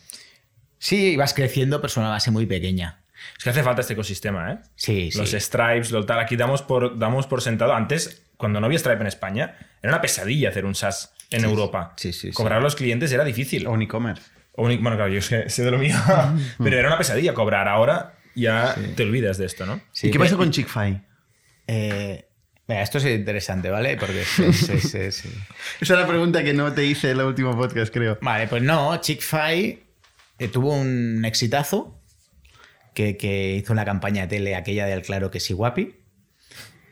Sí, 0.79 1.11
ibas 1.11 1.33
creciendo, 1.33 1.79
pero 1.81 1.89
son 1.89 2.03
una 2.03 2.11
base 2.11 2.31
muy 2.31 2.45
pequeña. 2.45 3.00
Es 3.37 3.43
que 3.43 3.49
hace 3.49 3.63
falta 3.63 3.81
este 3.81 3.93
ecosistema, 3.93 4.51
¿eh? 4.53 4.59
Sí, 4.75 5.09
Los 5.15 5.29
sí. 5.31 5.39
stripes, 5.39 5.91
lo 5.91 6.05
tal. 6.05 6.19
Aquí 6.19 6.35
damos 6.35 6.61
por, 6.61 6.97
damos 6.99 7.27
por 7.27 7.41
sentado. 7.41 7.73
Antes, 7.73 8.23
cuando 8.37 8.59
no 8.59 8.65
había 8.67 8.79
Stripe 8.79 9.01
en 9.01 9.07
España, 9.07 9.57
era 9.81 9.93
una 9.93 10.01
pesadilla 10.01 10.49
hacer 10.49 10.65
un 10.65 10.75
SaaS 10.75 11.13
en 11.31 11.43
Europa. 11.45 11.93
sí, 11.97 12.11
sí, 12.13 12.27
sí. 12.27 12.33
Cobrar 12.33 12.59
a 12.59 12.61
los 12.61 12.75
clientes 12.75 13.11
era 13.11 13.23
difícil. 13.23 13.65
O 13.67 13.71
un 13.71 13.81
e-commerce. 13.81 14.23
O 14.53 14.65
un- 14.65 14.81
bueno, 14.83 14.97
claro, 14.97 15.11
yo 15.11 15.21
sé, 15.21 15.49
sé 15.49 15.63
de 15.63 15.71
lo 15.71 15.77
mío. 15.77 15.95
pero 16.63 16.77
era 16.77 16.87
una 16.87 16.97
pesadilla 16.97 17.33
cobrar. 17.33 17.67
Ahora 17.67 18.15
ya 18.35 18.75
te 18.95 19.03
olvidas 19.03 19.37
de 19.37 19.45
esto, 19.45 19.65
¿no? 19.65 19.81
Sí, 19.91 20.07
¿Y 20.07 20.11
qué 20.11 20.17
que- 20.17 20.23
pasó 20.23 20.37
con 20.37 20.51
Chick-fil? 20.51 21.01
Eh, 21.67 22.25
mira, 22.67 22.81
esto 22.81 22.97
es 22.97 23.05
interesante, 23.05 23.69
¿vale? 23.69 23.97
Porque 23.97 24.21
es- 24.21 24.39
es- 24.39 24.69
es- 24.69 24.95
es- 24.95 25.25
Esa 25.25 25.33
es 25.79 25.89
la 25.99 26.07
pregunta 26.07 26.43
que 26.43 26.53
no 26.53 26.73
te 26.73 26.83
hice 26.85 27.11
en 27.11 27.19
el 27.19 27.25
último 27.25 27.55
podcast, 27.57 27.93
creo. 27.93 28.17
Vale, 28.21 28.47
pues 28.47 28.61
no, 28.61 28.99
Chick-fil 28.99 29.83
eh, 30.39 30.47
tuvo 30.47 30.73
un 30.75 31.23
exitazo 31.23 32.00
que, 32.93 33.17
que 33.17 33.55
hizo 33.55 33.73
una 33.73 33.85
campaña 33.85 34.23
de 34.23 34.27
tele 34.27 34.55
aquella 34.55 34.85
del 34.85 35.01
Claro 35.01 35.31
que 35.31 35.39
sí 35.39 35.53
guapi 35.53 35.95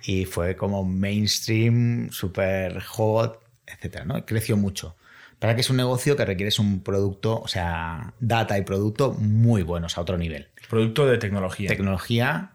y 0.03 0.25
fue 0.25 0.55
como 0.55 0.83
mainstream, 0.83 2.09
super 2.11 2.81
hot, 2.81 3.39
etcétera, 3.67 4.05
¿no? 4.05 4.25
Creció 4.25 4.57
mucho. 4.57 4.95
Para 5.39 5.55
que 5.55 5.61
es 5.61 5.69
un 5.69 5.77
negocio 5.77 6.15
que 6.17 6.25
requiere 6.25 6.51
un 6.59 6.83
producto, 6.83 7.39
o 7.39 7.47
sea, 7.47 8.13
data 8.19 8.57
y 8.57 8.63
producto 8.63 9.13
muy 9.13 9.63
buenos 9.63 9.97
a 9.97 10.01
otro 10.01 10.17
nivel. 10.17 10.49
Producto 10.69 11.05
de 11.05 11.17
tecnología. 11.17 11.69
Tecnología, 11.69 12.51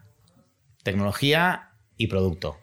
tecnología 0.83 1.69
y 1.97 2.07
producto. 2.07 2.57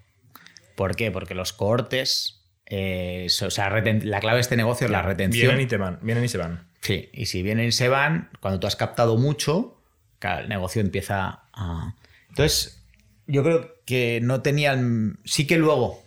¿Por 0.76 0.95
qué? 0.95 1.11
Porque 1.11 1.35
los 1.35 1.53
cohortes, 1.53 2.45
eh, 2.66 3.26
o 3.45 3.51
sea, 3.51 3.70
la 3.70 4.20
clave 4.20 4.37
de 4.37 4.41
este 4.41 4.57
negocio 4.57 4.87
es 4.87 4.91
la 4.91 5.03
retención. 5.03 5.49
Vienen 5.49 5.66
y 5.66 5.68
te 5.68 5.76
van. 5.76 5.99
Vienen 6.03 6.24
y 6.24 6.28
se 6.28 6.39
van. 6.39 6.68
Sí, 6.80 7.11
y 7.12 7.26
si 7.26 7.43
vienen 7.43 7.66
y 7.68 7.72
se 7.72 7.89
van, 7.89 8.30
cuando 8.41 8.61
tú 8.61 8.66
has 8.66 8.76
captado 8.76 9.16
mucho, 9.16 9.82
claro, 10.23 10.43
el 10.45 10.49
negocio 10.49 10.81
empieza 10.81 11.43
a... 11.53 11.95
Entonces, 12.29 12.83
yo 13.27 13.43
creo 13.43 13.75
que 13.85 14.20
no 14.23 14.41
tenían... 14.41 15.18
Sí 15.25 15.47
que 15.47 15.59
luego 15.59 16.03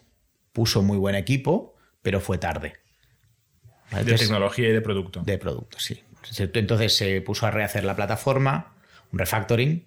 puso 0.53 0.81
muy 0.81 0.97
buen 0.97 1.15
equipo, 1.15 1.75
pero 2.01 2.21
fue 2.21 2.37
tarde. 2.37 2.77
¿Vale? 3.91 4.05
De 4.05 4.11
Entonces, 4.11 4.21
tecnología 4.27 4.69
y 4.69 4.71
de 4.71 4.81
producto. 4.81 5.21
de 5.21 5.37
producto, 5.37 5.79
sí. 5.79 6.01
Entonces 6.39 6.95
se 6.95 7.21
puso 7.21 7.45
a 7.45 7.51
rehacer 7.51 7.83
la 7.83 7.95
plataforma, 7.95 8.73
un 9.11 9.19
refactoring, 9.19 9.85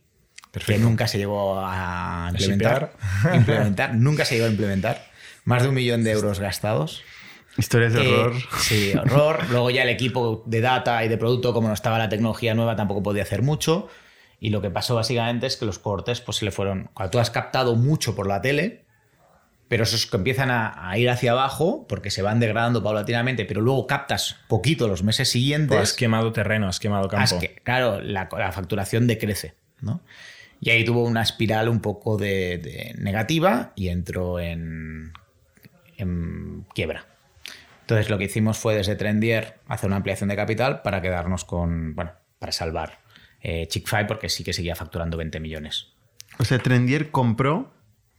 que 0.66 0.78
nunca 0.78 1.08
se 1.08 1.18
llegó 1.18 1.58
a 1.58 2.28
implementar. 2.30 2.92
implementar. 3.34 3.94
Nunca 3.94 4.24
se 4.24 4.34
llegó 4.36 4.46
a 4.46 4.50
implementar. 4.50 5.04
Más 5.44 5.62
de 5.62 5.70
un 5.70 5.74
millón 5.74 6.04
de 6.04 6.12
euros 6.12 6.38
gastados. 6.38 7.02
Historias 7.56 7.92
de 7.94 8.02
Eh, 8.04 8.14
horror. 8.14 8.36
sí, 8.60 8.92
horror. 8.96 9.40
Luego 9.50 9.70
ya 9.70 9.82
el 9.82 9.88
equipo 9.88 10.44
de 10.46 10.60
data 10.60 11.04
y 11.04 11.08
de 11.08 11.16
producto, 11.18 11.52
como 11.52 11.66
no 11.68 11.74
estaba 11.74 11.98
la 11.98 12.08
tecnología 12.08 12.54
nueva, 12.54 12.76
tampoco 12.76 13.02
podía 13.02 13.24
hacer 13.24 13.42
mucho. 13.42 13.88
Y 14.40 14.50
lo 14.50 14.60
que 14.60 14.70
pasó 14.70 14.94
básicamente 14.94 15.46
es 15.46 15.56
que 15.56 15.64
los 15.66 15.78
cortes 15.78 16.20
pues, 16.20 16.38
se 16.38 16.44
le 16.44 16.50
fueron. 16.50 16.90
Cuando 16.94 17.10
tú 17.10 17.18
has 17.18 17.30
captado 17.30 17.74
mucho 17.74 18.14
por 18.14 18.26
la 18.28 18.40
tele, 18.40 18.84
pero 19.66 19.82
esos 19.82 20.06
que 20.06 20.16
empiezan 20.16 20.50
a, 20.50 20.88
a 20.90 20.96
ir 20.96 21.10
hacia 21.10 21.32
abajo 21.32 21.86
porque 21.88 22.10
se 22.10 22.22
van 22.22 22.38
degradando 22.40 22.82
paulatinamente, 22.82 23.44
pero 23.44 23.60
luego 23.60 23.86
captas 23.86 24.36
poquito 24.48 24.86
los 24.88 25.02
meses 25.02 25.28
siguientes. 25.30 25.76
Pues 25.76 25.90
has 25.90 25.96
quemado 25.96 26.32
terreno, 26.32 26.68
has 26.68 26.78
quemado 26.80 27.08
campo. 27.08 27.22
has 27.24 27.34
que- 27.34 27.56
claro, 27.64 28.00
la, 28.00 28.28
la 28.36 28.52
facturación 28.52 29.06
decrece, 29.06 29.54
¿no? 29.80 30.00
Y 30.60 30.70
ahí 30.70 30.84
tuvo 30.84 31.04
una 31.04 31.22
espiral 31.22 31.68
un 31.68 31.80
poco 31.80 32.16
de, 32.16 32.58
de 32.58 32.94
negativa 32.98 33.72
y 33.76 33.88
entró 33.88 34.40
en, 34.40 35.12
en 35.96 36.64
quiebra. 36.74 37.06
Entonces 37.82 38.10
lo 38.10 38.18
que 38.18 38.24
hicimos 38.24 38.58
fue 38.58 38.74
desde 38.74 38.96
Trendier 38.96 39.58
hacer 39.66 39.86
una 39.88 39.96
ampliación 39.96 40.28
de 40.28 40.36
capital 40.36 40.82
para 40.82 41.00
quedarnos 41.00 41.44
con, 41.44 41.94
bueno, 41.94 42.12
para 42.38 42.52
salvar 42.52 42.98
eh, 43.40 43.66
Chick-fil 43.68 44.06
porque 44.06 44.28
sí 44.28 44.44
que 44.44 44.52
seguía 44.52 44.74
facturando 44.74 45.16
20 45.16 45.40
millones. 45.40 45.88
O 46.38 46.44
sea, 46.44 46.58
Trendier 46.58 47.10
compró 47.10 47.72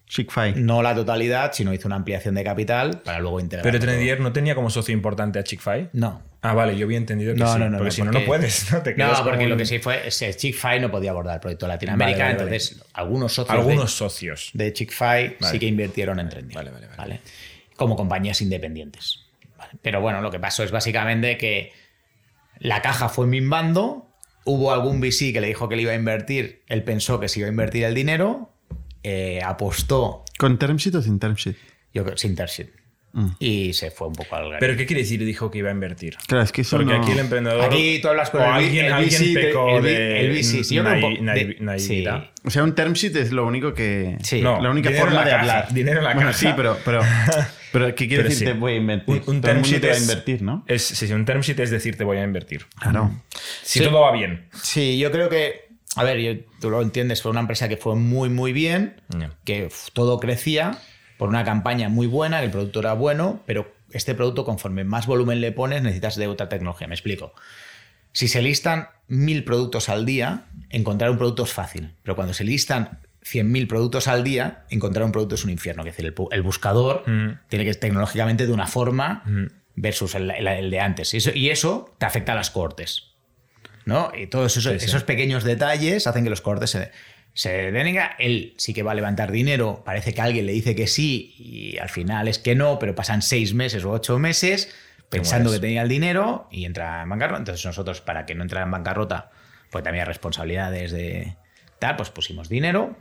Chick-fil. 0.08 0.66
No 0.66 0.82
la 0.82 0.96
totalidad, 0.96 1.52
sino 1.54 1.74
hizo 1.74 1.88
una 1.88 1.96
ampliación 1.98 2.36
de 2.36 2.44
capital 2.44 3.02
para 3.04 3.20
luego 3.20 3.40
integrar. 3.40 3.64
Pero 3.64 3.78
todo. 3.80 3.88
Trendier 3.88 4.20
no 4.20 4.34
tenía 4.34 4.56
como 4.56 4.70
socio 4.70 4.94
importante 4.94 5.38
a 5.40 5.44
Chick-fil. 5.44 5.90
No. 5.94 6.24
Ah, 6.42 6.54
vale, 6.54 6.78
yo 6.78 6.86
había 6.86 6.98
entendido 6.98 7.34
que 7.34 7.40
No, 7.42 7.52
sí. 7.54 7.60
no, 7.60 7.70
no. 7.70 7.78
porque 7.78 7.90
no, 7.90 7.92
si 7.92 8.02
no, 8.02 8.12
no 8.14 8.26
puedes. 8.26 8.72
No, 8.72 8.82
Te 8.82 8.96
No, 8.96 9.12
porque 9.26 9.46
lo 9.48 9.58
que 9.58 9.66
sí 9.66 9.80
fue, 9.80 10.08
es 10.08 10.18
que 10.18 10.34
Chick-fil 10.34 10.82
no 10.82 10.90
podía 10.90 11.12
abordar 11.12 11.36
el 11.36 11.40
proyecto 11.42 11.66
de 11.66 11.74
Latinoamérica, 11.74 12.18
Vale, 12.24 12.34
vale, 12.38 12.44
entonces 12.56 12.82
algunos 12.94 13.34
socios 13.34 13.68
de- 13.68 13.88
socios. 13.88 14.50
de 14.54 14.74
Chick-fil 14.74 15.36
Vale. 15.40 15.52
sí 15.52 15.60
que 15.60 15.66
invirtieron 15.68 16.20
en 16.20 16.30
Trendy. 16.30 16.56
Vale, 16.56 16.72
vale, 16.72 16.88
vale. 16.98 17.20
Como 17.76 17.96
compañías 17.98 18.42
independientes. 18.42 19.26
Vale. 19.58 19.74
Pero 19.82 20.00
bueno, 20.02 20.22
lo 20.22 20.32
que 20.32 20.40
pasó 20.40 20.64
es 20.64 20.72
básicamente 20.72 21.38
que 21.38 21.74
la 22.60 22.82
caja 22.82 23.10
fue 23.10 23.28
mimbando, 23.28 24.09
hubo 24.50 24.72
algún 24.74 25.00
VC 25.02 25.32
que 25.34 25.42
le 25.42 25.48
dijo 25.48 25.70
que 25.70 25.76
le 25.76 25.84
iba 25.84 25.92
a 25.92 25.96
invertir, 25.96 26.62
él 26.68 26.84
pensó 26.84 27.20
que 27.20 27.28
se 27.30 27.40
iba 27.40 27.48
a 27.48 27.52
invertir 27.52 27.84
el 27.86 27.94
dinero, 27.96 28.52
eh, 29.04 29.42
apostó, 29.46 30.24
¿Con 30.38 30.58
term 30.58 30.78
sheet 30.78 30.96
o 30.96 31.02
sin 31.02 31.20
term 31.20 31.36
sheet? 31.36 31.56
yo 31.94 32.04
creo, 32.04 32.18
sin 32.18 32.36
term 32.36 32.48
sheet, 32.50 32.70
Mm. 33.12 33.28
y 33.40 33.74
se 33.74 33.90
fue 33.90 34.08
un 34.08 34.14
poco 34.14 34.36
al 34.36 34.44
garete. 34.44 34.60
¿Pero 34.60 34.78
qué 34.78 34.86
quiere 34.86 35.02
decir? 35.02 35.26
Dijo 35.26 35.50
que 35.50 35.58
iba 35.58 35.70
a 35.70 35.74
invertir. 35.74 36.16
Claro, 36.28 36.44
es 36.44 36.52
que 36.52 36.62
eso 36.62 36.78
Porque 36.78 36.94
no- 36.94 37.02
aquí 37.02 37.12
el 37.12 37.18
emprendedor. 37.20 37.64
Aquí 37.64 38.00
tú 38.04 38.08
hablas 38.08 38.30
con 38.30 38.42
o 38.42 38.46
el, 38.46 38.52
alguien, 38.52 38.86
el 38.86 38.94
alguien 38.94 39.22
VC, 39.22 39.34
pecó 39.34 39.82
de 39.82 40.20
el 40.20 40.30
VC, 40.32 40.64
sí, 40.64 40.76
yo 40.76 40.84
sí. 41.80 42.06
O 42.46 42.50
sea, 42.52 42.64
un 42.64 42.76
term 42.76 42.94
sheet 42.94 43.16
es 43.16 43.32
lo 43.32 43.48
único 43.48 43.74
que. 43.74 44.18
Sí. 44.22 44.42
No, 44.42 44.62
la 44.62 44.70
única 44.70 44.92
forma 44.92 45.16
la 45.22 45.26
de 45.26 45.32
hablar. 45.32 45.68
dinero 45.74 45.98
en 46.00 46.04
la 46.04 46.14
Bueno, 46.14 46.34
sí, 46.34 46.50
pero, 46.56 46.78
pero, 46.86 47.02
pero 47.72 47.88
¿qué 47.96 48.08
quiere 48.08 48.18
Pero 48.24 48.30
decir? 48.30 48.48
sí. 48.48 48.54
Te 48.54 48.60
voy 48.60 48.74
a 48.74 48.76
invertir. 48.78 49.24
Un, 49.28 49.42
term 49.42 49.56
mundo 49.56 49.68
sheet 49.70 49.82
te 49.82 49.88
va 49.88 49.94
a 49.94 49.96
es- 49.98 50.02
invertir, 50.04 50.42
¿no? 50.42 50.64
Es, 50.68 50.82
sí, 50.84 51.08
sí, 51.08 51.14
un 51.14 51.26
term 51.26 51.42
sheet 51.42 51.60
es 51.60 51.70
decir, 51.72 51.98
te 51.98 52.04
voy 52.04 52.18
a 52.18 52.24
invertir. 52.24 52.66
Claro. 52.80 53.12
Si 53.64 53.80
Sí. 53.80 53.86
todo 53.86 54.02
va 54.02 54.12
bien. 54.12 54.48
Sí, 54.62 54.98
yo 54.98 55.12
creo 55.12 55.30
que, 55.30 55.70
a 55.96 56.04
ver, 56.04 56.20
yo- 56.20 56.42
tú 56.60 56.70
lo 56.70 56.82
entiendes, 56.82 57.22
fue 57.22 57.32
una 57.32 57.42
empresa 57.42 57.68
que 57.70 57.78
fue 57.78 57.96
muy, 57.96 58.30
muy 58.30 58.54
bien, 58.54 59.02
Ya. 59.10 59.32
que 59.44 59.70
todo 59.94 60.20
crecía 60.20 60.78
por 61.18 61.30
una 61.30 61.44
campaña 61.44 61.90
muy 61.90 62.08
buena, 62.08 62.42
el 62.42 62.50
producto 62.52 62.80
era 62.80 62.94
bueno, 62.94 63.42
pero 63.46 63.74
este 63.92 64.16
producto, 64.16 64.46
conforme 64.46 64.84
más 64.84 65.06
volumen 65.08 65.42
le 65.42 65.52
pones, 65.52 65.82
necesitas 65.82 66.16
de 66.16 66.28
otra 66.28 66.48
tecnología. 66.48 66.88
Me 66.88 66.96
explico. 66.96 67.34
Si 68.12 68.28
se 68.28 68.42
listan 68.42 68.88
mil 69.08 69.44
productos 69.44 69.90
al 69.90 70.06
día, 70.06 70.46
encontrar 70.70 71.12
un 71.12 71.18
producto 71.18 71.44
es 71.44 71.52
fácil, 71.54 71.94
pero 72.04 72.16
cuando 72.16 72.34
se 72.34 72.44
listan 72.44 73.00
100.000 73.32 73.68
productos 73.68 74.08
al 74.08 74.24
día, 74.24 74.66
encontrar 74.70 75.06
un 75.06 75.12
producto 75.12 75.36
es 75.36 75.44
un 75.44 75.50
infierno. 75.52 75.84
Es 75.84 75.96
decir, 75.96 76.14
el, 76.32 76.42
buscador 76.42 77.04
Mm. 77.08 77.40
tiene 77.48 77.66
que 77.66 77.74
tecnológicamente 77.74 78.48
de 78.48 78.54
una 78.54 78.66
forma 78.68 79.24
versus 79.76 80.16
el, 80.16 80.32
el- 80.32 80.48
el 80.48 80.72
de 80.72 80.80
antes. 80.80 81.14
Y 81.14 81.18
eso, 81.18 81.32
y 81.34 81.50
eso 81.50 81.94
te 81.98 82.06
afecta 82.06 82.32
a 82.32 82.36
las 82.36 82.50
cortes. 82.50 83.06
¿no? 83.86 84.12
Y 84.16 84.28
todos 84.28 84.56
esos, 84.58 84.72
Sí, 84.74 84.80
sí. 84.80 84.86
esos 84.86 85.04
pequeños 85.04 85.44
detalles 85.44 86.06
hacen 86.06 86.24
que 86.24 86.30
los 86.30 86.42
cortes 86.42 86.70
se, 86.70 86.92
se. 87.34 87.70
Él 88.20 88.54
sí 88.58 88.74
que 88.74 88.84
va 88.84 88.92
a 88.92 88.96
levantar 88.96 89.32
dinero, 89.32 89.82
parece 89.84 90.14
que 90.14 90.22
alguien 90.22 90.46
le 90.46 90.52
dice 90.52 90.76
que 90.76 90.86
sí 90.86 91.34
y 91.40 91.78
al 91.80 91.90
final 91.90 92.28
es 92.28 92.38
que 92.38 92.54
no, 92.56 92.78
pero 92.78 92.94
pasan 92.94 93.22
seis 93.24 93.54
meses 93.56 93.84
o 93.86 93.92
ocho 93.92 94.20
meses 94.20 94.76
pensando 95.10 95.52
que 95.52 95.58
tenía 95.60 95.82
el 95.82 95.90
dinero 95.90 96.48
y 96.52 96.66
entra 96.66 97.02
en 97.02 97.10
bancarrota. 97.10 97.40
Entonces 97.40 97.66
nosotros, 97.66 98.00
para 98.02 98.26
que 98.28 98.36
no 98.36 98.44
entrara 98.44 98.66
en 98.66 98.72
bancarrota, 98.72 99.32
pues 99.72 99.84
también 99.84 100.04
hay 100.04 100.08
responsabilidades 100.08 100.92
de 100.92 101.36
tal, 101.80 101.96
pues 101.96 102.12
pusimos 102.12 102.48
dinero. 102.48 102.96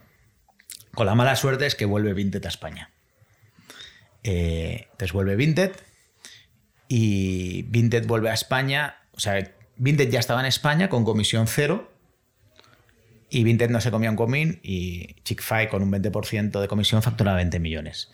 Con 0.99 1.07
la 1.07 1.15
mala 1.15 1.37
suerte 1.37 1.65
es 1.65 1.77
que 1.77 1.85
vuelve 1.85 2.13
Vinted 2.13 2.45
a 2.45 2.49
España. 2.49 2.91
Eh, 4.25 4.89
entonces 4.91 5.13
vuelve 5.13 5.37
Vinted 5.37 5.77
y 6.89 7.63
Vinted 7.69 8.05
vuelve 8.05 8.31
a 8.31 8.35
España. 8.35 8.97
O 9.13 9.21
sea, 9.21 9.49
Vinted 9.77 10.11
ya 10.11 10.19
estaba 10.19 10.41
en 10.41 10.47
España 10.47 10.89
con 10.89 11.05
comisión 11.05 11.47
cero 11.47 11.93
y 13.31 13.45
Vinted 13.45 13.71
no 13.71 13.81
se 13.81 13.93
comía 13.93 14.11
un 14.11 14.17
comín 14.17 14.59
y 14.65 15.15
Chick-fil 15.23 15.69
con 15.69 15.85
un 15.85 15.93
20% 15.93 16.61
de 16.61 16.67
comisión 16.67 17.01
factura 17.01 17.33
20 17.33 17.61
millones. 17.61 18.11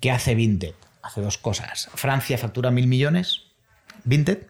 ¿Qué 0.00 0.10
hace 0.10 0.34
Vinted? 0.34 0.74
Hace 1.02 1.20
dos 1.20 1.38
cosas. 1.38 1.90
Francia 1.94 2.36
factura 2.38 2.72
mil 2.72 2.88
millones, 2.88 3.52
Vinted, 4.02 4.48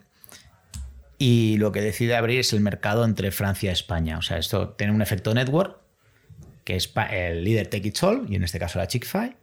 y 1.19 1.59
lo 1.59 1.73
que 1.73 1.83
decide 1.83 2.17
abrir 2.17 2.41
es 2.41 2.55
el 2.55 2.61
mercado 2.61 3.05
entre 3.05 3.31
Francia 3.33 3.69
y 3.69 3.75
España. 3.75 4.17
O 4.17 4.23
sea, 4.23 4.39
esto 4.39 4.71
tiene 4.71 4.95
un 4.95 5.03
efecto 5.03 5.35
network, 5.35 5.90
que 6.71 6.77
es 6.77 6.93
el 7.11 7.43
líder 7.45 7.67
Take 7.67 7.89
It 7.89 8.03
All, 8.03 8.27
y 8.29 8.37
en 8.37 8.45
este 8.45 8.59
caso 8.61 8.79
la 8.79 8.87
Chick-fil, 8.87 9.35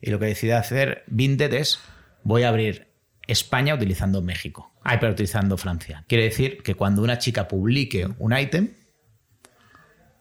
y 0.00 0.10
lo 0.10 0.18
que 0.20 0.26
decide 0.26 0.54
hacer 0.54 1.02
Vinted 1.08 1.52
es, 1.54 1.80
voy 2.22 2.44
a 2.44 2.48
abrir 2.48 2.86
España 3.26 3.74
utilizando 3.74 4.22
México. 4.22 4.72
Ay, 4.84 4.98
pero 5.00 5.12
utilizando 5.12 5.56
Francia. 5.56 6.04
Quiere 6.06 6.24
decir 6.24 6.62
que 6.62 6.74
cuando 6.76 7.02
una 7.02 7.18
chica 7.18 7.48
publique 7.48 8.06
un 8.18 8.38
ítem, 8.38 8.68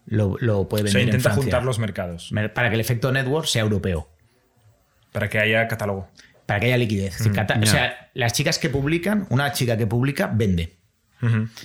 lo, 0.07 0.37
lo 0.39 0.67
puede 0.67 0.83
O 0.83 0.85
vender 0.85 1.01
en 1.01 1.07
intenta 1.09 1.29
Francia. 1.29 1.43
juntar 1.43 1.63
los 1.63 1.79
mercados 1.79 2.31
Mer- 2.31 2.53
Para 2.53 2.69
que 2.69 2.75
el 2.75 2.81
efecto 2.81 3.11
network 3.11 3.45
sea 3.47 3.61
europeo. 3.61 4.09
para 5.11 5.29
que 5.29 5.39
haya 5.39 5.67
catálogo. 5.67 6.09
Para 6.45 6.59
que 6.59 6.65
haya 6.67 6.77
liquidez. 6.77 7.17
Decir, 7.17 7.31
cata- 7.31 7.59
O 7.61 7.65
sea, 7.65 8.09
las 8.13 8.33
chicas 8.33 8.59
que 8.59 8.69
publican, 8.69 9.27
una 9.29 9.51
chica 9.51 9.77
que 9.77 9.87
publica, 9.87 10.27
vende. 10.33 10.77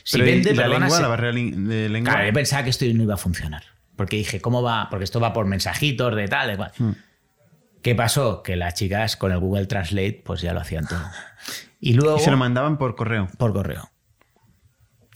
Si 0.05 0.17
Pero 0.19 0.25
¿y 0.27 0.31
vende, 0.31 0.55
la 0.55 0.63
perdona, 0.63 0.79
lengua, 0.81 0.97
se- 0.97 1.03
la 1.03 1.09
barrera 1.09 1.33
de 1.35 1.89
lengua. 1.89 2.13
Claro, 2.13 2.27
yo 2.29 2.33
pensaba 2.33 2.65
que 2.65 2.71
esto 2.71 2.85
no 2.95 3.03
iba 3.03 3.15
a 3.15 3.19
funcionar. 3.19 3.63
Porque 4.01 4.17
dije, 4.17 4.41
¿cómo 4.41 4.63
va? 4.63 4.89
Porque 4.89 5.05
esto 5.05 5.21
va 5.21 5.35
por 5.35 5.45
mensajitos 5.45 6.17
de 6.17 6.27
tal, 6.27 6.49
de 6.49 6.57
cual. 6.57 6.73
Hmm. 6.79 6.93
¿Qué 7.83 7.95
pasó? 7.95 8.43
Que 8.43 8.57
las 8.57 8.73
chicas 8.73 9.15
con 9.19 9.31
el 9.31 9.39
Google 9.39 9.67
Translate, 9.67 10.23
pues 10.25 10.41
ya 10.41 10.55
lo 10.55 10.61
hacían 10.61 10.87
todo. 10.87 11.03
Y 11.81 11.93
luego. 11.93 12.17
Y 12.17 12.21
se 12.21 12.31
lo 12.31 12.39
mandaban 12.39 12.79
por 12.79 12.97
correo. 12.97 13.29
por 13.37 13.53
correo. 13.53 13.91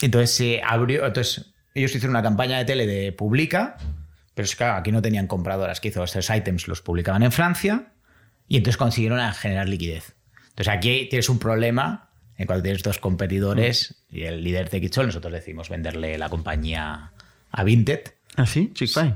Entonces 0.03 0.35
se 0.35 0.61
abrió. 0.63 1.07
Entonces, 1.07 1.55
ellos 1.73 1.93
hicieron 1.93 2.11
una 2.11 2.23
campaña 2.23 2.59
de 2.59 2.67
tele 2.67 2.87
de 2.87 3.11
publica, 3.13 3.79
pero 4.35 4.45
es 4.45 4.51
que 4.51 4.59
claro, 4.59 4.75
aquí 4.75 4.93
no 4.93 5.01
tenían 5.01 5.29
compradoras 5.29 5.81
que 5.81 5.89
hizo 5.89 6.05
estos 6.05 6.29
items, 6.29 6.69
los 6.69 6.83
publicaban 6.83 7.23
en 7.23 7.33
Francia, 7.33 7.95
y 8.49 8.59
entonces 8.59 8.77
consiguieron 8.77 9.19
a 9.19 9.33
generar 9.33 9.67
liquidez. 9.67 10.15
Entonces 10.51 10.69
aquí 10.69 11.07
tienes 11.09 11.31
un 11.31 11.39
problema 11.39 12.11
en 12.37 12.47
cuando 12.47 12.63
tienes 12.63 12.83
dos 12.83 12.99
competidores 12.99 14.05
y 14.11 14.25
el 14.25 14.45
líder 14.45 14.69
de 14.69 14.83
Kitchol, 14.83 15.07
nosotros 15.07 15.33
decidimos 15.33 15.71
venderle 15.71 16.19
la 16.19 16.29
compañía 16.29 17.13
a 17.51 17.65
Vinted. 17.65 18.13
¿Ah, 18.37 18.47
sí? 18.47 18.73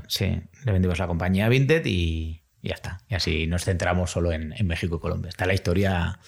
Sí, 0.07 0.39
le 0.65 0.71
vendimos 0.71 0.99
la 0.99 1.07
compañía 1.07 1.45
a 1.45 1.49
Vinted 1.49 1.85
y, 1.85 2.41
y 2.61 2.67
ya 2.69 2.75
está. 2.75 3.01
Y 3.09 3.15
así 3.15 3.47
nos 3.47 3.65
centramos 3.65 4.11
solo 4.11 4.31
en, 4.31 4.53
en 4.57 4.67
México 4.67 4.97
y 4.97 4.99
Colombia. 4.99 5.29
Está 5.29 5.45
la 5.45 5.53
historia. 5.53 6.19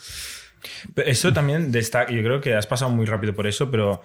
Pero 0.93 1.09
Eso 1.09 1.33
también 1.33 1.71
destaca, 1.71 2.11
yo 2.11 2.21
creo 2.21 2.41
que 2.41 2.55
has 2.55 2.67
pasado 2.67 2.91
muy 2.91 3.05
rápido 3.05 3.33
por 3.33 3.47
eso, 3.47 3.71
pero 3.71 4.01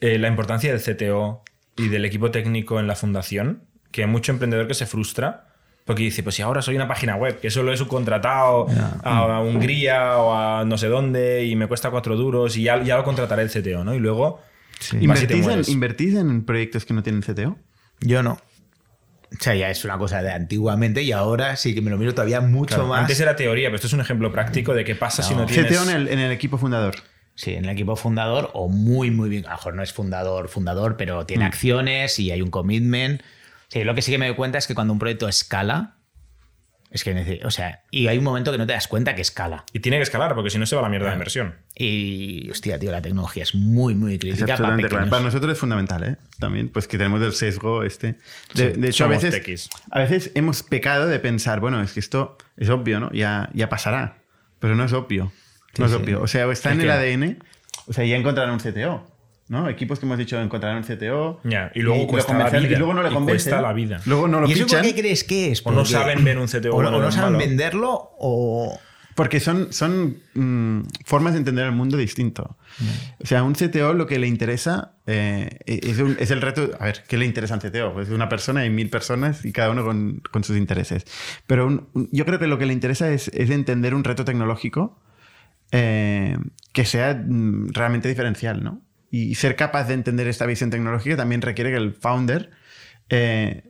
eh, 0.00 0.18
la 0.18 0.28
importancia 0.28 0.72
del 0.74 0.82
CTO 0.82 1.42
y 1.76 1.88
del 1.88 2.04
equipo 2.04 2.30
técnico 2.30 2.78
en 2.80 2.86
la 2.86 2.94
fundación, 2.94 3.64
que 3.90 4.02
hay 4.02 4.08
mucho 4.08 4.32
emprendedor 4.32 4.68
que 4.68 4.74
se 4.74 4.86
frustra 4.86 5.46
porque 5.86 6.02
dice, 6.02 6.24
pues 6.24 6.34
si 6.34 6.42
ahora 6.42 6.62
soy 6.62 6.74
una 6.74 6.88
página 6.88 7.14
web, 7.14 7.38
que 7.38 7.48
solo 7.48 7.72
he 7.72 7.76
subcontratado 7.76 8.66
a 9.04 9.40
Hungría 9.40 10.18
o 10.18 10.34
a 10.34 10.64
no 10.64 10.76
sé 10.78 10.88
dónde 10.88 11.44
y 11.44 11.54
me 11.54 11.68
cuesta 11.68 11.92
cuatro 11.92 12.16
duros 12.16 12.56
y 12.56 12.64
ya, 12.64 12.82
ya 12.82 12.96
lo 12.96 13.04
contrataré 13.04 13.42
el 13.42 13.50
CTO, 13.50 13.84
¿no? 13.84 13.94
Y 13.94 14.00
luego 14.00 14.40
te 14.90 14.96
¿Invertís 14.96 15.46
en. 15.46 15.62
¿Invertís 15.68 16.14
en 16.16 16.44
proyectos 16.44 16.84
que 16.84 16.92
no 16.92 17.04
tienen 17.04 17.22
CTO? 17.22 17.56
Yo 18.00 18.22
no. 18.22 18.32
O 19.32 19.42
sea, 19.42 19.54
ya 19.54 19.70
es 19.70 19.84
una 19.84 19.98
cosa 19.98 20.22
de 20.22 20.32
antiguamente 20.32 21.02
y 21.02 21.12
ahora 21.12 21.56
sí 21.56 21.74
que 21.74 21.80
me 21.80 21.90
lo 21.90 21.98
miro 21.98 22.14
todavía 22.14 22.40
mucho 22.40 22.76
Claro, 22.76 22.88
más. 22.88 23.00
Antes 23.00 23.20
era 23.20 23.36
teoría, 23.36 23.68
pero 23.68 23.76
esto 23.76 23.88
es 23.88 23.92
un 23.92 24.00
ejemplo 24.00 24.30
práctico 24.30 24.72
de 24.72 24.84
qué 24.84 24.94
pasa 24.94 25.22
si 25.22 25.34
no 25.34 25.46
tienes... 25.46 25.72
CTO 25.72 25.90
en 25.90 25.96
el, 25.96 26.08
en 26.08 26.18
el 26.20 26.32
equipo 26.32 26.58
fundador. 26.58 26.96
Sí, 27.34 27.54
en 27.54 27.64
el 27.64 27.70
equipo 27.70 27.96
fundador 27.96 28.50
o 28.54 28.68
muy, 28.68 29.10
muy 29.10 29.28
bien. 29.28 29.44
A 29.44 29.50
lo 29.50 29.56
mejor 29.56 29.74
no 29.74 29.82
es 29.82 29.92
fundador, 29.92 30.48
fundador, 30.48 30.96
pero 30.96 31.26
tiene 31.26 31.44
acciones 31.44 32.18
y 32.18 32.30
hay 32.30 32.40
un 32.40 32.50
commitment. 32.50 33.20
Sí, 33.68 33.84
lo 33.84 33.94
que 33.94 34.00
sí 34.00 34.12
que 34.12 34.18
me 34.18 34.26
doy 34.26 34.36
cuenta 34.36 34.58
es 34.58 34.66
que 34.66 34.74
cuando 34.74 34.92
un 34.92 34.98
proyecto 34.98 35.28
escala, 35.28 35.95
es 36.96 37.04
que, 37.04 37.40
o 37.44 37.50
sea, 37.50 37.82
y 37.90 38.08
hay 38.08 38.18
un 38.18 38.24
momento 38.24 38.50
que 38.52 38.58
no 38.58 38.66
te 38.66 38.72
das 38.72 38.88
cuenta 38.88 39.14
que 39.14 39.22
escala. 39.22 39.64
Y 39.72 39.80
tiene 39.80 39.98
que 39.98 40.02
escalar, 40.02 40.34
porque 40.34 40.50
si 40.50 40.58
no 40.58 40.66
se 40.66 40.74
va 40.74 40.80
a 40.80 40.84
la 40.84 40.88
mierda 40.88 41.08
de 41.08 41.12
inversión. 41.14 41.54
Y, 41.74 42.50
hostia, 42.50 42.78
tío, 42.78 42.90
la 42.90 43.02
tecnología 43.02 43.42
es 43.44 43.54
muy, 43.54 43.94
muy 43.94 44.14
Es 44.14 44.18
crítica 44.20 44.56
para 44.56 44.76
claro. 44.76 45.10
Para 45.10 45.22
nosotros 45.22 45.52
es 45.52 45.58
fundamental, 45.58 46.02
¿eh? 46.04 46.16
También, 46.38 46.68
pues 46.68 46.88
que 46.88 46.98
tenemos 46.98 47.22
el 47.22 47.32
sesgo 47.32 47.82
este. 47.82 48.16
De, 48.54 48.74
Sí, 48.74 48.80
de 48.80 48.88
hecho, 48.88 49.04
a 49.04 49.08
veces, 49.08 49.30
tequis. 49.34 49.68
a 49.90 49.98
veces 50.00 50.32
hemos 50.34 50.62
pecado 50.62 51.06
de 51.06 51.18
pensar, 51.20 51.60
bueno, 51.60 51.80
es 51.82 51.92
que 51.92 52.00
esto 52.00 52.36
es 52.56 52.68
obvio, 52.70 52.98
¿no? 53.00 53.10
Ya, 53.12 53.50
ya 53.52 53.68
pasará. 53.68 54.18
Pero 54.58 54.74
no 54.74 54.84
es 54.84 54.92
obvio. 54.92 55.32
No 55.78 55.86
Sí, 55.88 55.92
es 55.92 55.98
sí. 55.98 56.02
obvio. 56.04 56.22
O 56.22 56.26
sea, 56.26 56.46
o 56.48 56.52
está 56.52 56.70
Es 56.72 56.76
en 56.76 56.80
el 56.82 56.90
ADN, 56.90 57.38
o 57.86 57.92
sea, 57.92 58.04
ya 58.04 58.16
encontrarán 58.16 58.54
un 58.54 58.60
CTO. 58.60 59.06
¿No? 59.48 59.68
Equipos 59.68 59.98
que 59.98 60.06
hemos 60.06 60.18
dicho 60.18 60.40
encontrarán 60.40 60.78
un 60.78 60.84
CTO. 60.84 61.40
Ya, 61.44 61.70
y 61.74 61.80
luego 61.82 62.06
cuesta 62.06 62.36
la 62.36 62.50
vida. 62.50 62.72
Y 62.72 62.76
luego 62.76 62.94
no 62.94 63.02
le 63.02 63.10
Y 63.10 63.12
convencen. 63.14 63.50
cuesta 63.52 63.62
la 63.62 63.72
vida. 63.72 64.00
Luego 64.06 64.28
no 64.28 64.40
lo 64.40 64.48
¿Y 64.48 64.52
eso 64.52 64.66
por 64.66 64.80
qué 64.82 64.94
crees 64.94 65.24
que 65.24 65.52
es? 65.52 65.62
O 65.64 65.70
no 65.70 65.84
saben 65.84 66.24
ver 66.24 66.38
un 66.38 66.46
CTO 66.48 66.70
o, 66.70 66.74
bueno 66.74 66.88
o 66.96 67.00
no 67.00 67.10
saben 67.12 67.32
malo. 67.34 67.38
venderlo 67.46 68.10
o... 68.18 68.78
Porque 69.14 69.40
son, 69.40 69.72
son 69.72 70.18
mm, 70.34 70.80
formas 71.06 71.32
de 71.32 71.38
entender 71.38 71.64
el 71.64 71.72
mundo 71.72 71.96
distinto. 71.96 72.58
O 73.22 73.26
sea, 73.26 73.38
a 73.38 73.42
un 73.44 73.54
CTO 73.54 73.94
lo 73.94 74.06
que 74.06 74.18
le 74.18 74.26
interesa 74.26 74.92
eh, 75.06 75.58
es, 75.64 75.98
un- 76.00 76.18
es 76.20 76.30
el 76.30 76.42
reto. 76.42 76.68
A 76.78 76.84
ver, 76.84 77.02
¿qué 77.08 77.16
le 77.16 77.24
interesa 77.24 77.54
a 77.54 77.56
un 77.56 77.62
CTO? 77.62 77.94
Pues 77.94 78.10
una 78.10 78.28
persona 78.28 78.66
y 78.66 78.68
mil 78.68 78.90
personas 78.90 79.42
y 79.46 79.52
cada 79.52 79.70
uno 79.70 79.86
con, 79.86 80.20
con 80.30 80.44
sus 80.44 80.58
intereses. 80.58 81.06
Pero 81.46 81.66
un- 81.66 81.88
un- 81.94 82.10
yo 82.12 82.26
creo 82.26 82.38
que 82.38 82.46
lo 82.46 82.58
que 82.58 82.66
le 82.66 82.74
interesa 82.74 83.08
es, 83.10 83.28
es 83.28 83.48
entender 83.48 83.94
un 83.94 84.04
reto 84.04 84.26
tecnológico 84.26 85.00
eh, 85.72 86.36
que 86.74 86.84
sea 86.84 87.14
mm, 87.14 87.68
realmente 87.72 88.08
diferencial, 88.10 88.62
¿no? 88.62 88.82
Y 89.28 89.34
ser 89.36 89.56
capaz 89.56 89.84
de 89.88 89.94
entender 89.94 90.26
esta 90.28 90.46
visión 90.46 90.70
tecnológica 90.70 91.16
también 91.16 91.42
requiere 91.42 91.70
que 91.70 91.76
el 91.76 91.94
founder 91.94 92.50
eh, 93.08 93.62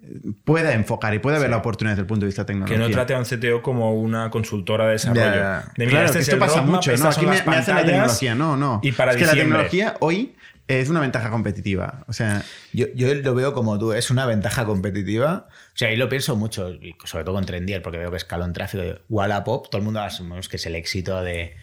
pueda 0.45 0.73
enfocar 0.73 1.13
y 1.15 1.19
pueda 1.19 1.39
ver 1.39 1.51
la 1.51 1.59
oportunidad 1.59 1.93
desde 1.93 2.03
el 2.03 2.07
punto 2.07 2.25
de 2.25 2.29
vista 2.29 2.43
Que 2.45 2.53
tecnológico. 2.55 2.89
no 2.89 2.91
trate 2.91 3.15
a 3.15 3.19
un 3.19 3.25
CTO 3.25 3.61
como 3.63 3.95
una 3.95 4.31
consultora 4.31 4.87
de 4.87 4.93
desarrollo. 4.93 5.25
Ya, 5.27 5.35
ya. 5.35 5.73
De, 5.77 5.87
mira, 5.87 5.91
Claro, 5.91 6.05
este 6.07 6.19
que 6.19 6.23
es 6.23 6.29
esto 6.29 6.39
pasa 6.41 6.57
roadmap, 6.61 6.75
mucho, 6.77 6.97
¿no? 6.97 7.09
Aquí 7.09 7.27
me, 7.27 7.43
me 7.43 7.57
hace 7.57 7.75
la 7.75 7.85
tecnología, 7.85 8.35
no, 8.35 8.57
no. 8.57 8.81
Y 8.83 8.93
para 8.93 9.13
es 9.13 9.19
que 9.19 9.27
la 9.27 9.33
diciembre. 9.33 9.59
tecnología 9.69 9.97
hoy 10.01 10.35
es 10.69 10.89
una 10.89 11.01
ventaja 11.01 11.31
competitiva. 11.31 12.05
O 12.09 12.13
sea, 12.13 12.43
Yo, 12.73 12.87
yo 12.95 13.15
lo 13.15 13.35
veo 13.35 13.53
como 13.53 13.79
tú, 13.79 13.93
es 13.93 14.11
una 14.11 14.25
ventaja 14.27 14.65
competitiva. 14.65 15.49
O 15.49 15.77
sea, 15.77 15.89
ahí 15.89 15.97
lo 15.97 16.09
pienso 16.09 16.35
mucho, 16.35 16.71
y 16.73 16.97
sobre 17.05 17.25
todo 17.25 17.35
con 17.35 17.45
Trendier, 17.45 17.83
porque 17.83 17.99
veo 17.99 18.11
que 18.11 18.17
escalón 18.17 18.53
tráfico 18.53 18.83
de 18.83 19.01
Wallapop, 19.09 19.69
todo 19.69 19.79
el 19.79 19.85
mundo 19.85 20.01
asumimos 20.01 20.49
que 20.49 20.57
es 20.57 20.67
el 20.67 20.75
éxito 20.75 21.23
de 21.23 21.55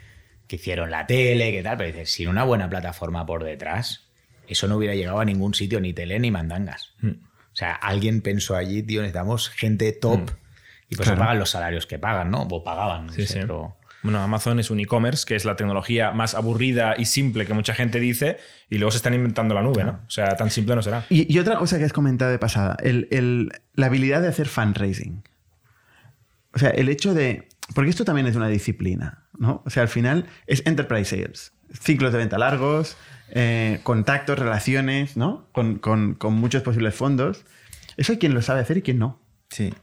que 0.48 0.58
hicieron 0.58 0.92
la 0.92 1.06
tele, 1.08 1.52
que 1.52 1.64
tal, 1.64 1.78
pero 1.78 1.88
dices, 1.88 2.12
sin 2.12 2.28
una 2.30 2.44
buena 2.44 2.70
plataforma 2.70 3.26
por 3.26 3.44
detrás, 3.44 4.10
eso 4.48 4.68
no 4.68 4.78
hubiera 4.78 4.94
llegado 4.96 5.20
a 5.20 5.26
ningún 5.26 5.54
sitio, 5.54 5.80
ni 5.80 5.94
tele 5.94 6.20
ni 6.20 6.32
mandangas. 6.32 6.94
Hmm. 7.02 7.12
O 7.52 7.56
sea, 7.56 7.74
alguien 7.74 8.22
pensó 8.22 8.56
allí, 8.56 8.84
tío, 8.84 9.02
necesitamos 9.02 9.50
gente 9.50 9.92
top 9.94 10.32
y 10.90 10.96
pues 10.96 11.08
Claro. 11.08 11.22
pagan 11.22 11.40
los 11.40 11.50
salarios 11.52 11.86
que 11.88 11.98
pagan, 12.00 12.30
¿no? 12.32 12.42
O 12.44 12.64
pagaban, 12.64 13.08
no 13.08 13.14
Sí, 13.14 13.26
sé, 13.28 13.34
sí. 13.34 13.40
pero- 13.42 13.78
Bueno, 14.04 14.20
Amazon 14.22 14.60
es 14.60 14.70
un 14.70 14.82
e-commerce, 14.82 15.24
que 15.26 15.36
es 15.38 15.46
la 15.46 15.56
tecnología 15.56 16.12
más 16.12 16.36
aburrida 16.36 16.96
y 16.98 17.06
simple 17.06 17.46
que 17.46 17.54
mucha 17.54 17.74
gente 17.74 18.02
dice, 18.02 18.38
y 18.70 18.78
luego 18.78 18.92
se 18.92 18.98
están 18.98 19.14
inventando 19.14 19.56
la 19.56 19.62
nube, 19.62 19.86
¿no? 19.86 20.02
O 20.06 20.10
sea, 20.10 20.36
tan 20.36 20.50
simple 20.52 20.76
no 20.76 20.82
será. 20.82 21.06
y, 21.10 21.34
y 21.34 21.40
otra 21.40 21.58
cosa 21.58 21.78
que 21.78 21.86
has 21.86 21.94
comentado 21.94 22.30
de 22.30 22.38
pasada, 22.38 22.76
el- 22.84 23.08
el- 23.12 23.50
la 23.76 23.86
habilidad 23.86 24.22
de 24.22 24.28
hacer 24.28 24.50
fundraising. 24.50 25.24
O 26.54 26.60
sea, 26.60 26.70
el 26.72 26.90
hecho 26.90 27.14
de... 27.14 27.48
Porque 27.74 27.90
esto 27.90 28.04
también 28.04 28.28
es 28.28 28.36
una 28.36 28.50
disciplina, 28.50 29.23
¿no? 29.38 29.62
O 29.66 29.70
sea, 29.70 29.84
al 29.84 29.90
final 29.90 30.26
es 30.48 30.64
enterprise 30.66 31.06
sales. 31.18 31.54
Ciclos 31.82 32.12
de 32.12 32.20
venta 32.20 32.38
largos, 32.38 32.98
eh, 33.30 33.80
contactos, 33.84 34.38
relaciones, 34.40 35.18
¿no? 35.18 35.48
Con, 35.52 35.80
con- 35.80 36.14
con 36.14 36.34
muchos 36.34 36.62
posibles 36.62 36.94
fondos. 36.96 37.44
Eso 37.98 38.12
hay 38.14 38.18
quien 38.20 38.34
lo 38.34 38.42
sabe 38.42 38.62
hacer 38.62 38.78
y 38.78 38.82
quien 38.82 39.00
no. 39.00 39.20
Sí. 39.50 39.74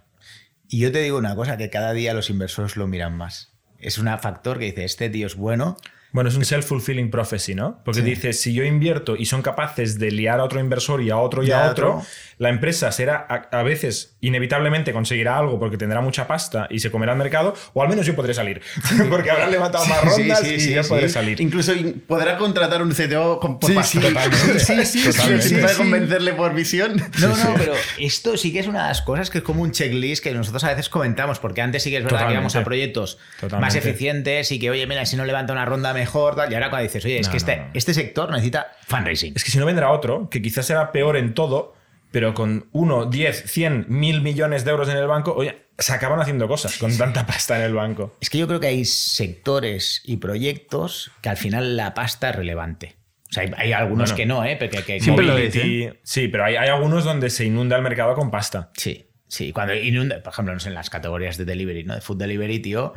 Y 0.69 0.79
yo 0.81 0.93
te 0.93 1.01
digo 1.01 1.19
una 1.19 1.35
cosa, 1.35 1.57
que 1.57 1.69
cada 1.71 1.93
día 1.93 2.15
los 2.15 2.31
inversores 2.31 2.77
lo 2.77 2.87
miran 2.87 3.17
más. 3.17 3.53
Es 3.79 3.99
un 3.99 4.07
factor 4.19 4.59
que 4.59 4.67
dice, 4.67 4.85
este 4.85 5.11
tío 5.11 5.27
es 5.27 5.35
bueno, 5.37 5.77
Bueno, 6.13 6.29
es 6.29 6.35
un 6.37 6.43
self-fulfilling 6.45 7.09
prophecy, 7.09 7.55
¿no? 7.55 7.83
Porque 7.85 8.01
Sí. 8.01 8.07
dices, 8.07 8.41
si 8.41 8.53
yo 8.53 8.65
invierto 8.65 9.15
y 9.15 9.27
son 9.27 9.43
capaces 9.43 9.97
de 10.01 10.11
liar 10.11 10.41
a 10.41 10.45
otro 10.45 10.59
inversor 10.59 11.01
y 11.03 11.11
a 11.11 11.17
otro 11.17 11.45
y 11.45 11.49
Y 11.49 11.53
a 11.53 11.67
a 11.67 11.71
otro, 11.71 11.99
otro. 11.99 12.07
La 12.41 12.49
empresa 12.49 12.91
será, 12.91 13.27
a, 13.29 13.59
a 13.59 13.63
veces, 13.63 14.17
inevitablemente 14.23 14.95
conseguirá 14.95 15.37
algo 15.37 15.59
porque 15.59 15.77
tendrá 15.77 16.01
mucha 16.01 16.27
pasta 16.27 16.67
y 16.71 16.79
se 16.81 16.91
comerá 16.91 17.13
el 17.13 17.19
mercado, 17.19 17.55
o 17.75 17.83
al 17.83 17.89
menos 17.91 18.07
yo 18.07 18.17
podré 18.17 18.33
salir. 18.33 18.63
porque 19.11 19.31
habrán 19.31 19.51
levantado 19.51 19.85
más 19.85 20.01
Sí, 20.15 20.23
rondas 20.23 20.41
sí, 20.41 20.55
y 20.55 20.61
sí, 20.61 20.75
yo 20.75 20.83
sí. 20.83 20.89
podré 20.89 21.11
salir. 21.11 21.39
Incluso 21.39 21.75
in- 21.75 22.03
podrá 22.07 22.39
contratar 22.39 22.81
un 22.83 22.93
CTO 22.95 23.39
con, 23.41 23.61
por 23.61 23.69
Sí, 23.69 23.77
pasta. 23.77 24.01
sí, 24.01 24.07
totalmente. 24.09 24.59
sí, 24.59 24.85
sí, 24.87 25.05
Totalmente. 25.05 25.43
sí, 25.49 25.55
para 25.57 25.69
Sí, 25.69 25.75
sí. 25.75 25.79
convencerle 25.83 26.33
por 26.33 26.55
visión. 26.55 26.97
No, 27.21 27.37
no, 27.37 27.55
pero 27.59 27.75
esto 27.99 28.37
sí 28.39 28.55
que 28.55 28.61
es 28.61 28.67
una 28.67 28.85
de 28.85 28.89
las 28.89 29.03
cosas 29.03 29.29
que 29.29 29.37
es 29.39 29.45
como 29.45 29.61
un 29.63 29.73
checklist 29.73 30.25
que 30.25 30.33
nosotros 30.33 30.65
a 30.65 30.71
veces 30.71 30.89
comentamos, 30.89 31.41
porque 31.41 31.61
antes 31.61 31.83
sí 31.83 31.91
que 31.91 31.99
es 31.99 32.03
verdad 32.05 32.21
Totalmente. 32.21 32.33
que 32.33 32.41
íbamos 32.41 32.57
a 32.57 32.65
proyectos 32.65 33.19
Totalmente. 33.39 33.61
más 33.67 33.75
eficientes 33.87 34.51
y 34.51 34.59
que, 34.59 34.71
oye, 34.71 34.87
mira, 34.87 35.05
si 35.05 35.15
no 35.17 35.27
levanta 35.27 35.53
una 35.53 35.67
ronda 35.67 35.93
mejor, 35.93 36.37
tal, 36.37 36.51
y 36.51 36.55
ahora 36.55 36.71
cuando 36.71 36.85
dices, 36.85 37.05
oye, 37.05 37.19
es 37.21 37.27
No, 37.27 37.33
que 37.33 37.37
no, 37.37 37.39
este, 37.39 37.57
no. 37.59 37.65
este 37.75 37.93
sector 37.93 38.31
necesita 38.31 38.73
fundraising. 38.87 39.35
Es 39.37 39.45
que 39.45 39.51
si 39.51 39.59
no 39.59 39.67
vendrá 39.67 39.91
otro, 39.91 40.31
que 40.31 40.41
quizás 40.41 40.65
será 40.65 40.91
peor 40.91 41.19
en 41.19 41.35
todo, 41.35 41.75
pero 42.11 42.35
con 42.35 42.69
1, 42.73 43.07
10, 43.07 43.45
100, 43.51 43.87
mil 43.89 44.21
millones 44.21 44.65
de 44.65 44.71
euros 44.71 44.89
en 44.89 44.97
el 44.97 45.07
banco, 45.07 45.33
oye, 45.35 45.67
se 45.79 45.93
acaban 45.93 46.21
haciendo 46.21 46.49
cosas 46.49 46.77
con 46.79 46.97
tanta 46.97 47.27
pasta 47.27 47.57
en 47.59 47.63
el 47.65 47.75
banco. 47.75 48.17
Es 48.21 48.29
que 48.31 48.39
yo 48.39 48.47
creo 48.47 48.61
que 48.61 48.67
hay 48.67 48.85
sectores 48.85 50.03
y 50.05 50.17
proyectos 50.17 51.11
que 51.23 51.29
al 51.29 51.37
final 51.37 51.77
la 51.77 51.95
pasta 51.95 52.31
es 52.31 52.37
relevante. 52.37 52.97
O 53.31 53.33
sea, 53.33 53.45
hay, 53.45 53.53
hay 53.57 53.73
algunos 53.73 54.11
Bueno, 54.11 54.17
que 54.17 54.27
no, 54.27 54.45
¿eh? 54.45 54.57
Porque, 54.59 54.83
que- 54.83 55.01
Siempre 55.01 55.25
lo 55.25 55.39
Mobility- 55.39 55.87
es, 55.89 55.95
Sí, 56.03 56.29
pero 56.29 56.45
hay, 56.45 56.57
hay 56.57 56.69
algunos 56.69 57.05
donde 57.05 57.31
se 57.31 57.45
inunda 57.45 57.77
el 57.77 57.83
mercado 57.83 58.15
con 58.15 58.31
pasta. 58.31 58.71
Sí, 58.77 59.07
sí. 59.29 59.53
Cuando 59.53 59.75
inunda, 59.75 60.21
por 60.23 60.33
ejemplo, 60.33 60.53
no 60.53 60.59
sé, 60.61 60.69
en 60.69 60.75
las 60.75 60.91
categorías 60.91 61.39
de 61.39 61.45
delivery, 61.45 61.85
¿no? 61.85 61.95
De 61.95 62.01
food 62.01 62.17
delivery, 62.19 62.59
tío. 62.59 62.93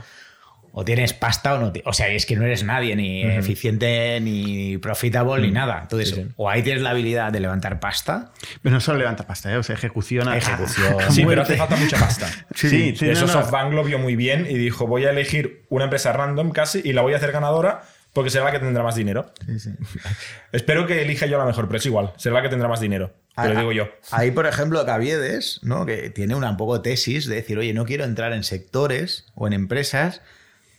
O 0.75 0.83
tienes 0.83 1.13
pasta 1.13 1.53
o 1.53 1.59
no. 1.59 1.71
O 1.85 1.93
sea, 1.93 2.07
es 2.07 2.25
que 2.25 2.35
no 2.35 2.43
eres 2.45 2.63
nadie, 2.63 2.95
ni 2.95 3.21
eficiente, 3.21 4.19
ni 4.21 4.79
profitable, 4.79 5.45
ni 5.45 5.51
nada. 5.53 5.81
Entonces, 5.83 6.09
Sí, 6.09 6.15
sí. 6.15 6.27
o 6.35 6.49
ahí 6.49 6.63
tienes 6.63 6.81
la 6.81 6.89
habilidad 6.89 7.31
de 7.31 7.39
levantar 7.39 7.79
pasta. 7.79 8.31
Pero 8.63 8.73
no 8.73 8.81
solo 8.81 8.97
levanta 8.97 9.27
pasta, 9.27 9.53
¿eh? 9.53 9.57
o 9.57 9.61
sea, 9.63 9.75
ejecución 9.75 10.27
a- 10.27 10.35
Ejecución. 10.37 10.99
a- 10.99 11.05
a 11.07 11.11
Sí, 11.11 11.23
pero 11.27 11.43
hace 11.43 11.57
falta 11.57 11.75
mucha 11.75 11.99
pasta. 11.99 12.27
Sí, 12.55 12.69
sí, 12.69 12.95
sí, 12.95 13.09
Eso 13.09 13.27
no, 13.27 13.33
no. 13.33 13.41
SoftBank 13.41 13.71
lo 13.73 13.83
vio 13.83 13.99
muy 13.99 14.15
bien 14.15 14.47
y 14.49 14.55
dijo, 14.55 14.87
voy 14.87 15.05
a 15.05 15.11
elegir 15.11 15.63
una 15.69 15.83
empresa 15.83 16.11
random 16.11 16.49
casi 16.51 16.81
y 16.83 16.93
la 16.93 17.03
voy 17.03 17.13
a 17.13 17.17
hacer 17.17 17.31
ganadora 17.31 17.83
porque 18.11 18.29
será 18.31 18.45
la 18.45 18.51
que 18.51 18.59
tendrá 18.59 18.81
más 18.83 18.95
dinero. 18.95 19.31
Espero 20.51 20.85
que 20.87 21.01
elija 21.01 21.25
yo 21.25 21.37
la 21.37 21.45
mejor, 21.45 21.67
pero 21.67 21.77
es 21.77 21.85
igual, 21.85 22.13
será 22.17 22.35
la 22.35 22.41
que 22.41 22.49
tendrá 22.49 22.67
más 22.67 22.79
dinero. 22.79 23.13
Pero 23.35 23.55
Ah, 23.55 23.59
digo 23.59 23.71
yo. 23.71 23.89
Ahí, 24.11 24.29
por 24.31 24.45
ejemplo, 24.45 24.85
Caviedes, 24.85 25.59
¿no? 25.63 25.85
Que 25.85 26.09
tiene 26.11 26.35
una 26.35 26.51
un 26.51 26.57
poco 26.57 26.81
tesis 26.81 27.25
de 27.27 27.35
decir, 27.35 27.57
oye, 27.57 27.73
no 27.73 27.85
quiero 27.85 28.03
entrar 28.03 28.33
en 28.33 28.43
sectores 28.43 29.25
o 29.33 29.47
en 29.47 29.53
empresas 29.53 30.21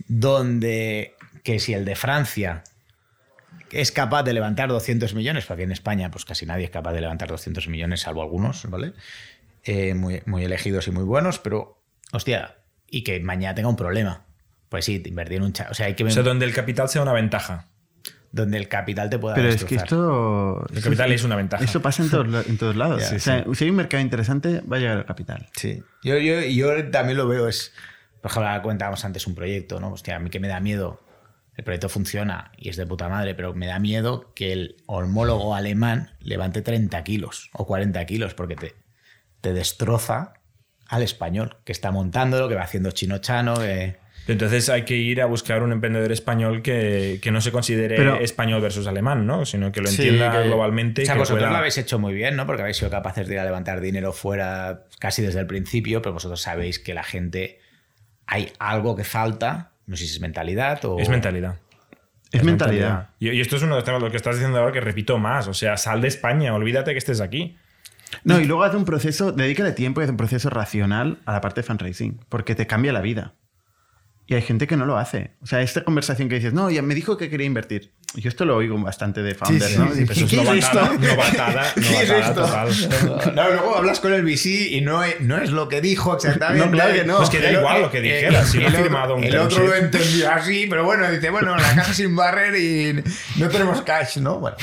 donde 0.09 1.15
que 1.43 1.59
si 1.61 1.75
el 1.75 1.85
de 1.85 1.97
Francia 1.97 2.65
es 3.71 3.93
capaz 3.93 4.23
de 4.23 4.33
levantar 4.33 4.69
200 4.69 5.15
millones, 5.15 5.47
porque 5.47 5.65
en 5.65 5.73
España 5.73 6.11
pues 6.11 6.25
casi 6.25 6.47
nadie 6.47 6.65
es 6.65 6.71
capaz 6.71 6.93
de 6.93 7.01
levantar 7.01 7.29
200 7.29 7.69
millones, 7.69 8.01
salvo 8.01 8.23
algunos, 8.23 8.69
¿vale? 8.71 8.93
Eh, 9.65 9.95
muy, 9.95 10.23
muy 10.27 10.45
elegidos 10.45 10.87
y 10.89 10.91
muy 10.91 11.05
buenos, 11.05 11.39
pero, 11.39 11.81
hostia, 12.13 12.57
y 12.89 13.03
que 13.03 13.19
mañana 13.21 13.55
tenga 13.55 13.69
un 13.69 13.77
problema. 13.77 14.27
Pues 14.69 14.85
sí, 14.85 15.03
invertir 15.05 15.39
en 15.39 15.45
un 15.45 15.53
chat. 15.53 15.71
O 15.71 15.75
sea, 15.75 15.87
hay 15.87 15.95
que 15.95 16.03
O 16.03 16.07
ver 16.07 16.15
sea, 16.15 16.23
donde 16.23 16.45
el 16.47 16.53
capital 16.53 16.89
sea 16.89 17.03
una 17.03 17.13
ventaja. 17.13 17.69
donde 18.33 18.59
el 18.59 18.69
capital 18.69 19.09
te 19.09 19.19
pueda 19.19 19.35
Pero 19.37 19.49
es 19.49 19.65
que 19.65 19.77
esto. 19.77 20.67
El 20.75 20.83
capital 20.83 21.13
es 21.13 21.23
una 21.25 21.37
ventaja. 21.37 21.65
Esto 21.65 21.81
pasa 21.81 22.03
en 22.03 22.11
todos, 22.11 22.47
en 22.47 22.59
todos 22.59 22.77
lados. 22.77 23.03
O 23.13 23.19
sea, 23.19 23.45
si 23.55 23.65
hay 23.65 23.71
un 23.71 23.77
mercado 23.77 24.03
interesante, 24.03 24.61
va 24.61 24.77
a 24.77 24.81
llegar 24.81 24.99
el 24.99 25.05
capital. 25.05 25.49
Sí. 25.57 25.83
Yo, 26.03 26.19
yo, 26.19 26.41
yo 26.41 26.91
también 26.91 27.17
lo 27.17 27.29
veo, 27.29 27.49
es. 27.49 27.73
Por 28.25 28.31
ejemplo, 28.31 28.49
ahora 28.49 28.63
comentábamos 28.63 29.05
antes 29.05 29.27
un 29.27 29.35
proyecto, 29.35 29.81
¿no? 29.81 29.93
Hostia, 29.93 30.17
a 30.17 30.19
mí 30.19 30.31
que 30.31 30.41
me 30.41 30.49
da 30.49 30.59
miedo. 30.59 31.03
El 31.59 31.63
proyecto 31.63 31.91
funciona 31.91 32.53
y 32.57 32.71
es 32.71 32.77
de 32.79 32.87
puta 32.87 33.11
madre, 33.11 33.35
pero 33.35 33.53
me 33.53 33.67
da 33.67 33.79
miedo 33.79 34.33
que 34.35 34.51
el 34.55 34.77
homólogo 34.87 35.55
alemán 35.55 36.13
levante 36.21 36.63
30 36.63 37.05
kilos 37.05 37.51
o 37.53 37.67
40 37.67 38.03
kilos 38.07 38.33
porque 38.33 38.57
te, 38.57 38.75
te 39.43 39.53
destroza 39.53 40.33
al 40.89 41.03
español 41.03 41.59
que 41.65 41.73
está 41.73 41.91
montándolo, 41.91 42.49
que 42.49 42.55
va 42.55 42.63
haciendo 42.63 42.93
chino-chano. 42.93 43.57
que- 43.57 43.97
Entonces 44.27 44.71
hay 44.71 44.85
que 44.87 44.97
ir 44.97 45.21
a 45.21 45.27
buscar 45.27 45.63
un 45.63 45.71
emprendedor 45.73 46.11
español 46.13 46.63
que, 46.63 47.19
que 47.23 47.31
no 47.31 47.43
se 47.43 47.53
considere 47.53 47.95
Pero- 47.97 48.17
español 48.21 48.63
versus 48.63 48.87
alemán, 48.87 49.27
¿no? 49.27 49.45
Sino 49.45 49.71
que 49.71 49.83
lo 49.83 49.89
Sí, 49.89 50.01
entienda 50.09 50.33
que- 50.33 50.49
globalmente. 50.49 51.03
O 51.03 51.05
sea, 51.05 51.15
vosotros 51.15 51.41
pueda- 51.41 51.51
lo 51.53 51.59
habéis 51.59 51.77
hecho 51.77 51.99
muy 51.99 52.15
bien, 52.15 52.37
¿no? 52.37 52.47
Porque 52.47 52.63
habéis 52.63 52.79
sido 52.79 52.91
capaces 52.91 53.29
de 53.29 53.35
ir 53.35 53.41
a 53.41 53.45
levantar 53.45 53.83
dinero 53.83 54.15
fuera 54.15 54.87
casi 54.99 55.21
desde 55.21 55.41
el 55.41 55.47
principio, 55.47 56.01
pero 56.01 56.15
vosotros 56.15 56.41
sabéis 56.41 56.79
que 56.79 56.95
la 56.95 57.05
gente. 57.05 57.61
Hay 58.27 58.53
algo 58.59 58.97
que 58.97 59.05
falta, 59.05 59.71
no 59.87 59.97
sé 59.97 60.07
si 60.07 60.15
es 60.15 60.21
mentalidad 60.21 60.85
o. 60.85 60.99
Es 60.99 61.09
mentalidad. 61.09 61.57
Es, 62.33 62.43
mentalidad. 62.43 63.11
Y, 63.21 63.31
y 63.31 63.41
esto 63.41 63.57
es 63.57 63.63
uno 63.63 63.75
de 63.75 63.79
los 63.79 63.85
temas, 63.85 64.03
lo 64.03 64.11
que 64.11 64.17
estás 64.17 64.37
diciendo 64.37 64.59
ahora, 64.59 64.73
que 64.73 64.81
repito 64.81 65.19
más. 65.19 65.47
O 65.47 65.55
sea, 65.55 65.77
sal 65.77 66.01
de 66.01 66.09
España, 66.09 66.53
olvídate 66.53 66.91
que 66.93 66.99
estés 66.99 67.21
aquí. 67.21 67.57
No, 68.23 68.41
y 68.41 68.45
luego 68.45 68.63
haz 68.65 68.75
un 68.75 68.85
proceso, 68.85 69.33
dedícale 69.33 69.73
tiempo 69.73 70.01
y 70.01 70.05
haz 70.05 70.11
un 70.11 70.17
proceso 70.17 70.51
racional 70.51 71.19
a 71.27 71.33
la 71.33 71.41
parte 71.41 71.61
de 71.61 71.67
fundraising, 71.67 72.21
porque 72.29 72.55
te 72.55 72.67
cambia 72.67 72.93
la 72.93 73.01
vida. 73.01 73.35
Y 74.27 74.35
hay 74.35 74.41
gente 74.43 74.67
que 74.67 74.77
no 74.79 74.87
lo 74.87 74.97
hace. 74.97 75.33
O 75.43 75.47
sea, 75.47 75.61
esta 75.61 75.85
conversación 75.85 76.31
que 76.31 76.37
dices, 76.37 76.55
no, 76.55 76.71
ya 76.71 76.81
me 76.81 76.95
dijo 76.95 77.19
que 77.19 77.29
quería 77.29 77.47
invertir. 77.47 77.93
Yo 78.15 78.29
esto 78.31 78.47
lo 78.47 78.57
oigo 78.57 78.79
bastante 78.81 79.23
de 79.23 79.35
founders, 79.35 79.73
sí, 79.73 79.79
¿no? 79.79 79.93
sí. 79.93 80.01
Dices, 80.01 80.17
Eso 80.17 80.25
es 80.25 80.31
¿Qué 80.31 80.37
es 80.41 80.45
novatada, 80.45 80.95
esto? 80.95 81.07
novatada, 81.15 81.73
¿Qué 81.75 81.81
es 82.03 82.11
esto? 82.11 82.35
total. 82.35 83.35
No, 83.35 83.49
luego 83.51 83.77
hablas 83.77 84.01
con 84.01 84.15
el 84.15 84.23
VC 84.25 84.69
y 84.71 84.81
no 84.81 85.03
es, 85.05 85.21
no 85.21 85.37
es 85.37 85.51
lo 85.51 85.69
que 85.69 85.81
dijo 85.83 86.15
exactamente. 86.15 86.65
No, 86.65 86.73
claro 86.73 86.95
que 86.95 87.05
no. 87.05 87.17
Pues 87.19 87.29
que 87.29 87.41
da 87.41 87.51
El- 87.51 87.57
igual 87.57 87.83
lo 87.83 87.91
que 87.91 88.01
dijera, 88.01 88.45
si 88.47 88.59
no 88.59 88.65
ha 88.65 88.69
el 88.69 88.73
otro- 88.75 88.83
firmado 88.85 89.17
un 89.17 89.25
El 89.25 89.37
otro 89.37 89.67
lo 89.67 89.75
entendió 89.75 90.31
así, 90.33 90.67
pero 90.71 90.85
bueno, 90.85 91.11
dice, 91.11 91.29
bueno, 91.29 91.55
la 91.57 91.75
casa 91.75 91.93
sin 91.93 92.17
barrer 92.17 92.55
y 92.57 93.03
no 93.37 93.49
tenemos 93.51 93.83
cash, 93.83 94.19
¿no? 94.19 94.39
Bueno. 94.39 94.57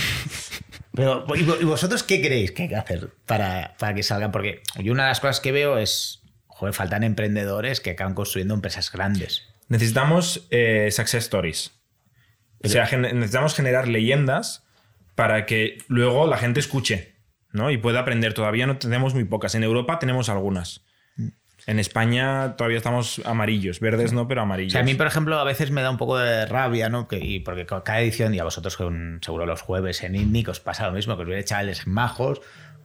Pero, 0.94 1.26
¿y 1.36 1.44
vo- 1.46 1.58
y 1.62 1.66
vosotros 1.66 2.04
qué 2.04 2.20
creéis 2.22 2.52
que 2.52 2.64
hay 2.64 2.70
que 2.70 2.76
hacer 2.78 3.10
para, 3.26 3.76
para 3.78 3.94
que 3.94 4.02
salgan? 4.04 4.32
Porque 4.32 4.62
yo 4.80 4.92
una 4.92 5.04
de 5.04 5.10
las 5.10 5.20
cosas 5.20 5.40
que 5.40 5.52
veo 5.52 5.78
es, 5.78 6.22
joder, 6.48 6.74
faltan 6.74 7.04
emprendedores 7.04 7.80
que 7.80 7.92
acaban 7.92 8.14
construyendo 8.14 8.54
empresas 8.56 8.92
grandes. 8.92 9.44
Necesitamos 9.72 10.48
eh, 10.52 10.90
success 10.92 11.24
stories. 11.24 11.72
O 12.64 12.68
sea, 12.68 12.86
gen- 12.86 13.02
necesitamos 13.04 13.56
generar 13.56 13.88
leyendas 13.88 14.64
para 15.16 15.46
que 15.46 15.78
luego 15.88 16.28
la 16.28 16.38
gente 16.38 16.60
escuche, 16.60 17.16
¿no? 17.54 17.72
Y 17.72 17.78
pueda 17.78 18.02
aprender. 18.02 18.34
Todavía 18.34 18.68
no 18.68 18.78
tenemos 18.78 19.14
muy 19.14 19.24
pocas. 19.24 19.56
En 19.56 19.64
Europa 19.64 19.98
tenemos 19.98 20.30
algunas. 20.30 20.84
En 21.68 21.80
España 21.80 22.56
todavía 22.58 22.78
estamos 22.78 23.22
amarillos, 23.24 23.80
verdes 23.80 24.14
no, 24.14 24.28
pero 24.28 24.42
O 24.42 24.44
amarillos. 24.44 24.74
sea, 24.74 24.82
a 24.82 24.84
mí, 24.84 24.96
por 24.96 25.08
ejemplo, 25.08 25.40
a 25.40 25.44
veces 25.44 25.72
me 25.72 25.82
da 25.82 25.90
un 25.92 25.98
poco 25.98 26.18
de 26.18 26.46
rabia, 26.48 26.90
¿no? 26.90 27.08
Que, 27.08 27.20
y 27.20 27.40
porque 27.40 27.66
cada 27.66 28.02
edición, 28.02 28.34
y 28.34 28.40
a 28.40 28.44
vosotros 28.44 28.74
seguro 29.22 29.46
los 29.46 29.62
jueves 29.62 30.04
en 30.04 30.16
INNIC 30.16 30.50
os 30.50 30.60
pasa 30.60 30.88
lo 30.88 30.94
mismo, 30.94 31.16
que 31.16 31.22
os 31.22 31.28
viene 31.28 31.44
chavales 31.46 31.88
majos 31.88 32.42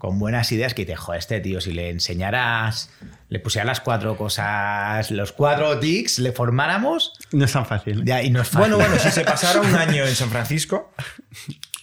con 0.07 0.21
buenas 0.21 0.53
ideas 0.53 0.73
que 0.73 0.87
te 0.87 0.95
joder, 0.95 1.19
este 1.19 1.41
tío, 1.41 1.61
si 1.61 1.73
le 1.73 1.91
enseñaras, 1.91 2.91
le 3.29 3.41
pusieras 3.41 3.67
las 3.67 3.81
cuatro 3.81 4.17
cosas, 4.17 5.11
los 5.11 5.33
cuatro 5.33 5.81
tics, 5.81 6.21
le 6.21 6.31
formáramos, 6.31 7.13
No 7.33 7.45
es 7.45 7.53
tan 7.53 7.67
fácil. 7.67 8.03
¿eh? 8.03 8.05
ya, 8.05 8.23
y 8.23 8.31
no 8.31 8.41
es 8.41 8.47
fácil. 8.49 8.71
Bueno, 8.73 8.77
bueno, 8.89 9.03
si 9.03 9.11
se 9.11 9.25
pasara 9.25 9.61
un 9.61 9.75
año 9.75 10.05
en 10.07 10.15
San 10.15 10.31
Francisco, 10.31 10.93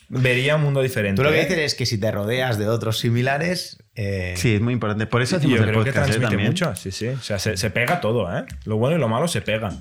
vería 0.08 0.56
un 0.56 0.62
mundo 0.62 0.82
diferente. 0.82 1.18
Tú 1.18 1.24
lo 1.24 1.32
que 1.32 1.42
¿eh? 1.42 1.46
dices 1.46 1.58
es 1.60 1.76
que 1.76 1.86
si 1.86 1.98
te 1.98 2.12
rodeas 2.12 2.58
de 2.58 2.70
otros 2.70 2.98
similares. 3.00 3.84
eh, 3.96 4.36
Sí, 4.38 4.56
es 4.56 4.62
muy 4.62 4.72
importante. 4.72 5.06
Por 5.06 5.22
eso 5.22 5.36
hacemos 5.36 5.58
yo 5.58 5.64
el 5.66 5.70
creo 5.72 5.84
que 5.84 5.90
podcast 5.92 6.06
transmite 6.08 6.30
también. 6.30 6.50
mucho, 6.50 6.74
sí, 6.78 6.92
sí. 6.92 7.08
O 7.10 7.22
sea, 7.22 7.40
se, 7.40 7.58
se 7.58 7.70
pega 7.72 8.00
todo, 8.00 8.34
¿eh? 8.38 8.46
Lo 8.64 8.78
bueno 8.78 8.96
y 8.96 9.00
lo 9.00 9.10
malo 9.10 9.28
se 9.28 9.42
pega. 9.42 9.74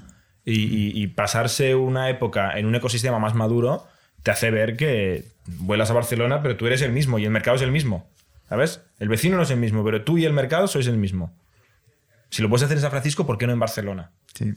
Y, 0.45 0.55
y- 0.65 1.01
y 1.01 1.07
pasarse 1.07 1.77
una 1.77 2.11
época 2.11 2.59
en 2.59 2.67
un 2.67 2.75
ecosistema 2.75 3.21
más 3.21 3.35
maduro 3.37 3.87
te 4.25 4.33
hace 4.33 4.51
ver 4.51 4.77
que 4.77 5.27
vuelas 5.47 5.91
a 5.91 5.95
Barcelona, 5.95 6.43
pero 6.43 6.57
tú 6.57 6.67
eres 6.67 6.83
el 6.83 6.91
mismo 6.91 7.21
y 7.21 7.25
el 7.25 7.31
mercado 7.31 7.57
es 7.57 7.63
el 7.63 7.71
mismo. 7.71 8.09
¿Sabes? 8.53 8.83
El 8.99 9.09
vecino 9.09 9.39
no 9.39 9.45
es 9.45 9.51
el 9.51 9.57
mismo, 9.57 9.83
pero 9.83 10.05
tú 10.05 10.19
y 10.19 10.27
el 10.27 10.35
mercado 10.35 10.69
sois 10.69 10.87
el 10.87 10.99
mismo. 10.99 11.35
Si 12.29 12.43
lo 12.43 12.51
puedes 12.51 12.65
hacer 12.65 12.77
en 12.77 12.83
San 12.83 12.91
Francisco, 12.91 13.27
¿por 13.27 13.39
qué 13.39 13.47
no 13.47 13.55
en 13.55 13.59
Barcelona? 13.59 14.11
Sí, 14.35 14.53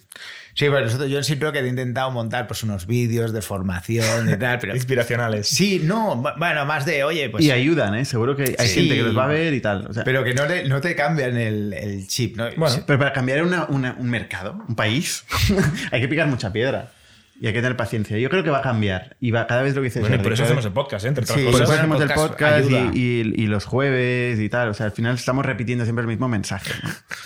sí 0.54 0.66
pero 0.66 0.82
nosotros, 0.82 1.10
yo 1.10 1.24
siempre 1.24 1.50
que 1.54 1.60
he 1.60 1.68
intentado 1.70 2.12
montar 2.12 2.46
pues, 2.46 2.62
unos 2.64 2.88
vídeos 2.88 3.32
de 3.32 3.41
formación 3.41 4.30
y 4.30 4.36
tal, 4.36 4.60
pero. 4.60 4.76
Inspiracionales. 4.76 5.48
Sí, 5.48 5.80
no, 5.82 6.22
bu- 6.22 6.38
bueno, 6.38 6.66
más 6.66 6.86
de, 6.86 7.06
oye, 7.06 7.30
pues. 7.30 7.41
y 7.46 7.52
ayudan, 7.52 7.96
¿eh? 7.96 8.04
Seguro 8.04 8.36
que 8.36 8.54
hay 8.60 8.68
Sí. 8.68 8.82
gente 8.82 8.96
que 8.98 9.04
los 9.04 9.18
va 9.18 9.24
a 9.24 9.28
ver 9.28 9.54
y 9.54 9.62
tal. 9.62 9.88
O 9.88 9.93
sea, 9.93 10.04
pero, 10.04 10.24
Pero 10.24 10.36
que 10.36 10.41
no 10.41 10.46
te, 10.46 10.68
no 10.68 10.82
te 10.82 10.93
cambian 10.93 11.38
el, 11.38 11.72
el 11.72 12.06
chip, 12.10 12.36
¿no? 12.36 12.50
Bueno, 12.58 12.76
Sí. 12.76 12.82
para 12.86 13.14
cambiar 13.14 13.43
una- 13.43 13.64
una- 13.70 13.93
un 13.98 14.10
mercado, 14.10 14.62
un 14.68 14.76
país, 14.76 15.24
hay 15.93 16.02
que 16.02 16.10
picar 16.10 16.28
mucha 16.28 16.52
piedra. 16.52 16.91
Y 17.40 17.48
hay 17.48 17.54
que 17.54 17.62
tener 17.62 17.76
paciencia. 17.76 18.18
Yo 18.18 18.30
creo 18.30 18.44
que 18.44 18.50
va 18.50 18.60
a 18.60 18.62
cambiar. 18.62 19.18
Y 19.20 19.32
va 19.32 19.46
cada 19.46 19.62
vez 19.62 19.76
lo 19.76 19.82
que 19.82 19.86
dices. 19.86 20.02
Bueno, 20.02 20.16
y 20.16 20.20
por 20.20 20.32
eso 20.32 20.44
hacemos 20.46 20.64
el 20.66 20.72
podcast, 20.72 21.04
¿eh? 21.06 21.10
entre 21.10 21.24
otras 21.26 21.38
Sí, 21.38 21.46
Por 21.52 21.62
eso 21.62 21.74
hacemos 21.74 22.02
el 22.02 22.08
podcast 22.08 22.30
podcast 22.32 22.72
y, 22.72 22.76
ayuda. 22.78 22.92
y- 22.94 23.34
y 23.44 23.48
los 23.48 23.66
jueves 23.66 24.40
y 24.40 24.48
tal. 24.50 24.70
O 24.70 24.74
sea, 24.74 24.86
al 24.86 24.92
final 24.94 25.16
estamos 25.16 25.46
repitiendo 25.46 25.84
siempre 25.84 26.04
el 26.04 26.08
mismo 26.08 26.30
mensaje. 26.30 26.72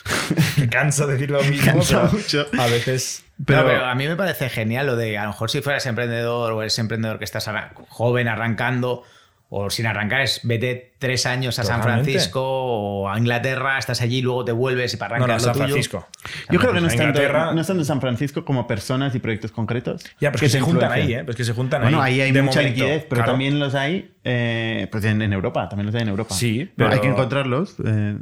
Me 0.58 0.68
cansa 0.68 1.06
decir 1.06 1.30
lo 1.30 1.42
mismo, 1.44 1.74
Cansa 1.74 2.02
pero 2.10 2.12
mucho. 2.14 2.48
a 2.60 2.66
veces... 2.68 3.24
Pero- 3.46 3.62
No, 3.62 3.68
pero 3.68 3.86
a 3.86 3.96
mí 3.96 4.08
me 4.08 4.16
parece 4.16 4.50
genial 4.50 4.88
lo 4.88 4.96
de 4.96 5.18
a 5.18 5.24
lo 5.24 5.30
mejor 5.30 5.50
si 5.50 5.62
fueras 5.62 5.86
emprendedor 5.86 6.52
o 6.54 6.62
eres 6.62 6.78
emprendedor 6.80 7.20
que 7.20 7.26
estás 7.26 7.50
joven 7.88 8.28
arrancando 8.28 9.04
o 9.52 9.70
sin 9.72 9.88
arrancar 9.88 10.22
es 10.22 10.42
vete 10.44 10.94
tres 11.00 11.26
años 11.26 11.58
a 11.58 11.64
San. 11.64 11.82
Francisco 11.82 12.40
o 12.44 13.10
a 13.10 13.18
Inglaterra, 13.18 13.80
estás 13.80 14.00
allí, 14.02 14.22
luego 14.22 14.46
te 14.46 14.52
vuelves 14.52 14.94
y 14.94 14.98
para 14.98 15.18
No, 15.18 15.26
arrancar 15.26 15.42
no, 15.42 15.48
lo 15.48 15.54
San 15.54 15.54
tuyo. 15.54 15.74
Francisco. 15.74 16.08
Yo 16.52 16.60
creo 16.60 16.74
que 16.74 16.82
no 16.82 16.88
es, 16.88 16.96
tanto, 16.96 17.04
Inglaterra- 17.20 17.54
no 17.54 17.62
es 17.62 17.66
tanto 17.68 17.84
San 17.84 18.00
Francisco 18.00 18.46
como 18.46 18.68
personas 18.68 19.16
y 19.16 19.20
proyectos 19.20 19.52
concretos. 19.52 20.04
Ya, 20.20 20.32
pero 20.32 20.36
es 20.36 20.42
que, 20.42 20.46
te 20.48 20.52
se 20.52 20.62
juntan 20.62 20.92
ahí. 20.92 21.14
¿eh? 21.14 21.24
Pues 21.24 21.36
que 21.36 21.44
se 21.46 21.54
juntan 21.54 21.82
Bueno, 21.82 22.00
ahí. 22.02 22.16
ahí 22.16 22.22
hay 22.28 22.32
de 22.32 22.42
mucha 22.44 22.60
momento. 22.60 22.78
liquidez, 22.80 23.06
pero 23.10 23.20
Claro. 23.22 23.32
también 23.32 23.58
los 23.60 23.74
hay 23.74 24.14
eh, 24.24 24.88
pues 24.92 25.04
en, 25.06 25.22
en 25.24 25.34
Europa. 25.34 25.68
También 25.68 25.88
los 25.88 25.96
hay 25.96 26.04
en 26.04 26.10
Europa. 26.10 26.36
Sí, 26.36 26.66
No, 26.76 26.86
pero- 26.86 26.92
hay 26.92 27.00
que 27.00 27.08
encontrarlos. 27.08 27.76
eh, 27.84 28.18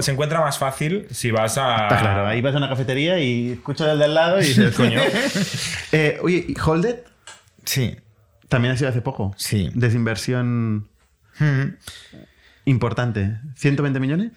Se, 0.00 0.10
encuentra 0.10 0.40
más 0.40 0.58
fácil 0.58 1.06
si 1.12 1.30
vas 1.30 1.56
a. 1.56 1.84
Está 1.84 1.98
claro, 2.00 2.26
ahí 2.26 2.40
vas 2.40 2.52
a 2.54 2.58
una 2.58 2.68
cafetería 2.68 3.20
y 3.20 3.52
escuchas 3.52 3.86
al 3.86 3.98
de 4.00 4.06
al 4.06 4.14
lado 4.14 4.40
y 4.40 4.44
dices, 4.44 4.74
Coño. 4.76 4.98
Eh, 5.92 6.18
oye, 6.22 6.46
¿y 6.48 6.54
Holded? 6.58 6.96
Sí. 7.64 7.94
También 8.52 8.74
ha 8.74 8.76
sido 8.76 8.88
hace 8.90 9.02
poco. 9.02 9.34
Sí. 9.36 9.70
Desinversión 9.74 10.88
Mm. 11.40 11.74
importante. 12.66 13.38
¿120 13.56 13.98
millones? 14.00 14.32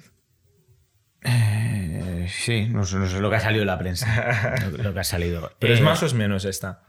Eh, 1.22 2.28
sí, 2.30 2.68
no, 2.70 2.86
sé- 2.86 2.98
no 2.98 3.08
sé 3.10 3.20
lo 3.20 3.30
que 3.30 3.36
ha 3.38 3.40
salido 3.40 3.62
en 3.64 3.68
la 3.68 3.78
prensa. 3.80 4.56
Lo, 4.72 4.84
lo 4.84 4.94
que 4.94 5.00
ha 5.00 5.04
salido. 5.04 5.52
Pero 5.60 5.74
es 5.74 5.80
Eh, 5.80 5.84
más 5.84 6.02
o 6.04 6.06
es 6.06 6.14
menos 6.14 6.46
esta. 6.46 6.84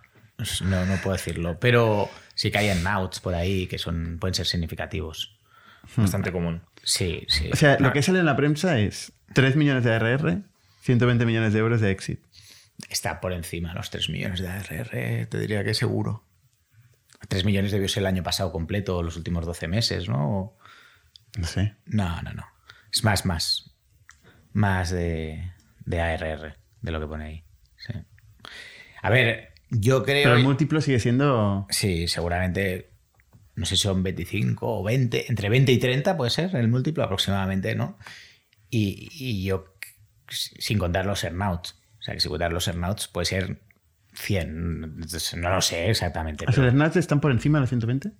No, 0.62 0.84
no 0.84 0.96
puedo 0.96 1.16
decirlo. 1.16 1.58
Pero 1.58 2.10
sí 2.34 2.50
que 2.50 2.58
hay 2.58 2.78
nouts 2.82 3.20
por 3.20 3.34
ahí 3.34 3.66
que 3.66 3.78
son, 3.78 4.18
pueden 4.20 4.34
ser 4.34 4.46
significativos. 4.46 5.38
Bastante 5.96 6.32
común. 6.32 6.62
Sí, 6.82 7.24
sí. 7.28 7.48
O 7.52 7.56
sea, 7.56 7.78
lo 7.80 7.88
Ah, 7.88 7.92
que 7.92 8.02
sale 8.02 8.18
en 8.18 8.26
la 8.26 8.36
prensa 8.36 8.78
es 8.80 9.12
3 9.34 9.56
millones 9.56 9.84
de 9.84 9.94
ARR, 9.94 10.42
120 10.82 11.24
millones 11.24 11.52
de 11.52 11.58
euros 11.60 11.80
de 11.80 11.90
exit. 11.92 12.20
Está 12.90 13.20
por 13.20 13.32
encima 13.32 13.70
de 13.70 13.76
los 13.76 13.88
3 13.90 14.10
millones 14.10 14.40
de 14.40 14.48
ARR, 14.48 15.26
te 15.26 15.38
diría 15.38 15.64
que 15.64 15.72
seguro. 15.74 16.24
3 17.28 17.44
millones 17.44 17.72
debió 17.72 17.88
ser 17.88 18.02
el 18.02 18.06
año 18.06 18.22
pasado 18.22 18.52
completo, 18.52 19.02
los 19.02 19.16
últimos 19.16 19.44
12 19.46 19.68
meses, 19.68 20.08
¿no? 20.08 20.56
No 21.36 21.46
sé. 21.46 21.76
No, 21.86 22.22
no, 22.22 22.32
no. 22.32 22.46
Es 22.92 23.04
más, 23.04 23.26
más. 23.26 23.74
Más 24.52 24.90
de, 24.90 25.52
de 25.84 26.00
ARR, 26.00 26.56
de 26.80 26.90
lo 26.90 27.00
que 27.00 27.06
pone 27.06 27.24
ahí. 27.24 27.44
Sí. 27.76 27.92
A 29.02 29.10
ver, 29.10 29.52
yo 29.70 30.02
creo. 30.02 30.24
Pero 30.24 30.36
el 30.36 30.42
múltiplo 30.42 30.80
sigue 30.80 30.98
siendo... 30.98 31.66
Sí, 31.70 32.08
seguramente. 32.08 32.90
No 33.54 33.66
sé 33.66 33.76
si 33.76 33.82
son 33.82 34.02
25 34.02 34.80
o 34.80 34.82
20. 34.82 35.26
Entre 35.28 35.48
20 35.48 35.72
y 35.72 35.78
30 35.78 36.16
puede 36.16 36.30
ser 36.30 36.54
el 36.56 36.68
múltiplo 36.68 37.04
aproximadamente, 37.04 37.74
¿no? 37.74 37.98
Y, 38.70 39.08
y 39.12 39.44
yo, 39.44 39.74
sin 40.28 40.78
contar 40.78 41.06
los 41.06 41.24
earnouts. 41.24 41.76
O 41.98 42.02
sea, 42.02 42.14
que 42.14 42.20
sin 42.20 42.30
contar 42.30 42.52
los 42.52 42.68
earnouts 42.68 43.08
puede 43.08 43.26
ser 43.26 43.60
100. 44.16 44.82
Entonces, 44.84 45.34
No 45.36 45.50
lo 45.50 45.60
sé 45.60 45.90
exactamente. 45.90 46.44
¿Los 46.46 46.56
pero- 46.56 46.86
están 46.98 47.20
por 47.20 47.30
encima 47.30 47.58
de 47.58 47.62
los 47.62 47.68
120? 47.70 48.10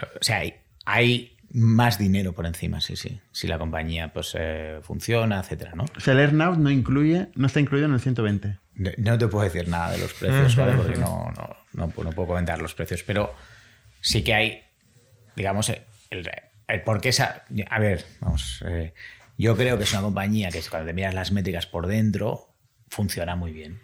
o 0.00 0.22
sea, 0.22 0.38
hay, 0.38 0.54
hay 0.84 1.36
más 1.50 1.98
dinero 1.98 2.32
por 2.34 2.46
encima, 2.46 2.80
sí, 2.80 2.94
sí. 2.94 3.20
Si 3.32 3.48
la 3.48 3.58
compañía 3.58 4.12
pues 4.12 4.34
eh, 4.38 4.78
funciona, 4.82 5.40
etcétera, 5.40 5.72
¿no? 5.74 5.84
O 5.96 6.00
sea, 6.00 6.14
el 6.14 6.20
earnout 6.20 6.58
no 6.58 6.70
incluye, 6.70 7.28
no 7.34 7.46
está 7.46 7.58
incluido 7.60 7.86
en 7.88 7.94
el 7.94 8.00
120. 8.00 8.58
No- 8.74 8.90
No 8.96 9.18
te 9.18 9.26
puedo 9.28 9.44
decir 9.44 9.66
nada 9.68 9.90
de 9.92 9.98
los 9.98 10.12
precios, 10.14 10.54
¿vale? 10.56 10.74
Porque 10.76 10.96
no, 10.96 11.32
no, 11.36 11.56
no, 11.72 11.86
no 12.04 12.12
puedo 12.12 12.28
comentar 12.28 12.60
los 12.62 12.74
precios, 12.74 13.02
pero 13.02 13.34
sí 14.00 14.22
que 14.22 14.34
hay, 14.34 14.62
digamos, 15.34 15.68
el, 15.70 16.30
el 16.68 16.82
por 16.82 17.00
qué 17.00 17.08
esa... 17.08 17.44
A 17.70 17.78
ver, 17.80 18.04
vamos, 18.20 18.62
eh, 18.66 18.94
yo 19.36 19.56
creo 19.56 19.78
que 19.78 19.84
es 19.84 19.92
una 19.92 20.02
compañía 20.02 20.50
que 20.50 20.60
cuando 20.70 20.86
te 20.86 20.92
miras 20.92 21.14
las 21.14 21.32
métricas 21.32 21.66
por 21.66 21.86
dentro, 21.88 22.54
funciona 22.88 23.34
muy 23.36 23.52
bien. 23.52 23.80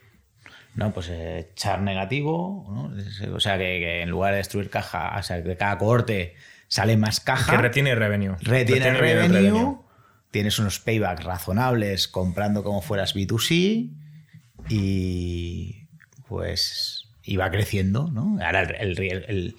¿No? 0.74 0.92
Pues 0.92 1.08
eh, 1.10 1.50
char 1.54 1.80
negativo, 1.82 2.66
¿no? 2.68 3.34
O 3.34 3.40
sea, 3.40 3.56
que, 3.58 3.64
que 3.80 4.02
en 4.02 4.10
lugar 4.10 4.32
de 4.32 4.38
destruir 4.38 4.70
caja, 4.70 5.14
o 5.18 5.22
sea, 5.22 5.42
que 5.42 5.56
cada 5.56 5.78
cohorte 5.78 6.34
sale 6.68 6.96
más 6.96 7.20
caja. 7.20 7.52
Que 7.52 7.58
retiene 7.62 7.94
revenue. 7.94 8.34
Retiene 8.40 8.88
el 8.88 8.98
revenue, 8.98 9.78
tienes 10.30 10.58
unos 10.58 10.80
paybacks 10.80 11.24
razonables 11.24 12.08
comprando 12.08 12.64
como 12.64 12.82
fueras 12.82 13.14
B2C 13.14 13.90
y 14.68 15.86
pues 16.28 17.08
y 17.22 17.36
va 17.36 17.50
creciendo, 17.50 18.08
¿no? 18.12 18.38
Ahora 18.44 18.62
el, 18.62 18.98
el- 19.00 19.24
el- 19.28 19.56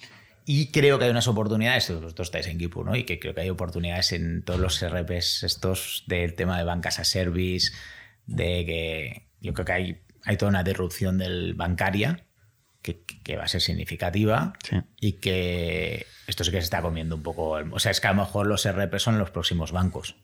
y 0.48 0.68
creo 0.70 0.98
que 0.98 1.06
hay 1.06 1.10
unas 1.10 1.26
oportunidades, 1.26 1.90
vosotros 1.90 2.28
estáis 2.28 2.46
en 2.46 2.58
Kipu, 2.58 2.84
¿no? 2.84 2.94
Y 2.94 3.02
que 3.02 3.18
creo 3.18 3.34
que 3.34 3.40
hay 3.40 3.50
oportunidades 3.50 4.12
en 4.12 4.42
todos 4.42 4.60
los 4.60 4.80
RPs 4.80 5.42
estos 5.42 6.04
del 6.06 6.34
tema 6.34 6.56
de 6.56 6.62
bancas 6.62 7.00
a 7.00 7.04
service, 7.04 7.72
de 8.26 8.64
que 8.64 9.22
yo 9.40 9.52
creo 9.54 9.64
que 9.66 9.72
hay, 9.72 10.00
hay 10.26 10.36
toda 10.36 10.50
una 10.50 10.62
disrupción 10.62 11.16
del 11.18 11.54
bancaria 11.54 12.24
que, 12.82 13.02
que 13.24 13.36
va 13.36 13.44
a 13.44 13.48
ser 13.48 13.60
significativa 13.62 14.52
Sí. 14.68 14.76
y 15.00 15.12
que 15.14 16.06
esto 16.26 16.44
sí 16.44 16.50
que 16.50 16.58
se 16.58 16.64
está 16.64 16.82
comiendo 16.82 17.16
un 17.16 17.22
poco. 17.22 17.58
el- 17.58 17.72
o 17.72 17.78
sea, 17.78 17.90
es 17.90 18.00
que 18.00 18.06
a 18.08 18.12
lo 18.12 18.18
mejor 18.22 18.46
los 18.46 18.64
RP 18.66 18.98
son 18.98 19.18
los 19.18 19.30
próximos 19.30 19.72
bancos. 19.72 20.16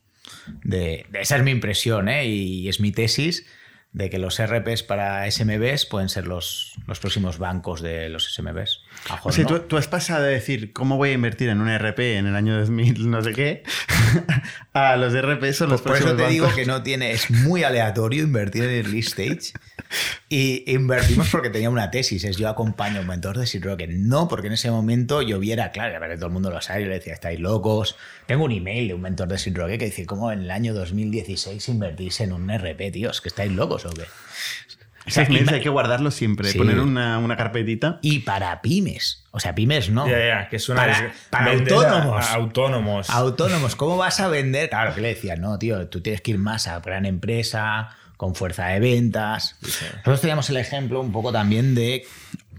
De, 0.62 1.06
de- 1.10 1.20
esa 1.22 1.36
es 1.36 1.42
mi 1.42 1.50
impresión, 1.50 2.08
¿eh? 2.08 2.26
Y 2.26 2.68
es 2.68 2.78
mi 2.80 2.92
tesis 2.92 3.46
de 3.92 4.08
que 4.08 4.18
los 4.18 4.38
RPs 4.42 4.82
para 4.84 5.30
SMBs 5.30 5.84
pueden 5.84 6.08
ser 6.08 6.26
los, 6.26 6.72
los 6.86 6.98
próximos 6.98 7.36
bancos 7.38 7.82
de 7.82 8.08
los 8.08 8.32
SMBs. 8.32 8.80
A 9.04 9.08
lo 9.10 9.14
mejor 9.16 9.32
O 9.32 9.34
sea, 9.34 9.44
no. 9.44 9.48
tú, 9.50 9.58
tú 9.68 9.76
has 9.76 9.86
pasado 9.88 10.22
de 10.22 10.32
decir 10.32 10.72
cómo 10.72 10.96
voy 10.96 11.10
a 11.10 11.12
invertir 11.12 11.50
en 11.50 11.60
un 11.60 11.68
RP 11.68 12.16
en 12.16 12.26
el 12.26 12.34
año 12.34 12.58
2000, 12.58 13.10
no 13.10 13.22
sé 13.22 13.32
qué, 13.34 13.62
a 14.72 14.96
los 14.96 15.12
RP 15.14 15.52
son 15.52 15.68
los 15.70 15.82
Por 15.82 15.96
eso 15.96 16.04
próximos 16.06 16.16
te 16.16 16.32
digo 16.32 16.46
bancos. 16.46 16.58
que 16.58 16.66
no 16.66 16.82
tiene, 16.82 17.10
es 17.12 17.30
muy 17.30 17.64
aleatorio 17.64 18.22
invertir 18.22 18.64
en 18.64 18.70
early 18.70 19.00
stage. 19.00 19.52
Y 20.28 20.64
invertimos 20.72 21.28
porque 21.30 21.50
tenía 21.50 21.68
una 21.70 21.90
tesis, 21.90 22.24
es 22.24 22.36
yo 22.36 22.48
acompaño 22.48 22.98
a 22.98 23.00
un 23.02 23.06
mentor 23.06 23.38
de 23.38 23.46
Seed 23.46 23.64
Rocket. 23.64 23.90
No, 23.90 24.28
porque 24.28 24.46
en 24.46 24.54
ese 24.54 24.70
momento 24.70 25.22
yo 25.22 25.38
viera, 25.38 25.70
claro, 25.72 25.96
a 25.96 25.98
ver, 25.98 26.16
todo 26.16 26.26
el 26.26 26.32
mundo 26.32 26.50
lo 26.50 26.60
sabe, 26.60 26.82
yo 26.82 26.88
le 26.88 26.94
decía, 26.94 27.12
estáis 27.14 27.38
locos. 27.40 27.96
Tengo 28.26 28.44
un 28.44 28.52
email 28.52 28.88
de 28.88 28.94
un 28.94 29.00
mentor 29.02 29.28
de 29.28 29.38
Seed 29.38 29.56
Rocket 29.56 29.78
que 29.78 29.86
dice, 29.86 30.06
¿cómo 30.06 30.32
en 30.32 30.40
el 30.42 30.50
año 30.50 30.72
2016 30.74 31.68
invertirse 31.68 32.24
en 32.24 32.32
un 32.32 32.48
RP, 32.50 32.90
tíos? 32.92 33.20
¿Que 33.20 33.28
estáis 33.28 33.52
locos 33.52 33.84
o 33.84 33.90
qué? 33.90 34.02
O 35.04 35.10
sea, 35.10 35.24
Esos 35.24 35.48
hay 35.52 35.60
que 35.60 35.68
guardarlos 35.68 36.14
siempre, 36.14 36.48
Sí. 36.48 36.56
poner 36.58 36.78
una, 36.78 37.18
una 37.18 37.36
carpetita. 37.36 37.98
Y 38.02 38.20
para 38.20 38.62
pymes, 38.62 39.24
o 39.32 39.40
sea, 39.40 39.52
pymes 39.52 39.90
no. 39.90 40.06
Ya, 40.08 40.18
ya, 40.28 40.48
que 40.48 40.54
es 40.56 40.68
una 40.68 40.80
Para- 40.82 41.12
para 41.28 41.46
a- 41.50 41.54
autónomos. 41.54 42.24
a 42.30 42.34
autónomos. 42.34 43.10
Autónomos, 43.10 43.74
¿cómo 43.74 43.96
vas 43.96 44.20
a 44.20 44.28
vender? 44.28 44.70
Claro, 44.70 44.94
que 44.94 45.00
le 45.00 45.08
decía, 45.08 45.34
no, 45.34 45.58
tío, 45.58 45.88
tú 45.88 46.00
tienes 46.02 46.20
que 46.20 46.30
ir 46.30 46.38
más 46.38 46.68
a 46.68 46.78
gran 46.78 47.04
empresa, 47.04 47.88
con 48.22 48.36
fuerza 48.36 48.68
de 48.68 48.78
ventas. 48.78 49.56
Nosotros 49.60 50.20
teníamos 50.20 50.48
el 50.50 50.56
ejemplo 50.58 51.00
un 51.00 51.10
poco 51.10 51.32
también 51.32 51.74
de, 51.74 52.06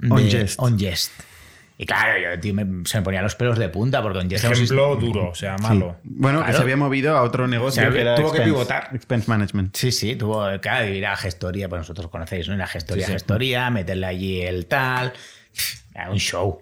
de 0.01 0.11
OnGest. 0.11 0.59
OnGest. 0.59 1.11
Y 1.77 1.85
claro, 1.85 2.19
yo, 2.21 2.37
tío, 2.37 2.53
me- 2.53 2.85
se 2.85 2.97
me 2.97 3.03
ponía 3.05 3.21
los 3.21 3.35
pelos 3.35 3.57
de 3.57 3.69
punta 3.69 4.01
porque 4.01 4.19
Jesse 4.29 4.43
Ejemplo 4.43 4.97
duro, 4.97 5.29
o 5.29 5.35
sea, 5.35 5.57
malo. 5.59 5.95
Bueno, 6.03 6.45
que 6.45 6.51
se 6.51 6.57
había 6.61 6.75
movido 6.75 7.15
a 7.17 7.21
otro 7.21 7.47
negocio 7.47 7.89
que 7.93 8.01
era 8.01 8.15
tuvo 8.15 8.33
que 8.33 8.41
pivotar. 8.41 8.89
expense 8.93 9.29
management. 9.29 9.73
Sí, 9.77 9.93
sí, 9.93 10.17
tuvo 10.17 10.45
claro, 10.59 10.85
ir 10.89 11.05
a 11.05 11.15
gestoría, 11.15 11.69
pues 11.69 11.79
vosotros 11.83 12.09
conocéis, 12.11 12.45
¿no? 12.49 12.55
Ir 12.55 12.61
a 12.61 12.67
gestoría, 12.67 13.07
gestoría, 13.07 13.69
meterle 13.69 14.05
allí 14.05 14.41
el 14.41 14.65
tal. 14.65 15.13
Un 16.11 16.17
show. 16.19 16.61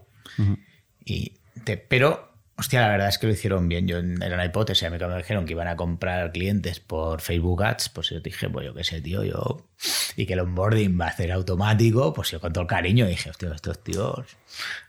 y 1.03 1.33
te- 1.63 1.77
pero, 1.77 2.30
hostia, 2.61 2.81
la 2.81 2.89
verdad 2.89 3.07
es 3.09 3.17
que 3.17 3.25
lo 3.25 3.33
hicieron 3.33 3.67
bien. 3.67 3.87
Yo 3.87 3.97
era 3.97 4.35
una 4.35 4.45
hipótesis. 4.45 4.83
A 4.83 4.91
mí 4.91 4.97
cuando 4.99 5.15
me 5.15 5.23
dijeron 5.23 5.45
que 5.45 5.53
iban 5.53 5.67
a 5.67 5.75
comprar 5.75 6.31
clientes 6.31 6.79
por 6.79 7.19
Facebook 7.19 7.63
Ads, 7.63 7.89
pues 7.89 8.09
yo 8.09 8.19
dije, 8.19 8.49
pues 8.49 8.67
yo 8.67 8.73
qué 8.75 8.83
sé, 8.83 9.01
tío, 9.01 9.23
yo. 9.23 9.67
Y 10.15 10.27
que 10.27 10.33
el 10.33 10.41
onboarding 10.41 10.99
va 10.99 11.07
a 11.07 11.11
ser 11.11 11.31
automático, 11.31 12.13
pues 12.13 12.29
yo 12.29 12.39
con 12.39 12.53
todo 12.53 12.61
el 12.61 12.67
cariño 12.67 13.07
dije, 13.07 13.31
hostia, 13.31 13.51
estos 13.53 13.83
tíos. 13.83 14.37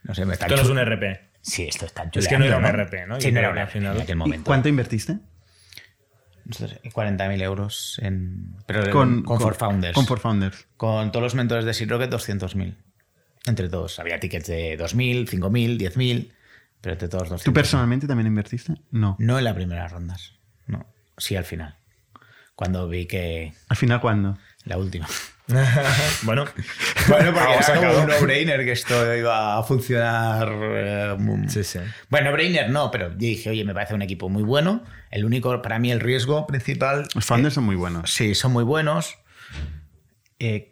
No 0.03 0.15
sé, 0.15 0.27
me 0.27 0.35
están 0.35 0.51
Esto 0.53 0.63
no 0.63 0.81
es 0.81 0.87
un 0.87 0.93
RP. 0.93 1.21
Sí, 1.41 1.65
esto 1.65 1.87
está 1.87 2.09
Es 2.13 2.29
que 2.29 2.39
no 2.39 2.45
era 2.45 2.59
un 2.59 2.67
RP, 2.67 3.07
¿no? 3.09 3.21
Sí, 3.21 3.33
no 3.33 3.41
era 3.41 3.51
un 3.51 3.59
RP 3.59 3.77
en 3.77 3.87
aquel 3.87 4.11
¿Y 4.11 4.19
momento. 4.19 4.45
cuánto 4.45 4.69
invertiste? 4.69 5.17
Nosotros, 6.45 6.79
40.000 6.83 7.43
euros 7.43 7.99
en. 8.03 8.55
Pero 8.67 8.91
Con, 8.91 9.23
con, 9.23 9.41
For 9.41 9.55
Founders. 9.55 9.95
Con 9.95 10.07
For 10.07 10.21
Founders. 10.21 10.67
Con 10.77 11.11
todos 11.11 11.23
los 11.23 11.35
mentores 11.35 11.65
de 11.65 11.73
Seed 11.73 11.89
Rocket, 11.89 12.13
200.000. 12.13 12.75
Entre 13.47 13.69
todos. 13.71 13.99
Había 13.99 14.21
tickets 14.21 14.49
de 14.49 14.79
2.000, 14.79 15.29
5.000, 15.29 15.79
10.000, 15.79 16.33
pero 16.83 16.93
entre 16.93 17.09
todos 17.09 17.23
200. 17.31 17.45
¿Tú 17.45 17.53
personalmente 17.55 18.07
también 18.07 18.27
invertiste? 18.27 18.75
No. 18.91 19.17
No 19.19 19.39
en 19.39 19.45
las 19.45 19.55
primeras 19.55 19.91
rondas. 19.91 20.35
No. 20.67 20.85
Sí, 21.17 21.35
al 21.37 21.45
final. 21.45 21.77
Cuando 22.55 22.87
vi 22.89 23.07
que. 23.07 23.55
¿Al 23.71 23.77
final 23.79 24.01
cuándo? 24.03 24.37
La 24.65 24.77
última. 24.77 25.07
bueno, 26.23 26.45
Bueno, 27.09 27.33
porque 27.33 27.41
era 27.41 27.45
como 27.47 27.63
sacado. 27.63 28.01
un 28.03 28.09
no-brainer 28.09 28.65
que 28.65 28.73
esto 28.73 29.17
iba 29.17 29.59
a 29.59 29.63
funcionar. 29.65 30.49
eh, 30.53 31.17
muy- 31.19 31.49
sí, 31.49 31.65
sí. 31.65 31.79
Bueno, 32.11 32.31
no-brainer 32.31 32.71
no, 32.71 32.91
pero 32.91 33.11
yo 33.11 33.17
dije, 33.17 33.51
oye, 33.51 33.65
me 33.65 33.75
parece 33.75 33.95
un 33.95 34.03
equipo 34.03 34.29
muy 34.29 34.43
bueno. 34.45 34.85
El 35.11 35.25
único, 35.25 35.61
para 35.63 35.79
mí, 35.79 35.91
el 35.91 36.01
riesgo 36.01 36.47
principal 36.47 37.09
Los 37.15 37.25
founders 37.25 37.55
son 37.55 37.65
muy 37.65 37.77
buenos. 37.77 38.13
Sí, 38.13 38.35
son 38.35 38.53
muy 38.53 38.65
buenos. 38.65 39.17
Eh, 40.39 40.72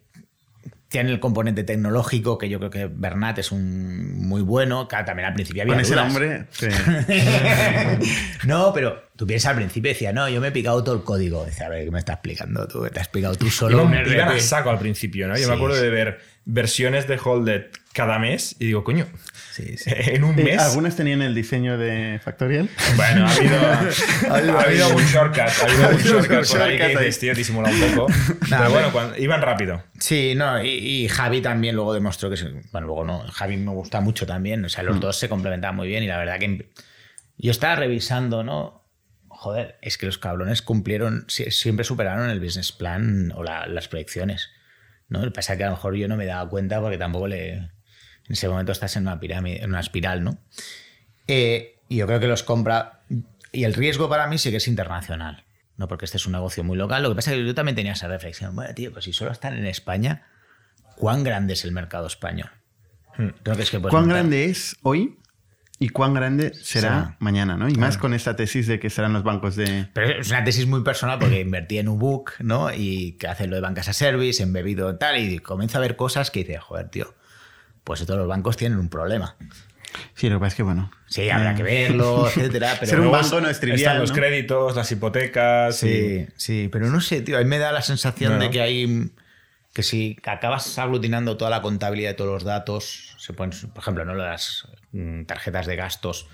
tienen 0.91 1.13
el 1.13 1.21
componente 1.21 1.63
tecnológico, 1.63 2.37
que 2.37 2.49
yo 2.49 2.59
creo 2.59 2.71
que 2.71 2.91
Bernat 2.93 3.39
es 3.39 3.53
un 3.53 4.27
muy 4.27 4.43
bueno. 4.43 4.89
Claro, 4.89 5.05
también 5.05 5.29
al 5.29 5.35
principio 5.35 5.63
había 5.63 5.75
Con 5.75 5.81
ese 5.81 5.95
nombre, 5.95 6.47
sí. 6.51 6.67
no, 8.47 8.73
pero 8.75 9.01
tú 9.15 9.25
piensas 9.25 9.51
al 9.51 9.57
principio 9.57 9.91
y 9.91 9.95
decía, 9.95 10.13
no, 10.13 10.29
yo 10.29 10.41
me 10.41 10.49
he 10.49 10.53
picado 10.53 10.83
todo 10.83 10.97
el 10.97 11.05
código. 11.05 11.45
Decía, 11.45 11.67
a 11.67 11.69
ver, 11.69 11.85
¿qué 11.85 11.91
me 11.93 12.01
estás 12.01 12.15
explicando 12.15 12.67
tú? 12.67 12.83
¿Qué 12.83 12.91
te 12.91 12.99
has 12.99 13.07
explicado 13.07 13.37
tú 13.37 13.49
solo? 13.51 13.83
Iban, 13.83 14.05
un 14.05 14.13
iban 14.13 14.29
a 14.31 14.41
saco 14.41 14.71
al 14.71 14.81
principio, 14.81 15.29
¿no? 15.29 15.35
Yo 15.37 15.45
Sí, 15.45 15.49
me 15.49 15.55
acuerdo 15.55 15.77
sí. 15.77 15.83
de 15.83 15.91
ver 15.91 16.21
versiones 16.45 17.07
de 17.07 17.21
Holded 17.23 17.67
cada 17.93 18.19
mes 18.21 18.55
y 18.61 18.67
digo, 18.67 18.85
coño, 18.85 19.07
Sí, 19.53 19.77
sí. 19.77 19.91
en 19.97 20.23
un 20.25 20.37
mes. 20.37 20.59
Algunas 20.61 20.95
tenían 20.97 21.23
el 21.23 21.35
diseño 21.35 21.77
de 21.77 22.21
Factorial. 22.23 22.69
Bueno, 22.97 23.27
ha 23.27 23.31
habido, 23.35 23.57
ha 24.59 24.61
habido 24.63 24.89
un 24.95 25.03
shortcut, 25.05 25.39
ha 25.41 25.65
habido 25.65 25.89
un 25.91 25.97
shortcut 25.97 26.49
por 26.49 26.63
ahí 26.63 26.77
que 26.77 26.83
shortcut 26.85 27.01
dices, 27.01 27.19
tío, 27.19 27.35
disimula 27.35 27.69
un 27.71 27.81
poco. 27.97 28.13
Pero 28.49 28.71
bueno, 28.71 28.93
cuando, 28.93 29.19
iban 29.19 29.43
rápido. 29.43 29.83
Sí, 29.99 30.35
no, 30.37 30.63
y, 30.63 30.69
y 30.69 31.09
Javi 31.09 31.41
también 31.43 31.75
luego 31.75 31.93
demostró 31.93 32.31
que, 32.31 32.37
bueno, 32.73 32.87
luego 32.87 33.05
no, 33.05 33.25
Javi 33.33 33.57
me 33.57 33.73
gusta 33.73 34.01
mucho 34.01 34.25
también, 34.27 34.65
o 34.65 34.69
sea, 34.69 34.85
los 34.85 35.01
dos 35.01 35.17
se 35.19 35.29
complementaban 35.29 35.75
muy 35.77 35.89
bien 35.89 36.03
y 36.05 36.07
la 36.07 36.19
verdad 36.19 36.39
que 36.39 36.71
yo 37.39 37.51
estaba 37.51 37.75
revisando, 37.77 38.45
¿no? 38.45 38.79
Joder, 39.29 39.79
es 39.83 39.97
que 39.99 40.07
los 40.07 40.19
cabrones 40.19 40.63
cumplieron, 40.63 41.27
sie- 41.27 41.51
siempre 41.51 41.85
superaron 41.85 42.31
el 42.31 42.41
business 42.41 42.73
plan 42.73 43.33
o 43.35 43.43
la- 43.43 43.67
las 43.67 43.89
proyecciones, 43.89 44.51
¿no? 45.09 45.21
Lo 45.21 45.25
que 45.27 45.31
pasa 45.33 45.55
es 45.55 45.59
que 45.59 45.65
a 45.65 45.69
lo 45.71 45.73
mejor 45.77 45.97
yo 45.97 46.07
no 46.09 46.17
me 46.17 46.27
daba 46.27 46.49
cuenta 46.49 46.81
porque 46.81 46.99
tampoco 46.99 47.27
le... 47.27 47.71
En 48.31 48.35
ese 48.35 48.49
momento 48.49 48.71
estás 48.71 48.95
en 48.95 49.03
una 49.03 49.19
pirámide, 49.19 49.61
en 49.65 49.71
una 49.71 49.81
espiral, 49.81 50.23
¿no? 50.23 50.39
Eh, 51.27 51.81
y 51.89 51.97
yo 51.97 52.07
creo 52.07 52.21
que 52.21 52.29
los 52.29 52.45
compra. 52.45 53.01
Y 53.51 53.65
el 53.65 53.75
riesgo 53.75 54.09
para 54.09 54.29
mí 54.29 54.39
sí 54.39 54.53
que 54.53 54.59
es 54.59 54.69
internacional. 54.69 55.45
No 55.77 55.89
porque 55.89 56.05
este 56.05 56.17
es 56.17 56.27
un 56.27 56.33
negocio 56.33 56.63
muy 56.63 56.77
local. 56.79 57.03
Lo 57.03 57.09
que 57.09 57.17
pasa 57.17 57.33
es 57.33 57.39
que 57.39 57.45
yo 57.45 57.57
también 57.57 57.75
tenía 57.75 57.95
esa 57.95 58.07
reflexión. 58.07 58.55
Bueno, 58.55 58.73
tío, 58.73 58.93
pues 58.93 59.05
si 59.07 59.13
solo 59.13 59.33
están 59.33 59.59
en 59.59 59.67
España, 59.67 60.29
¿cuán 60.95 61.25
grande 61.25 61.55
es 61.55 61.65
el 61.65 61.73
mercado 61.73 62.07
español? 62.07 62.51
Creo 63.43 63.57
que 63.57 63.63
es 63.63 63.71
que 63.73 63.81
¿Cuán 63.81 63.93
montar- 64.05 64.09
grande 64.19 64.45
es 64.45 64.77
hoy 64.83 65.19
y 65.81 65.89
cuán 65.89 66.15
grande 66.15 66.55
será 66.55 67.09
Sí. 67.09 67.17
mañana? 67.19 67.57
¿no? 67.57 67.69
Y 67.69 67.75
más 67.75 67.99
con 67.99 68.15
esta 68.15 68.37
tesis 68.37 68.69
de 68.69 68.79
que 68.79 68.91
serán 68.91 69.13
los 69.13 69.25
bancos 69.25 69.57
de... 69.57 69.89
Pero 69.93 70.21
es 70.21 70.31
una 70.31 70.45
tesis 70.45 70.69
muy 70.69 70.85
personal 70.85 71.19
porque 71.19 71.41
invertí 71.41 71.79
en 71.79 71.89
Ubook, 71.89 72.35
¿no? 72.39 72.73
Y 72.73 73.17
que 73.19 73.27
hace 73.27 73.49
lo 73.49 73.57
de 73.57 73.61
bancas 73.63 73.89
a 73.89 73.93
service, 73.93 74.41
embebido 74.41 74.97
tal, 74.99 75.19
y 75.19 75.41
comienza 75.41 75.79
a 75.79 75.81
ver 75.81 75.97
cosas 75.97 76.31
que 76.31 76.41
dice, 76.45 76.59
joder, 76.59 76.91
tío, 76.91 77.13
pues 77.85 78.05
todos 78.07 78.19
los 78.19 78.29
bancos 78.29 78.57
tienen 78.57 78.79
un 78.79 78.89
problema. 78.89 79.37
Sí, 80.15 80.29
lo 80.29 80.37
que 80.37 80.41
pasa 80.41 80.49
es 80.49 80.55
que, 80.55 80.63
bueno... 80.63 80.91
Sí, 81.09 81.29
habrá 81.31 81.53
eh, 81.53 81.55
que 81.57 81.63
verlo, 81.65 82.27
etcétera, 82.29 82.77
pero 82.79 82.91
Ser 82.91 83.01
un 83.01 83.11
banco 83.11 83.41
no 83.41 83.49
es 83.49 83.59
trivial, 83.59 83.79
Están 83.81 83.99
los 83.99 84.11
¿no? 84.11 84.17
créditos, 84.17 84.77
las 84.77 84.91
hipotecas. 84.93 85.83
y- 85.83 85.87
Sí, 85.87 86.27
sí, 86.37 86.69
pero 86.71 86.87
no 86.89 87.01
sé, 87.01 87.23
tío, 87.23 87.37
a 87.37 87.41
mí 87.41 87.47
me 87.47 87.59
da 87.59 87.73
la 87.73 87.83
sensación 87.83 88.35
No, 88.35 88.39
de 88.39 88.51
que 88.51 88.61
hay 88.61 89.11
que 89.73 89.83
si 89.85 90.17
acabas 90.25 90.79
aglutinando 90.79 91.37
toda 91.37 91.51
la 91.51 91.63
contabilidad 91.63 92.11
de 92.11 92.15
todos 92.15 92.31
los 92.33 92.45
datos, 92.45 93.15
se 93.19 93.33
pueden, 93.33 93.53
por 93.73 93.79
ejemplo, 93.83 94.05
no 94.05 94.15
las 94.15 94.67
mm, 94.93 95.25
tarjetas 95.25 95.67
de 95.67 95.77
gastos 95.77 96.27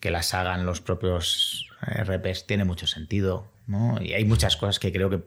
que 0.00 0.10
las 0.10 0.32
hagan 0.34 0.64
los 0.66 0.80
propios 0.80 1.66
RPs 1.80 2.46
tiene 2.46 2.64
mucho 2.64 2.86
sentido, 2.86 3.52
¿no? 3.66 4.00
Y 4.00 4.14
hay 4.14 4.24
muchas 4.24 4.56
cosas 4.56 4.78
que 4.78 4.92
creo 4.92 5.10
que 5.10 5.20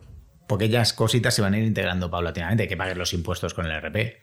pequeñas 0.47 0.93
cositas 0.93 1.33
se 1.33 1.41
van 1.41 1.53
a 1.53 1.57
ir 1.57 1.65
integrando 1.65 2.09
paulatinamente, 2.09 2.67
que 2.67 2.77
pagues 2.77 2.97
los 2.97 3.13
impuestos 3.13 3.53
con 3.53 3.65
el 3.65 3.71
RP, 3.73 4.21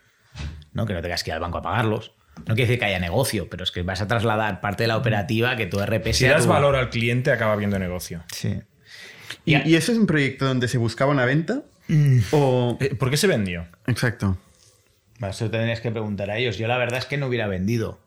¿no? 0.73 0.87
Que 0.87 0.95
no 0.95 1.03
tengas 1.03 1.23
que 1.25 1.31
ir 1.31 1.35
al 1.35 1.41
banco 1.41 1.59
a 1.59 1.63
pagarlos. 1.63 2.13
No 2.39 2.55
quiere 2.55 2.63
decir 2.63 2.79
que 2.79 2.87
haya 2.87 2.99
negocio, 2.99 3.49
pero 3.51 3.63
es 3.65 3.71
que 3.71 3.83
vas 3.83 4.01
a 4.01 4.07
trasladar 4.09 4.61
parte 4.61 4.85
de 4.85 4.89
la 4.89 4.97
operativa 4.97 5.55
que 5.57 5.67
tu 5.67 5.79
RP 5.81 6.13
Si 6.15 6.27
das 6.27 6.45
tu- 6.45 6.49
valor 6.49 6.77
al 6.77 6.89
cliente, 6.91 7.31
acaba 7.31 7.55
viendo 7.57 7.79
negocio. 7.79 8.25
Sí. 8.33 8.61
¿Y, 9.45 9.57
y 9.69 9.75
eso 9.77 9.93
es 9.93 9.99
un 9.99 10.07
proyecto 10.07 10.47
donde 10.47 10.69
se 10.69 10.79
buscaba 10.79 11.11
una 11.11 11.25
venta? 11.25 11.63
Mm. 11.89 12.19
¿O...? 12.33 12.79
Eh, 12.81 12.95
¿Por 12.95 13.11
qué 13.11 13.17
se 13.17 13.27
vendió? 13.27 13.67
Exacto. 13.87 14.39
Bueno, 15.19 15.31
Eso 15.33 15.51
tendrías 15.51 15.81
que 15.81 15.91
preguntar 15.91 16.31
a 16.31 16.37
ellos. 16.39 16.57
Yo 16.59 16.67
la 16.69 16.79
verdad 16.79 16.99
es 16.99 17.07
que 17.07 17.17
no 17.19 17.27
hubiera 17.27 17.47
vendido. 17.47 18.01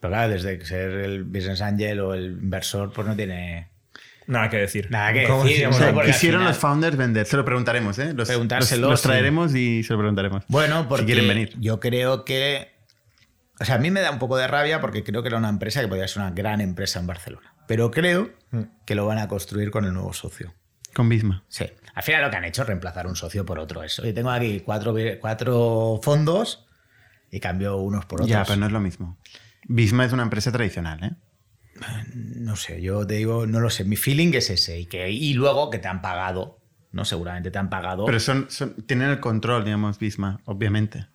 Pero 0.00 0.12
claro, 0.12 0.30
desde 0.32 0.64
ser 0.64 0.90
el 0.92 1.24
business 1.24 1.60
angel 1.60 2.00
o 2.00 2.14
el 2.14 2.38
inversor, 2.42 2.92
pues 2.92 3.06
no 3.06 3.14
tiene 3.14 3.68
Nada 4.30 4.48
que 4.48 4.56
decir. 4.58 4.86
Nada 4.90 5.12
que 5.12 5.20
decir, 5.20 5.66
O 5.66 5.72
sea, 5.72 5.92
quisieron 5.92 6.40
final- 6.40 6.44
los 6.44 6.56
founders 6.58 6.96
vender. 6.96 7.26
Se 7.26 7.36
lo 7.36 7.44
preguntaremos, 7.44 7.98
¿eh? 7.98 8.12
Los, 8.14 8.28
Preguntárselo, 8.28 8.82
los- 8.82 8.90
los 8.92 9.00
sí. 9.00 9.08
traeremos 9.08 9.54
y 9.54 9.82
se 9.82 9.92
lo 9.92 9.98
preguntaremos. 9.98 10.44
Bueno, 10.48 10.88
porque 10.88 11.02
Si 11.02 11.06
quieren 11.06 11.28
venir. 11.28 11.52
yo 11.58 11.80
creo 11.80 12.24
que... 12.24 12.70
O 13.60 13.64
sea, 13.64 13.74
a 13.74 13.78
mí 13.78 13.90
me 13.90 14.00
da 14.00 14.10
un 14.10 14.18
poco 14.18 14.36
de 14.38 14.46
rabia 14.48 14.80
porque 14.80 15.02
creo 15.04 15.22
que 15.22 15.28
era 15.28 15.36
una 15.36 15.48
empresa 15.50 15.80
que 15.80 15.88
podría 15.88 16.08
ser 16.08 16.22
una 16.22 16.30
gran 16.30 16.60
empresa 16.60 16.98
en 17.00 17.06
Barcelona. 17.06 17.54
Pero 17.66 17.90
creo 17.90 18.30
Mm. 18.52 18.62
que 18.86 18.94
lo 18.94 19.04
van 19.06 19.18
a 19.18 19.28
construir 19.28 19.70
con 19.70 19.84
el 19.84 19.92
nuevo 19.92 20.12
socio. 20.12 20.54
Con 20.94 21.08
Bisma. 21.08 21.44
Sí. 21.48 21.66
Al 21.94 22.02
final 22.02 22.22
lo 22.22 22.30
que 22.30 22.36
han 22.36 22.44
hecho 22.44 22.62
es 22.62 22.68
reemplazar 22.68 23.06
un 23.06 23.16
socio 23.16 23.44
por 23.44 23.58
otro. 23.58 23.82
Eso. 23.82 24.06
Y 24.06 24.12
tengo 24.12 24.30
aquí 24.30 24.60
cuatro, 24.60 24.94
cuatro 25.20 26.00
fondos 26.02 26.66
y 27.30 27.38
cambio 27.40 27.76
unos 27.76 28.06
por 28.06 28.20
otros. 28.22 28.28
Ya, 28.30 28.44
pero 28.44 28.56
no 28.56 28.66
es 28.66 28.72
lo 28.72 28.80
mismo. 28.80 29.18
Bisma 29.64 30.04
es 30.04 30.12
una 30.12 30.22
empresa 30.22 30.50
tradicional, 30.50 31.02
¿eh? 31.04 31.10
No 32.14 32.56
sé, 32.56 32.80
yo 32.82 33.06
te 33.06 33.14
digo, 33.14 33.46
no 33.46 33.60
lo 33.60 33.70
sé. 33.70 33.84
Mi 33.84 33.96
feeling 33.96 34.32
es 34.34 34.50
ese. 34.50 34.78
Y, 34.80 34.86
que, 34.86 35.10
y 35.10 35.34
luego 35.34 35.70
que 35.70 35.78
te 35.78 35.88
han 35.88 36.02
pagado, 36.02 36.58
¿no? 36.92 37.04
Seguramente 37.04 37.50
te 37.50 37.58
han 37.58 37.70
pagado. 37.70 38.04
Pero 38.06 38.20
son, 38.20 38.46
son- 38.50 38.74
tienen 38.86 39.08
el 39.10 39.20
control, 39.20 39.64
digamos, 39.64 39.98
Bisma, 39.98 40.40
obviamente. 40.44 41.06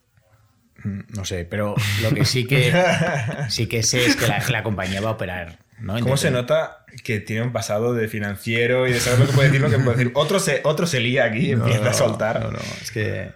no 0.83 1.25
sé, 1.25 1.45
pero 1.45 1.75
lo 2.01 2.11
que 2.13 2.25
sí 2.25 2.45
que 2.45 2.71
sí 3.49 3.67
que 3.67 3.81
sé 3.83 4.05
es 4.05 4.15
que 4.15 4.27
la, 4.27 4.43
la 4.49 4.63
compañía 4.63 5.01
va 5.01 5.09
a 5.09 5.13
operar. 5.13 5.59
¿no? 5.79 5.99
¿Cómo 5.99 6.15
se 6.17 6.31
nota 6.31 6.85
que 7.03 7.19
tiene 7.19 7.41
un 7.43 7.51
pasado 7.51 7.93
de 7.93 8.07
financiero 8.07 8.87
y 8.87 8.93
de 8.93 8.99
saber 8.99 9.19
lo 9.19 9.25
que 9.27 9.33
puede 9.33 9.47
decir, 9.49 9.61
lo 9.61 9.69
que 9.69 9.77
puede 9.79 9.97
decir? 9.97 10.11
Otro 10.15 10.39
se, 10.39 10.61
otro 10.63 10.87
se 10.87 10.99
lía 10.99 11.25
aquí 11.25 11.47
y 11.47 11.51
empieza 11.51 11.89
a 11.89 11.93
soltar. 11.93 12.39
No, 12.41 12.51
no, 12.51 12.59
es 12.81 12.91
que. 12.91 13.31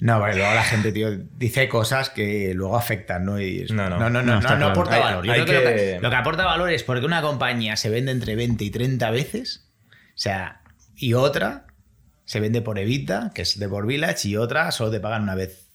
No, 0.00 0.18
porque 0.18 0.36
luego 0.36 0.52
la 0.54 0.62
gente, 0.62 0.92
tío, 0.92 1.08
dice 1.38 1.68
cosas 1.68 2.10
que 2.10 2.52
luego 2.54 2.76
afectan, 2.76 3.24
¿no? 3.24 3.40
Y 3.40 3.60
es- 3.62 3.70
No, 3.70 3.88
no. 3.88 3.98
no, 3.98 4.10
no, 4.10 4.22
No, 4.22 4.32
no, 4.34 4.38
está 4.38 4.50
no 4.50 4.56
claro. 4.56 4.72
aporta 4.72 4.98
valor. 4.98 5.24
Yo 5.24 5.32
hay 5.32 5.42
creo 5.44 5.60
que, 5.62 5.64
lo 5.70 5.70
que- 5.70 5.76
que 5.94 5.98
lo 6.02 6.10
que 6.10 6.16
aporta 6.16 6.44
valor 6.44 6.70
es 6.70 6.82
porque 6.82 7.06
una 7.06 7.22
compañía 7.22 7.76
se 7.76 7.88
vende 7.88 8.12
entre 8.12 8.36
20 8.36 8.62
y 8.64 8.70
30 8.70 9.10
veces, 9.10 9.70
o 9.90 10.18
sea, 10.18 10.60
y 10.96 11.14
otra 11.14 11.66
se 12.26 12.40
vende 12.40 12.60
por 12.60 12.78
Evita, 12.78 13.30
que 13.34 13.42
es 13.42 13.58
de 13.58 13.68
por 13.68 13.86
Village, 13.86 14.28
y 14.28 14.36
otra 14.36 14.70
solo 14.70 14.90
te 14.90 15.00
pagan 15.00 15.22
una 15.22 15.34
vez 15.34 15.68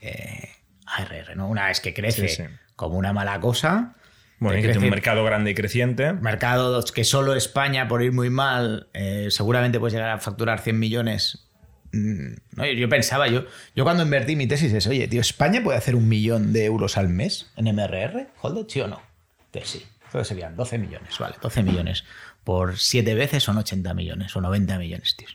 eh, 0.00 0.48
ARR, 0.86 1.36
¿no? 1.36 1.48
Una 1.48 1.66
vez 1.66 1.80
que 1.80 1.92
crece 1.94 2.28
Sí, 2.28 2.36
sí. 2.36 2.42
como 2.76 2.96
una 2.98 3.12
mala 3.12 3.38
cosa. 3.40 3.94
Bueno, 4.40 4.60
que 4.62 4.68
tiene 4.68 4.84
un 4.84 4.90
mercado 4.90 5.24
grande 5.24 5.50
y 5.50 5.54
creciente. 5.54 6.12
mercado 6.12 6.82
que 6.94 7.02
solo 7.04 7.34
España, 7.34 7.88
por 7.88 8.02
ir 8.02 8.12
muy 8.12 8.30
mal, 8.30 8.88
eh, 8.94 9.26
seguramente 9.30 9.80
puedes 9.80 9.94
llegar 9.94 10.10
a 10.10 10.18
facturar 10.18 10.60
100 10.60 10.78
millones. 10.78 11.47
Mm, 11.92 12.34
no, 12.56 12.66
yo, 12.66 12.72
yo 12.72 12.88
pensaba, 12.88 13.28
yo, 13.28 13.44
yo 13.74 13.84
cuando 13.84 14.02
invertí 14.02 14.36
mi 14.36 14.46
tesis 14.46 14.72
es, 14.72 14.86
oye, 14.86 15.08
tío, 15.08 15.20
¿España 15.20 15.62
puede 15.62 15.78
hacer 15.78 15.94
un 15.94 16.08
millón 16.08 16.52
de 16.52 16.64
euros 16.64 16.96
al 16.96 17.08
mes 17.08 17.50
en 17.56 17.74
MRR? 17.74 18.28
¿Hold 18.42 18.66
sí 18.68 18.80
o 18.80 18.88
no? 18.88 19.08
Sí. 19.64 19.84
Entonces 20.04 20.28
serían 20.28 20.56
12 20.56 20.78
millones, 20.78 21.18
vale, 21.18 21.36
12 21.40 21.62
millones. 21.62 22.04
Por 22.44 22.78
7 22.78 23.14
veces 23.14 23.42
son 23.42 23.58
80 23.58 23.92
millones 23.94 24.34
o 24.36 24.40
90 24.40 24.78
millones, 24.78 25.16
tío. 25.16 25.28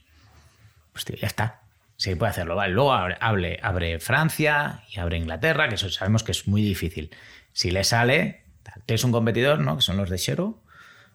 Pues 0.92 1.04
tío, 1.04 1.16
ya 1.16 1.28
está. 1.28 1.60
Sí, 1.96 2.14
puede 2.16 2.30
hacerlo, 2.30 2.56
vale. 2.56 2.74
Luego 2.74 2.92
abre, 2.92 3.16
abre, 3.20 3.60
abre 3.62 4.00
Francia 4.00 4.82
y 4.92 4.98
abre 4.98 5.16
Inglaterra, 5.16 5.68
que 5.68 5.76
eso 5.76 5.88
sabemos 5.90 6.24
que 6.24 6.32
es 6.32 6.48
muy 6.48 6.62
difícil. 6.62 7.10
Si 7.52 7.70
le 7.70 7.84
sale, 7.84 8.42
tienes 8.84 9.04
un 9.04 9.12
competidor, 9.12 9.60
¿no? 9.60 9.76
Que 9.76 9.82
son 9.82 9.96
los 9.96 10.10
de 10.10 10.16
Shero, 10.16 10.60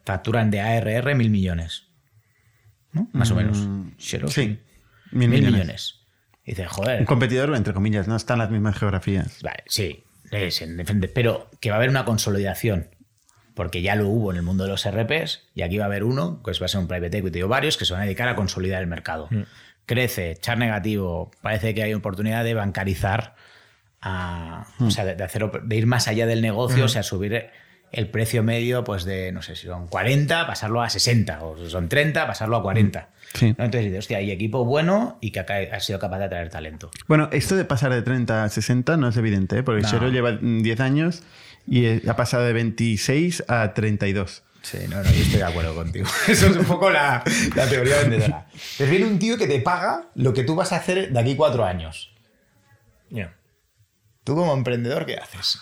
facturan 0.06 0.52
de 0.52 0.62
ARR 0.62 1.16
mil 1.16 1.30
millones. 1.30 1.88
¿No? 2.94 3.10
Más 3.12 3.30
o 3.32 3.36
menos. 3.36 3.58
Mm, 3.58 3.90
sí, 3.98 4.58
Mil, 5.12 5.30
mil 5.30 5.40
millones. 5.42 5.54
millones. 5.54 5.96
Y 6.46 6.52
dices, 6.52 6.68
joder. 6.68 7.00
Un 7.02 7.06
competidor, 7.06 7.56
entre 7.56 7.74
comillas, 7.74 8.08
no 8.08 8.16
están 8.16 8.40
las 8.40 8.50
mismas 8.50 8.78
geografías. 8.78 9.42
Vale, 9.44 9.64
sí, 9.68 10.04
es 10.32 10.62
en 10.62 10.78
diferente, 10.78 11.08
pero 11.08 11.50
que 11.60 11.70
va 11.70 11.76
a 11.76 11.78
haber 11.80 11.90
una 11.90 12.06
consolidación. 12.06 12.90
Porque 13.56 13.82
ya 13.82 13.96
lo 13.96 14.08
hubo 14.08 14.32
en 14.32 14.38
el 14.38 14.44
mundo 14.44 14.64
de 14.64 14.70
los 14.70 14.90
RPs 14.90 15.50
y 15.54 15.64
aquí 15.64 15.78
va 15.78 15.84
a 15.84 15.88
haber 15.88 16.06
uno, 16.06 16.42
que 16.44 16.52
va 16.60 16.66
a 16.66 16.70
ser 16.70 16.80
un 16.80 16.88
private 16.88 17.18
equity 17.18 17.42
o 17.42 17.48
varios, 17.50 17.76
que 17.78 17.84
se 17.86 17.92
van 17.92 18.04
a 18.04 18.06
dedicar 18.06 18.30
a 18.30 18.36
consolidar 18.36 18.82
el 18.82 18.88
mercado. 18.88 19.28
Crece, 19.86 20.38
char 20.40 20.58
negativo, 20.58 21.30
parece 21.42 21.74
que 21.74 21.84
hay 21.84 21.94
oportunidad 21.94 22.44
de 22.46 22.54
bancarizar, 22.54 23.36
a- 24.02 24.66
o 24.80 24.90
sea, 24.92 25.04
de, 25.04 25.16
de 25.16 25.24
hacer, 25.26 25.50
de 25.64 25.76
ir 25.76 25.88
más 25.88 26.08
allá 26.08 26.26
del 26.26 26.42
negocio, 26.42 26.86
o 26.86 26.88
sea, 26.88 27.04
subir 27.04 27.50
el 27.92 28.08
precio 28.08 28.44
medio 28.44 28.84
pues 28.84 29.04
de, 29.04 29.32
no 29.32 29.42
sé 29.42 29.56
si 29.56 29.68
son 29.68 29.88
40, 29.88 30.48
pasarlo 30.48 30.82
a 30.82 30.90
60, 30.90 31.44
o 31.44 31.58
si 31.58 31.70
son 31.70 31.90
30, 31.90 32.28
pasarlo 32.28 32.58
a 32.58 32.64
40. 32.64 33.10
Sí. 33.34 33.56
¿no? 33.58 33.66
Entonces 33.66 33.86
dices, 33.86 34.00
hostia, 34.00 34.18
hay 34.18 34.32
equipo 34.32 34.66
bueno 34.66 35.18
y 35.22 35.32
que 35.32 35.40
ha, 35.40 35.80
sido 35.80 36.00
capaz 36.00 36.20
de 36.20 36.26
atraer 36.26 36.50
talento. 36.50 36.92
Bueno, 37.08 37.30
esto 37.32 37.56
de 37.56 37.66
pasar 37.66 37.92
de 37.92 38.02
30 38.02 38.44
a 38.44 38.50
60 38.50 38.98
no 38.98 39.10
es 39.10 39.18
evidente, 39.18 39.60
¿eh? 39.60 39.64
porque 39.64 39.82
No. 39.82 39.90
Shero 39.90 40.10
lleva 40.10 40.34
mm, 40.34 40.62
10 40.62 40.80
años 40.80 41.24
y 41.68 41.86
eh, 41.86 42.02
ha 42.08 42.16
pasado 42.16 42.44
de 42.44 42.54
26 42.54 43.46
a 43.48 43.74
32. 43.74 44.44
Sí, 44.62 44.78
no, 44.90 44.98
no, 44.98 45.04
yo 45.04 45.22
estoy 45.22 45.38
de 45.40 45.44
acuerdo 45.44 45.74
contigo. 45.74 46.08
Eso 46.28 46.48
es 46.48 46.58
un 46.58 46.66
poco 46.66 46.90
la, 46.90 47.24
la 47.56 47.68
teoría 47.68 47.98
vendedora. 48.02 48.48
Te 48.78 48.86
viene 48.86 49.06
un 49.06 49.18
tío 49.18 49.38
que 49.38 49.48
te 49.48 49.60
paga 49.62 50.10
lo 50.16 50.34
que 50.34 50.44
tú 50.44 50.56
vas 50.56 50.74
a 50.74 50.78
hacer 50.78 51.12
de 51.12 51.20
aquí 51.20 51.36
cuatro 51.36 51.64
años. 51.66 52.12
Ya. 53.10 53.36
Tú 54.24 54.36
como 54.36 54.54
emprendedor, 54.54 55.06
¿qué 55.06 55.16
haces? 55.16 55.60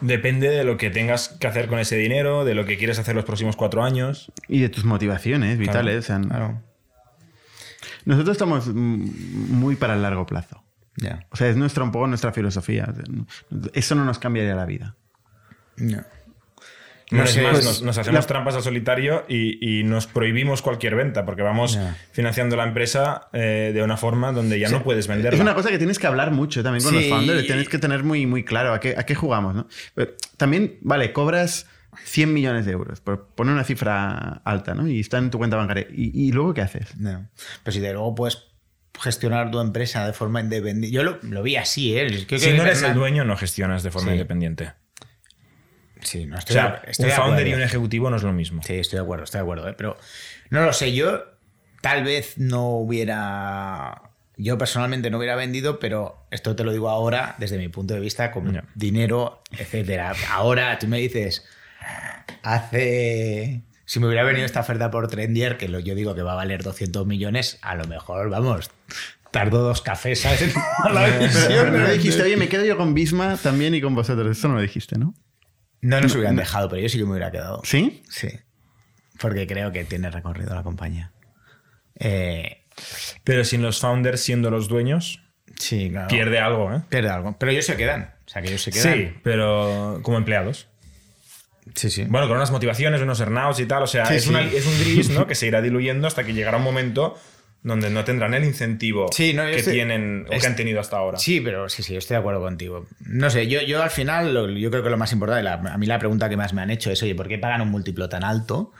Depende 0.00 0.48
de 0.48 0.64
lo 0.64 0.76
que 0.76 0.90
tengas 0.90 1.28
que 1.28 1.46
hacer 1.46 1.68
con 1.68 1.78
ese 1.78 1.96
dinero, 1.96 2.44
de 2.44 2.54
lo 2.54 2.64
que 2.64 2.78
quieres 2.78 2.98
hacer 2.98 3.14
los 3.14 3.24
próximos 3.24 3.56
cuatro 3.56 3.82
años. 3.82 4.32
Y 4.48 4.60
de 4.60 4.68
tus 4.68 4.84
motivaciones 4.84 5.58
vitales. 5.58 6.04
o 6.04 6.06
sea, 6.06 6.18
Nosotros 8.04 8.34
estamos 8.34 8.68
muy 8.74 9.76
para 9.76 9.94
el 9.94 10.02
largo 10.02 10.26
plazo. 10.26 10.64
Ya. 10.96 11.26
O 11.30 11.36
sea, 11.36 11.48
es 11.48 11.56
nuestra, 11.56 11.84
un 11.84 11.92
poco 11.92 12.06
nuestra 12.06 12.32
filosofía. 12.32 12.92
No- 13.08 13.26
Eso 13.74 13.94
no 13.94 14.04
nos 14.04 14.18
cambiaría 14.18 14.54
la 14.54 14.66
vida. 14.66 14.96
Ya. 15.76 16.06
No 17.10 17.18
más, 17.18 17.36
pues, 17.36 17.64
nos, 17.64 17.82
nos 17.82 17.98
hacemos 17.98 18.20
la- 18.20 18.26
trampas 18.26 18.54
al 18.54 18.62
solitario 18.62 19.24
y, 19.28 19.80
y 19.80 19.82
nos 19.84 20.06
prohibimos 20.06 20.62
cualquier 20.62 20.94
venta 20.94 21.24
porque 21.26 21.42
vamos 21.42 21.78
financiando 22.12 22.56
la 22.56 22.64
empresa 22.64 23.28
eh, 23.32 23.72
de 23.74 23.82
una 23.82 23.96
forma 23.96 24.32
donde 24.32 24.58
ya 24.60 24.68
no 24.68 24.82
puedes 24.82 25.06
venderla. 25.08 25.34
Es 25.36 25.40
una 25.42 25.54
cosa 25.54 25.70
que 25.70 25.78
tienes 25.78 25.98
que 25.98 26.06
hablar 26.06 26.30
mucho 26.30 26.62
también 26.62 26.84
con 26.84 26.92
Sí. 26.94 27.00
los 27.00 27.08
founders. 27.08 27.46
Tienes 27.46 27.68
que 27.68 27.78
tener 27.78 28.04
muy, 28.04 28.26
muy 28.26 28.44
claro 28.44 28.72
a 28.72 28.80
qué, 28.80 28.94
a 28.96 29.04
qué 29.04 29.14
jugamos. 29.14 29.54
¿no? 29.54 29.66
Pero 29.94 30.12
también, 30.36 30.78
vale, 30.82 31.12
cobras 31.12 31.66
100 32.04 32.32
millones 32.32 32.64
de 32.66 32.72
euros, 32.72 33.00
por 33.00 33.26
poner 33.34 33.52
una 33.54 33.64
cifra 33.64 34.40
alta, 34.44 34.74
¿no? 34.74 34.86
Y 34.86 35.00
está 35.00 35.18
en 35.18 35.30
tu 35.30 35.38
cuenta 35.38 35.56
bancaria. 35.56 35.86
¿Y, 35.90 36.28
y 36.28 36.32
luego 36.32 36.54
qué 36.54 36.60
haces? 36.62 36.96
No. 36.96 37.28
Pero 37.64 37.72
si 37.74 37.80
de 37.80 37.92
luego 37.92 38.14
puedes 38.14 38.44
gestionar 39.00 39.50
tu 39.50 39.60
empresa 39.60 40.06
de 40.06 40.12
forma 40.12 40.40
independiente. 40.40 40.94
Yo 40.94 41.02
lo, 41.02 41.18
lo 41.22 41.42
vi 41.42 41.56
así, 41.56 41.96
¿eh? 41.96 42.06
Creo 42.06 42.26
que 42.26 42.38
si 42.38 42.52
no 42.52 42.62
eres 42.62 42.82
el 42.82 42.94
dueño, 42.94 43.24
no 43.24 43.36
gestionas 43.36 43.82
de 43.82 43.90
forma 43.90 44.08
Sí. 44.08 44.12
independiente. 44.14 44.72
Sí, 46.02 46.26
no 46.26 46.36
O 46.36 46.38
estoy, 46.38 46.54
sea, 46.54 46.80
de- 46.84 46.90
estoy 46.90 47.04
un 47.06 47.10
de 47.10 47.16
founder 47.16 47.46
y 47.46 47.50
acuerdo. 47.50 47.56
un 47.56 47.62
ejecutivo 47.68 48.10
no 48.10 48.16
es 48.16 48.22
lo 48.22 48.32
mismo. 48.32 48.62
Sí, 48.62 48.74
estoy 48.74 48.98
de 48.98 49.02
acuerdo, 49.02 49.24
estoy 49.24 49.38
de 49.38 49.42
acuerdo. 49.42 49.68
¿eh? 49.68 49.74
Pero 49.76 49.96
no 50.50 50.64
lo 50.64 50.72
sé, 50.72 50.92
yo 50.94 51.22
tal 51.82 52.04
vez 52.04 52.38
no 52.38 52.68
hubiera. 52.70 54.02
Yo 54.36 54.56
personalmente 54.56 55.10
no 55.10 55.18
hubiera 55.18 55.36
vendido, 55.36 55.78
pero 55.78 56.26
esto 56.30 56.56
te 56.56 56.64
lo 56.64 56.72
digo 56.72 56.88
ahora 56.88 57.34
desde 57.38 57.58
mi 57.58 57.68
punto 57.68 57.92
de 57.94 58.00
vista, 58.00 58.30
con 58.32 58.52
Ya. 58.52 58.64
dinero, 58.74 59.42
etcétera. 59.58 60.14
Ahora 60.30 60.78
tú 60.78 60.86
me 60.88 60.98
dices, 60.98 61.44
hace. 62.42 63.62
Si 63.84 63.98
me 63.98 64.06
hubiera 64.06 64.22
venido 64.22 64.46
esta 64.46 64.60
oferta 64.60 64.90
por 64.90 65.08
Trendier, 65.08 65.56
que 65.56 65.68
lo, 65.68 65.80
yo 65.80 65.94
digo 65.96 66.14
que 66.14 66.22
va 66.22 66.32
a 66.32 66.36
valer 66.36 66.62
200 66.62 67.06
millones, 67.06 67.58
a 67.60 67.74
lo 67.74 67.86
mejor, 67.88 68.30
vamos, 68.30 68.70
tardo 69.32 69.62
dos 69.62 69.82
cafés, 69.82 70.20
¿sabes? 70.20 70.54
La 70.92 71.04
Pero, 71.06 71.18
decisión. 71.18 71.72
no 71.80 71.90
dijiste, 71.90 72.22
oye, 72.22 72.36
me 72.36 72.48
quedo 72.48 72.64
yo 72.64 72.76
con 72.76 72.94
Bisma 72.94 73.36
también 73.36 73.74
y 73.74 73.80
con 73.80 73.94
vosotros. 73.96 74.36
Eso 74.38 74.46
no 74.48 74.54
lo 74.54 74.60
dijiste, 74.60 74.96
¿no? 74.96 75.12
No 75.82 76.00
nos 76.00 76.14
hubieran 76.14 76.36
dejado, 76.36 76.68
pero 76.68 76.82
yo 76.82 76.88
sí 76.88 76.98
que 76.98 77.04
me 77.04 77.10
hubiera 77.12 77.30
quedado. 77.30 77.60
¿Sí? 77.64 78.02
Sí. 78.08 78.28
Porque 79.18 79.46
creo 79.46 79.72
que 79.72 79.84
tiene 79.84 80.10
recorrido 80.10 80.54
la 80.54 80.62
compañía. 80.62 81.12
Eh, 81.98 82.64
Pero 83.24 83.44
sin 83.44 83.62
los 83.62 83.80
founders 83.80 84.20
siendo 84.20 84.50
los 84.50 84.68
dueños, 84.68 85.22
sí, 85.58 85.90
claro. 85.90 86.08
pierde 86.08 86.38
algo, 86.38 86.72
¿eh? 86.74 86.82
Pierde 86.88 87.10
algo. 87.10 87.36
Pero 87.38 87.52
ellos 87.52 87.66
se 87.66 87.76
quedan. 87.76 88.14
O 88.26 88.28
sea, 88.28 88.40
que 88.42 88.48
ellos 88.48 88.62
se 88.62 88.70
quedan. 88.72 88.94
Sí, 88.94 89.12
pero 89.22 90.00
como 90.02 90.16
empleados. 90.18 90.68
sí, 91.74 91.90
sí. 91.90 92.04
Bueno, 92.08 92.28
con 92.28 92.36
unas 92.36 92.50
motivaciones, 92.50 93.00
unos 93.02 93.20
earnouts 93.20 93.60
y 93.60 93.66
tal. 93.66 93.82
O 93.82 93.86
sea, 93.86 94.06
Sí, 94.06 94.14
es, 94.14 94.22
sí. 94.24 94.30
una- 94.30 94.42
es 94.44 94.66
un 94.66 94.78
gris, 94.80 95.10
¿no? 95.10 95.26
Que 95.28 95.34
se 95.34 95.46
irá 95.46 95.60
diluyendo 95.60 96.06
hasta 96.06 96.24
que 96.24 96.32
llegará 96.32 96.56
un 96.58 96.64
momento 96.64 97.18
donde 97.62 97.90
no 97.90 98.04
tendrán 98.04 98.32
el 98.34 98.44
incentivo 98.44 99.08
Sí, 99.12 99.34
no, 99.34 99.44
yo 99.44 99.50
que 99.50 99.56
estoy- 99.58 99.74
tienen 99.74 100.26
o 100.28 100.32
es- 100.32 100.40
que 100.40 100.46
han 100.46 100.56
tenido 100.56 100.80
hasta 100.80 100.96
ahora. 100.96 101.18
Sí, 101.18 101.40
pero 101.40 101.68
sí, 101.68 101.82
sí, 101.82 101.94
estoy 101.96 102.14
de 102.14 102.20
acuerdo 102.20 102.40
contigo. 102.40 102.86
No 103.00 103.28
sé, 103.30 103.48
yo, 103.48 103.60
yo 103.62 103.82
al 103.82 103.90
final, 103.90 104.32
lo- 104.32 104.48
yo 104.50 104.70
creo 104.70 104.82
que 104.82 104.88
lo 104.90 104.96
más 104.96 105.12
importante, 105.12 105.42
la- 105.42 105.54
a 105.54 105.76
mí 105.78 105.86
la 105.86 105.98
pregunta 105.98 106.28
que 106.28 106.36
más 106.36 106.52
me 106.54 106.62
han 106.62 106.70
hecho 106.70 106.90
es, 106.90 107.02
oye, 107.02 107.14
¿por 107.14 107.28
qué 107.28 107.38
pagan 107.38 107.60
un 107.60 107.68
múltiplo 107.68 108.08
tan 108.08 108.24
alto? 108.24 108.72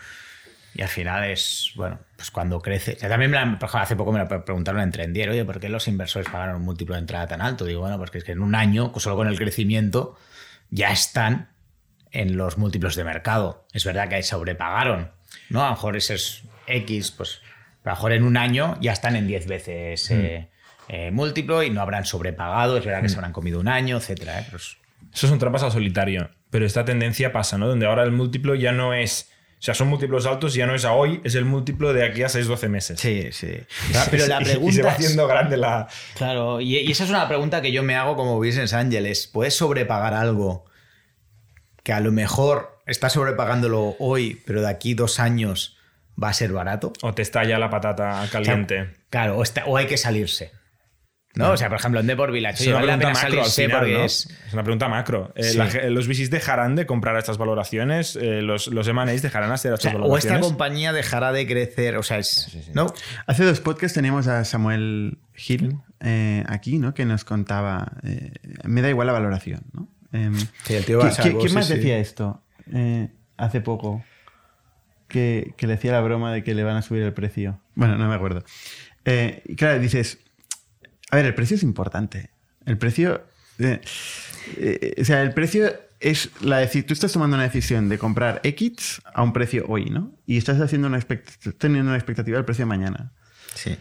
Y 0.75 0.83
al 0.83 0.89
final 0.89 1.25
es, 1.25 1.73
bueno, 1.75 1.99
pues 2.17 2.31
cuando 2.31 2.61
crece. 2.63 2.93
O 2.95 2.99
sea, 3.01 3.09
también 3.09 3.31
me 3.33 3.37
la- 3.37 3.59
hace 3.61 3.97
poco 3.97 4.13
me 4.13 4.19
la 4.21 4.29
pre- 4.29 4.39
preguntaron 4.41 4.81
en 4.81 4.93
Trendier, 4.93 5.29
oye, 5.29 5.45
¿por 5.45 5.59
qué 5.61 5.69
los 5.69 5.87
inversores 5.89 6.29
pagaron 6.31 6.57
un 6.57 6.63
múltiplo 6.63 6.95
de 6.95 7.01
entrada 7.01 7.27
tan 7.27 7.43
alto? 7.43 7.65
Digo, 7.67 7.81
bueno, 7.81 7.99
pues 7.99 8.11
que 8.11 8.19
es 8.19 8.25
que 8.25 8.33
en 8.33 8.41
un 8.41 8.55
año, 8.55 8.93
solo 8.97 9.17
con 9.17 9.27
el 9.29 9.37
crecimiento, 9.37 10.17
ya 10.71 10.91
están 10.93 11.49
en 12.13 12.37
los 12.37 12.57
múltiplos 12.57 12.95
de 12.97 13.05
mercado. 13.05 13.67
Es 13.73 13.85
verdad 13.85 14.09
que 14.09 14.15
ahí 14.15 14.23
sobrepagaron, 14.23 15.11
¿no? 15.51 15.63
A 15.63 15.67
lo 15.67 15.71
mejor 15.73 15.97
ese 15.97 16.15
es 16.15 16.43
X, 16.67 17.11
pues 17.11 17.41
a 17.85 17.89
lo 17.89 17.93
mejor 17.95 18.13
en 18.13 18.25
un 18.25 18.37
año 18.37 18.77
ya 18.81 18.93
están 18.93 19.17
en 19.17 19.27
10 19.27 19.47
veces 19.47 20.11
eh, 20.11 20.49
eh, 20.89 21.11
múltiplo 21.11 21.63
y 21.63 21.71
no 21.71 21.81
habrán 21.81 22.05
sobrepagado, 22.05 22.77
es 22.77 22.85
verdad 22.85 23.03
que 23.03 23.09
se 23.09 23.17
habrán 23.17 23.33
comido 23.33 23.61
un 23.61 23.69
año, 23.69 23.97
etcétera. 23.97 24.41
¿eh? 24.41 24.47
Pues, 24.51 24.77
Eso 25.15 25.29
son 25.29 25.39
trampas 25.39 25.63
al 25.63 25.73
solitario. 25.73 26.31
Pero 26.51 26.67
esta 26.67 26.85
tendencia 26.85 27.33
pasa, 27.33 27.59
¿no? 27.59 27.69
Donde 27.69 27.87
ahora 27.87 28.03
el 28.03 28.13
múltiplo 28.13 28.55
ya 28.55 28.73
no 28.73 28.93
es. 28.93 29.31
O 29.61 29.63
sea, 29.63 29.75
son 29.75 29.89
múltiplos 29.89 30.27
altos 30.27 30.57
y 30.57 30.59
ya 30.59 30.67
no 30.67 30.75
es 30.75 30.85
a 30.85 30.93
hoy, 30.93 31.21
es 31.23 31.35
el 31.35 31.45
múltiplo 31.45 31.93
de 31.93 32.05
aquí 32.05 32.23
a 32.23 32.29
6-12 32.29 32.69
meses. 32.69 33.01
sí, 33.01 33.29
sí. 33.31 33.53
Pero 34.11 34.27
la 34.27 34.41
pregunta 34.41 34.73
Y 34.73 34.75
se 34.75 34.83
va 34.83 34.93
haciendo 34.93 35.27
grande 35.27 35.57
la. 35.57 35.87
Claro, 36.17 36.61
y, 36.61 36.79
y 36.79 36.91
esa 36.91 37.05
es 37.05 37.11
una 37.11 37.29
pregunta 37.29 37.63
que 37.63 37.71
yo 37.71 37.83
me 37.83 37.95
hago 37.95 38.17
como 38.17 38.37
business 38.39 38.73
angel, 38.73 39.07
es, 39.07 39.27
¿puedes 39.27 39.55
sobrepagar 39.55 40.15
algo 40.15 40.65
que 41.83 41.93
a 41.93 42.01
lo 42.01 42.11
mejor 42.13 42.81
estás 42.87 43.13
sobrepagándolo 43.13 43.97
hoy, 43.99 44.43
pero 44.47 44.61
de 44.61 44.69
aquí 44.69 44.95
dos 44.95 45.21
años 45.21 45.77
va 46.23 46.29
a 46.31 46.33
ser 46.33 46.53
barato? 46.53 46.93
O 47.03 47.13
te 47.15 47.23
estalla 47.23 47.59
la 47.59 47.71
patata 47.71 48.27
caliente. 48.33 48.91
Claro, 49.11 49.39
o, 49.39 49.43
está- 49.43 49.65
o 49.67 49.77
hay 49.77 49.87
que 49.87 49.97
salirse. 49.97 50.53
¿No? 51.37 51.53
O 51.53 51.57
sea, 51.57 51.69
por 51.69 51.79
ejemplo, 51.79 52.01
en 52.01 52.09
Deport 52.09 52.33
Village, 52.33 52.65
Es 52.65 52.67
una 52.69 52.81
la 52.81 52.99
pregunta 52.99 53.09
macro 53.11 53.21
al 53.23 53.31
salirse 53.31 53.63
final, 53.67 53.79
porque 53.79 53.95
¿no? 53.95 54.05
es... 54.05 54.29
Es 54.49 54.53
una 54.53 54.63
pregunta 54.65 54.89
macro. 54.89 55.33
Eh, 55.37 55.45
Sí. 55.45 55.57
la 55.59 55.67
ge- 55.69 55.89
los 55.89 56.09
VCs 56.09 56.29
dejarán 56.29 56.75
de 56.75 56.87
comprar 56.87 57.17
estas 57.17 57.39
valoraciones, 57.39 58.17
eh, 58.17 58.43
los, 58.43 58.67
los 58.67 58.89
M&As 58.89 59.23
dejarán 59.23 59.51
de 59.51 59.55
hacer 59.55 59.71
a 59.71 59.75
O, 59.75 59.77
estas 59.77 59.93
sea, 59.93 60.01
o 60.01 60.03
esta 60.03 60.09
valoraciones. 60.09 60.41
compañía 60.45 60.93
dejará 60.93 61.31
de 61.31 61.47
crecer, 61.47 61.97
o 61.99 62.03
sea, 62.03 62.19
es... 62.19 62.49
¿no? 62.75 62.93
Hace 63.29 63.45
dos 63.45 63.61
podcasts 63.61 63.95
teníamos 63.95 64.27
a 64.27 64.45
Samuel 64.45 65.19
Gil 65.35 65.77
eh, 66.01 66.43
aquí, 66.49 66.79
¿no? 66.79 66.95
Que 66.95 67.05
nos 67.05 67.25
contaba, 67.25 67.93
eh, 68.03 68.33
me 68.65 68.83
da 68.83 68.89
igual 68.89 69.07
la 69.07 69.13
valoración, 69.13 69.63
¿no? 69.73 69.89
Em, 70.13 70.35
Sí, 70.65 70.75
el 70.75 70.85
tío 70.85 70.99
¿qui- 70.99 71.05
va 71.05 71.09
a 71.11 71.13
salvo, 71.13 71.31
qui- 71.39 71.43
¿Quién 71.43 71.49
sí, 71.51 71.55
más 71.55 71.67
sí. 71.69 71.75
decía 71.75 71.99
esto 71.99 72.43
eh, 72.75 73.09
hace 73.37 73.61
poco? 73.61 74.03
Que, 75.11 75.55
le 75.59 75.75
hacía 75.75 75.93
la 75.93 76.01
broma 76.01 76.33
de 76.33 76.43
que 76.43 76.55
le 76.55 76.65
van 76.65 76.77
a 76.77 76.83
subir 76.83 77.03
el 77.03 77.13
precio. 77.13 77.61
Bueno, 77.75 77.99
no 77.99 78.09
me 78.09 78.15
acuerdo. 78.15 78.43
Eh, 79.05 79.43
y 79.45 79.57
claro, 79.57 79.79
dices, 79.81 80.19
a 81.11 81.17
ver, 81.17 81.27
el 81.27 81.35
precio 81.35 81.57
es 81.57 81.63
importante. 81.63 82.31
El 82.65 82.79
precio... 82.79 83.23
eh, 83.59 83.81
eh, 84.57 84.95
o 84.99 85.05
sea, 85.05 85.21
el 85.23 85.35
precio 85.35 85.73
es 85.99 86.31
la 86.41 86.63
deci- 86.63 86.87
tú 86.87 86.95
estás 86.95 87.13
tomando 87.13 87.35
una 87.37 87.45
decisión 87.45 87.89
de 87.89 87.99
comprar 87.99 88.41
X 88.45 89.03
a 89.13 89.23
un 89.23 89.33
precio 89.33 89.67
hoy, 89.69 89.91
¿no? 89.91 90.13
Y 90.27 90.39
estás 90.39 90.61
haciendo 90.61 90.89
una 90.89 90.99
teniendo 91.59 91.91
una 91.91 91.97
expectativa 91.99 92.37
del 92.39 92.45
precio 92.47 92.63
de 92.63 92.69
mañana. 92.69 93.13
Sí. 93.55 93.77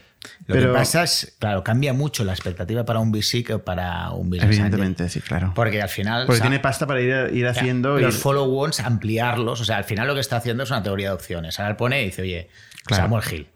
Lo 0.46 0.54
Pero- 0.54 0.72
que 0.72 0.78
pasa 0.78 1.02
es, 1.04 1.34
claro, 1.38 1.64
cambia 1.64 1.92
mucho 1.94 2.24
la 2.24 2.32
expectativa 2.32 2.84
para 2.84 2.98
un 2.98 3.10
VC 3.10 3.42
que 3.42 3.58
para 3.58 4.10
un 4.10 4.28
business 4.28 4.42
angel. 4.44 4.58
Evidentemente, 4.58 5.08
sí, 5.08 5.20
claro. 5.20 5.52
Porque 5.54 5.80
al 5.80 5.88
final... 5.88 6.26
Porque 6.26 6.32
o 6.40 6.42
sea, 6.42 6.50
tiene 6.50 6.60
pasta 6.60 6.86
para 6.86 7.00
ir, 7.00 7.08
ir 7.34 7.46
o 7.46 7.52
sea, 7.54 7.62
haciendo. 7.62 7.98
y- 7.98 8.02
los 8.02 8.16
follow-ons, 8.18 8.80
ampliarlos. 8.80 9.60
O 9.60 9.64
sea, 9.64 9.78
al 9.78 9.84
final 9.84 10.06
lo 10.06 10.14
que 10.14 10.20
está 10.20 10.36
haciendo 10.36 10.62
es 10.64 10.70
una 10.70 10.82
teoría 10.82 11.08
de 11.08 11.14
opciones. 11.14 11.58
Ahora 11.58 11.70
él 11.70 11.76
pone 11.76 12.02
y 12.02 12.06
dice, 12.06 12.22
oye, 12.22 12.48
Claro. 12.84 13.04
Samuel 13.04 13.24
Hill. 13.30 13.48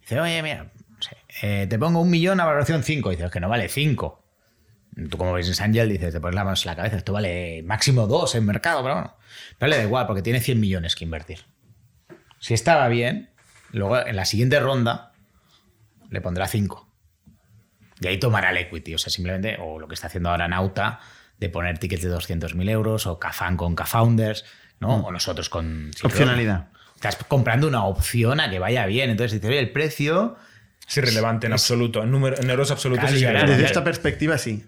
Dice, 0.00 0.20
oye, 0.20 0.42
mira, 0.42 0.64
no 0.88 1.02
sé, 1.02 1.16
eh, 1.42 1.66
te 1.68 1.78
pongo 1.78 2.00
un 2.00 2.08
millón 2.10 2.40
a 2.40 2.44
valoración 2.46 2.82
5. 2.82 3.10
Dice, 3.10 3.24
es 3.26 3.30
que 3.30 3.40
no 3.40 3.48
vale 3.48 3.68
5. 3.68 4.22
Tú 5.10 5.18
como 5.18 5.32
business 5.36 5.60
angel 5.60 5.90
dices, 5.90 6.14
te 6.14 6.20
pones 6.20 6.34
la 6.34 6.44
mano 6.44 6.56
en 6.58 6.66
la 6.66 6.76
cabeza, 6.76 6.96
esto 6.96 7.12
vale 7.12 7.62
máximo 7.62 8.06
2 8.06 8.36
en 8.36 8.46
mercado, 8.46 8.82
pero 8.82 8.94
bueno. 8.94 9.14
Pero 9.58 9.68
le 9.70 9.76
da 9.76 9.82
igual, 9.82 10.06
porque 10.06 10.22
tiene 10.22 10.40
100 10.40 10.58
millones 10.58 10.94
que 10.96 11.04
invertir. 11.04 11.40
Si 12.38 12.54
estaba 12.54 12.88
bien, 12.88 13.28
luego 13.72 13.98
en 14.06 14.16
la 14.16 14.24
siguiente 14.24 14.58
ronda 14.60 15.12
le 16.10 16.20
pondrá 16.20 16.46
5. 16.48 16.92
Y 18.00 18.06
ahí 18.08 18.18
tomará 18.18 18.50
el 18.50 18.58
equity, 18.58 18.94
o 18.94 18.98
sea, 18.98 19.10
simplemente, 19.10 19.56
o 19.60 19.78
lo 19.78 19.88
que 19.88 19.94
está 19.94 20.08
haciendo 20.08 20.30
ahora 20.30 20.48
Nauta, 20.48 21.00
de 21.38 21.48
poner 21.48 21.78
tickets 21.78 22.02
de 22.02 22.10
200.000 22.14 22.68
euros 22.70 23.06
o 23.06 23.18
Cafán 23.18 23.56
con 23.56 23.74
K-Founders, 23.74 24.44
¿no? 24.80 24.96
O 25.06 25.10
nosotros 25.12 25.48
con... 25.48 25.90
Opcionalidad. 26.02 26.68
Estás 26.94 27.16
comprando 27.28 27.68
una 27.68 27.84
opción 27.84 28.40
a 28.40 28.50
que 28.50 28.58
vaya 28.58 28.86
bien. 28.86 29.10
Entonces 29.10 29.32
dices, 29.32 29.48
oye, 29.50 29.58
el 29.58 29.70
precio... 29.70 30.36
Es 30.88 30.96
irrelevante 30.98 31.46
en 31.48 31.52
absoluto. 31.52 32.02
En, 32.04 32.10
número, 32.12 32.38
en 32.40 32.48
euros 32.48 32.70
absolutos 32.70 33.10
Claro, 33.12 33.38
es. 33.40 33.50
Desde 33.50 33.64
esta 33.64 33.82
perspectiva, 33.82 34.38
sí. 34.38 34.64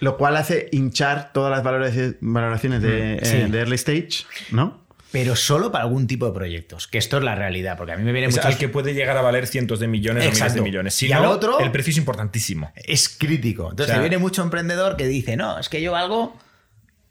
Lo 0.00 0.16
cual 0.16 0.36
hace 0.36 0.68
hinchar 0.72 1.30
todas 1.34 1.50
las 1.50 1.62
valoraci- 1.62 2.16
valoraciones 2.20 2.80
de, 2.80 3.16
eh, 3.16 3.20
Sí. 3.24 3.50
de 3.50 3.58
early 3.58 3.74
stage, 3.74 4.24
¿no? 4.50 4.87
Pero 5.10 5.36
solo 5.36 5.72
para 5.72 5.84
algún 5.84 6.06
tipo 6.06 6.26
de 6.26 6.32
proyectos, 6.32 6.86
que 6.86 6.98
esto 6.98 7.16
es 7.16 7.24
la 7.24 7.34
realidad, 7.34 7.76
porque 7.78 7.92
a 7.92 7.96
mí 7.96 8.04
me 8.04 8.12
viene 8.12 8.26
Es 8.28 8.36
mucho... 8.36 8.46
al 8.46 8.58
que 8.58 8.68
puede 8.68 8.92
llegar 8.92 9.16
a 9.16 9.22
valer 9.22 9.46
cientos 9.46 9.80
de 9.80 9.88
millones 9.88 10.26
o 10.26 10.30
miles 10.32 10.54
de 10.54 10.60
millones. 10.60 10.94
Si 10.94 11.06
Y 11.06 11.12
al 11.12 11.24
otro- 11.24 11.60
el 11.60 11.70
precio 11.72 11.92
es 11.92 11.96
importantísimo. 11.96 12.70
es 12.76 13.08
crítico. 13.08 13.70
Entonces 13.70 13.92
O 13.92 13.94
sea- 13.94 14.00
viene 14.02 14.18
mucho 14.18 14.42
emprendedor 14.42 14.96
que 14.96 15.06
dice, 15.06 15.36
no, 15.36 15.58
es 15.58 15.68
que 15.70 15.80
yo 15.80 15.92
valgo, 15.92 16.36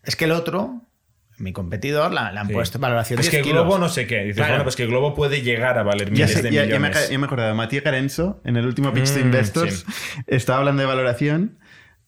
es 0.04 0.16
que 0.16 0.26
el 0.26 0.32
otro, 0.32 0.82
mi 1.40 1.54
competidor, 1.54 2.14
la- 2.14 2.32
le 2.32 2.40
han 2.40 2.48
Sí. 2.48 2.54
puesto 2.54 2.78
valoración 2.78 3.20
Es 3.20 3.32
10 3.32 3.36
que 3.36 3.42
kilos. 3.50 3.64
Globo 3.64 3.80
no 3.80 3.90
sé 3.90 4.06
qué. 4.06 4.20
Dices, 4.20 4.36
Claro. 4.38 4.52
bueno, 4.54 4.64
pues 4.64 4.76
que 4.76 4.86
Globo 4.86 5.16
puede 5.16 5.42
llegar 5.42 5.78
a 5.80 5.84
valer 5.84 6.08
Ya, 6.10 6.26
miles 6.26 6.32
sé, 6.34 6.42
de 6.44 6.52
ya- 6.52 6.62
millones. 6.66 6.74
ya 6.74 6.80
me, 6.80 6.92
ca- 6.92 7.10
ya 7.12 7.18
me 7.18 7.24
he 7.24 7.26
acordado. 7.26 7.56
Matías 7.56 7.82
Carenzo, 7.84 8.42
en 8.46 8.58
el 8.58 8.66
último 8.68 8.94
Pitch 8.94 9.12
to 9.14 9.20
Mm, 9.20 9.24
Investors, 9.24 9.86
estaba 10.28 10.60
hablando 10.60 10.82
de 10.82 10.88
valoración 10.88 11.58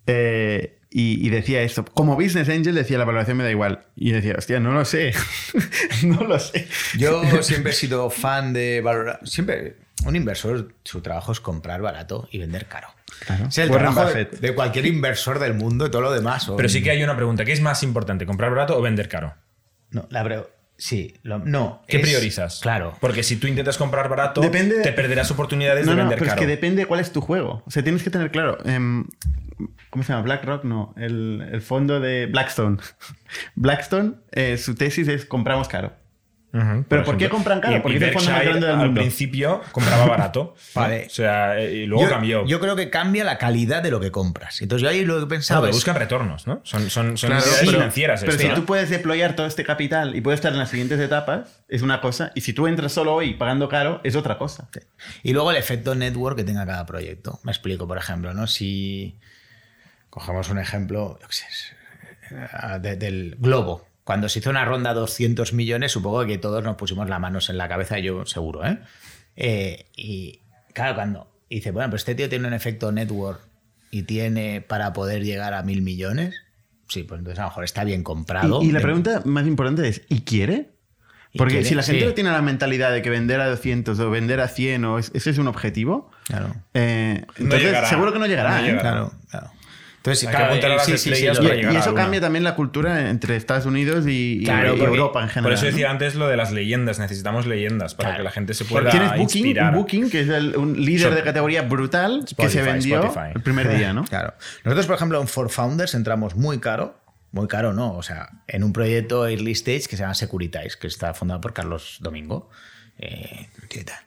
eh, 0.07 0.78
y, 0.91 1.25
y 1.25 1.29
decía 1.29 1.61
esto. 1.61 1.85
Como 1.85 2.15
business 2.15 2.49
angel 2.49 2.73
decía, 2.75 2.97
la 2.97 3.05
valoración 3.05 3.37
me 3.37 3.43
da 3.43 3.51
igual. 3.51 3.85
Y 3.95 4.11
decía, 4.11 4.35
hostia, 4.37 4.59
no 4.59 4.71
lo 4.71 4.85
sé. 4.85 5.13
no 6.03 6.23
lo 6.23 6.39
sé. 6.39 6.67
Yo 6.97 7.43
siempre 7.43 7.71
he 7.71 7.75
sido 7.75 8.09
fan 8.09 8.53
de 8.53 8.81
valorar. 8.81 9.19
Siempre, 9.23 9.75
un 10.05 10.15
inversor, 10.15 10.73
su 10.83 11.01
trabajo 11.01 11.31
es 11.31 11.39
comprar 11.39 11.81
barato 11.81 12.27
y 12.31 12.39
vender 12.39 12.65
caro. 12.67 12.87
Claro. 13.25 13.47
Es 13.47 13.57
el 13.57 13.69
Warren 13.69 13.93
trabajo 13.93 14.15
de, 14.15 14.23
Buffett. 14.25 14.39
de 14.41 14.55
cualquier 14.55 14.85
inversor 14.85 15.39
del 15.39 15.53
mundo 15.53 15.85
y 15.87 15.91
todo 15.91 16.01
lo 16.01 16.11
demás. 16.11 16.43
son- 16.43 16.57
Pero 16.57 16.69
sí 16.69 16.81
que 16.81 16.91
hay 16.91 17.03
una 17.03 17.15
pregunta. 17.15 17.45
¿Qué 17.45 17.51
es 17.53 17.61
más 17.61 17.83
importante, 17.83 18.25
comprar 18.25 18.49
barato 18.51 18.77
o 18.77 18.81
vender 18.81 19.09
caro? 19.09 19.33
No, 19.91 20.07
la 20.09 20.23
bre- 20.23 20.45
Sí, 20.79 21.13
lo- 21.23 21.37
no. 21.39 21.83
¿Qué 21.87 21.97
es- 21.97 22.03
priorizas? 22.03 22.59
Claro. 22.61 22.95
Porque 22.99 23.21
si 23.21 23.35
tú 23.35 23.45
intentas 23.47 23.77
comprar 23.77 24.09
barato, 24.09 24.41
Depende- 24.41 24.81
te 24.81 24.91
perderás 24.93 25.29
oportunidades 25.29 25.85
No, 25.85 25.91
de 25.91 25.97
no, 25.97 26.03
vender 26.03 26.17
pero 26.19 26.29
caro. 26.29 26.41
es 26.41 26.45
que 26.45 26.49
depende 26.49 26.85
cuál 26.87 27.01
es 27.01 27.11
tu 27.11 27.21
juego. 27.21 27.61
O 27.67 27.69
sea, 27.71 27.83
tienes 27.83 28.01
que 28.01 28.09
tener 28.09 28.31
claro. 28.31 28.57
em, 28.65 29.05
¿Cómo 29.89 30.03
se 30.05 30.13
llama? 30.13 30.23
BlackRock, 30.23 30.63
no. 30.63 30.93
El, 30.97 31.45
el 31.51 31.61
fondo 31.61 31.99
de 31.99 32.27
Blackstone. 32.27 32.77
Blackstone, 33.55 34.13
eh, 34.31 34.57
su 34.57 34.75
tesis 34.75 35.07
es 35.07 35.25
compramos 35.25 35.67
caro. 35.67 35.91
¿Pero 36.51 37.03
por 37.03 37.15
qué 37.17 37.29
compran 37.29 37.61
caro? 37.61 37.79
Porque 37.83 37.97
es 37.97 38.03
el 38.03 38.13
fondo 38.13 38.31
más 38.31 38.41
grande 38.43 38.65
del 38.67 38.75
Al 38.75 38.85
mundo. 38.87 39.01
principio 39.01 39.61
compraba 39.71 40.07
barato. 40.07 40.55
Vale. 40.73 41.05
O 41.05 41.09
sea, 41.09 41.59
eh, 41.59 41.73
y 41.75 41.85
luego 41.85 42.05
yo, 42.05 42.09
cambió. 42.09 42.45
Yo 42.47 42.59
creo 42.59 42.75
que 42.75 42.89
cambia 42.89 43.23
la 43.23 43.37
calidad 43.37 43.83
de 43.83 43.91
lo 43.91 43.99
que 43.99 44.09
compras. 44.11 44.59
Entonces 44.61 44.81
yo 44.83 44.89
ahí 44.89 45.05
lo 45.05 45.19
que 45.19 45.27
pensado 45.27 45.61
pero 45.61 45.69
es... 45.69 45.75
buscan 45.77 45.95
retornos, 45.95 46.47
¿no? 46.47 46.61
Son, 46.63 46.89
son, 46.89 47.17
son 47.17 47.29
Claro, 47.29 47.45
pero, 47.59 47.71
financieras. 47.71 48.21
pero 48.21 48.31
esto, 48.31 48.41
si 48.41 48.49
¿no? 48.49 48.55
tú 48.55 48.65
puedes 48.65 48.89
deployar 48.89 49.35
todo 49.35 49.45
este 49.45 49.63
capital 49.63 50.15
y 50.15 50.21
puedes 50.21 50.39
estar 50.39 50.51
en 50.51 50.57
las 50.57 50.69
siguientes 50.69 50.99
etapas, 50.99 51.61
es 51.67 51.83
una 51.83 52.01
cosa. 52.01 52.31
Y 52.33 52.41
si 52.41 52.53
tú 52.53 52.65
entras 52.65 52.91
solo 52.93 53.13
hoy 53.13 53.35
pagando 53.35 53.69
caro, 53.69 54.01
es 54.03 54.15
otra 54.15 54.39
cosa. 54.39 54.69
Y 55.21 55.33
luego 55.33 55.51
el 55.51 55.57
efecto 55.57 55.93
network 55.93 56.35
que 56.35 56.43
tenga 56.43 56.65
cada 56.65 56.85
proyecto. 56.87 57.39
Me 57.43 57.51
explico, 57.51 57.87
por 57.87 57.99
ejemplo, 57.99 58.33
¿no? 58.33 58.47
Si 58.47 59.19
cogemos 60.09 60.49
un 60.49 60.57
ejemplo 60.57 61.19
yo 61.21 61.27
qué 61.27 61.33
sé, 61.35 61.45
eh, 62.31 62.79
de- 62.79 62.95
del 62.95 63.35
globo. 63.39 63.87
Cuando 64.09 64.27
se 64.27 64.39
hizo 64.39 64.49
una 64.49 64.65
ronda 64.65 64.95
200 64.95 65.53
millones, 65.53 65.91
supongo 65.91 66.25
que 66.25 66.39
todos 66.39 66.63
nos 66.63 66.77
pusimos 66.77 67.07
las 67.07 67.19
manos 67.19 67.47
en 67.51 67.59
la 67.59 67.67
cabeza, 67.69 67.99
yo 67.99 68.25
seguro, 68.25 68.65
¿eh? 68.65 68.79
Eh, 69.35 69.85
y 69.95 70.39
claro, 70.73 70.95
cuando 70.95 71.31
dice, 71.47 71.69
bueno, 71.69 71.91
pues 71.91 72.01
este 72.01 72.15
tío 72.15 72.27
tiene 72.27 72.47
un 72.47 72.55
efecto 72.55 72.91
network 72.91 73.39
y 73.91 74.01
tiene 74.01 74.61
para 74.61 74.93
poder 74.93 75.23
llegar 75.23 75.53
a 75.53 75.61
mil 75.61 75.83
millones, 75.83 76.33
sí, 76.87 77.03
pues 77.03 77.19
entonces 77.19 77.37
a 77.37 77.43
lo 77.43 77.47
mejor 77.49 77.63
está 77.65 77.83
bien 77.83 78.01
comprado. 78.01 78.63
Y, 78.63 78.69
y 78.69 78.71
la 78.71 78.79
pregunta 78.79 79.21
más 79.25 79.45
importante 79.45 79.87
es, 79.87 80.01
¿y 80.09 80.21
quiere? 80.21 80.71
¿Y 81.31 81.37
Porque 81.37 81.53
quiere? 81.57 81.69
si 81.69 81.75
la 81.75 81.83
gente 81.83 82.01
Sí. 82.01 82.07
no 82.07 82.13
tiene 82.15 82.31
la 82.31 82.41
mentalidad 82.41 82.91
de 82.91 83.03
que 83.03 83.11
vender 83.11 83.39
a 83.41 83.47
200 83.47 83.99
o 83.99 84.09
vender 84.09 84.39
a 84.41 84.47
100 84.47 84.85
o 84.85 84.97
es- 84.97 85.11
ese 85.13 85.29
es 85.29 85.37
un 85.37 85.47
objetivo, 85.47 86.09
Claro. 86.25 86.55
eh, 86.73 87.25
entonces 87.37 87.61
llegará. 87.67 87.87
seguro 87.87 88.11
que 88.11 88.17
no 88.17 88.25
llegará. 88.25 88.53
No 88.53 88.57
¿eh? 88.57 88.69
llegará. 88.71 88.81
Claro, 88.89 89.13
claro. 89.29 89.51
Entonces, 89.99 90.23
Hay 90.23 90.29
que 90.31 90.35
claro, 90.37 90.45
apuntar 90.53 90.69
a 90.71 90.73
eh, 90.73 90.77
las 90.77 90.85
sí, 90.85 90.97
sí, 90.97 91.13
sí, 91.13 91.23
Y, 91.25 91.27
a 91.27 91.79
eso 91.79 91.93
cambia 91.93 92.21
también 92.21 92.45
la 92.45 92.55
cultura 92.55 93.09
entre 93.09 93.35
Estados 93.35 93.65
Unidos 93.65 94.07
y, 94.07 94.39
y- 94.39 94.43
Claro, 94.45 94.69
y 94.75 94.79
porque- 94.79 94.85
Europa 94.85 95.21
en 95.21 95.27
general. 95.27 95.43
Por 95.43 95.53
eso 95.53 95.65
decía 95.65 95.91
antes 95.91 96.15
lo 96.15 96.29
de 96.29 96.37
las 96.37 96.51
leyendas. 96.53 96.99
Necesitamos 96.99 97.45
leyendas 97.45 97.95
para 97.95 98.09
Claro. 98.11 98.19
que 98.19 98.23
la 98.23 98.31
gente 98.31 98.53
se 98.53 98.63
pueda 98.63 98.89
tienes 98.91 99.09
Booking, 99.17 99.45
inspirar. 99.45 99.75
Booking, 99.75 100.09
que 100.09 100.21
es 100.21 100.29
el- 100.29 100.55
un 100.55 100.79
líder 100.85 101.13
de 101.15 101.23
categoría 101.23 101.63
brutal 101.63 102.23
que 102.37 102.49
se 102.49 102.61
vendió 102.61 103.03
Spotify. 103.03 103.31
el 103.35 103.41
primer 103.43 103.75
día, 103.77 103.91
¿no? 103.91 104.05
Claro. 104.05 104.33
Nosotros, 104.63 104.85
por 104.87 104.95
ejemplo, 104.95 105.19
en 105.21 105.27
For 105.27 105.49
Founders 105.49 105.93
entramos 105.93 106.35
muy 106.35 106.59
caro. 106.59 106.97
Muy 107.31 107.47
caro, 107.47 107.73
no. 107.73 107.93
O 107.95 108.01
sea, 108.01 108.29
en 108.47 108.63
un 108.63 108.71
proyecto 108.73 109.27
early 109.27 109.51
stage 109.51 109.81
que 109.89 109.97
se 109.97 110.03
llama 110.03 110.15
Securitize, 110.15 110.77
que 110.79 110.87
está 110.87 111.13
fundado 111.13 111.41
por 111.41 111.53
Carlos 111.53 111.97
Domingo. 111.99 112.49
Eh, 112.97 113.47
y 113.69 113.83
tal. 113.83 113.97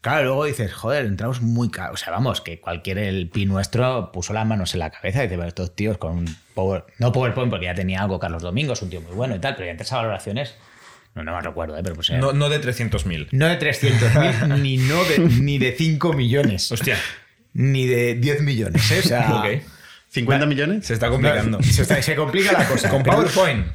Claro, 0.00 0.24
luego 0.24 0.44
dices, 0.46 0.72
joder, 0.72 1.04
entramos 1.04 1.42
muy 1.42 1.70
caro. 1.70 1.92
O 1.92 1.96
sea, 1.96 2.10
vamos, 2.10 2.40
que 2.40 2.58
cualquier 2.60 2.96
el 2.98 3.28
pi 3.28 3.44
nuestro 3.44 4.12
puso 4.12 4.32
las 4.32 4.46
manos 4.46 4.72
en 4.72 4.80
la 4.80 4.90
cabeza 4.90 5.18
y 5.20 5.22
dice, 5.24 5.36
bueno, 5.36 5.48
estos 5.48 5.76
tíos 5.76 5.98
con 5.98 6.12
un 6.12 6.36
Power, 6.54 6.84
no 6.98 7.12
PowerPoint, 7.12 7.50
porque 7.50 7.66
ya 7.66 7.74
tenía 7.74 8.00
algo 8.00 8.18
Carlos 8.18 8.42
Domingo, 8.42 8.72
es 8.72 8.80
un 8.82 8.88
tío 8.90 9.00
muy 9.02 9.12
bueno 9.14 9.36
y 9.36 9.38
tal, 9.40 9.54
pero 9.56 9.66
ya 9.66 9.72
entre 9.72 9.84
esas 9.84 9.98
valoraciones, 9.98 10.54
no, 11.14 11.22
no 11.22 11.34
me 11.36 11.42
recuerdo, 11.42 11.76
¿eh? 11.76 11.80
pero 11.82 11.96
pues. 11.96 12.08
eh, 12.10 12.18
No, 12.18 12.32
no 12.32 12.48
de 12.48 12.62
300.000. 12.62 13.28
no 13.32 13.46
de 13.46 13.58
300.000 13.58 14.58
ni, 14.62 14.78
no 14.78 15.04
de, 15.04 15.18
ni 15.18 15.58
de 15.58 15.72
5 15.72 16.12
millones. 16.14 16.72
Hostia. 16.72 16.96
Ni 17.52 17.86
de 17.86 18.14
10 18.14 18.42
millones, 18.42 18.90
¿eh? 18.92 19.00
O 19.00 19.02
sea, 19.02 19.34
Ok. 19.40 19.62
¿50 20.14 20.46
millones? 20.46 20.86
Se 20.86 20.94
está 20.94 21.10
complicando. 21.10 21.62
se, 21.62 21.82
está- 21.82 22.00
se 22.00 22.14
complica 22.16 22.52
la 22.52 22.66
cosa. 22.66 22.88
Con 22.88 23.02
Pero- 23.02 23.16
PowerPoint. 23.16 23.66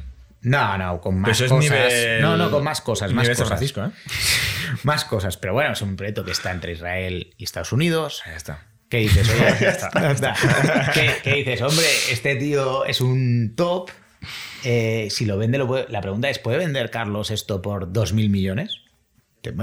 No, 0.42 0.78
no, 0.78 1.00
con 1.00 1.18
más 1.20 1.40
cosas. 1.40 1.58
nivel. 1.58 2.22
No, 2.22 2.36
no, 2.36 2.50
con 2.50 2.62
más 2.62 2.80
cosas, 2.80 3.12
más 3.12 3.24
nivel 3.24 3.36
San 3.36 3.44
cosas. 3.44 3.58
Francisco, 3.58 3.84
¿eh? 3.84 3.90
Más 4.82 5.04
cosas. 5.04 5.36
Pero 5.36 5.52
bueno, 5.54 5.72
es 5.72 5.82
un 5.82 5.96
proyecto 5.96 6.24
que 6.24 6.32
está 6.32 6.50
entre 6.52 6.72
Israel 6.72 7.32
y 7.36 7.44
Estados 7.44 7.72
Unidos. 7.72 8.22
Ya 8.26 8.36
está. 8.36 8.66
¿Qué 8.88 8.98
dices? 8.98 9.28
Oye, 9.28 9.38
ya 9.60 9.70
está, 9.70 9.90
ya 9.94 10.10
está. 10.12 10.34
¿Qué, 10.92 11.10
qué 11.22 11.34
dices? 11.36 11.62
Hombre, 11.62 11.86
este 12.10 12.36
tío 12.36 12.84
es 12.84 13.00
un 13.00 13.54
top. 13.56 13.90
Eh, 14.64 15.08
si 15.10 15.24
lo 15.24 15.38
vende, 15.38 15.58
lo 15.58 15.66
puede- 15.66 15.86
la 15.88 16.00
pregunta 16.00 16.28
es: 16.30 16.38
¿puede 16.38 16.58
vender 16.58 16.90
Carlos 16.90 17.30
esto 17.30 17.62
por 17.62 17.92
2.000 17.92 18.28
millones? 18.28 18.80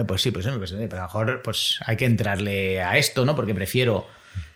Pues 0.07 0.21
sí, 0.21 0.31
pues, 0.31 0.45
sí, 0.45 0.51
pues 0.57 0.69
sí, 0.69 0.75
a 0.77 0.79
lo 0.95 1.01
mejor 1.01 1.41
pues, 1.43 1.77
hay 1.85 1.97
que 1.97 2.05
entrarle 2.05 2.81
a 2.81 2.97
esto, 2.97 3.25
¿no? 3.25 3.35
Porque 3.35 3.53
prefiero 3.53 4.07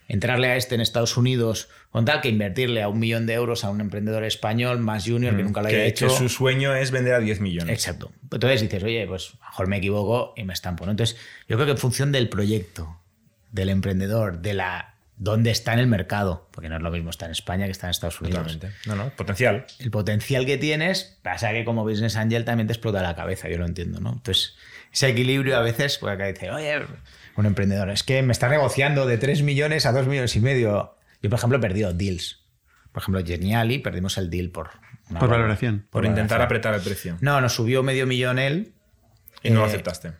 entrarle 0.07 0.47
a 0.47 0.55
este 0.55 0.75
en 0.75 0.81
Estados 0.81 1.17
Unidos 1.17 1.67
con 1.91 2.05
tal 2.05 2.21
que 2.21 2.29
invertirle 2.29 2.81
a 2.81 2.88
un 2.88 2.99
millón 2.99 3.25
de 3.25 3.34
euros 3.34 3.63
a 3.63 3.69
un 3.69 3.81
emprendedor 3.81 4.23
español 4.23 4.79
más 4.79 5.05
junior 5.05 5.35
que 5.35 5.43
nunca 5.43 5.61
lo 5.61 5.67
haya 5.67 5.77
Mm, 5.77 5.81
Que, 5.81 5.88
hecho. 5.88 6.07
que 6.07 6.13
su 6.13 6.29
sueño 6.29 6.75
es 6.75 6.91
vender 6.91 7.13
a 7.13 7.19
10 7.19 7.41
millones. 7.41 7.73
Exacto. 7.73 8.11
Entonces 8.31 8.61
dices, 8.61 8.84
oye, 8.84 9.05
pues 9.07 9.34
mejor 9.41 9.67
me 9.67 9.77
equivoco 9.77 10.34
y 10.38 10.43
me 10.43 10.53
estampo. 10.53 10.85
¿no? 10.85 10.91
Entonces, 10.91 11.17
yo 11.47 11.57
creo 11.57 11.65
que 11.65 11.71
en 11.73 11.77
función 11.77 12.11
del 12.11 12.29
proyecto, 12.29 12.99
del 13.51 13.69
emprendedor, 13.69 14.39
de 14.39 14.53
la 14.53 14.93
dónde 15.19 15.49
está 15.49 15.73
en 15.73 15.79
el 15.79 15.88
mercado, 15.88 16.47
porque 16.51 16.69
no 16.69 16.75
es 16.77 16.81
lo 16.84 16.91
mismo 16.91 17.09
estar 17.09 17.27
en 17.27 17.31
España 17.31 17.65
que 17.65 17.71
estar 17.71 17.88
en 17.88 17.91
Estados 17.91 18.21
Unidos. 18.21 18.53
Totalmente. 18.53 18.77
No, 18.88 18.95
no, 18.95 19.09
potencial. 19.15 19.65
El 19.79 19.89
potencial 19.89 20.45
que 20.45 20.57
tienes, 20.59 21.17
pasa 21.23 21.51
que 21.53 21.65
como 21.65 21.84
business 21.84 22.15
angel 22.17 22.45
también 22.45 22.67
te 22.67 22.73
explota 22.73 23.01
la 23.01 23.15
cabeza, 23.15 23.49
yo 23.49 23.57
lo 23.57 23.65
entiendo, 23.65 23.99
¿no? 23.99 24.11
Entonces, 24.13 24.55
ese 24.93 25.09
equilibrio 25.09 25.57
a 25.57 25.61
veces, 25.61 25.97
pues 25.97 26.13
acá 26.13 26.27
dice, 26.27 26.51
oye, 26.51 26.81
un 27.41 27.45
emprendedor, 27.47 27.89
es 27.89 28.03
que 28.03 28.22
me 28.23 28.31
está 28.31 28.49
negociando 28.49 29.05
de 29.05 29.18
3 29.18 29.43
millones 29.43 29.85
a 29.85 29.91
2 29.91 30.07
millones 30.07 30.35
y 30.35 30.39
medio. 30.39 30.95
Yo, 31.22 31.30
por 31.30 31.38
ejemplo, 31.39 31.57
he 31.57 31.61
perdido 31.61 31.93
deals. 31.93 32.43
Por 32.91 33.03
ejemplo, 33.03 33.23
Geniali, 33.26 33.80
perdimos 33.80 34.18
el 34.18 34.30
deal 34.30 34.49
por... 34.49 34.72
una 35.09 35.19
Por 35.19 35.30
valor- 35.30 35.41
valoración. 35.41 35.85
Por 35.89 36.05
intentar 36.05 36.41
apretar 36.41 36.73
el 36.73 36.81
precio. 36.81 37.18
No, 37.22 37.39
nos 37.41 37.53
subió 37.53 37.84
medio 37.84 38.07
millón 38.07 38.39
él. 38.39 38.73
Y 39.43 39.49
no 39.51 39.59
lo 39.59 39.65
Eh, 39.65 39.69
aceptaste. 39.69 40.14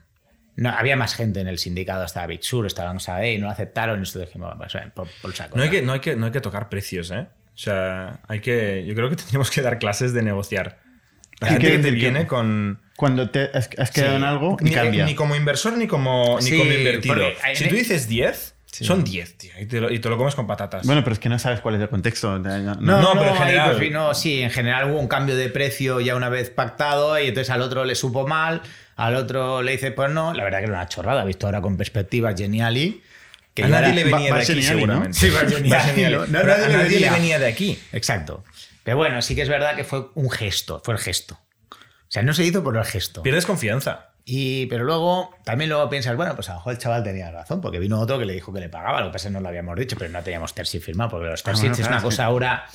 No, 0.56 0.70
había 0.70 0.96
más 0.96 1.14
gente 1.16 1.40
en 1.40 1.48
el 1.48 1.58
sindicato, 1.60 2.04
estaba 2.04 2.26
Bitsur, 2.28 2.66
estaban 2.66 3.00
Sae 3.00 3.34
y 3.34 3.38
no 3.38 3.46
lo 3.46 3.52
aceptaron. 3.52 3.98
Y 3.98 4.00
nosotros 4.00 4.28
dijimos, 4.28 4.54
pues, 4.58 4.74
eh, 4.76 4.92
por, 4.94 5.08
por 5.22 5.34
saco. 5.34 5.56
No 5.58 5.64
hay, 5.64 5.70
que, 5.70 5.82
no, 5.82 5.94
hay 5.94 6.00
que, 6.00 6.16
no 6.16 6.26
hay 6.28 6.32
que 6.32 6.42
tocar 6.42 6.68
precios, 6.70 7.12
¿eh? 7.12 7.28
O 7.54 7.58
sea, 7.58 8.20
hay 8.28 8.40
que. 8.40 8.86
Yo 8.88 8.94
creo 8.96 9.10
que 9.10 9.16
tendríamos 9.18 9.50
que 9.52 9.62
dar 9.62 9.80
clases 9.80 10.14
de 10.14 10.22
negociar. 10.24 10.80
La 11.40 11.48
Hay 11.48 11.54
gente 11.54 11.72
que 11.72 11.80
te 11.80 11.92
viene 11.92 12.26
con. 12.28 12.82
Cuando 12.98 13.30
te 13.30 13.50
has, 13.54 13.70
has 13.78 13.92
quedado 13.92 14.12
Sí. 14.12 14.18
en 14.18 14.24
algo 14.26 14.58
y 14.60 14.64
Ni, 14.66 14.72
cambia. 14.72 15.06
ni 15.06 15.16
como 15.16 15.36
inversor 15.36 15.78
ni 15.78 15.88
como, 15.88 16.42
Sí, 16.42 16.52
ni 16.52 16.58
como 16.58 16.72
invertido. 16.74 17.16
Si 17.56 17.70
tú 17.70 17.76
dices 17.76 18.10
10, 18.10 18.56
son 18.66 19.04
10, 19.06 19.38
tío. 19.38 19.52
Y 19.60 19.66
te, 19.68 19.80
lo, 19.80 19.90
y 19.92 20.00
te 20.00 20.10
lo 20.10 20.18
comes 20.18 20.36
con 20.36 20.46
patatas. 20.48 20.86
Bueno, 20.86 21.04
pero 21.04 21.14
es 21.14 21.20
que 21.20 21.30
no 21.30 21.40
sabes 21.40 21.62
cuál 21.62 21.76
es 21.76 21.82
el 21.82 21.90
contexto. 21.90 22.38
No, 22.38 22.58
No, 22.60 22.76
No, 22.76 23.02
no, 23.02 23.12
pero 23.14 23.30
en 23.32 23.38
general- 23.38 23.70
pues, 23.70 23.80
vino- 23.80 24.14
sí, 24.14 24.42
en 24.42 24.50
general 24.52 24.92
hubo 24.92 25.00
un 25.00 25.08
cambio 25.08 25.36
de 25.38 25.48
precio 25.50 26.00
ya 26.02 26.16
una 26.16 26.30
vez 26.30 26.50
pactado 26.50 27.18
y 27.20 27.28
entonces 27.28 27.50
al 27.52 27.62
otro 27.62 27.86
le 27.86 27.96
supo 27.96 28.28
mal, 28.28 28.62
al 28.96 29.16
otro 29.16 29.62
le 29.62 29.72
dice, 29.74 29.92
pues 29.92 30.12
no, 30.12 30.34
la 30.34 30.44
verdad 30.44 30.58
que 30.60 30.66
era 30.66 30.74
una 30.74 30.88
chorrada, 30.90 31.24
visto 31.24 31.46
ahora 31.48 31.62
con 31.62 31.78
perspectiva 31.78 32.34
Geniali. 32.36 33.02
Que 33.54 33.64
a 33.64 33.68
nadie 33.68 33.94
le 33.94 34.04
venía 34.04 34.34
de 34.34 34.42
aquí, 34.42 34.62
seguramente. 34.62 35.14
Sí, 35.18 35.30
nadie 35.64 36.06
a 36.06 36.10
le 36.12 36.28
nadie 36.28 36.68
le 36.70 36.78
venía. 36.84 37.12
venía 37.14 37.40
de 37.40 37.48
aquí. 37.48 37.80
Exacto. 37.94 38.44
Pero 38.84 38.98
bueno, 38.98 39.22
sí 39.24 39.34
que 39.36 39.42
es 39.42 39.50
verdad 39.50 39.76
que 39.76 39.84
fue 39.84 40.08
un 40.16 40.30
gesto, 40.30 40.82
fue 40.86 40.94
el 40.94 41.00
gesto. 41.00 41.40
Sea, 42.18 42.24
no 42.24 42.34
se 42.34 42.46
hizo 42.46 42.64
por 42.64 42.76
el 42.76 42.84
gesto. 42.84 43.22
Pierdes 43.22 43.46
confianza. 43.46 44.10
Y, 44.26 44.66
pero 44.66 44.84
luego, 44.84 45.36
también 45.46 45.70
luego 45.70 45.88
piensas, 45.90 46.18
bueno, 46.18 46.36
pues 46.36 46.50
a 46.50 46.54
lo 46.54 46.58
mejor 46.60 46.74
el 46.74 46.80
chaval 46.80 47.04
tenía 47.04 47.32
razón, 47.32 47.62
porque 47.62 47.80
vino 47.80 48.00
otro 48.00 48.18
que 48.18 48.26
le 48.26 48.34
dijo 48.34 48.52
que 48.52 48.60
le 48.60 48.70
pagaba, 48.70 49.00
lo 49.00 49.08
que 49.08 49.14
pasa 49.14 49.28
es 49.28 49.32
que 49.32 49.34
no 49.36 49.40
lo 49.40 49.48
habíamos 49.48 49.78
dicho, 49.78 49.96
pero 49.98 50.12
no 50.12 50.22
teníamos 50.24 50.54
tersi 50.54 50.80
firmado, 50.80 51.12
porque 51.12 51.28
los 51.28 51.44
tersi 51.44 51.62
bueno, 51.62 51.74
es 51.74 51.80
claro, 51.80 51.94
una 51.94 52.02
cosa 52.02 52.26
ahora 52.26 52.66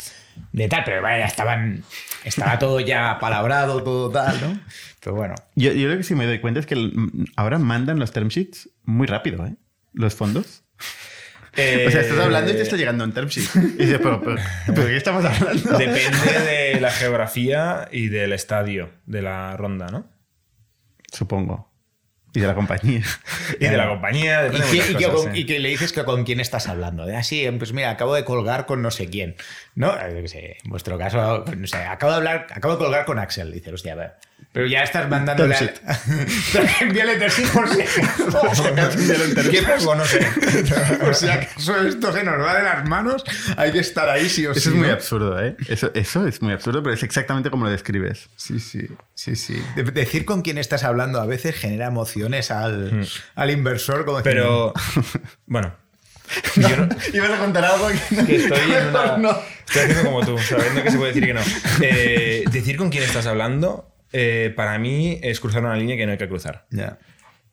de 0.52 0.68
tal, 0.68 0.84
pero 0.84 1.02
vaya, 1.02 1.26
estaban, 1.26 1.84
estaba 2.24 2.58
todo 2.58 2.80
ya 2.80 3.18
palabrado, 3.20 3.82
todo 3.82 4.10
tal, 4.10 4.40
¿no? 4.40 4.60
Pero 5.00 5.16
bueno. 5.16 5.34
Yo, 5.56 5.72
yo 5.72 5.88
lo 5.88 5.96
que 5.96 6.04
sí 6.04 6.14
me 6.14 6.24
doy 6.24 6.40
cuenta 6.40 6.60
es 6.60 6.66
que 6.66 6.90
ahora 7.36 7.58
mandan 7.58 7.98
los 7.98 8.12
term 8.12 8.28
sheets 8.28 8.70
muy 8.84 9.06
rápido, 9.06 9.44
¿eh? 9.44 9.56
Los 9.92 10.14
fondos. 10.14 10.62
Eh, 11.56 11.84
O 11.86 11.90
sea, 11.90 12.00
estás 12.00 12.18
hablando 12.18 12.50
y 12.50 12.54
te 12.54 12.62
está 12.62 12.76
llegando 12.76 13.04
un 13.04 13.12
term 13.12 13.28
sheet. 13.28 13.48
Y 13.78 13.84
dices, 13.84 13.98
pero, 14.02 14.20
pero, 14.22 14.36
¿pero 14.66 14.84
¿de 14.84 14.90
qué 14.90 14.96
estamos 14.96 15.24
hablando? 15.24 15.76
Depende 15.78 16.38
de 16.74 16.80
la 16.80 16.90
geografía 16.90 17.88
y 17.92 18.08
del 18.08 18.32
estadio 18.32 18.90
de 19.06 19.22
la 19.22 19.56
ronda, 19.56 19.88
¿no? 19.88 20.10
Supongo. 21.12 21.70
Y 22.34 22.40
de 22.40 22.46
la 22.46 22.54
compañía. 22.54 23.02
Y 23.60 23.66
de 23.66 23.76
la 23.76 23.88
compañía, 23.88 24.46
¿Y, 24.46 24.52
muchas 24.52 24.90
y 24.90 24.94
que, 24.94 25.04
cosas, 25.04 25.26
con- 25.26 25.36
y 25.36 25.44
que 25.44 25.58
le 25.58 25.68
dices 25.68 25.92
que 25.92 26.02
con 26.04 26.24
quién 26.24 26.40
estás 26.40 26.66
hablando. 26.66 27.04
De 27.04 27.14
así, 27.14 27.46
pues 27.58 27.74
mira, 27.74 27.90
acabo 27.90 28.14
de 28.14 28.24
colgar 28.24 28.64
con 28.64 28.80
no 28.80 28.90
sé 28.90 29.08
quién. 29.10 29.36
¿No? 29.74 29.94
Eh, 30.00 30.56
en 30.64 30.70
vuestro 30.70 30.96
caso, 30.96 31.44
no 31.54 31.66
sé, 31.66 31.76
acabo 31.76 32.12
de 32.12 32.16
hablar, 32.16 32.46
acabo 32.50 32.74
de 32.76 32.78
colgar 32.82 33.04
con 33.04 33.18
Axel. 33.18 33.52
Dice, 33.52 33.70
hostia, 33.70 33.92
a 33.92 33.96
ver. 33.96 34.12
Pero 34.52 34.66
ya 34.66 34.82
estás 34.82 35.08
mandándole 35.08 35.54
al. 35.56 35.72
Envíale 36.80 37.16
tercero 37.16 37.48
por 37.54 37.68
si. 37.68 37.80
No 39.96 40.04
sé. 40.04 40.18
Por 41.00 41.14
si 41.14 41.28
acaso 41.28 41.76
esto 41.86 42.12
se 42.12 42.22
nos 42.24 42.38
va 42.40 42.56
de 42.56 42.62
las 42.62 42.88
manos, 42.88 43.24
hay 43.56 43.72
que 43.72 43.78
estar 43.80 44.08
ahí 44.08 44.28
sí 44.28 44.46
o 44.46 44.52
sí. 44.54 44.60
Eso 44.60 44.70
es 44.70 44.74
muy 44.76 44.88
¿no? 44.88 44.94
absurdo, 44.94 45.42
¿eh? 45.42 45.56
Eso, 45.68 45.90
eso 45.94 46.26
es 46.26 46.40
muy 46.42 46.52
absurdo, 46.52 46.82
pero 46.82 46.94
es 46.94 47.02
exactamente 47.02 47.50
como 47.50 47.64
lo 47.64 47.70
describes. 47.70 48.28
Sí, 48.36 48.58
sí, 48.60 48.88
sí, 49.14 49.36
sí. 49.36 49.62
De- 49.76 49.84
decir 49.84 50.24
con 50.24 50.42
quién 50.42 50.58
estás 50.58 50.84
hablando 50.84 51.20
a 51.20 51.26
veces 51.26 51.54
genera 51.56 51.86
emociones 51.86 52.50
al, 52.50 53.06
al 53.34 53.50
inversor. 53.50 54.04
Como 54.04 54.22
Pero, 54.22 54.72
bueno. 55.46 55.74
Yo 56.56 56.76
no- 56.76 56.88
¿Ibas 57.12 57.30
a 57.30 57.38
contar 57.38 57.64
algo? 57.64 57.88
que 57.88 58.36
estoy 58.36 58.72
en 58.72 58.86
una- 58.88 59.16
No. 59.18 59.38
Estoy 59.66 59.82
haciendo 59.82 60.04
como 60.04 60.24
tú, 60.26 60.38
sabiendo 60.38 60.82
que 60.82 60.90
se 60.90 60.96
puede 60.98 61.12
decir 61.12 61.26
que 61.26 61.34
no. 61.34 61.40
Eh, 61.80 62.44
decir 62.50 62.76
con 62.76 62.90
quién 62.90 63.02
estás 63.04 63.26
hablando, 63.26 63.91
eh, 64.12 64.52
para 64.54 64.78
mí, 64.78 65.18
es 65.22 65.40
cruzar 65.40 65.62
una 65.64 65.76
línea 65.76 65.96
que 65.96 66.06
no 66.06 66.12
hay 66.12 66.18
que 66.18 66.28
cruzar. 66.28 66.66
Ya. 66.70 66.98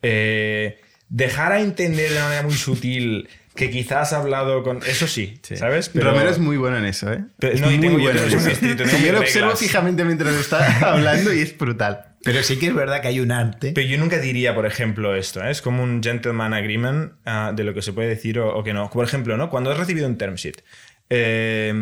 Eh, 0.01 0.79
dejar 1.09 1.51
a 1.53 1.61
entender 1.61 2.09
de 2.09 2.15
una 2.15 2.25
manera 2.25 2.43
muy 2.43 2.53
sutil 2.53 3.27
que 3.55 3.69
quizás 3.69 4.13
has 4.13 4.13
hablado 4.13 4.63
con. 4.63 4.79
Eso 4.85 5.07
sí, 5.07 5.39
¿sabes? 5.41 5.91
Romero 5.93 6.29
es 6.29 6.39
muy 6.39 6.55
bueno 6.57 6.77
en 6.77 6.85
eso, 6.85 7.11
¿eh? 7.11 7.23
Pero- 7.39 7.53
es 7.53 7.61
no, 7.61 7.67
muy 7.67 7.79
tengo- 7.79 7.99
bueno 7.99 8.19
en 8.21 8.27
eso. 8.27 8.97
yo 9.03 9.11
lo 9.11 9.19
observo 9.19 9.55
fijamente 9.55 10.05
mientras 10.05 10.33
está 10.35 10.79
hablando 10.93 11.33
y 11.33 11.41
es 11.41 11.57
brutal. 11.57 12.05
Pero 12.23 12.43
sí 12.43 12.57
que 12.59 12.67
es 12.67 12.73
verdad 12.75 13.01
que 13.01 13.07
hay 13.07 13.19
un 13.21 13.31
arte. 13.31 13.71
Pero 13.73 13.87
yo 13.87 13.97
nunca 13.97 14.19
diría, 14.19 14.53
por 14.53 14.65
ejemplo, 14.65 15.15
esto. 15.15 15.41
¿eh? 15.43 15.51
Es 15.51 15.61
como 15.61 15.83
un 15.83 16.03
gentleman 16.03 16.53
agreement 16.53 17.13
ah, 17.25 17.53
de 17.55 17.63
lo 17.63 17.73
que 17.73 17.81
se 17.81 17.93
puede 17.93 18.09
decir 18.09 18.39
o, 18.39 18.55
o 18.57 18.63
que 18.63 18.73
no. 18.73 18.89
Por 18.89 19.05
ejemplo, 19.05 19.35
¿no? 19.37 19.49
cuando 19.49 19.71
has 19.71 19.77
recibido 19.77 20.05
un 20.07 20.17
term 20.17 20.35
sheet, 20.35 20.61
eh, 21.09 21.73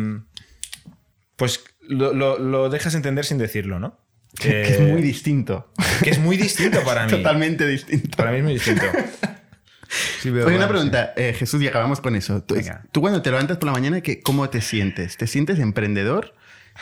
pues 1.36 1.64
lo, 1.80 2.12
lo- 2.12 2.38
lo 2.38 2.70
dejas 2.70 2.94
entender 2.94 3.24
sin 3.24 3.38
decirlo, 3.38 3.78
¿no? 3.78 3.98
Que 4.36 4.62
es 4.62 4.80
muy 4.80 5.02
distinto. 5.02 5.72
que 6.02 6.10
es 6.10 6.18
muy 6.18 6.36
distinto 6.36 6.82
para 6.84 7.06
mí. 7.06 7.10
Totalmente 7.10 7.66
distinto. 7.66 8.16
Para 8.16 8.30
mí 8.30 8.38
es 8.38 8.44
muy 8.44 8.54
distinto. 8.54 8.84
Sí, 10.20 10.28
Oye, 10.28 10.56
una 10.56 10.68
pregunta, 10.68 11.14
eh, 11.16 11.32
Jesús, 11.32 11.62
y 11.62 11.66
acabamos 11.68 12.00
con 12.00 12.14
eso. 12.14 12.42
Tú, 12.42 13.00
cuando 13.00 13.22
te 13.22 13.30
levantas 13.30 13.56
por 13.56 13.66
la 13.68 13.72
mañana, 13.72 14.02
¿qué, 14.02 14.20
¿cómo 14.20 14.50
te 14.50 14.60
sientes? 14.60 15.16
¿Te 15.16 15.26
sientes 15.26 15.58
emprendedor? 15.58 16.34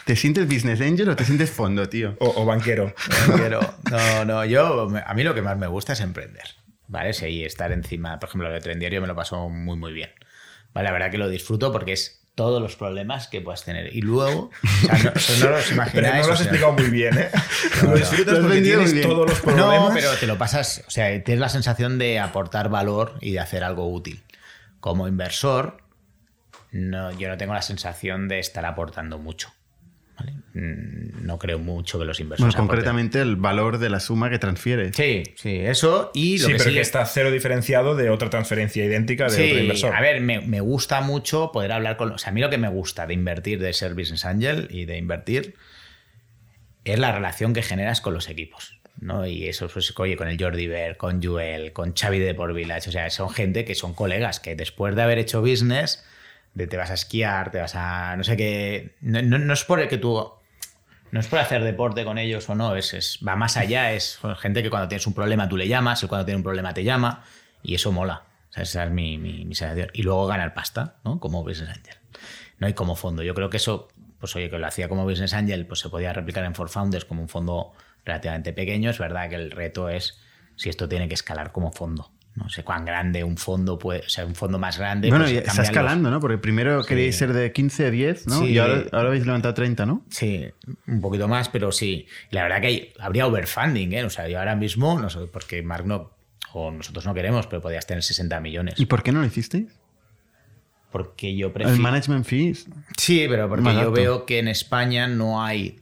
¿Te 0.04 0.16
sientes 0.16 0.46
business 0.46 0.80
angel 0.80 1.10
o 1.10 1.16
te 1.16 1.24
sientes 1.24 1.50
fondo, 1.50 1.88
tío? 1.88 2.16
O, 2.18 2.42
o 2.42 2.44
banquero. 2.44 2.94
Pero, 3.36 3.60
no, 3.90 4.24
no, 4.24 4.44
yo, 4.44 4.88
a 5.06 5.14
mí 5.14 5.22
lo 5.22 5.34
que 5.34 5.42
más 5.42 5.56
me 5.56 5.68
gusta 5.68 5.92
es 5.92 6.00
emprender. 6.00 6.44
¿Vale? 6.88 7.12
Sí, 7.12 7.44
estar 7.44 7.72
encima. 7.72 8.18
Por 8.18 8.28
ejemplo, 8.28 8.48
lo 8.48 8.54
de 8.54 8.60
Tren 8.60 8.78
Diario 8.78 9.00
me 9.00 9.06
lo 9.06 9.14
paso 9.14 9.48
muy, 9.48 9.76
muy 9.76 9.92
bien. 9.92 10.10
Vale, 10.72 10.88
la 10.88 10.92
verdad 10.92 11.10
que 11.10 11.18
lo 11.18 11.28
disfruto 11.28 11.72
porque 11.72 11.92
es 11.92 12.15
todos 12.36 12.62
los 12.62 12.76
problemas 12.76 13.26
que 13.26 13.40
puedas 13.40 13.64
tener. 13.64 13.96
Y 13.96 14.02
luego, 14.02 14.50
o 14.52 14.86
sea, 14.86 14.98
no, 14.98 15.50
no 15.50 15.50
los 15.56 15.64
Pero 15.70 15.72
imagináis. 15.72 16.14
no 16.14 16.22
lo 16.22 16.28
o 16.28 16.32
has 16.32 16.38
sea, 16.38 16.46
explicado 16.46 16.72
muy 16.74 16.90
bien, 16.90 17.18
¿eh? 17.18 17.30
Lo 17.82 17.94
disfrutas 17.96 18.26
Lo 18.26 18.40
has 18.40 18.46
porque 18.46 18.60
tienes 18.60 18.92
bien. 18.92 19.08
todos 19.08 19.28
los 19.28 19.40
problemas. 19.40 19.88
No, 19.88 19.90
pero 19.94 20.12
te 20.16 20.26
lo 20.28 20.38
pasas, 20.38 20.84
o 20.86 20.90
sea, 20.90 21.06
tienes 21.24 21.40
la 21.40 21.48
sensación 21.48 21.98
de 21.98 22.20
aportar 22.20 22.68
valor 22.68 23.14
y 23.20 23.32
de 23.32 23.40
hacer 23.40 23.64
algo 23.64 23.90
útil. 23.90 24.22
Como 24.80 25.08
inversor, 25.08 25.78
no, 26.70 27.10
yo 27.12 27.28
no 27.28 27.38
tengo 27.38 27.54
la 27.54 27.62
sensación 27.62 28.28
de 28.28 28.38
estar 28.38 28.64
aportando 28.66 29.18
mucho. 29.18 29.50
Mm, 30.58 31.26
No 31.26 31.38
creo 31.38 31.58
mucho 31.58 31.98
que 31.98 32.04
los 32.06 32.16
Bueno, 32.18 32.26
inversores. 32.28 32.54
aporten. 32.54 32.68
concretamente 32.68 33.20
el 33.20 33.36
valor 33.36 33.76
de 33.78 33.90
la 33.90 34.00
suma 34.00 34.30
que 34.30 34.38
transfieres. 34.38 34.96
Sí, 34.96 35.22
sí, 35.36 35.56
eso 35.58 36.10
y 36.14 36.38
lo 36.38 36.46
sí, 36.46 36.52
que 36.52 36.58
pero 36.58 36.70
sí 36.70 36.74
que 36.76 36.80
es- 36.80 36.86
está 36.88 37.04
cero 37.04 37.30
diferenciado 37.30 37.94
de 37.94 38.08
otra 38.10 38.30
transferencia 38.30 38.84
idéntica 38.84 39.24
de 39.24 39.30
Sí, 39.30 39.42
otro 39.50 39.58
inversor. 39.58 39.94
a 39.94 40.00
ver, 40.00 40.20
me, 40.20 40.40
me 40.40 40.60
gusta 40.60 41.00
mucho 41.02 41.50
poder 41.52 41.72
hablar 41.72 41.96
con... 41.96 42.12
O 42.12 42.18
sea, 42.18 42.30
a 42.30 42.32
mí 42.32 42.40
lo 42.40 42.48
que 42.48 42.58
me 42.58 42.68
gusta 42.68 43.06
de 43.06 43.12
invertir, 43.14 43.60
de 43.60 43.72
ser 43.72 43.94
business 43.94 44.24
angel 44.24 44.68
y 44.70 44.84
de 44.86 44.96
invertir, 44.96 45.56
es 46.84 46.98
la 46.98 47.12
relación 47.12 47.52
que 47.52 47.62
generas 47.62 48.00
con 48.00 48.14
los 48.14 48.28
equipos. 48.28 48.80
¿no? 49.00 49.26
Y 49.26 49.46
eso, 49.48 49.68
pues, 49.68 49.92
oye, 49.98 50.16
con 50.16 50.26
el 50.28 50.40
Jordi 50.42 50.66
Ver, 50.68 50.96
con 50.96 51.22
Joel, 51.22 51.72
con 51.74 51.92
Xavi 51.94 52.18
de 52.18 52.34
Por 52.34 52.54
Village. 52.54 52.88
O 52.88 52.92
sea, 52.92 53.10
son 53.10 53.28
gente 53.28 53.66
que 53.66 53.74
son 53.74 53.92
colegas 53.92 54.40
que 54.40 54.54
después 54.56 54.96
de 54.96 55.02
haber 55.02 55.18
hecho 55.18 55.42
business, 55.42 56.02
de 56.54 56.66
te 56.66 56.78
vas 56.78 56.90
a 56.90 56.94
esquiar, 56.94 57.50
te 57.50 57.58
vas 57.58 57.74
a. 57.74 58.16
No 58.16 58.24
sé 58.24 58.38
qué. 58.38 58.94
No, 59.02 59.20
no- 59.20 59.38
no 59.38 59.52
es 59.52 59.64
por 59.64 59.80
el 59.80 59.88
que 59.88 59.98
tú. 59.98 60.32
No 61.12 61.20
es 61.20 61.28
por 61.28 61.38
hacer 61.38 61.62
deporte 61.64 62.04
con 62.04 62.18
ellos 62.18 62.48
o 62.50 62.54
no, 62.54 62.74
es, 62.76 62.92
es- 62.94 63.18
va 63.26 63.36
más 63.36 63.56
allá. 63.56 63.92
Es 63.92 64.18
gente 64.38 64.62
que 64.62 64.70
cuando 64.70 64.88
tienes 64.88 65.06
un 65.06 65.14
problema 65.14 65.48
tú 65.48 65.56
le 65.56 65.68
llamas, 65.68 66.02
él 66.02 66.08
cuando 66.08 66.24
tiene 66.26 66.36
un 66.38 66.42
problema 66.42 66.74
te 66.74 66.84
llama, 66.84 67.24
y 67.62 67.74
eso 67.74 67.92
mola. 67.92 68.24
Esa 68.54 68.84
es 68.84 68.90
mi, 68.90 69.18
mi, 69.18 69.44
mi 69.44 69.54
sensación. 69.54 69.90
Y 69.92 70.02
luego 70.02 70.26
ganar 70.26 70.54
pasta, 70.54 70.96
¿no? 71.04 71.20
Como 71.20 71.42
business 71.44 71.68
angel. 71.70 71.96
No 72.58 72.66
hay 72.66 72.72
como 72.74 72.96
fondo. 72.96 73.22
Yo 73.22 73.34
creo 73.34 73.50
que 73.50 73.58
eso, 73.58 73.88
pues 74.18 74.34
oye, 74.34 74.48
que 74.48 74.58
lo 74.58 74.66
hacía 74.66 74.88
como 74.88 75.04
business 75.04 75.34
angel, 75.34 75.66
pues 75.66 75.80
se 75.80 75.90
podía 75.90 76.12
replicar 76.14 76.44
en 76.44 76.54
For 76.54 76.68
Founders 76.70 77.04
como 77.04 77.20
un 77.20 77.28
fondo 77.28 77.72
relativamente 78.04 78.52
pequeño. 78.54 78.88
Es 78.90 78.98
verdad 78.98 79.28
que 79.28 79.34
el 79.36 79.50
reto 79.50 79.90
es 79.90 80.18
si 80.56 80.70
esto 80.70 80.88
tiene 80.88 81.06
que 81.08 81.14
escalar 81.14 81.52
como 81.52 81.70
fondo. 81.72 82.10
No 82.36 82.48
sé 82.50 82.62
cuán 82.62 82.84
grande 82.84 83.24
un 83.24 83.36
fondo 83.38 83.78
puede, 83.78 84.00
o 84.00 84.08
sea, 84.08 84.26
un 84.26 84.34
fondo 84.34 84.58
más 84.58 84.78
grande. 84.78 85.08
Bueno, 85.08 85.24
pues, 85.24 85.36
está 85.38 85.54
los- 85.54 85.64
escalando, 85.68 86.10
¿no? 86.10 86.20
Porque 86.20 86.36
primero 86.38 86.84
queréis 86.84 87.16
ser 87.16 87.32
de 87.32 87.50
15 87.50 87.86
a 87.86 87.90
10, 87.90 88.26
¿no? 88.26 88.40
Sí. 88.40 88.46
Y 88.52 88.58
ahora, 88.58 88.84
ahora 88.92 89.08
habéis 89.08 89.24
levantado 89.24 89.54
30, 89.54 89.86
¿no? 89.86 90.04
Sí, 90.10 90.44
un 90.86 91.00
poquito 91.00 91.28
más, 91.28 91.48
pero 91.48 91.72
sí. 91.72 92.06
La 92.30 92.42
verdad 92.42 92.60
que 92.60 92.66
hay- 92.66 92.92
habría 93.00 93.26
overfunding, 93.26 93.92
¿eh? 93.94 94.04
O 94.04 94.10
sea, 94.10 94.28
yo 94.28 94.38
ahora 94.38 94.54
mismo, 94.54 95.00
no 95.00 95.08
sé, 95.08 95.20
porque 95.32 95.62
Mark 95.62 95.86
no, 95.86 96.10
o 96.52 96.70
nosotros 96.70 97.06
no 97.06 97.14
queremos, 97.14 97.46
pero 97.46 97.62
podías 97.62 97.86
tener 97.86 98.02
60 98.02 98.38
millones. 98.40 98.74
¿Y 98.78 98.84
por 98.86 99.02
qué 99.02 99.12
no 99.12 99.20
lo 99.20 99.26
hicisteis? 99.26 99.68
Porque 100.92 101.36
yo 101.36 101.48
El 101.48 101.52
prefiero. 101.52 101.82
management 101.82 102.24
fees. 102.26 102.66
Sí, 102.96 103.26
pero 103.28 103.48
porque 103.48 103.74
yo 103.74 103.90
veo 103.92 104.24
que 104.26 104.38
en 104.38 104.48
España 104.48 105.06
no 105.08 105.42
hay. 105.42 105.80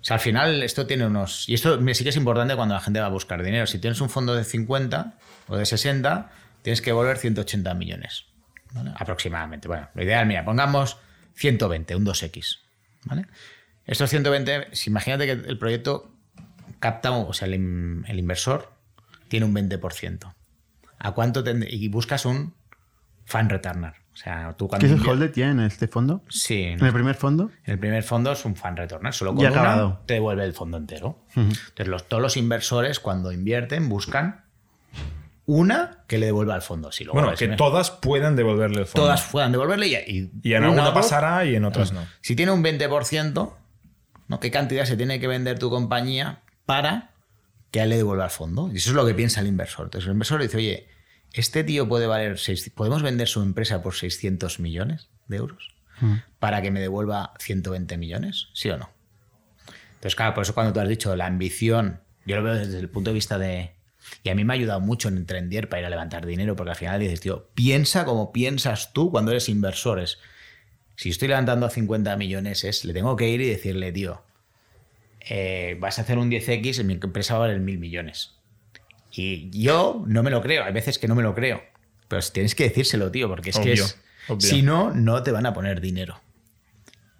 O 0.00 0.04
sea, 0.06 0.14
al 0.16 0.20
final 0.20 0.62
esto 0.62 0.86
tiene 0.86 1.06
unos. 1.06 1.48
Y 1.48 1.54
esto 1.54 1.80
me 1.80 1.94
sí 1.94 2.04
que 2.04 2.10
es 2.10 2.16
importante 2.16 2.54
cuando 2.54 2.74
la 2.74 2.80
gente 2.80 3.00
va 3.00 3.06
a 3.06 3.10
buscar 3.10 3.42
dinero. 3.42 3.66
Si 3.66 3.78
tienes 3.80 4.00
un 4.00 4.08
fondo 4.10 4.34
de 4.36 4.44
50 4.44 5.14
o 5.48 5.56
de 5.56 5.66
60, 5.66 6.30
tienes 6.62 6.80
que 6.80 6.90
devolver 6.90 7.18
180 7.18 7.74
millones. 7.74 8.26
¿vale? 8.72 8.92
Aproximadamente. 8.96 9.68
Bueno, 9.68 9.88
lo 9.94 10.02
ideal, 10.02 10.26
mira, 10.26 10.44
pongamos 10.44 10.98
120, 11.34 11.96
un 11.96 12.04
2X. 12.06 12.58
¿vale? 13.04 13.26
Estos 13.86 14.10
120, 14.10 14.68
si 14.72 14.90
imagínate 14.90 15.26
que 15.26 15.32
el 15.32 15.58
proyecto 15.58 16.10
capta, 16.80 17.10
o 17.12 17.32
sea, 17.32 17.46
el, 17.48 17.54
in- 17.54 18.04
el 18.08 18.18
inversor 18.18 18.72
tiene 19.28 19.46
un 19.46 19.54
20%. 19.54 20.34
¿A 20.98 21.12
cuánto 21.12 21.44
tend- 21.44 21.66
Y 21.70 21.88
buscas 21.88 22.24
un 22.26 22.54
fan 23.24 23.48
returner. 23.48 23.92
O 24.12 24.16
sea, 24.18 24.54
tú 24.56 24.66
cuando. 24.66 24.80
¿Qué 24.80 24.86
es 24.86 24.92
el 24.92 24.98
invier- 25.04 25.10
holded 25.10 25.32
ya 25.34 25.50
en 25.50 25.60
este 25.60 25.88
fondo? 25.88 26.22
Sí, 26.30 26.62
¿En 26.62 26.82
el 26.84 26.92
primer 26.92 27.14
fondo? 27.16 27.50
en 27.66 27.72
el 27.74 27.78
primer 27.78 28.02
fondo 28.02 28.32
es 28.32 28.44
un 28.46 28.56
fan 28.56 28.76
returner. 28.76 29.12
Solo 29.12 29.34
con 29.34 29.44
una 29.46 30.00
te 30.06 30.14
devuelve 30.14 30.42
el 30.44 30.54
fondo 30.54 30.78
entero. 30.78 31.18
Entonces, 31.36 31.86
los, 31.88 32.08
todos 32.08 32.22
los 32.22 32.36
inversores, 32.38 32.98
cuando 32.98 33.30
invierten, 33.30 33.88
buscan 33.90 34.44
una 35.46 36.04
que 36.08 36.18
le 36.18 36.26
devuelva 36.26 36.54
al 36.54 36.62
fondo. 36.62 36.90
Si 36.92 37.04
luego 37.04 37.20
Bueno, 37.20 37.36
que 37.36 37.48
todas 37.48 37.90
puedan 37.90 38.34
devolverle 38.36 38.80
el 38.80 38.86
fondo. 38.86 39.02
todas 39.06 39.22
puedan 39.24 39.52
devolverle 39.52 39.86
y, 39.88 39.94
y, 39.94 40.30
Y 40.42 40.52
en 40.54 40.64
una, 40.64 40.68
alguna 40.82 40.94
pasará 40.94 41.44
y 41.44 41.54
en 41.54 41.64
otras 41.64 41.92
no. 41.92 42.04
Si 42.20 42.34
tiene 42.36 42.52
un 42.52 42.62
20%, 42.64 43.52
¿no? 44.28 44.40
¿qué 44.40 44.50
cantidad 44.50 44.84
se 44.84 44.96
tiene 44.96 45.20
que 45.20 45.28
vender 45.28 45.58
tu 45.58 45.70
compañía 45.70 46.42
para 46.64 47.12
que 47.70 47.80
a 47.80 47.84
él 47.84 47.90
le 47.90 47.96
devuelva 47.96 48.24
al 48.24 48.30
fondo? 48.30 48.70
Y 48.72 48.76
eso 48.78 48.90
es 48.90 48.96
lo 48.96 49.06
que 49.06 49.14
piensa 49.14 49.40
el 49.40 49.46
inversor. 49.46 49.86
Entonces 49.86 50.06
el 50.08 50.12
inversor 50.14 50.42
dice, 50.42 50.56
oye, 50.56 50.88
este 51.32 51.62
tío 51.62 51.88
puede 51.88 52.06
valer, 52.08 52.38
seis- 52.38 52.70
¿podemos 52.74 53.02
vender 53.02 53.28
su 53.28 53.40
empresa 53.42 53.82
por 53.82 53.94
600 53.94 54.58
millones 54.58 55.10
de 55.28 55.36
euros 55.36 55.74
para 56.40 56.60
que 56.60 56.70
me 56.72 56.80
devuelva 56.80 57.34
120 57.38 57.96
millones? 57.98 58.48
¿Sí 58.52 58.68
o 58.70 58.76
no? 58.78 58.90
Entonces, 59.94 60.16
claro, 60.16 60.34
por 60.34 60.42
eso 60.42 60.54
cuando 60.54 60.72
tú 60.72 60.80
has 60.80 60.88
dicho 60.88 61.14
la 61.16 61.26
ambición, 61.26 62.00
yo 62.26 62.36
lo 62.36 62.42
veo 62.42 62.54
desde 62.54 62.78
el 62.80 62.88
punto 62.90 63.10
de 63.10 63.14
vista 63.14 63.38
de... 63.38 63.75
Y 64.22 64.28
a 64.30 64.34
mí 64.34 64.44
me 64.44 64.52
ha 64.52 64.56
ayudado 64.56 64.80
mucho 64.80 65.08
en 65.08 65.24
Trendier 65.26 65.68
para 65.68 65.80
ir 65.80 65.86
a 65.86 65.90
levantar 65.90 66.26
dinero, 66.26 66.56
porque 66.56 66.70
al 66.70 66.76
final 66.76 67.00
dices, 67.00 67.20
tío, 67.20 67.48
piensa 67.54 68.04
como 68.04 68.32
piensas 68.32 68.92
tú 68.92 69.10
cuando 69.10 69.30
eres 69.30 69.48
inversor. 69.48 70.00
Es, 70.00 70.18
si 70.96 71.10
estoy 71.10 71.28
levantando 71.28 71.68
50 71.68 72.16
millones, 72.16 72.64
es, 72.64 72.84
le 72.84 72.92
tengo 72.92 73.14
que 73.16 73.28
ir 73.28 73.40
y 73.40 73.48
decirle, 73.48 73.92
tío, 73.92 74.22
eh, 75.20 75.76
vas 75.80 75.98
a 75.98 76.02
hacer 76.02 76.18
un 76.18 76.30
10X, 76.30 76.80
en 76.80 76.86
mi 76.86 76.94
empresa 76.94 77.34
va 77.34 77.44
a 77.44 77.48
valer 77.48 77.60
mil 77.60 77.78
millones. 77.78 78.32
Y 79.12 79.50
yo 79.50 80.04
no 80.06 80.22
me 80.22 80.30
lo 80.30 80.42
creo, 80.42 80.64
hay 80.64 80.72
veces 80.72 80.98
que 80.98 81.08
no 81.08 81.14
me 81.14 81.22
lo 81.22 81.34
creo. 81.34 81.62
Pero 82.08 82.22
tienes 82.32 82.54
que 82.54 82.64
decírselo, 82.64 83.10
tío, 83.10 83.28
porque 83.28 83.50
es 83.50 83.58
que 83.58 83.72
es, 83.72 83.98
si 84.38 84.62
no, 84.62 84.92
no 84.92 85.22
te 85.22 85.32
van 85.32 85.46
a 85.46 85.52
poner 85.52 85.80
dinero. 85.80 86.20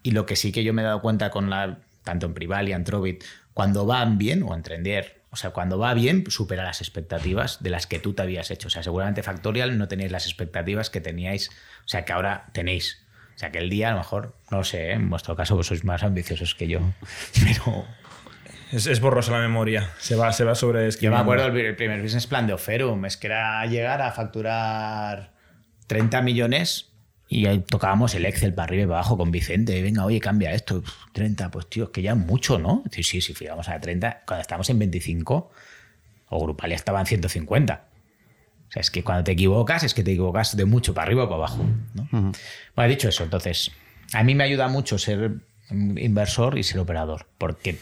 Y 0.02 0.12
lo 0.12 0.26
que 0.26 0.36
sí 0.36 0.52
que 0.52 0.62
yo 0.62 0.72
me 0.72 0.82
he 0.82 0.84
dado 0.84 1.00
cuenta 1.00 1.30
con 1.30 1.50
la, 1.50 1.80
tanto 2.04 2.26
en 2.26 2.34
Prival 2.34 2.68
y 2.68 2.72
en 2.72 2.84
Trovit, 2.84 3.24
cuando 3.54 3.86
van 3.86 4.18
bien, 4.18 4.42
o 4.42 4.54
en 4.54 4.62
Trendier, 4.62 5.15
o 5.36 5.38
sea, 5.38 5.50
cuando 5.50 5.78
va 5.78 5.92
bien, 5.92 6.24
supera 6.30 6.64
las 6.64 6.80
expectativas 6.80 7.62
de 7.62 7.68
las 7.68 7.86
que 7.86 7.98
tú 7.98 8.14
te 8.14 8.22
habías 8.22 8.50
hecho. 8.50 8.68
O 8.68 8.70
sea, 8.70 8.82
seguramente 8.82 9.22
Factorial 9.22 9.76
no 9.76 9.86
tenéis 9.86 10.10
las 10.10 10.24
expectativas 10.24 10.88
que 10.88 11.02
teníais, 11.02 11.50
o 11.84 11.88
sea, 11.88 12.06
que 12.06 12.14
ahora 12.14 12.46
tenéis. 12.54 13.04
O 13.34 13.38
sea, 13.38 13.52
que 13.52 13.58
el 13.58 13.68
día 13.68 13.90
a 13.90 13.92
lo 13.92 13.98
mejor, 13.98 14.34
no 14.50 14.64
sé, 14.64 14.88
¿eh? 14.88 14.92
en 14.94 15.10
vuestro 15.10 15.36
caso 15.36 15.54
vos 15.54 15.66
sois 15.66 15.84
más 15.84 16.02
ambiciosos 16.04 16.54
que 16.54 16.68
yo, 16.68 16.80
pero 17.34 17.84
Es, 18.72 18.86
es 18.86 18.98
borrosa 18.98 19.32
la 19.32 19.40
memoria. 19.40 19.90
Se 19.98 20.16
va, 20.16 20.32
se 20.32 20.44
va 20.44 20.54
sobre 20.54 20.90
yo 20.90 21.10
me 21.10 21.18
acuerdo 21.18 21.48
el, 21.48 21.56
el 21.58 21.76
primer 21.76 22.00
business 22.00 22.26
plan 22.26 22.46
de 22.46 22.54
Oferum, 22.54 23.04
es 23.04 23.18
que 23.18 23.26
era 23.26 23.66
llegar 23.66 24.00
a 24.00 24.10
facturar 24.12 25.34
30 25.86 26.22
millones 26.22 26.94
y 27.28 27.46
ahí 27.46 27.60
tocábamos 27.60 28.14
el 28.14 28.24
Excel 28.24 28.54
para 28.54 28.64
arriba 28.64 28.84
y 28.84 28.86
para 28.86 28.98
abajo 28.98 29.16
con 29.16 29.30
Vicente. 29.30 29.82
Venga, 29.82 30.04
oye, 30.04 30.20
cambia 30.20 30.52
esto. 30.52 30.76
Uf, 30.78 30.92
30, 31.12 31.50
pues 31.50 31.66
tío, 31.68 31.84
es 31.84 31.90
que 31.90 32.02
ya 32.02 32.12
es 32.12 32.16
mucho, 32.16 32.58
¿no? 32.58 32.84
Sí, 32.92 33.02
sí, 33.02 33.20
sí, 33.20 33.34
fijamos 33.34 33.68
a 33.68 33.80
30. 33.80 34.22
Cuando 34.26 34.42
estábamos 34.42 34.70
en 34.70 34.78
25, 34.78 35.50
o 36.28 36.40
Grupal 36.40 36.70
ya 36.70 36.76
estaba 36.76 37.00
en 37.00 37.06
150. 37.06 37.84
O 38.68 38.72
sea, 38.72 38.80
es 38.80 38.90
que 38.90 39.02
cuando 39.02 39.24
te 39.24 39.32
equivocas, 39.32 39.82
es 39.82 39.94
que 39.94 40.04
te 40.04 40.12
equivocas 40.12 40.56
de 40.56 40.64
mucho 40.64 40.94
para 40.94 41.06
arriba 41.06 41.24
o 41.24 41.28
para 41.28 41.36
abajo. 41.36 41.64
¿no? 41.94 42.32
Bueno, 42.74 42.90
dicho 42.90 43.08
eso, 43.08 43.24
entonces, 43.24 43.72
a 44.12 44.22
mí 44.22 44.34
me 44.34 44.44
ayuda 44.44 44.68
mucho 44.68 44.98
ser 44.98 45.40
inversor 45.70 46.58
y 46.58 46.62
ser 46.62 46.78
operador, 46.78 47.26
porque 47.38 47.76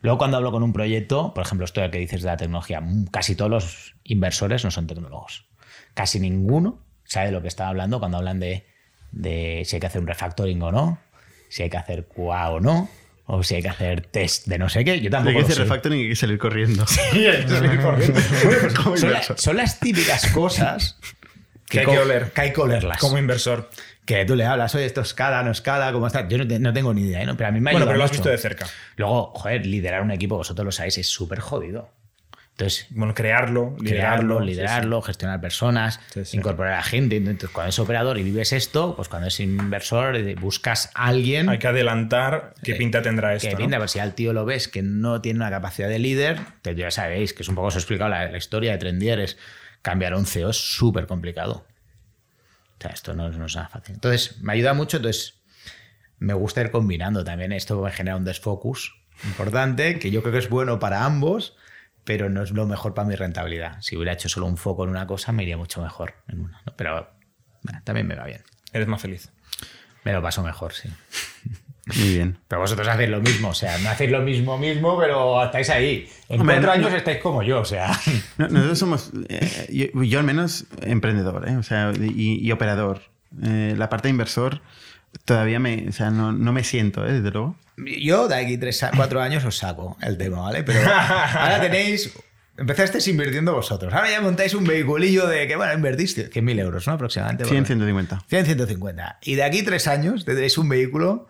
luego 0.00 0.16
cuando 0.16 0.38
hablo 0.38 0.52
con 0.52 0.62
un 0.62 0.72
proyecto, 0.72 1.34
por 1.34 1.44
ejemplo, 1.44 1.66
esto 1.66 1.82
que 1.90 1.98
dices 1.98 2.22
de 2.22 2.28
la 2.28 2.36
tecnología, 2.36 2.82
casi 3.10 3.34
todos 3.34 3.50
los 3.50 3.94
inversores 4.04 4.64
no 4.64 4.70
son 4.70 4.86
tecnólogos. 4.86 5.46
Casi 5.92 6.18
ninguno 6.18 6.82
sabe 7.04 7.30
lo 7.30 7.42
que 7.42 7.48
están 7.48 7.68
hablando 7.68 7.98
cuando 7.98 8.18
hablan 8.18 8.40
de, 8.40 8.69
de 9.12 9.62
si 9.66 9.76
hay 9.76 9.80
que 9.80 9.86
hacer 9.86 10.00
un 10.00 10.06
refactoring 10.06 10.62
o 10.62 10.70
no, 10.72 10.98
si 11.48 11.62
hay 11.62 11.70
que 11.70 11.76
hacer 11.76 12.04
QA 12.06 12.50
o 12.50 12.60
no, 12.60 12.88
o 13.26 13.42
si 13.42 13.54
hay 13.56 13.62
que 13.62 13.68
hacer 13.68 14.00
test 14.02 14.46
de 14.46 14.58
no 14.58 14.68
sé 14.68 14.84
qué. 14.84 14.98
Yo 15.00 15.04
Hay 15.04 15.10
tampoco 15.10 15.34
que 15.36 15.40
lo 15.42 15.46
hacer 15.46 15.58
refactoring 15.58 15.98
y 15.98 16.02
hay 16.04 16.08
que 16.10 16.16
salir 16.16 16.38
corriendo. 16.38 16.84
Como 18.82 18.96
Son, 18.96 19.08
inversor. 19.10 19.36
la- 19.36 19.42
son 19.42 19.56
las 19.56 19.80
típicas 19.80 20.26
cosas 20.32 20.98
Que 21.68 21.80
hay 21.80 21.86
co- 21.86 21.92
que 21.92 21.98
oler. 21.98 22.32
Que 22.32 22.40
hay 22.40 22.52
que 22.52 22.60
olerlas. 22.60 22.98
Como 22.98 23.18
inversor. 23.18 23.70
que 24.04 24.24
tú 24.24 24.34
le 24.34 24.44
hablas, 24.44 24.74
oye, 24.74 24.86
esto 24.86 25.02
escala, 25.02 25.40
no 25.44 25.52
escala, 25.52 25.92
¿cómo 25.92 26.08
está? 26.08 26.26
Yo 26.26 26.36
no, 26.38 26.46
te- 26.48 26.58
no 26.58 26.72
tengo 26.72 26.92
ni 26.92 27.02
idea, 27.02 27.22
¿eh? 27.22 27.26
¿no? 27.26 27.36
pero 27.36 27.48
a 27.50 27.52
mí 27.52 27.60
me 27.60 27.70
Bueno, 27.70 27.78
ayuda 27.84 27.86
pero 27.86 27.98
lo 27.98 28.04
has 28.04 28.10
mucho. 28.10 28.22
visto 28.22 28.30
de 28.30 28.38
cerca. 28.38 28.66
Luego, 28.96 29.30
joder, 29.36 29.64
liderar 29.66 30.02
un 30.02 30.10
equipo, 30.10 30.36
vosotros 30.36 30.64
lo 30.64 30.72
sabéis, 30.72 30.98
es 30.98 31.06
súper 31.08 31.38
jodido. 31.38 31.88
Entonces, 32.60 32.86
Bueno, 32.90 33.14
crearlo, 33.14 33.74
crearlo, 33.78 34.40
liderarlo. 34.40 34.40
liderarlo, 34.40 35.02
gestionar 35.02 35.40
personas, 35.40 35.98
Sí, 36.24 36.36
incorporar 36.36 36.74
a 36.74 36.82
gente. 36.82 37.16
Entonces, 37.16 37.48
cuando 37.50 37.70
es 37.70 37.78
operador 37.78 38.18
y 38.18 38.22
vives 38.22 38.52
esto, 38.52 38.94
pues 38.96 39.08
cuando 39.08 39.28
es 39.28 39.40
inversor, 39.40 40.14
eh, 40.16 40.34
buscas 40.34 40.90
a 40.94 41.06
alguien 41.06 41.48
Hay 41.48 41.58
que 41.58 41.68
adelantar 41.68 42.52
qué 42.62 42.74
pinta 42.74 43.00
tendrá 43.00 43.34
esto. 43.34 43.50
¿no? 43.50 43.56
pinta, 43.56 43.78
pero 43.78 43.88
si 43.88 43.98
al 43.98 44.14
tío 44.14 44.34
lo 44.34 44.44
ves 44.44 44.68
que 44.68 44.82
no 44.82 45.22
tiene 45.22 45.38
una 45.38 45.48
capacidad 45.50 45.88
de 45.88 45.98
líder, 45.98 46.38
que 46.62 46.74
ya 46.74 46.90
sabéis 46.90 47.32
que 47.32 47.42
es 47.42 47.48
un 47.48 47.54
poco 47.54 47.68
os 47.68 47.76
he 47.76 47.78
explicado 47.78 48.10
la, 48.10 48.30
la 48.30 48.36
historia 48.36 48.72
de 48.72 48.78
Trendieres, 48.78 49.38
cambiar 49.80 50.12
a 50.12 50.18
un 50.18 50.26
CEO 50.26 50.50
es 50.50 50.56
súper 50.58 51.06
complicado. 51.06 51.64
O 52.78 52.82
sea, 52.82 52.90
esto 52.90 53.14
no, 53.14 53.30
no 53.30 53.46
es 53.46 53.56
nada 53.56 53.68
fácil. 53.68 53.94
Entonces, 53.94 54.38
me 54.42 54.52
ayuda 54.52 54.74
mucho, 54.74 54.98
entonces 54.98 55.40
me 56.18 56.34
gusta 56.34 56.60
ir 56.60 56.70
combinando 56.70 57.24
también. 57.24 57.52
Esto 57.52 57.80
me 57.80 57.90
genera 57.90 58.16
un 58.16 58.24
desfocus 58.26 58.96
importante, 59.24 59.98
que 59.98 60.10
yo 60.10 60.20
creo 60.20 60.32
que 60.32 60.38
es 60.40 60.50
bueno 60.50 60.78
para 60.78 61.06
ambos, 61.06 61.56
pero 62.04 62.28
no 62.30 62.42
es 62.42 62.50
lo 62.52 62.66
mejor 62.66 62.94
para 62.94 63.06
mi 63.08 63.14
rentabilidad. 63.14 63.80
Si 63.80 63.96
hubiera 63.96 64.12
hecho 64.12 64.28
solo 64.28 64.46
un 64.46 64.56
foco 64.56 64.84
en 64.84 64.90
una 64.90 65.06
cosa, 65.06 65.32
me 65.32 65.42
iría 65.42 65.56
mucho 65.56 65.82
mejor 65.82 66.14
en 66.28 66.40
una. 66.40 66.60
¿no? 66.66 66.74
Pero 66.76 67.08
bueno, 67.62 67.80
también 67.84 68.06
me 68.06 68.14
va 68.14 68.24
bien. 68.24 68.42
Eres 68.72 68.88
más 68.88 69.00
feliz. 69.00 69.30
Me 70.04 70.12
lo 70.12 70.22
paso 70.22 70.42
mejor, 70.42 70.72
sí. 70.72 70.88
Muy 71.98 72.14
bien. 72.14 72.38
Pero 72.48 72.60
vosotros 72.60 72.86
hacéis 72.88 73.10
lo 73.10 73.20
mismo, 73.20 73.48
o 73.48 73.54
sea, 73.54 73.76
no 73.78 73.90
hacéis 73.90 74.10
lo 74.10 74.20
mismo 74.22 74.56
mismo, 74.58 74.96
pero 74.98 75.42
estáis 75.44 75.68
ahí. 75.70 76.08
En 76.28 76.40
Hombre, 76.40 76.56
cuatro 76.56 76.68
no- 76.80 76.86
años 76.86 76.94
estáis 76.96 77.18
como 77.18 77.42
yo, 77.42 77.60
o 77.60 77.64
sea. 77.64 77.90
No, 78.38 78.48
nosotros 78.48 78.78
somos, 78.78 79.10
eh, 79.28 79.66
yo, 79.92 80.02
yo 80.02 80.18
al 80.20 80.24
menos, 80.24 80.66
emprendedor, 80.82 81.48
¿eh? 81.48 81.56
o 81.56 81.62
sea, 81.62 81.92
y, 81.98 82.38
y 82.46 82.52
operador. 82.52 83.02
Eh, 83.42 83.74
la 83.76 83.88
parte 83.88 84.08
de 84.08 84.10
inversor 84.10 84.60
todavía 85.24 85.58
me, 85.58 85.86
o 85.88 85.92
sea, 85.92 86.10
no, 86.10 86.32
no 86.32 86.52
me 86.52 86.64
siento, 86.64 87.06
¿eh? 87.06 87.12
desde 87.14 87.30
luego. 87.30 87.56
Yo 87.76 88.28
de 88.28 88.34
aquí 88.36 88.58
tres, 88.58 88.82
a- 88.82 88.90
cuatro 88.94 89.20
años 89.20 89.44
os 89.44 89.56
saco 89.56 89.96
el 90.02 90.18
tema, 90.18 90.40
¿vale? 90.40 90.62
Pero 90.62 90.80
ahora 90.94 91.60
tenéis. 91.60 92.12
Empezasteis 92.58 93.08
invirtiendo 93.08 93.54
vosotros. 93.54 93.90
Ahora 93.94 94.10
ya 94.10 94.20
montáis 94.20 94.52
un 94.52 94.64
vehiculillo 94.64 95.26
de 95.26 95.48
que, 95.48 95.56
bueno, 95.56 95.72
invertís 95.72 96.14
100.000 96.18 96.60
euros, 96.60 96.86
¿no? 96.86 96.92
Aproximadamente. 96.92 97.44
100, 97.44 97.54
Bueno, 97.54 97.66
150. 97.66 98.24
100, 98.28 98.44
150. 98.44 99.18
Y 99.22 99.34
de 99.36 99.42
aquí 99.44 99.62
tres 99.62 99.86
años 99.86 100.26
tendréis 100.26 100.58
un 100.58 100.68
vehículo 100.68 101.26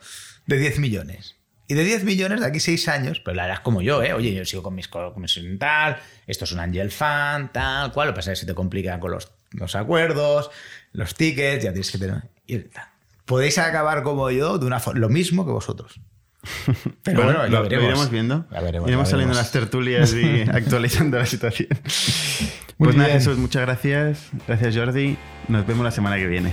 de 0.46 0.58
10 0.58 0.80
millones. 0.80 1.36
Y 1.68 1.74
de 1.74 1.84
10 1.84 2.02
millones 2.02 2.40
de 2.40 2.46
aquí 2.46 2.58
seis 2.58 2.88
años, 2.88 3.20
pues 3.24 3.36
la 3.36 3.44
harás 3.44 3.60
como 3.60 3.80
yo, 3.80 4.02
¿eh? 4.02 4.12
Oye, 4.12 4.34
yo 4.34 4.44
sigo 4.44 4.64
con 4.64 4.74
mis 4.74 4.88
co- 4.88 5.12
con 5.12 5.22
mis 5.22 5.38
tal, 5.60 5.98
esto 6.26 6.46
es 6.46 6.50
un 6.50 6.58
angel 6.58 6.90
fan, 6.90 7.52
tal, 7.52 7.92
cual. 7.92 8.08
Lo 8.08 8.14
que 8.14 8.16
pasa 8.16 8.32
es 8.32 8.40
que 8.40 8.40
se 8.40 8.46
te 8.46 8.54
complica 8.56 8.98
con 8.98 9.12
los, 9.12 9.30
los 9.52 9.76
acuerdos, 9.76 10.50
los 10.92 11.14
tickets, 11.14 11.62
ya 11.62 11.70
tienes 11.70 11.92
que 11.92 11.98
tener. 11.98 12.22
y 12.48 12.58
tal. 12.58 12.88
Podéis 13.30 13.58
acabar 13.58 14.02
como 14.02 14.28
yo 14.32 14.58
de 14.58 14.66
una 14.66 14.80
forma, 14.80 14.98
lo 14.98 15.08
mismo 15.08 15.46
que 15.46 15.52
vosotros. 15.52 16.00
Pero 17.04 17.22
bueno, 17.22 17.44
lo, 17.44 17.48
lo 17.48 17.62
veremos. 17.62 17.84
iremos 17.84 18.10
viendo. 18.10 18.44
Veremos, 18.50 18.88
iremos 18.88 19.08
saliendo 19.08 19.34
en 19.34 19.38
las 19.38 19.52
tertulias 19.52 20.12
y 20.14 20.42
actualizando 20.52 21.16
la 21.16 21.26
situación. 21.26 21.68
Muy 22.78 22.86
Pues 22.88 22.96
nada, 22.96 23.08
bien. 23.10 23.20
Jesús, 23.20 23.38
muchas 23.38 23.62
gracias. 23.62 24.30
Gracias, 24.48 24.76
Jordi. 24.76 25.16
Nos 25.46 25.64
vemos 25.64 25.84
la 25.84 25.92
semana 25.92 26.16
que 26.16 26.26
viene. 26.26 26.52